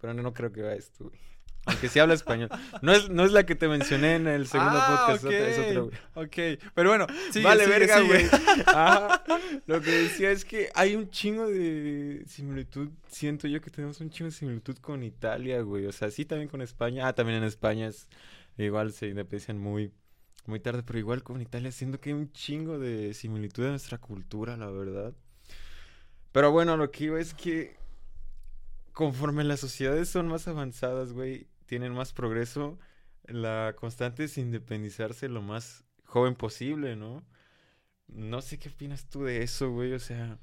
Pero 0.00 0.14
no, 0.14 0.22
no 0.22 0.32
creo 0.32 0.52
que 0.52 0.62
va 0.62 0.74
esto, 0.74 1.04
güey. 1.04 1.18
Aunque 1.66 1.88
sí 1.88 1.98
habla 1.98 2.12
español. 2.14 2.50
No 2.82 2.92
es, 2.92 3.08
no 3.08 3.24
es 3.24 3.32
la 3.32 3.46
que 3.46 3.54
te 3.54 3.68
mencioné 3.68 4.16
en 4.16 4.26
el 4.26 4.46
segundo 4.46 4.78
Ah, 4.78 5.06
podcast, 5.06 5.24
otra- 5.24 5.48
es 5.48 5.58
otra, 5.58 5.80
güey. 5.80 5.94
Ok, 6.26 6.60
pero 6.74 6.90
bueno, 6.90 7.06
sigue, 7.32 7.44
vale, 7.44 7.64
sigue, 7.64 7.78
verga, 7.78 8.00
güey. 8.02 8.26
Lo 9.66 9.80
que 9.80 9.90
decía 9.90 10.30
es 10.30 10.44
que 10.44 10.68
hay 10.74 10.94
un 10.94 11.08
chingo 11.10 11.48
de 11.48 12.22
similitud. 12.26 12.90
Siento 13.08 13.48
yo 13.48 13.60
que 13.62 13.70
tenemos 13.70 13.98
un 14.00 14.10
chingo 14.10 14.30
de 14.30 14.36
similitud 14.36 14.76
con 14.78 15.02
Italia, 15.02 15.62
güey. 15.62 15.86
O 15.86 15.92
sea, 15.92 16.10
sí 16.10 16.24
también 16.26 16.48
con 16.50 16.60
España. 16.60 17.08
Ah, 17.08 17.14
también 17.14 17.38
en 17.38 17.44
España 17.44 17.88
es 17.88 18.08
igual 18.58 18.92
se 18.92 19.08
independizan 19.08 19.58
muy, 19.58 19.90
muy 20.46 20.60
tarde, 20.60 20.82
pero 20.82 20.98
igual 20.98 21.22
con 21.22 21.40
Italia, 21.40 21.72
siento 21.72 22.00
que 22.00 22.10
hay 22.10 22.14
un 22.14 22.32
chingo 22.32 22.78
de 22.78 23.14
similitud 23.14 23.64
de 23.64 23.70
nuestra 23.70 23.98
cultura, 23.98 24.56
la 24.56 24.70
verdad. 24.70 25.14
Pero 26.32 26.52
bueno, 26.52 26.76
lo 26.76 26.90
que 26.90 27.04
iba 27.04 27.20
es 27.20 27.34
que 27.34 27.76
conforme 28.92 29.44
las 29.44 29.60
sociedades 29.60 30.08
son 30.08 30.28
más 30.28 30.48
avanzadas, 30.48 31.12
güey, 31.12 31.48
tienen 31.66 31.92
más 31.92 32.12
progreso, 32.12 32.78
la 33.26 33.74
constante 33.76 34.24
es 34.24 34.38
independizarse 34.38 35.28
lo 35.28 35.42
más 35.42 35.84
joven 36.04 36.34
posible, 36.34 36.96
¿no? 36.96 37.24
No 38.06 38.42
sé 38.42 38.58
qué 38.58 38.68
opinas 38.68 39.08
tú 39.08 39.24
de 39.24 39.42
eso, 39.42 39.70
güey, 39.70 39.92
o 39.94 39.98
sea, 39.98 40.38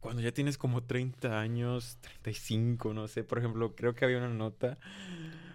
cuando 0.00 0.22
ya 0.22 0.32
tienes 0.32 0.56
como 0.56 0.82
30 0.82 1.40
años, 1.40 1.98
35, 2.00 2.94
no 2.94 3.06
sé, 3.08 3.22
por 3.22 3.38
ejemplo, 3.38 3.76
creo 3.76 3.94
que 3.94 4.04
había 4.04 4.18
una 4.18 4.30
nota 4.30 4.78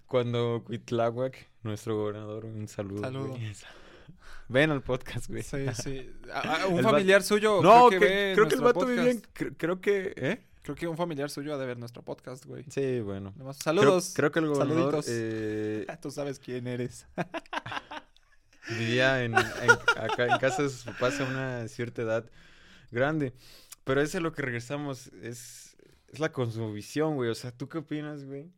cuando 0.08 0.64
Cuitláhuac, 0.66 1.48
nuestro 1.64 1.96
gobernador, 1.98 2.46
un 2.46 2.68
saludo. 2.68 3.02
Saludo. 3.02 3.28
güey. 3.30 3.54
Ven 4.48 4.70
al 4.72 4.84
podcast, 4.84 5.28
güey. 5.30 5.42
Sí, 5.44 5.66
sí. 5.82 6.12
A- 6.32 6.64
a- 6.64 6.68
un 6.68 6.78
El 6.80 6.86
vato- 6.86 6.92
familiar 6.92 7.24
suyo. 7.24 7.62
No, 7.64 7.88
creo 7.88 8.00
que- 8.00 8.08
que, 8.08 8.32
creo 8.36 8.48
que 8.48 8.56
el 8.56 8.62
vato 8.62 8.86
vivía 8.86 9.10
en- 9.12 9.22
Creo 9.58 9.82
que, 9.82 10.14
¿eh? 10.16 10.46
Creo 10.62 10.76
que 10.76 10.88
un 10.88 10.98
familiar 10.98 11.30
suyo 11.30 11.54
ha 11.54 11.58
de 11.58 11.66
ver 11.68 11.78
nuestro 11.78 12.02
podcast, 12.04 12.46
güey. 12.46 12.64
Sí, 12.70 13.00
bueno. 13.02 13.34
Nomás- 13.38 13.58
Creo- 13.60 13.64
Saludos. 13.76 14.14
Creo, 14.16 14.32
que 14.32 14.40
el 14.40 14.48
gobernador 14.48 15.04
Saluditos. 15.04 15.06
eh, 15.10 15.86
Tú 16.02 16.12
sabes 16.12 16.40
quién 16.40 16.68
eres. 16.68 17.08
vivía 18.70 19.24
en, 19.24 19.34
en- 19.36 20.02
acá 20.02 20.26
en 20.28 20.38
casa 20.40 20.64
de 20.64 20.70
sus 20.70 20.84
papás 20.84 21.20
a 21.20 21.24
una 21.26 21.68
cierta 21.68 22.02
edad 22.02 22.26
grande. 22.92 23.34
Pero 23.84 24.02
eso 24.02 24.18
es 24.18 24.24
lo 24.24 24.32
que 24.32 24.42
regresamos, 24.42 25.08
es, 25.22 25.76
es 26.08 26.20
la 26.20 26.32
cosmovisión, 26.32 27.16
güey. 27.16 27.30
O 27.30 27.36
sea, 27.36 27.52
¿tú 27.52 27.70
qué 27.70 27.78
opinas, 27.80 28.24
güey? 28.26 28.52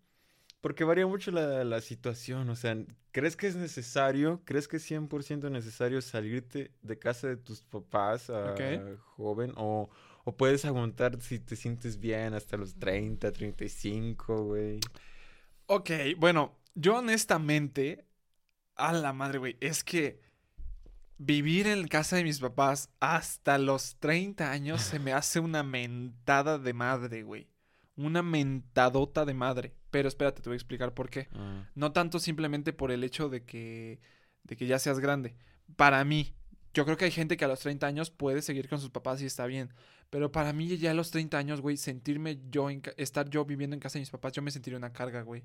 Porque 0.67 0.83
varía 0.83 1.07
mucho 1.07 1.31
la, 1.31 1.63
la 1.63 1.79
situación, 1.79 2.49
o 2.49 2.55
sea, 2.57 2.75
¿crees 3.13 3.37
que 3.37 3.47
es 3.47 3.55
necesario, 3.55 4.41
crees 4.43 4.67
que 4.67 4.75
es 4.75 4.83
100% 4.83 5.49
necesario 5.49 6.01
salirte 6.01 6.73
de 6.81 6.99
casa 6.99 7.27
de 7.27 7.37
tus 7.37 7.61
papás 7.61 8.29
a 8.29 8.97
joven 9.15 9.53
o, 9.55 9.89
o 10.25 10.35
puedes 10.35 10.65
aguantar 10.65 11.21
si 11.21 11.39
te 11.39 11.55
sientes 11.55 11.97
bien 12.01 12.33
hasta 12.33 12.57
los 12.57 12.77
30, 12.77 13.31
35, 13.31 14.43
güey? 14.43 14.81
Ok, 15.67 15.89
bueno, 16.17 16.59
yo 16.75 16.97
honestamente, 16.97 18.05
a 18.75 18.91
la 18.91 19.13
madre, 19.13 19.37
güey, 19.39 19.57
es 19.61 19.85
que 19.85 20.19
vivir 21.17 21.67
en 21.67 21.87
casa 21.87 22.17
de 22.17 22.25
mis 22.25 22.41
papás 22.41 22.89
hasta 22.99 23.57
los 23.57 23.95
30 23.99 24.51
años 24.51 24.81
se 24.81 24.99
me 24.99 25.13
hace 25.13 25.39
una 25.39 25.63
mentada 25.63 26.59
de 26.59 26.73
madre, 26.73 27.23
güey. 27.23 27.47
Una 27.97 28.23
mentadota 28.23 29.25
de 29.25 29.33
madre. 29.33 29.73
Pero 29.91 30.07
espérate, 30.07 30.41
te 30.41 30.49
voy 30.49 30.55
a 30.55 30.57
explicar 30.57 30.93
por 30.93 31.09
qué. 31.09 31.27
Ah, 31.33 31.67
No 31.75 31.91
tanto 31.91 32.19
simplemente 32.19 32.71
por 32.71 32.91
el 32.91 33.03
hecho 33.03 33.27
de 33.29 33.43
que, 33.43 33.99
de 34.43 34.55
que 34.55 34.67
ya 34.67 34.79
seas 34.79 34.99
grande. 34.99 35.35
Para 35.75 36.03
mí, 36.05 36.33
yo 36.73 36.85
creo 36.85 36.95
que 36.95 37.05
hay 37.05 37.11
gente 37.11 37.37
que 37.37 37.45
a 37.45 37.47
los 37.47 37.59
30 37.59 37.87
años 37.87 38.11
puede 38.11 38.41
seguir 38.41 38.69
con 38.69 38.79
sus 38.79 38.91
papás 38.91 39.21
y 39.21 39.25
está 39.25 39.45
bien. 39.45 39.73
Pero 40.09 40.31
para 40.31 40.53
mí 40.53 40.77
ya 40.77 40.91
a 40.91 40.93
los 40.93 41.11
30 41.11 41.37
años, 41.37 41.59
güey, 41.59 41.75
sentirme 41.75 42.39
yo, 42.49 42.69
en 42.69 42.81
estar 42.97 43.29
yo 43.29 43.43
viviendo 43.45 43.73
en 43.73 43.79
casa 43.79 43.95
de 43.95 44.01
mis 44.01 44.11
papás, 44.11 44.33
yo 44.33 44.41
me 44.41 44.51
sentiría 44.51 44.77
una 44.77 44.93
carga, 44.93 45.21
güey. 45.23 45.43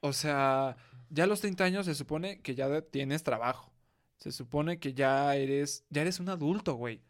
O 0.00 0.12
sea, 0.12 0.76
ya 1.10 1.24
a 1.24 1.26
los 1.26 1.40
30 1.40 1.64
años 1.64 1.86
se 1.86 1.94
supone 1.94 2.40
que 2.40 2.54
ya 2.54 2.82
tienes 2.82 3.22
trabajo. 3.22 3.72
Se 4.18 4.32
supone 4.32 4.78
que 4.78 4.94
ya 4.94 5.34
eres, 5.36 5.84
ya 5.90 6.02
eres 6.02 6.20
un 6.20 6.28
adulto, 6.28 6.74
güey. 6.74 7.00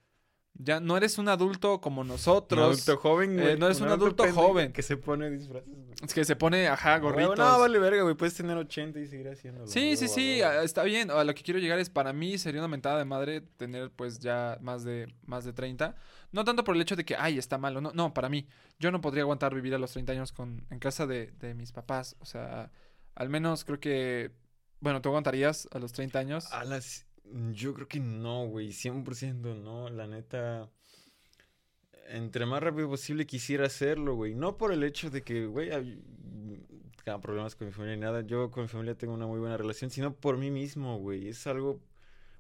Ya 0.54 0.80
no 0.80 0.96
eres 0.96 1.18
un 1.18 1.28
adulto 1.28 1.80
como 1.80 2.02
Un 2.02 2.08
nosotros. 2.08 2.60
adulto 2.60 2.96
joven, 3.00 3.38
eh, 3.38 3.42
güey. 3.42 3.58
no 3.58 3.66
eres 3.66 3.80
un 3.80 3.88
adulto 3.88 4.30
joven. 4.32 4.72
Que 4.72 4.82
se 4.82 4.96
pone 4.96 5.30
disfraces, 5.30 5.66
güey. 5.74 5.92
Es 6.02 6.12
que 6.14 6.24
se 6.24 6.36
pone, 6.36 6.68
ajá, 6.68 6.98
gorritos. 6.98 7.38
No, 7.38 7.58
vale 7.58 7.78
verga, 7.78 8.02
güey. 8.02 8.14
Puedes 8.14 8.34
tener 8.34 8.56
80 8.56 9.00
y 9.00 9.06
seguir 9.06 9.28
haciéndolo. 9.28 9.66
Sí, 9.66 9.96
sí, 9.96 10.08
sí, 10.08 10.40
está 10.62 10.82
bien. 10.82 11.10
A 11.10 11.24
lo 11.24 11.34
que 11.34 11.42
quiero 11.42 11.58
llegar 11.58 11.78
es, 11.78 11.88
para 11.90 12.12
mí 12.12 12.36
sería 12.38 12.60
una 12.60 12.68
mentada 12.68 12.98
de 12.98 13.04
madre 13.04 13.40
tener 13.40 13.90
pues 13.90 14.18
ya 14.18 14.58
más 14.60 14.84
de, 14.84 15.12
más 15.24 15.44
de 15.44 15.52
30. 15.52 15.96
No 16.32 16.44
tanto 16.44 16.64
por 16.64 16.74
el 16.76 16.82
hecho 16.82 16.96
de 16.96 17.04
que, 17.04 17.16
ay, 17.16 17.38
está 17.38 17.56
malo. 17.58 17.80
No, 17.80 17.92
no, 17.94 18.12
para 18.12 18.28
mí. 18.28 18.46
Yo 18.78 18.90
no 18.90 19.00
podría 19.00 19.22
aguantar 19.22 19.54
vivir 19.54 19.74
a 19.74 19.78
los 19.78 19.92
30 19.92 20.12
años 20.12 20.32
con, 20.32 20.66
en 20.70 20.78
casa 20.78 21.06
de, 21.06 21.32
de 21.40 21.54
mis 21.54 21.72
papás. 21.72 22.14
O 22.20 22.26
sea, 22.26 22.70
al 23.14 23.28
menos 23.30 23.64
creo 23.64 23.80
que, 23.80 24.32
bueno, 24.80 25.00
¿tú 25.00 25.08
aguantarías 25.08 25.66
a 25.72 25.78
los 25.78 25.92
30 25.92 26.18
años? 26.18 26.52
A 26.52 26.64
las... 26.64 27.06
Yo 27.52 27.74
creo 27.74 27.88
que 27.88 28.00
no, 28.00 28.46
güey. 28.46 28.68
100% 28.72 29.54
no. 29.62 29.88
La 29.88 30.06
neta... 30.06 30.70
Entre 32.08 32.44
más 32.46 32.62
rápido 32.62 32.88
posible 32.88 33.26
quisiera 33.26 33.66
hacerlo, 33.66 34.14
güey. 34.16 34.34
No 34.34 34.56
por 34.58 34.72
el 34.72 34.82
hecho 34.82 35.08
de 35.08 35.22
que, 35.22 35.46
güey, 35.46 35.70
hay- 35.70 36.02
problemas 37.20 37.54
con 37.56 37.66
mi 37.66 37.72
familia 37.72 37.96
ni 37.96 38.00
nada. 38.02 38.20
Yo 38.22 38.50
con 38.50 38.64
mi 38.64 38.68
familia 38.68 38.96
tengo 38.96 39.14
una 39.14 39.26
muy 39.26 39.38
buena 39.40 39.56
relación, 39.56 39.90
sino 39.90 40.14
por 40.14 40.36
mí 40.36 40.50
mismo, 40.50 40.98
güey. 40.98 41.28
Es 41.28 41.46
algo 41.46 41.80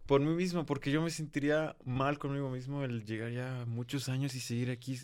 por 0.06 0.20
mí 0.20 0.34
mismo, 0.34 0.66
porque 0.66 0.90
yo 0.90 1.00
me 1.02 1.10
sentiría 1.10 1.76
mal 1.84 2.18
conmigo 2.18 2.50
mismo 2.50 2.84
el 2.84 3.04
llegar 3.04 3.32
ya 3.32 3.64
muchos 3.66 4.08
años 4.08 4.34
y 4.34 4.40
seguir 4.40 4.70
aquí. 4.70 4.98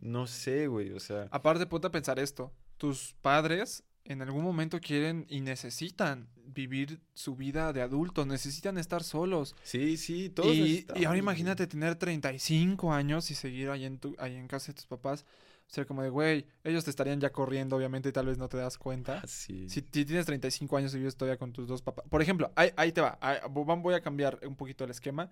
No 0.00 0.26
sé, 0.26 0.66
güey. 0.66 0.92
O 0.92 1.00
sea, 1.00 1.28
Aparte, 1.30 1.66
ponte 1.66 1.86
a 1.88 1.90
pensar 1.90 2.18
esto. 2.18 2.52
Tus 2.76 3.14
padres 3.22 3.84
en 4.04 4.22
algún 4.22 4.42
momento 4.42 4.80
quieren 4.80 5.26
y 5.28 5.40
necesitan 5.40 6.28
vivir 6.44 7.00
su 7.14 7.36
vida 7.36 7.72
de 7.72 7.82
adultos, 7.82 8.26
necesitan 8.26 8.76
estar 8.78 9.02
solos. 9.02 9.54
sí, 9.62 9.96
sí, 9.96 10.28
todos 10.28 10.56
Y, 10.56 10.86
y 10.94 11.04
ahora 11.04 11.18
imagínate 11.18 11.66
tener 11.66 11.94
35 11.96 12.92
años 12.92 13.30
y 13.30 13.34
seguir 13.34 13.70
ahí 13.70 13.84
en, 13.84 13.98
tu, 13.98 14.14
ahí 14.18 14.36
en 14.36 14.48
casa 14.48 14.68
de 14.68 14.74
tus 14.74 14.86
papás. 14.86 15.24
O 15.70 15.74
sea, 15.74 15.86
como 15.86 16.02
de, 16.02 16.10
güey, 16.10 16.46
ellos 16.64 16.84
te 16.84 16.90
estarían 16.90 17.20
ya 17.20 17.30
corriendo, 17.32 17.76
obviamente, 17.76 18.10
y 18.10 18.12
tal 18.12 18.26
vez 18.26 18.36
no 18.36 18.48
te 18.48 18.58
das 18.58 18.76
cuenta. 18.76 19.20
Ah, 19.22 19.26
sí. 19.26 19.68
Si, 19.70 19.80
si 19.80 20.04
tienes 20.04 20.26
35 20.26 20.76
años 20.76 20.92
y 20.94 20.98
vives 20.98 21.16
todavía 21.16 21.38
con 21.38 21.52
tus 21.52 21.66
dos 21.66 21.80
papás. 21.80 22.04
Por 22.10 22.20
ejemplo, 22.20 22.52
ahí, 22.56 22.70
ahí 22.76 22.92
te 22.92 23.00
va. 23.00 23.18
ahí- 23.22 23.38
voy 23.48 23.94
a 23.94 24.02
cambiar 24.02 24.38
un 24.46 24.56
poquito 24.56 24.84
el 24.84 24.90
esquema. 24.90 25.30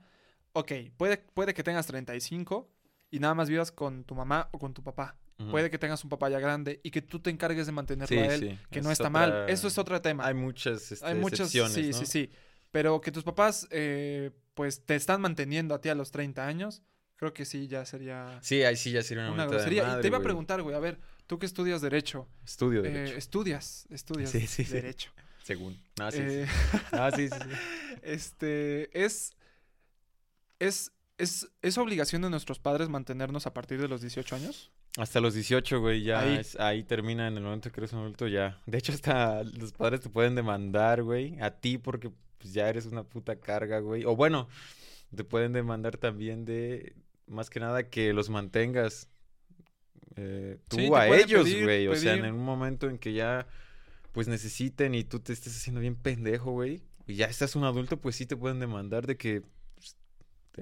Ok, 0.52 0.72
puede, 0.96 1.18
puede 1.18 1.52
que 1.52 1.62
tengas 1.62 1.86
35 1.86 2.70
y 3.10 3.18
nada 3.20 3.34
más 3.34 3.50
vivas 3.50 3.70
con 3.70 4.04
tu 4.04 4.14
mamá 4.14 4.48
o 4.52 4.58
con 4.58 4.72
tu 4.72 4.82
papá. 4.82 5.16
Puede 5.50 5.70
que 5.70 5.78
tengas 5.78 6.02
un 6.04 6.10
papá 6.10 6.28
ya 6.28 6.38
grande 6.38 6.80
y 6.82 6.90
que 6.90 7.00
tú 7.02 7.20
te 7.20 7.30
encargues 7.30 7.66
de 7.66 7.72
mantenerlo 7.72 8.14
Sí, 8.14 8.18
a 8.18 8.34
él, 8.34 8.40
sí, 8.40 8.58
que 8.70 8.82
no 8.82 8.90
es 8.90 8.98
está 9.00 9.08
mal. 9.10 9.46
Eso 9.48 9.68
es 9.68 9.78
otro 9.78 10.00
tema. 10.02 10.26
Hay 10.26 10.34
muchas 10.34 10.92
este, 10.92 11.06
Hay 11.06 11.14
muchas, 11.14 11.40
excepciones, 11.54 11.72
sí, 11.72 11.90
¿no? 11.90 11.98
sí, 11.98 12.06
sí. 12.06 12.30
Pero 12.70 13.00
que 13.00 13.10
tus 13.10 13.24
papás, 13.24 13.66
eh, 13.70 14.30
pues, 14.54 14.84
te 14.84 14.94
están 14.96 15.20
manteniendo 15.20 15.74
a 15.74 15.80
ti 15.80 15.88
a 15.88 15.94
los 15.94 16.10
30 16.10 16.46
años, 16.46 16.82
creo 17.16 17.32
que 17.32 17.44
sí, 17.44 17.68
ya 17.68 17.84
sería 17.84 18.38
Sí, 18.42 18.62
ahí 18.62 18.76
sí 18.76 18.92
ya 18.92 19.02
sería 19.02 19.24
una, 19.24 19.32
una 19.32 19.42
mentada 19.44 19.58
de 19.64 19.64
grosería. 19.70 19.82
y 19.82 19.86
madre, 19.86 20.02
te 20.02 20.08
iba 20.08 20.18
a 20.18 20.22
preguntar, 20.22 20.62
güey, 20.62 20.76
a 20.76 20.78
ver, 20.80 20.98
tú 21.26 21.38
que 21.38 21.46
estudias 21.46 21.80
Derecho, 21.80 22.28
Estudio 22.44 22.80
eh, 22.84 22.90
derecho, 22.90 23.16
estudias, 23.16 23.86
estudias 23.90 24.30
Sí, 24.32 24.46
sí, 24.46 24.64
sí. 24.64 24.72
Derecho. 24.72 25.10
según. 25.42 25.80
Ah, 26.00 26.10
sí, 26.10 26.18
sí. 26.18 26.24
Eh, 26.26 26.46
Ah, 26.92 27.10
sí, 27.14 27.28
sí, 27.28 27.34
sí. 27.42 27.48
este, 28.02 29.04
es, 29.04 29.32
es, 30.58 30.92
es, 31.18 31.48
es 31.62 31.78
obligación 31.78 32.22
de 32.22 32.30
nuestros 32.30 32.58
padres 32.58 32.88
mantenernos 32.88 33.46
a 33.46 33.54
partir 33.54 33.80
de 33.80 33.88
los 33.88 34.00
18 34.00 34.36
años. 34.36 34.70
Hasta 35.00 35.20
los 35.20 35.34
18, 35.34 35.80
güey, 35.80 36.02
ya 36.02 36.20
Ahí. 36.20 36.36
es- 36.36 36.58
ahí 36.60 36.82
termina 36.84 37.26
en 37.28 37.36
el 37.36 37.42
momento 37.42 37.70
que 37.72 37.80
eres 37.80 37.92
un 37.92 38.00
adulto, 38.00 38.28
ya. 38.28 38.60
De 38.66 38.78
hecho, 38.78 38.92
hasta 38.92 39.42
los 39.44 39.72
padres 39.72 40.00
te 40.00 40.08
pueden 40.10 40.34
demandar, 40.34 41.02
güey, 41.02 41.40
a 41.40 41.50
ti 41.50 41.78
porque 41.78 42.10
pues, 42.38 42.52
ya 42.52 42.68
eres 42.68 42.86
una 42.86 43.02
puta 43.04 43.36
carga, 43.36 43.80
güey. 43.80 44.04
O 44.04 44.14
bueno, 44.16 44.48
te 45.14 45.24
pueden 45.24 45.52
demandar 45.52 45.96
también 45.96 46.44
de, 46.44 46.94
más 47.26 47.50
que 47.50 47.60
nada, 47.60 47.88
que 47.88 48.12
los 48.12 48.30
mantengas 48.30 49.08
eh, 50.16 50.58
tú 50.68 50.76
Sí, 50.76 50.90
a 50.94 51.06
ellos, 51.08 51.44
pedir- 51.44 51.64
güey. 51.64 51.88
O 51.88 51.96
sea, 51.96 52.14
en 52.14 52.24
un 52.34 52.44
momento 52.44 52.88
en 52.88 52.98
que 52.98 53.12
ya, 53.12 53.46
pues, 54.12 54.28
necesiten 54.28 54.94
y 54.94 55.04
tú 55.04 55.20
te 55.20 55.32
estés 55.32 55.56
haciendo 55.56 55.80
bien 55.80 55.94
pendejo, 55.96 56.50
güey, 56.52 56.82
y 57.06 57.14
ya 57.14 57.26
estás 57.26 57.56
un 57.56 57.64
adulto, 57.64 57.96
pues 58.00 58.16
sí 58.16 58.26
te 58.26 58.36
pueden 58.36 58.58
demandar 58.60 59.06
de 59.06 59.16
que 59.16 59.42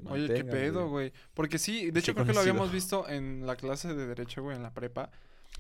Oye, 0.07 0.29
qué 0.33 0.45
pedo, 0.45 0.89
güey. 0.89 1.13
Porque 1.35 1.59
sí, 1.59 1.91
de 1.91 2.01
hecho 2.01 2.15
creo 2.15 2.27
que 2.27 2.33
lo 2.33 2.41
habíamos 2.41 2.71
visto 2.73 3.09
en 3.09 3.47
la 3.47 3.57
clase 3.57 3.95
de 3.95 4.07
Derecho, 4.07 4.43
güey, 4.43 4.57
en 4.57 4.63
la 4.63 4.73
prepa. 4.73 5.11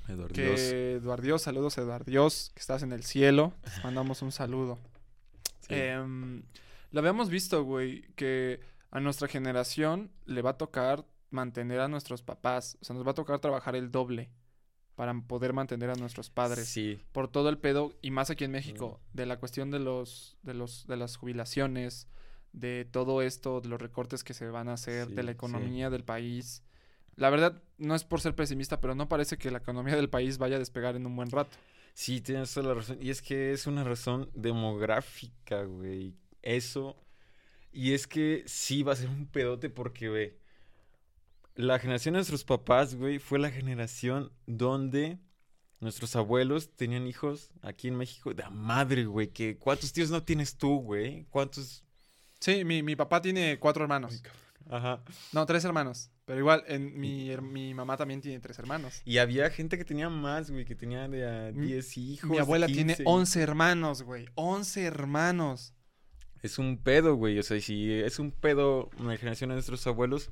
Eduardo 0.06 0.34
Que 0.34 0.46
Dios. 0.46 0.60
Eduardios, 0.60 1.42
saludos 1.42 1.78
Eduardios, 1.78 2.50
que 2.54 2.60
estás 2.60 2.82
en 2.82 2.92
el 2.92 3.04
cielo. 3.04 3.54
te 3.62 3.70
mandamos 3.84 4.22
un 4.22 4.32
saludo. 4.32 4.78
Sí. 5.60 5.74
Em, 5.74 6.42
lo 6.90 7.00
habíamos 7.00 7.30
visto, 7.30 7.62
güey, 7.64 8.02
que 8.14 8.60
a 8.90 9.00
nuestra 9.00 9.28
generación 9.28 10.10
le 10.24 10.42
va 10.42 10.50
a 10.50 10.58
tocar 10.58 11.04
mantener 11.30 11.80
a 11.80 11.88
nuestros 11.88 12.22
papás. 12.22 12.78
O 12.80 12.84
sea, 12.84 12.94
nos 12.94 13.06
va 13.06 13.12
a 13.12 13.14
tocar 13.14 13.38
trabajar 13.40 13.76
el 13.76 13.90
doble 13.90 14.30
para 14.94 15.14
poder 15.20 15.52
mantener 15.52 15.90
a 15.90 15.94
nuestros 15.94 16.30
padres. 16.30 16.66
Sí. 16.66 17.00
Por 17.12 17.28
todo 17.28 17.48
el 17.50 17.58
pedo, 17.58 17.94
y 18.02 18.10
más 18.10 18.30
aquí 18.30 18.44
en 18.44 18.50
México, 18.50 19.00
de 19.12 19.26
la 19.26 19.38
cuestión 19.38 19.70
de 19.70 19.78
los, 19.78 20.36
de 20.42 20.54
los, 20.54 20.86
de 20.86 20.96
las 20.96 21.16
jubilaciones, 21.16 22.08
de 22.52 22.84
todo 22.84 23.22
esto, 23.22 23.60
de 23.60 23.68
los 23.68 23.80
recortes 23.80 24.24
que 24.24 24.34
se 24.34 24.46
van 24.48 24.68
a 24.68 24.74
hacer, 24.74 25.08
de 25.08 25.22
la 25.22 25.32
sí. 25.32 25.34
economía 25.34 25.90
del 25.90 26.04
país. 26.04 26.62
La 27.16 27.30
verdad, 27.30 27.62
no 27.78 27.94
es 27.94 28.04
por 28.04 28.20
ser 28.20 28.34
pesimista, 28.34 28.80
pero 28.80 28.94
no 28.94 29.08
parece 29.08 29.38
que 29.38 29.50
la 29.50 29.58
economía 29.58 29.96
del 29.96 30.08
país 30.08 30.38
vaya 30.38 30.56
a 30.56 30.60
despegar 30.60 30.96
en 30.96 31.06
un 31.06 31.16
buen 31.16 31.30
rato. 31.30 31.56
Sí, 31.94 32.20
tienes 32.20 32.54
toda 32.54 32.68
la 32.68 32.74
razón. 32.74 32.98
Y 33.00 33.10
es 33.10 33.22
que 33.22 33.52
es 33.52 33.66
una 33.66 33.82
razón 33.82 34.30
demográfica, 34.34 35.64
güey. 35.64 36.14
Eso. 36.42 36.96
Y 37.72 37.92
es 37.92 38.06
que 38.06 38.44
sí 38.46 38.84
va 38.84 38.92
a 38.92 38.96
ser 38.96 39.08
un 39.08 39.26
pedote 39.26 39.68
porque, 39.68 40.08
güey, 40.08 40.38
la 41.56 41.80
generación 41.80 42.12
de 42.12 42.18
nuestros 42.18 42.44
papás, 42.44 42.94
güey, 42.94 43.18
fue 43.18 43.40
la 43.40 43.50
generación 43.50 44.32
donde 44.46 45.18
nuestros 45.80 46.14
abuelos 46.14 46.74
tenían 46.76 47.08
hijos 47.08 47.50
aquí 47.62 47.88
en 47.88 47.96
México 47.96 48.32
de 48.32 48.48
madre, 48.48 49.06
güey. 49.06 49.32
Que 49.32 49.58
¿Cuántos 49.58 49.92
tíos 49.92 50.10
no 50.10 50.22
tienes 50.22 50.56
tú, 50.56 50.80
güey? 50.80 51.26
¿Cuántos? 51.30 51.84
Sí, 52.40 52.64
mi, 52.64 52.82
mi 52.82 52.96
papá 52.96 53.20
tiene 53.20 53.58
cuatro 53.58 53.82
hermanos. 53.84 54.22
Ajá. 54.70 55.00
No, 55.32 55.46
tres 55.46 55.64
hermanos. 55.64 56.10
Pero 56.26 56.40
igual, 56.40 56.62
en, 56.68 56.98
mi, 57.00 57.30
her- 57.30 57.40
mi 57.40 57.72
mamá 57.72 57.96
también 57.96 58.20
tiene 58.20 58.38
tres 58.38 58.58
hermanos. 58.58 59.00
Y 59.06 59.16
había 59.18 59.48
gente 59.50 59.78
que 59.78 59.84
tenía 59.84 60.10
más, 60.10 60.50
güey, 60.50 60.64
que 60.66 60.74
tenía 60.74 61.08
de 61.08 61.26
a 61.48 61.52
Mi- 61.52 61.68
10 61.68 61.96
hijos. 61.96 62.30
Mi 62.30 62.38
abuela 62.38 62.66
tiene 62.66 62.94
15. 62.94 63.04
11 63.06 63.40
hermanos, 63.40 64.02
güey. 64.02 64.26
11 64.34 64.82
hermanos. 64.84 65.72
Es 66.42 66.58
un 66.58 66.76
pedo, 66.78 67.14
güey. 67.16 67.38
O 67.38 67.42
sea, 67.42 67.58
si 67.60 67.90
es 67.92 68.18
un 68.18 68.30
pedo 68.30 68.90
la 69.02 69.16
generación 69.16 69.48
de 69.50 69.54
nuestros 69.54 69.86
abuelos, 69.86 70.30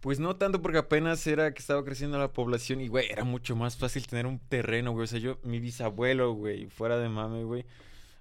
pues 0.00 0.18
no 0.18 0.34
tanto 0.36 0.62
porque 0.62 0.78
apenas 0.78 1.24
era 1.26 1.52
que 1.54 1.60
estaba 1.60 1.84
creciendo 1.84 2.18
la 2.18 2.32
población 2.32 2.80
y, 2.80 2.88
güey, 2.88 3.08
era 3.10 3.24
mucho 3.24 3.54
más 3.54 3.76
fácil 3.76 4.06
tener 4.06 4.26
un 4.26 4.38
terreno, 4.40 4.92
güey. 4.92 5.04
O 5.04 5.06
sea, 5.06 5.20
yo, 5.20 5.38
mi 5.44 5.60
bisabuelo, 5.60 6.32
güey, 6.32 6.66
fuera 6.66 6.98
de 6.98 7.08
mame, 7.08 7.44
güey, 7.44 7.64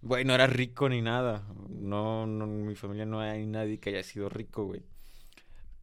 güey, 0.01 0.25
no 0.25 0.33
era 0.33 0.47
rico 0.47 0.89
ni 0.89 1.01
nada. 1.01 1.43
No, 1.69 2.25
no, 2.27 2.45
en 2.45 2.65
mi 2.67 2.75
familia 2.75 3.05
no 3.05 3.19
hay 3.19 3.45
nadie 3.45 3.79
que 3.79 3.89
haya 3.91 4.03
sido 4.03 4.29
rico, 4.29 4.65
güey. 4.65 4.83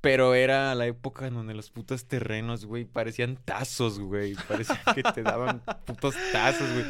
Pero 0.01 0.35
era 0.35 0.75
la 0.77 0.87
época 0.87 1.27
en 1.27 1.35
donde 1.35 1.55
los 1.55 1.71
putos 1.71 2.07
terrenos, 2.07 2.65
güey, 2.67 2.85
parecían 2.85 3.37
tazos, 3.45 3.99
güey. 3.99 4.35
Parecía 4.47 4.81
que 4.95 5.03
te 5.03 5.23
daban 5.23 5.63
putos 5.87 6.15
tazos, 6.33 6.69
güey. 6.73 6.85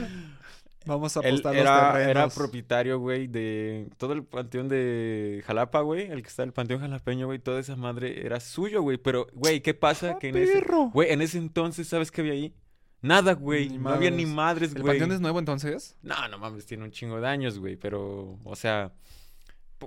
Vamos 0.85 1.17
a 1.17 1.21
Él 1.21 1.43
apostar 1.43 1.57
era, 1.57 1.93
los 1.93 2.03
era 2.07 2.29
terrenos. 2.29 2.35
propietario, 2.35 2.99
güey, 2.99 3.27
de 3.27 3.89
todo 3.99 4.13
el 4.13 4.25
panteón 4.25 4.69
de 4.69 5.43
Jalapa, 5.47 5.81
güey. 5.81 6.11
El 6.11 6.23
que 6.23 6.29
está 6.29 6.43
el 6.45 6.53
panteón 6.53 6.81
jalapeño, 6.81 7.27
güey. 7.27 7.39
Toda 7.39 7.61
esa 7.61 7.77
madre 7.77 8.25
era 8.25 8.41
suyo, 8.41 8.83
güey. 8.83 8.99
Pero, 8.99 9.27
güey, 9.33 9.61
¿qué 9.61 9.75
pasa? 9.75 10.19
que 10.19 10.29
en 10.29 10.37
ese, 10.37 10.63
güey, 10.93 11.11
en 11.13 11.21
ese 11.23 11.39
entonces, 11.39 11.89
¿sabes 11.89 12.11
qué 12.11 12.21
había 12.21 12.35
ahí? 12.35 12.55
Nada, 13.01 13.35
güey. 13.35 13.69
Ni 13.69 13.79
No 13.79 13.91
había 13.91 14.11
ni 14.11 14.25
madres. 14.27 14.35
madres, 14.35 14.75
¿El 14.75 14.83
güey. 14.83 14.93
panteón 14.99 15.13
es 15.13 15.21
nuevo 15.21 15.39
entonces? 15.39 15.97
No, 16.03 16.27
no 16.29 16.39
mames, 16.39 16.67
tiene 16.67 16.85
un 16.85 16.91
chingo 16.91 17.21
de 17.21 17.29
años, 17.29 17.59
güey. 17.59 17.77
Pero, 17.77 18.39
o 18.45 18.57
sea, 18.57 18.93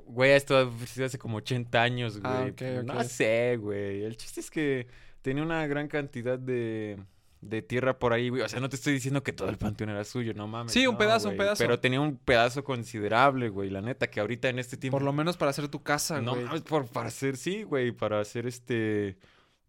güey, 0.06 0.32
esto 0.32 0.58
ha 0.58 0.88
sido 0.88 1.06
hace 1.06 1.18
como 1.18 1.38
80 1.38 1.82
años, 1.82 2.20
güey. 2.20 2.34
Ah, 2.34 2.46
ok, 2.50 2.56
Pues, 2.58 2.84
No 2.86 3.04
sé, 3.04 3.58
güey. 3.58 4.04
El 4.04 4.16
chiste 4.18 4.40
es 4.40 4.50
que 4.50 4.88
tenía 5.22 5.44
una 5.44 5.68
gran 5.68 5.88
cantidad 5.90 6.40
de, 6.40 6.98
de 7.42 7.62
tierra 7.62 8.00
por 8.00 8.14
ahí, 8.14 8.30
güey. 8.30 8.44
O 8.44 8.48
sea, 8.50 8.62
no 8.62 8.70
te 8.70 8.78
estoy 8.78 8.94
diciendo 8.94 9.22
que 9.24 9.34
todo 9.34 9.50
el 9.50 9.58
panteón 9.58 9.90
era 9.90 10.06
suyo, 10.06 10.34
no 10.34 10.48
mames. 10.48 10.72
Sí, 10.72 10.88
un 10.88 10.94
no, 10.94 10.98
pedazo, 11.00 11.28
un 11.30 11.36
güey. 11.36 11.46
pedazo. 11.48 11.64
Pero 11.66 11.80
tenía 11.82 12.00
un 12.00 12.16
pedazo 12.16 12.64
considerable, 12.64 13.50
güey. 13.50 13.70
La 13.70 13.82
neta, 13.82 14.08
que 14.10 14.22
ahorita 14.22 14.48
en 14.48 14.60
este 14.60 14.78
tiempo. 14.78 14.96
Por 14.98 15.04
lo 15.04 15.12
menos 15.12 15.36
para 15.36 15.50
hacer 15.52 15.68
tu 15.68 15.84
casa, 15.84 16.22
No 16.22 16.32
güey. 16.36 16.46
mames, 16.46 16.62
por, 16.62 16.88
para 16.88 17.10
hacer, 17.10 17.36
sí, 17.36 17.64
güey. 17.64 17.92
Para 17.92 18.22
hacer 18.22 18.48
este. 18.48 19.18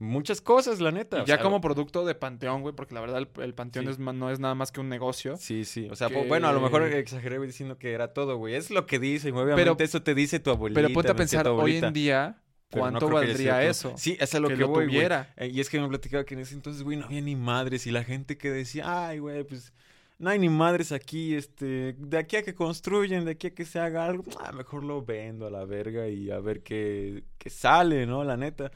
Muchas 0.02 0.40
cosas, 0.40 0.80
la 0.80 0.90
neta. 0.90 1.18
Y 1.18 1.20
o 1.20 1.24
ya 1.24 1.36
sea, 1.36 1.42
como 1.42 1.60
producto 1.60 2.04
de 2.04 2.14
panteón, 2.14 2.62
güey, 2.62 2.74
porque 2.74 2.94
la 2.94 3.00
verdad 3.00 3.18
el, 3.18 3.28
el 3.42 3.54
panteón 3.54 3.86
Sí. 3.86 3.92
es 3.92 3.98
no 3.98 4.30
es 4.30 4.40
nada 4.40 4.54
más 4.54 4.72
que 4.72 4.80
un 4.80 4.88
negocio. 4.88 5.36
Sí, 5.36 5.64
sí. 5.64 5.88
O 5.90 5.96
sea, 5.96 6.08
bueno, 6.08 6.48
a 6.48 6.52
lo 6.52 6.60
mejor 6.60 6.82
exageré 6.82 7.36
güey, 7.38 7.46
diciendo 7.48 7.78
que 7.78 7.92
era 7.92 8.12
todo, 8.12 8.36
güey. 8.36 8.54
Es 8.54 8.70
lo 8.70 8.86
que 8.86 8.98
dicen, 8.98 9.32
güey. 9.32 9.44
Obviamente 9.44 9.84
eso 9.84 10.02
te 10.02 10.14
dice 10.14 10.40
tu 10.40 10.50
abuelita. 10.50 10.80
Pero 10.80 10.92
ponte 10.92 11.10
a 11.12 11.14
pensar, 11.14 11.46
hoy 11.48 11.76
en 11.76 11.92
día, 11.92 12.42
pero 12.68 12.86
no 12.90 12.98
¿cuánto 12.98 13.10
valdría 13.10 13.62
eso? 13.62 13.94
Sí, 13.96 14.16
eso 14.18 14.36
es 14.38 14.42
lo 14.42 14.48
que 14.48 14.54
que, 14.54 14.60
lo 14.60 14.68
voy, 14.68 14.86
tuviera. 14.86 15.32
Eh, 15.36 15.48
Y 15.48 15.60
es 15.60 15.70
que 15.70 15.80
me 15.80 15.88
platicaba 15.88 16.24
que 16.24 16.34
en 16.34 16.40
ese 16.40 16.54
entonces, 16.54 16.82
güey, 16.82 16.96
no 16.96 17.04
había 17.06 17.20
ni 17.20 17.36
madres. 17.36 17.86
Y 17.86 17.90
la 17.90 18.02
gente 18.02 18.36
que 18.38 18.50
decía, 18.50 19.08
ay, 19.08 19.18
güey, 19.18 19.44
pues 19.44 19.72
no 20.18 20.30
hay 20.30 20.38
ni 20.38 20.48
madres 20.48 20.92
aquí, 20.92 21.34
este, 21.34 21.94
de 21.98 22.18
aquí 22.18 22.36
a 22.36 22.42
que 22.42 22.54
construyen, 22.54 23.24
de 23.24 23.32
aquí 23.32 23.48
a 23.48 23.54
que 23.54 23.64
se 23.64 23.78
haga 23.80 24.06
algo, 24.06 24.24
ah, 24.40 24.52
mejor 24.52 24.84
lo 24.84 25.04
vendo 25.04 25.46
a 25.46 25.50
la 25.50 25.64
verga 25.64 26.08
y 26.08 26.30
a 26.30 26.38
ver 26.38 26.62
qué, 26.62 27.24
qué 27.38 27.50
sale, 27.50 28.06
¿no? 28.06 28.22
La 28.24 28.36
neta. 28.36 28.70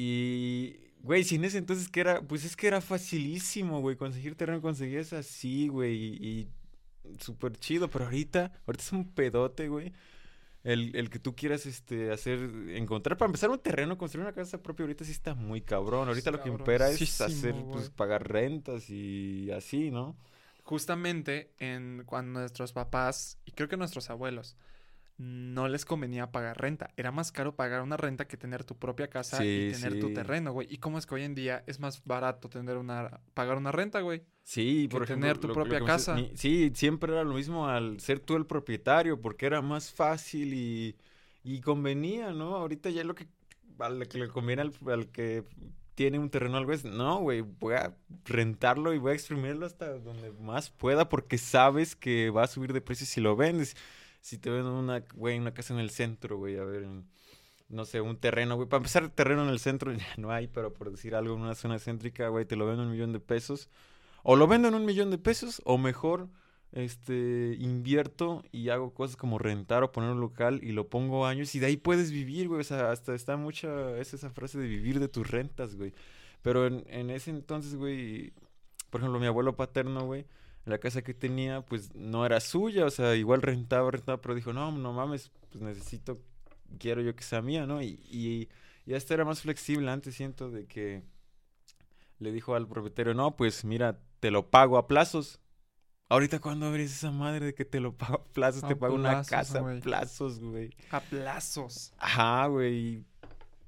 Y, 0.00 0.76
güey, 1.02 1.24
si 1.24 1.34
en 1.34 1.44
ese 1.44 1.58
entonces 1.58 1.88
que 1.88 1.98
era, 1.98 2.22
pues 2.22 2.44
es 2.44 2.54
que 2.54 2.68
era 2.68 2.80
facilísimo, 2.80 3.80
güey, 3.80 3.96
conseguir 3.96 4.36
terreno, 4.36 4.62
conseguías 4.62 5.12
así, 5.12 5.66
güey, 5.66 5.92
y, 5.96 6.28
y 6.28 6.48
súper 7.18 7.58
chido, 7.58 7.88
pero 7.88 8.04
ahorita, 8.04 8.52
ahorita 8.64 8.84
es 8.84 8.92
un 8.92 9.12
pedote, 9.12 9.68
güey. 9.68 9.92
El, 10.62 10.94
el 10.94 11.10
que 11.10 11.18
tú 11.18 11.34
quieras 11.34 11.66
este, 11.66 12.12
hacer, 12.12 12.38
encontrar, 12.68 13.18
para 13.18 13.26
empezar 13.26 13.50
un 13.50 13.58
terreno, 13.58 13.98
construir 13.98 14.24
una 14.24 14.36
casa 14.36 14.62
propia, 14.62 14.84
ahorita 14.84 15.04
sí 15.04 15.10
está 15.10 15.34
muy 15.34 15.62
cabrón. 15.62 16.06
Ahorita 16.06 16.30
lo 16.30 16.40
que 16.40 16.48
impera 16.48 16.90
es 16.90 17.20
hacer, 17.20 17.56
pues, 17.72 17.90
pagar 17.90 18.28
rentas 18.28 18.88
y 18.90 19.50
así, 19.50 19.90
¿no? 19.90 20.16
Justamente 20.62 21.50
en 21.58 22.04
cuando 22.06 22.38
nuestros 22.38 22.72
papás 22.72 23.36
y 23.44 23.50
creo 23.50 23.68
que 23.68 23.76
nuestros 23.76 24.10
abuelos 24.10 24.56
no 25.18 25.68
les 25.68 25.84
convenía 25.84 26.30
pagar 26.30 26.60
renta. 26.60 26.90
Era 26.96 27.10
más 27.10 27.32
caro 27.32 27.54
pagar 27.56 27.82
una 27.82 27.96
renta 27.96 28.26
que 28.28 28.36
tener 28.36 28.64
tu 28.64 28.76
propia 28.78 29.08
casa 29.10 29.42
y 29.44 29.46
Sí, 29.46 29.68
tener 29.72 29.98
tu 30.00 30.12
terreno, 30.14 30.52
güey. 30.52 30.68
¿Y 30.70 30.78
cómo 30.78 30.96
es 30.98 31.06
que 31.06 31.14
hoy 31.16 31.24
en 31.24 31.34
día 31.34 31.64
es 31.66 31.80
más 31.80 32.02
barato 32.04 32.48
tener 32.48 32.76
una 32.76 33.20
pagar 33.34 33.56
una 33.58 33.72
renta, 33.72 34.00
güey? 34.00 34.22
Sí, 34.44 34.84
que 34.84 34.94
por 34.94 35.02
ejemplo, 35.02 35.26
tener 35.26 35.38
tu 35.38 35.48
lo- 35.48 35.54
propia 35.54 35.80
casa. 35.80 36.16
sí, 36.34 36.70
siempre 36.74 37.12
era 37.12 37.24
lo 37.24 37.34
mismo 37.34 37.68
al 37.68 38.00
ser 38.00 38.20
tú 38.20 38.36
el 38.36 38.46
propietario, 38.46 39.20
porque 39.20 39.46
era 39.46 39.60
más 39.60 39.92
fácil 39.92 40.54
y, 40.54 40.96
y 41.44 41.60
convenía, 41.60 42.32
¿no? 42.32 42.56
Ahorita 42.56 42.88
ya 42.90 43.04
lo 43.04 43.14
que, 43.14 43.26
al 43.78 44.06
que 44.08 44.18
le 44.18 44.28
conviene 44.28 44.62
al, 44.62 44.72
al 44.90 45.08
que 45.08 45.44
tiene 45.94 46.18
un 46.20 46.30
terreno 46.30 46.56
algo 46.56 46.72
es, 46.72 46.84
no, 46.84 47.18
güey, 47.18 47.40
voy 47.40 47.74
a 47.74 47.96
rentarlo 48.24 48.94
y 48.94 48.98
voy 48.98 49.10
a 49.10 49.14
exprimirlo 49.14 49.66
hasta 49.66 49.98
donde 49.98 50.30
más 50.30 50.70
pueda, 50.70 51.08
porque 51.08 51.38
sabes 51.38 51.96
que 51.96 52.30
va 52.30 52.44
a 52.44 52.46
subir 52.46 52.72
de 52.72 52.80
precio 52.80 53.04
si 53.04 53.20
lo 53.20 53.34
vendes. 53.34 53.76
Si 54.20 54.38
te 54.38 54.50
venden 54.50 54.72
una, 54.72 55.00
güey, 55.14 55.38
una 55.38 55.54
casa 55.54 55.74
en 55.74 55.80
el 55.80 55.90
centro, 55.90 56.38
güey, 56.38 56.56
a 56.58 56.64
ver, 56.64 56.82
en- 56.84 57.08
no 57.68 57.84
sé, 57.84 58.00
un 58.00 58.16
terreno, 58.18 58.56
güey. 58.56 58.68
Para 58.68 58.78
empezar, 58.78 59.08
terreno 59.10 59.42
en 59.44 59.50
el 59.50 59.58
centro 59.60 59.92
ya 59.94 60.06
no 60.16 60.30
hay, 60.32 60.48
pero 60.48 60.72
por 60.74 60.90
decir 60.90 61.14
algo, 61.14 61.34
en 61.36 61.42
una 61.42 61.54
zona 61.54 61.78
céntrica, 61.78 62.28
güey, 62.28 62.44
te 62.46 62.56
lo 62.56 62.66
venden 62.66 62.86
un 62.86 62.92
millón 62.92 63.12
de 63.12 63.20
pesos. 63.20 63.68
O 64.22 64.36
lo 64.36 64.46
vendo 64.48 64.68
en 64.68 64.74
un 64.74 64.84
millón 64.84 65.10
de 65.10 65.18
pesos, 65.18 65.62
o 65.64 65.78
mejor, 65.78 66.28
este, 66.72 67.56
invierto 67.58 68.44
y 68.52 68.68
hago 68.70 68.92
cosas 68.92 69.16
como 69.16 69.38
rentar 69.38 69.82
o 69.82 69.92
poner 69.92 70.10
un 70.10 70.20
local 70.20 70.60
y 70.62 70.72
lo 70.72 70.88
pongo 70.88 71.26
años 71.26 71.54
y 71.54 71.60
de 71.60 71.66
ahí 71.66 71.76
puedes 71.76 72.10
vivir, 72.10 72.48
güey. 72.48 72.60
O 72.60 72.64
sea, 72.64 72.90
hasta 72.90 73.14
está 73.14 73.36
mucha, 73.36 73.96
es 73.98 74.14
esa 74.14 74.30
frase 74.30 74.58
de 74.58 74.66
vivir 74.68 75.00
de 75.00 75.08
tus 75.08 75.30
rentas, 75.30 75.76
güey. 75.76 75.94
Pero 76.42 76.66
en, 76.66 76.84
en 76.88 77.10
ese 77.10 77.30
entonces, 77.30 77.74
güey, 77.76 78.32
por 78.90 79.00
ejemplo, 79.00 79.18
mi 79.20 79.26
abuelo 79.26 79.56
paterno, 79.56 80.04
güey, 80.06 80.26
la 80.68 80.78
casa 80.78 81.02
que 81.02 81.14
tenía, 81.14 81.62
pues 81.62 81.94
no 81.94 82.24
era 82.26 82.40
suya, 82.40 82.86
o 82.86 82.90
sea, 82.90 83.14
igual 83.14 83.42
rentaba, 83.42 83.90
rentaba, 83.90 84.20
pero 84.20 84.34
dijo, 84.34 84.52
no, 84.52 84.70
no 84.72 84.92
mames, 84.92 85.30
pues 85.50 85.62
necesito, 85.62 86.20
quiero 86.78 87.00
yo 87.02 87.14
que 87.14 87.22
sea 87.24 87.42
mía, 87.42 87.66
¿no? 87.66 87.82
Y, 87.82 88.00
y, 88.10 88.48
y 88.86 88.94
hasta 88.94 89.14
era 89.14 89.24
más 89.24 89.42
flexible 89.42 89.90
antes, 89.90 90.14
siento, 90.14 90.50
de 90.50 90.66
que 90.66 91.02
le 92.18 92.32
dijo 92.32 92.54
al 92.54 92.66
propietario, 92.66 93.14
no, 93.14 93.36
pues 93.36 93.64
mira, 93.64 93.98
te 94.20 94.30
lo 94.30 94.50
pago 94.50 94.78
a 94.78 94.86
plazos. 94.86 95.40
Ahorita 96.10 96.40
cuando 96.40 96.66
abres 96.66 96.92
esa 96.92 97.10
madre 97.10 97.46
de 97.46 97.54
que 97.54 97.64
te 97.64 97.80
lo 97.80 97.94
pago 97.94 98.14
a 98.14 98.24
plazos, 98.24 98.64
A 98.64 98.68
te 98.68 98.76
pago 98.76 98.94
una 98.94 99.22
casa 99.24 99.60
a 99.60 99.80
plazos, 99.80 100.40
güey. 100.40 100.70
A 100.90 101.00
plazos. 101.00 101.92
Ajá, 101.98 102.46
güey. 102.46 103.04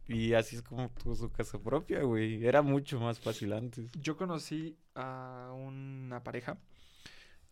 Y 0.09 0.33
así 0.33 0.57
es 0.57 0.63
como 0.63 0.89
tuvo 0.91 1.15
su 1.15 1.31
casa 1.31 1.59
propia, 1.59 2.03
güey. 2.03 2.45
Era 2.45 2.63
mucho 2.63 2.99
más 2.99 3.21
fácil 3.21 3.53
antes. 3.53 3.93
Yo 3.93 4.17
conocí 4.17 4.77
a 4.95 5.53
una 5.55 6.25
pareja 6.25 6.59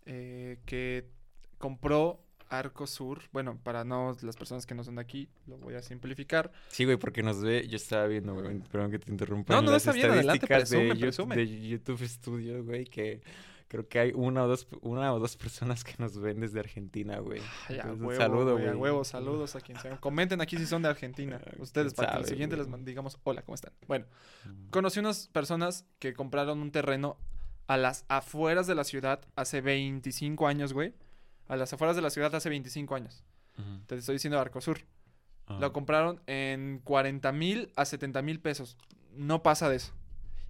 eh, 0.08 0.58
que 0.66 1.06
compró 1.58 2.24
Arco 2.48 2.86
Sur. 2.86 3.20
Bueno, 3.32 3.58
para 3.62 3.84
no 3.84 4.16
las 4.22 4.36
personas 4.36 4.64
que 4.66 4.74
no 4.74 4.82
son 4.82 4.96
de 4.96 5.02
aquí, 5.02 5.28
lo 5.46 5.58
voy 5.58 5.74
a 5.74 5.82
simplificar. 5.82 6.50
Sí, 6.68 6.84
güey, 6.84 6.96
porque 6.96 7.22
nos 7.22 7.42
ve, 7.42 7.66
yo 7.68 7.76
estaba 7.76 8.06
viendo, 8.06 8.34
güey, 8.34 8.58
perdón 8.60 8.90
que 8.90 8.98
te 8.98 9.10
interrumpa. 9.12 9.54
No, 9.54 9.62
no, 9.62 9.70
las 9.72 9.82
está 9.82 9.92
bien, 9.92 10.10
adelante, 10.10 10.46
de, 10.46 10.54
presume, 10.56 10.96
presume. 10.96 11.36
de 11.36 11.68
YouTube 11.68 12.02
Studio, 12.08 12.64
güey, 12.64 12.84
que 12.86 13.20
creo 13.68 13.86
que 13.86 13.98
hay 13.98 14.12
una 14.14 14.44
o 14.44 14.48
dos, 14.48 14.66
una 14.80 15.12
o 15.12 15.18
dos 15.18 15.36
personas 15.36 15.84
que 15.84 15.92
nos 15.98 16.18
ven 16.18 16.40
desde 16.40 16.58
Argentina, 16.58 17.18
güey. 17.18 17.42
Ay, 17.68 17.80
a 17.80 17.92
huevo, 17.92 18.14
saludo, 18.14 18.52
güey, 18.54 18.64
a 18.66 18.68
güey. 18.70 18.80
huevo, 18.80 19.04
saludos 19.04 19.54
a 19.56 19.60
quien 19.60 19.78
sea. 19.78 19.98
Comenten 19.98 20.40
aquí 20.40 20.56
si 20.56 20.64
son 20.64 20.80
de 20.80 20.88
Argentina. 20.88 21.38
Ah, 21.46 21.50
Ustedes, 21.58 21.92
para 21.92 22.12
que 22.14 22.18
el 22.20 22.24
siguiente 22.24 22.56
les 22.56 22.64
güey. 22.66 22.78
man- 22.78 22.86
digamos, 22.86 23.18
hola, 23.24 23.42
¿cómo 23.42 23.56
están? 23.56 23.74
Bueno, 23.86 24.06
conocí 24.70 25.00
unas 25.00 25.28
personas 25.28 25.84
que 25.98 26.14
compraron 26.14 26.60
un 26.60 26.70
terreno 26.70 27.18
a 27.68 27.76
las 27.76 28.04
afueras 28.08 28.66
de 28.66 28.74
la 28.74 28.82
ciudad 28.82 29.20
hace 29.36 29.60
25 29.60 30.48
años, 30.48 30.72
güey. 30.72 30.94
A 31.46 31.56
las 31.56 31.72
afueras 31.72 31.94
de 31.96 32.02
la 32.02 32.10
ciudad 32.10 32.34
hace 32.34 32.48
25 32.48 32.94
años. 32.96 33.22
Te 33.86 33.94
estoy 33.96 34.14
diciendo 34.16 34.38
Arcosur. 34.40 34.80
Ah. 35.46 35.58
Lo 35.60 35.72
compraron 35.72 36.20
en 36.26 36.80
40 36.84 37.30
mil 37.32 37.72
a 37.76 37.84
70 37.84 38.22
mil 38.22 38.40
pesos. 38.40 38.76
No 39.12 39.42
pasa 39.42 39.68
de 39.68 39.76
eso. 39.76 39.92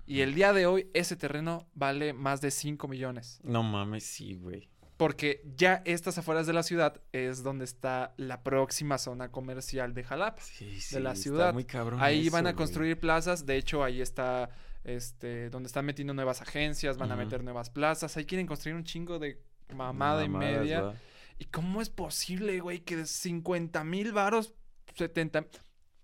Y 0.06 0.20
el 0.22 0.34
día 0.34 0.52
de 0.52 0.66
hoy 0.66 0.88
ese 0.94 1.16
terreno 1.16 1.66
vale 1.74 2.12
más 2.14 2.40
de 2.40 2.50
5 2.50 2.88
millones. 2.88 3.40
No 3.42 3.62
mames, 3.62 4.04
sí, 4.04 4.34
güey. 4.34 4.68
Porque 4.96 5.42
ya 5.56 5.82
estas 5.84 6.18
afueras 6.18 6.46
de 6.46 6.52
la 6.52 6.62
ciudad 6.64 7.00
es 7.12 7.42
donde 7.42 7.64
está 7.64 8.14
la 8.16 8.42
próxima 8.42 8.98
zona 8.98 9.30
comercial 9.30 9.94
de 9.94 10.02
Jalapa. 10.04 10.42
Sí, 10.42 10.80
sí, 10.80 10.98
la 10.98 11.12
está 11.12 11.22
ciudad. 11.22 11.54
muy 11.54 11.64
cabrón 11.64 12.00
Ahí 12.02 12.28
van 12.30 12.46
a 12.46 12.50
güey. 12.50 12.56
construir 12.56 12.98
plazas. 12.98 13.46
De 13.46 13.56
hecho, 13.56 13.84
ahí 13.84 14.00
está 14.00 14.50
este 14.88 15.50
donde 15.50 15.66
están 15.66 15.84
metiendo 15.84 16.14
nuevas 16.14 16.42
agencias, 16.42 16.96
van 16.96 17.12
a 17.12 17.16
meter 17.16 17.44
nuevas 17.44 17.70
plazas. 17.70 18.16
Ahí 18.16 18.24
quieren 18.24 18.46
construir 18.46 18.76
un 18.76 18.84
chingo 18.84 19.18
de 19.18 19.40
mamada 19.74 20.24
y 20.24 20.28
media. 20.28 20.94
¿Y 21.38 21.44
cómo 21.46 21.80
es 21.80 21.88
posible, 21.88 22.58
güey, 22.60 22.80
que 22.80 22.96
de 22.96 23.06
50 23.06 23.84
mil 23.84 24.12
varos, 24.12 24.54
70 24.96 25.46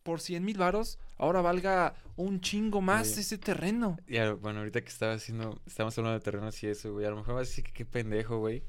por 0.04 0.20
100 0.20 0.44
mil 0.44 0.58
varos, 0.58 0.98
ahora 1.16 1.40
valga 1.40 1.94
un 2.14 2.40
chingo 2.40 2.80
más 2.80 3.12
Oye. 3.12 3.22
ese 3.22 3.38
terreno? 3.38 3.96
Ya, 4.06 4.32
bueno, 4.34 4.60
ahorita 4.60 4.82
que 4.82 4.88
estaba 4.88 5.14
haciendo, 5.14 5.60
estamos 5.66 5.96
hablando 5.98 6.18
de 6.18 6.24
terrenos 6.24 6.62
y 6.62 6.68
eso, 6.68 6.92
güey. 6.92 7.06
A 7.06 7.10
lo 7.10 7.16
mejor 7.16 7.34
vas 7.34 7.48
a 7.48 7.50
decir 7.50 7.64
que 7.64 7.72
qué 7.72 7.84
pendejo, 7.84 8.38
güey. 8.38 8.62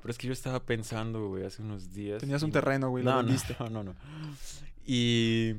Pero 0.00 0.12
es 0.12 0.18
que 0.18 0.28
yo 0.28 0.32
estaba 0.32 0.64
pensando, 0.64 1.26
güey, 1.28 1.44
hace 1.44 1.62
unos 1.62 1.92
días. 1.92 2.20
Tenías 2.20 2.42
un 2.42 2.52
terreno, 2.52 2.90
güey, 2.90 3.02
lo 3.02 3.10
no, 3.10 3.16
no, 3.16 3.24
vendiste. 3.24 3.56
no, 3.58 3.68
no, 3.68 3.82
no. 3.82 3.94
Y 4.86 5.56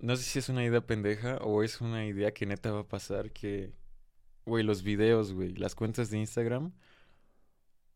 no 0.00 0.16
sé 0.16 0.22
si 0.22 0.38
es 0.38 0.48
una 0.48 0.64
idea 0.64 0.80
pendeja 0.80 1.36
o 1.38 1.62
es 1.62 1.80
una 1.80 2.06
idea 2.06 2.32
que 2.32 2.46
neta 2.46 2.72
va 2.72 2.80
a 2.80 2.88
pasar 2.88 3.32
que, 3.32 3.72
güey, 4.44 4.64
los 4.64 4.82
videos, 4.82 5.32
güey, 5.32 5.54
las 5.54 5.74
cuentas 5.74 6.10
de 6.10 6.18
Instagram. 6.18 6.72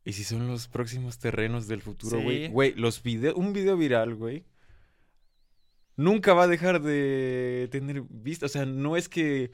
Y 0.04 0.12
si 0.14 0.24
son 0.24 0.48
los 0.48 0.68
próximos 0.68 1.18
terrenos 1.18 1.68
del 1.68 1.82
futuro, 1.82 2.20
güey. 2.22 2.46
Sí. 2.46 2.52
Güey, 2.52 2.74
los 2.74 3.02
videos, 3.02 3.36
un 3.36 3.52
video 3.52 3.76
viral, 3.76 4.14
güey. 4.14 4.46
Nunca 5.96 6.32
va 6.32 6.44
a 6.44 6.48
dejar 6.48 6.80
de 6.80 7.68
tener 7.70 8.02
vista. 8.08 8.46
O 8.46 8.48
sea, 8.48 8.64
no 8.64 8.96
es 8.96 9.08
que, 9.08 9.50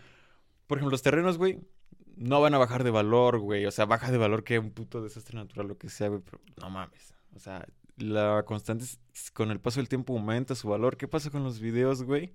por 0.67 0.79
ejemplo, 0.79 0.93
los 0.93 1.03
terrenos, 1.03 1.39
güey, 1.39 1.59
no 2.17 2.41
van 2.41 2.55
a 2.55 2.59
bajar 2.59 2.85
de 2.85 2.91
valor, 2.91 3.39
güey. 3.39 3.67
O 3.67 3.71
sea, 3.71 3.87
baja 3.87 4.13
de 4.13 4.19
valor 4.19 4.45
que 4.45 4.59
un 4.59 4.71
puto 4.71 5.03
desastre 5.03 5.37
natural, 5.37 5.67
lo 5.67 5.79
que 5.79 5.89
sea, 5.89 6.09
güey. 6.09 6.21
Pero 6.25 6.41
no 6.61 6.71
mames. 6.71 7.15
O 7.35 7.39
sea, 7.39 7.67
la 7.97 8.43
constante 8.47 8.85
es- 8.85 9.31
con 9.33 9.51
el 9.51 9.61
paso 9.61 9.81
del 9.81 9.89
tiempo 9.89 10.15
aumenta 10.17 10.55
su 10.55 10.69
valor. 10.69 10.97
¿Qué 10.97 11.09
pasa 11.09 11.31
con 11.31 11.45
los 11.45 11.61
videos, 11.61 12.03
güey? 12.03 12.33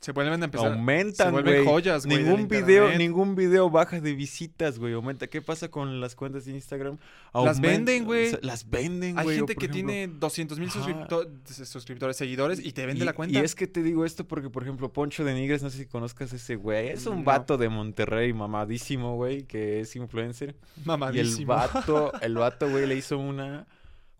Se 0.00 0.10
vuelven 0.10 0.42
a 0.42 0.44
empezar. 0.46 0.72
Aumentan, 0.72 1.26
se 1.28 1.30
vuelven 1.30 1.54
güey. 1.62 1.64
joyas, 1.64 2.06
güey. 2.06 2.24
Ningún 2.24 2.48
video, 2.48 2.86
internet. 2.86 2.98
ningún 2.98 3.34
video 3.36 3.70
baja 3.70 4.00
de 4.00 4.14
visitas, 4.16 4.80
güey. 4.80 4.94
Aumenta. 4.94 5.28
¿Qué 5.28 5.40
pasa 5.40 5.68
con 5.70 6.00
las 6.00 6.16
cuentas 6.16 6.44
de 6.44 6.50
Instagram? 6.52 6.98
Las 7.32 7.60
venden, 7.60 8.04
güey. 8.04 8.26
o 8.26 8.30
sea, 8.30 8.38
las 8.42 8.68
venden, 8.68 9.16
Hay 9.16 9.24
güey. 9.24 9.36
o 9.36 9.38
gente 9.46 9.54
que 9.54 9.66
ejemplo- 9.66 9.74
tiene 9.92 10.08
200 10.08 10.58
mil 10.58 10.70
suscriptores, 10.72 12.16
seguidores 12.16 12.58
y 12.64 12.72
te 12.72 12.84
vende 12.84 13.02
y, 13.04 13.06
la 13.06 13.12
cuenta. 13.12 13.38
Y 13.38 13.42
es 13.42 13.54
que 13.54 13.68
te 13.68 13.82
digo 13.84 14.04
esto 14.04 14.26
porque, 14.26 14.50
por 14.50 14.64
ejemplo, 14.64 14.92
Poncho 14.92 15.24
de 15.24 15.34
Nigres, 15.34 15.62
no 15.62 15.70
sé 15.70 15.78
si 15.78 15.86
conozcas 15.86 16.32
ese 16.32 16.56
güey. 16.56 16.88
Es 16.88 17.06
un 17.06 17.18
No. 17.18 17.24
vato 17.24 17.56
de 17.56 17.68
Monterrey 17.68 18.32
mamadísimo, 18.32 19.14
güey, 19.16 19.44
que 19.44 19.80
es 19.80 19.94
influencer. 19.96 20.56
Y 20.76 20.80
el 20.80 20.86
Mamadísimo. 20.86 21.48
vato, 21.54 22.12
el 22.20 22.34
vato, 22.34 22.68
güey, 22.68 22.86
le 22.86 22.96
hizo 22.96 23.18
una 23.18 23.66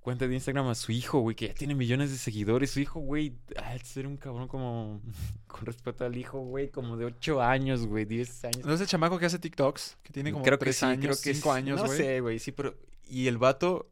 cuenta 0.02 0.26
de 0.26 0.34
Instagram 0.34 0.66
a 0.66 0.74
su 0.74 0.92
hijo, 0.92 1.20
güey, 1.20 1.36
que 1.36 1.48
ya 1.48 1.54
tiene 1.54 1.74
millones 1.74 2.10
de 2.10 2.18
seguidores. 2.18 2.70
Su 2.70 2.80
hijo, 2.80 3.00
güey, 3.00 3.30
de 3.48 3.78
ser 3.84 4.06
un 4.06 4.16
cabrón 4.16 4.48
como, 4.48 5.00
con 5.46 5.64
respeto 5.64 6.04
al 6.04 6.16
hijo, 6.16 6.40
güey, 6.40 6.70
como 6.70 6.96
de 6.96 7.06
8 7.06 7.40
años, 7.40 7.86
güey, 7.86 8.04
10 8.04 8.44
años. 8.44 8.66
¿No 8.66 8.74
es 8.74 8.80
el 8.80 8.86
chamaco 8.86 9.18
que 9.18 9.26
hace 9.26 9.38
TikToks? 9.38 9.98
Que 10.02 10.12
tiene 10.12 10.32
como 10.32 10.44
creo 10.44 10.58
que 10.58 10.66
3 10.66 10.76
sí, 10.76 10.84
años, 10.84 11.00
creo 11.00 11.34
que 11.34 11.34
5 11.34 11.52
sí. 11.52 11.56
años, 11.56 11.80
No 11.80 11.86
güey. 11.86 11.98
sé, 11.98 12.20
güey, 12.20 12.38
sí, 12.38 12.52
pero... 12.52 12.74
Y 13.08 13.28
el 13.28 13.38
vato 13.38 13.90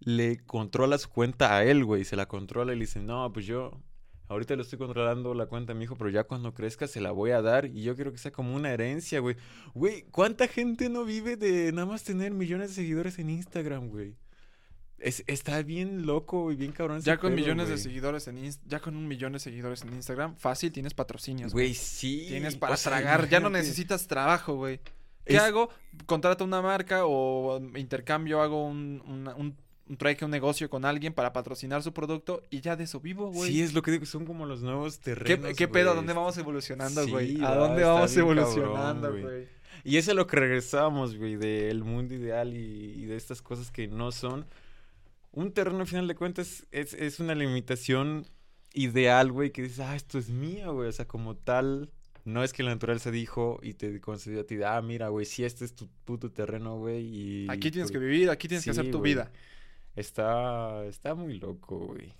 le 0.00 0.38
controla 0.44 0.98
su 0.98 1.08
cuenta 1.08 1.56
a 1.56 1.64
él, 1.64 1.84
güey, 1.84 2.04
se 2.04 2.16
la 2.16 2.26
controla 2.26 2.72
y 2.72 2.76
le 2.76 2.84
dice, 2.84 3.00
no, 3.00 3.32
pues 3.32 3.46
yo... 3.46 3.80
Ahorita 4.28 4.56
le 4.56 4.62
estoy 4.62 4.76
controlando 4.76 5.34
la 5.34 5.46
cuenta 5.46 5.72
a 5.72 5.76
mi 5.76 5.84
hijo, 5.84 5.94
pero 5.94 6.10
ya 6.10 6.24
cuando 6.24 6.52
crezca 6.52 6.88
se 6.88 7.00
la 7.00 7.12
voy 7.12 7.30
a 7.30 7.42
dar 7.42 7.66
y 7.66 7.82
yo 7.82 7.94
quiero 7.94 8.10
que 8.10 8.18
sea 8.18 8.32
como 8.32 8.56
una 8.56 8.72
herencia, 8.72 9.20
güey. 9.20 9.36
Güey, 9.72 10.02
¿cuánta 10.10 10.48
gente 10.48 10.88
no 10.88 11.04
vive 11.04 11.36
de 11.36 11.70
nada 11.70 11.86
más 11.86 12.02
tener 12.02 12.32
millones 12.32 12.70
de 12.70 12.74
seguidores 12.74 13.20
en 13.20 13.30
Instagram, 13.30 13.88
güey? 13.88 14.16
Es, 14.98 15.22
está 15.26 15.62
bien 15.62 16.06
loco 16.06 16.50
y 16.50 16.56
bien 16.56 16.72
cabrón. 16.72 17.00
Ya 17.02 17.18
con 17.18 17.30
pedo, 17.32 17.40
millones 17.42 17.68
de 17.68 17.76
seguidores 17.76 18.28
en 18.28 18.38
Inst- 18.42 18.60
ya 18.66 18.80
con 18.80 18.96
un 18.96 19.06
millón 19.06 19.34
de 19.34 19.38
seguidores 19.38 19.82
en 19.82 19.92
Instagram, 19.92 20.36
fácil 20.36 20.72
tienes 20.72 20.94
patrocinios, 20.94 21.52
Güey, 21.52 21.74
sí. 21.74 22.24
Tienes 22.28 22.56
para 22.56 22.74
o 22.74 22.76
sea, 22.76 22.92
tragar, 22.92 23.28
ya 23.28 23.40
no 23.40 23.50
necesitas 23.50 24.06
trabajo, 24.06 24.54
güey. 24.54 24.80
¿Qué 25.24 25.36
Es- 25.36 25.42
hago? 25.42 25.68
Contrato 26.06 26.44
una 26.44 26.62
marca 26.62 27.04
o 27.04 27.60
intercambio, 27.76 28.40
hago 28.40 28.64
un, 28.66 29.02
una- 29.06 29.34
un, 29.34 29.54
un 29.88 29.96
trueque, 29.98 30.24
un 30.24 30.30
negocio 30.30 30.70
con 30.70 30.84
alguien 30.86 31.12
para 31.12 31.32
patrocinar 31.32 31.82
su 31.82 31.92
producto 31.92 32.42
y 32.50 32.60
ya 32.62 32.74
de 32.74 32.84
eso 32.84 32.98
vivo, 32.98 33.30
güey. 33.30 33.50
Sí, 33.52 33.60
es 33.62 33.74
lo 33.74 33.82
que 33.82 33.90
digo, 33.90 34.06
son 34.06 34.24
como 34.24 34.46
los 34.46 34.62
nuevos 34.62 34.96
¿Qué, 34.96 35.14
terrenos. 35.14 35.54
qué 35.56 35.68
pedo? 35.68 35.90
¿A 35.90 35.94
dónde 35.94 36.14
vamos 36.14 36.38
evolucionando, 36.38 37.04
Sí, 37.04 37.10
güey? 37.10 37.36
¿A 37.44 37.50
va, 37.50 37.56
dónde 37.56 37.84
vamos 37.84 38.16
evolucionando, 38.16 39.10
güey. 39.12 39.46
Y 39.84 39.98
eso 39.98 40.10
es 40.12 40.16
lo 40.16 40.26
que 40.26 40.36
regresamos, 40.36 41.16
güey, 41.16 41.36
del 41.36 41.84
mundo 41.84 42.14
ideal 42.14 42.54
y, 42.56 42.94
y 42.96 43.04
de 43.04 43.16
estas 43.16 43.42
cosas 43.42 43.70
que 43.70 43.86
no 43.88 44.10
son. 44.10 44.46
Un 45.36 45.52
terreno, 45.52 45.80
al 45.80 45.86
final 45.86 46.08
de 46.08 46.14
cuentas, 46.14 46.66
es, 46.72 46.94
es 46.94 47.20
una 47.20 47.34
limitación 47.34 48.26
ideal, 48.72 49.30
güey, 49.32 49.52
que 49.52 49.62
dices, 49.62 49.80
ah, 49.80 49.94
esto 49.94 50.18
es 50.18 50.30
mío, 50.30 50.72
güey. 50.74 50.88
O 50.88 50.92
sea, 50.92 51.06
como 51.06 51.36
tal, 51.36 51.90
no 52.24 52.42
es 52.42 52.52
que 52.52 52.62
la 52.62 52.70
naturaleza 52.70 53.10
dijo 53.10 53.60
y 53.62 53.74
te 53.74 54.00
concedió 54.00 54.40
a 54.40 54.44
ti, 54.44 54.56
ah, 54.64 54.80
mira, 54.82 55.08
güey, 55.08 55.26
si 55.26 55.44
este 55.44 55.64
es 55.64 55.74
tu 55.74 55.88
puto 56.04 56.32
terreno, 56.32 56.78
güey. 56.78 57.04
Y 57.04 57.46
Aquí 57.50 57.70
tienes 57.70 57.90
que 57.90 57.98
vivir, 57.98 58.30
aquí 58.30 58.48
tienes 58.48 58.64
que 58.64 58.70
hacer 58.70 58.90
tu 58.90 59.00
vida. 59.00 59.30
Está, 59.94 60.84
está 60.86 61.14
muy 61.14 61.38
loco, 61.38 61.78
güey. 61.78 62.14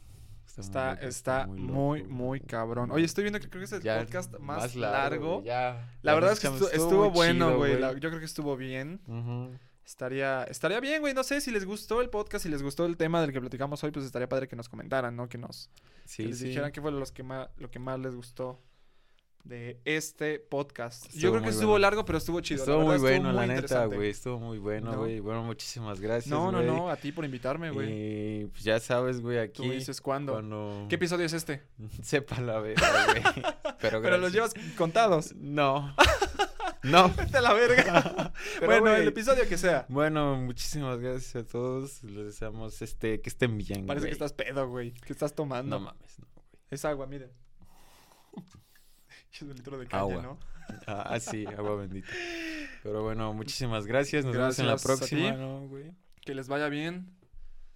Está, 0.56 0.94
está 0.94 1.47
muy 1.47 1.60
muy, 1.60 1.98
loco, 2.01 2.10
muy 2.14 2.38
güey. 2.38 2.40
cabrón. 2.48 2.90
Oye, 2.90 3.05
estoy 3.05 3.24
viendo 3.24 3.40
que 3.40 3.48
creo 3.51 3.60
que 3.60 3.64
es 3.66 3.72
el 3.72 3.82
Ya 3.82 3.98
podcast 3.98 4.38
más, 4.38 4.74
largo. 4.74 5.43
ya. 5.44 5.90
La 6.02 6.12
Ya 6.12 6.14
verdad 6.14 6.32
es 6.32 6.40
que 6.40 6.47
estuvo, 6.48 7.05
muy 7.05 7.14
bueno, 7.14 7.56
güey. 7.59 7.78
Yo 7.78 8.09
creo 8.09 8.18
que 8.18 8.24
estuvo 8.24 8.56
bien. 8.56 9.01
Ujú. 9.06 9.51
Estaría, 9.86 10.42
estaría 10.44 10.80
bien, 10.80 11.00
güey. 11.00 11.14
No 11.14 11.22
sé 11.22 11.40
si 11.40 11.50
les 11.52 11.64
gustó 11.64 12.00
el 12.00 12.10
podcast, 12.10 12.42
si 12.42 12.48
les 12.50 12.62
gustó 12.62 12.84
el 12.86 12.96
tema 12.96 13.20
del 13.20 13.32
que 13.32 13.40
platicamos 13.40 13.82
hoy, 13.84 13.92
pues 13.92 14.04
estaría 14.04 14.28
padre 14.28 14.48
que 14.48 14.56
nos 14.56 14.68
comentaran, 14.68 15.14
¿no? 15.14 15.28
Que 15.28 15.38
nos 15.38 15.70
que 16.02 16.08
Sí, 16.08 16.24
les 16.24 16.38
sí. 16.38 16.48
dijeran 16.48 16.72
qué 16.72 16.80
fue 16.80 16.90
los 16.90 17.12
que 17.12 17.22
más, 17.22 17.48
lo 17.56 17.70
que 17.70 17.78
más 17.78 17.98
les 18.00 18.14
gustó 18.14 18.60
de 19.44 19.80
este 19.84 20.40
podcast. 20.40 21.08
Yo 21.12 21.30
creo 21.30 21.40
que 21.40 21.50
estuvo 21.50 21.70
bueno. 21.70 21.82
largo, 21.82 22.04
pero 22.04 22.18
estuvo 22.18 22.40
chido. 22.40 22.58
Estuvo 22.64 22.78
verdad, 22.78 22.90
muy 22.94 22.98
bueno, 23.00 23.28
muy 23.28 23.36
la 23.36 23.46
neta, 23.46 23.84
güey. 23.86 24.10
Estuvo 24.10 24.40
muy 24.40 24.58
bueno, 24.58 24.90
¿No? 24.90 24.98
güey. 24.98 25.20
Bueno, 25.20 25.44
muchísimas 25.44 26.00
gracias. 26.00 26.26
No, 26.32 26.50
no, 26.50 26.62
no, 26.62 26.90
a 26.90 26.96
ti 26.96 27.12
por 27.12 27.24
invitarme, 27.24 27.70
güey. 27.70 28.40
Y 28.42 28.46
pues 28.46 28.64
ya 28.64 28.80
sabes, 28.80 29.20
güey, 29.20 29.36
Tú 29.52 29.62
aquí. 29.62 29.70
dices 29.70 30.00
cuándo. 30.00 30.32
Cuando. 30.32 30.86
¿Qué 30.88 30.96
episodio 30.96 31.26
es 31.26 31.32
este? 31.32 31.62
Sepa 32.02 32.40
la 32.40 32.58
verga, 32.58 33.04
güey. 33.06 33.22
Pero, 33.80 34.02
Pero 34.02 34.18
los 34.18 34.32
llevas 34.32 34.52
contados. 34.76 35.32
No. 35.36 35.94
no. 36.90 37.08
Vete 37.16 37.38
a 37.38 37.40
la 37.40 37.52
verga. 37.54 38.32
Bueno, 38.64 38.94
el 38.94 39.08
episodio 39.08 39.48
que 39.48 39.58
sea. 39.58 39.86
Bueno, 39.88 40.36
muchísimas 40.36 40.98
gracias 40.98 41.36
a 41.36 41.46
todos. 41.46 42.02
Les 42.04 42.26
deseamos 42.26 42.80
este, 42.82 43.20
que 43.20 43.28
estén 43.28 43.58
bien. 43.58 43.86
Parece 43.86 44.06
que 44.06 44.12
estás 44.12 44.32
pedo, 44.32 44.68
güey. 44.68 44.92
¿Qué 44.92 45.12
estás 45.12 45.34
tomando? 45.34 45.78
No 45.78 45.84
mames, 45.84 46.18
no, 46.18 46.26
güey. 46.34 46.46
Es 46.70 46.84
agua, 46.84 47.06
miren. 47.06 47.30
Es 49.32 49.42
un 49.42 49.54
litro 49.54 49.76
de 49.76 49.86
caña, 49.86 50.00
Agua. 50.00 50.22
¿no? 50.22 50.38
Ah, 50.86 51.20
sí, 51.20 51.44
agua 51.46 51.76
bendita. 51.76 52.08
Pero 52.82 53.02
bueno, 53.02 53.34
muchísimas 53.34 53.86
gracias. 53.86 54.24
Nos 54.24 54.34
vemos 54.34 54.58
en 54.58 54.66
la 54.66 54.72
Gracias 54.72 54.96
próxima. 54.98 55.36
Que 56.22 56.34
les 56.34 56.48
vaya 56.48 56.68
bien. 56.68 57.14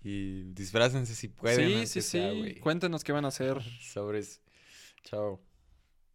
Y 0.02 0.44
disfrácense 0.54 1.14
si 1.14 1.28
pueden. 1.28 1.86
sí, 1.86 1.86
sí, 1.86 2.02
sea, 2.02 2.30
sí. 2.30 2.38
güey. 2.38 2.60
Cuéntenos 2.60 3.04
qué 3.04 3.12
van 3.12 3.26
a 3.26 3.28
hacer. 3.28 3.62
Sobres. 3.80 4.40
Chao. 5.04 5.40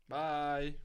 Bye. 0.08 0.85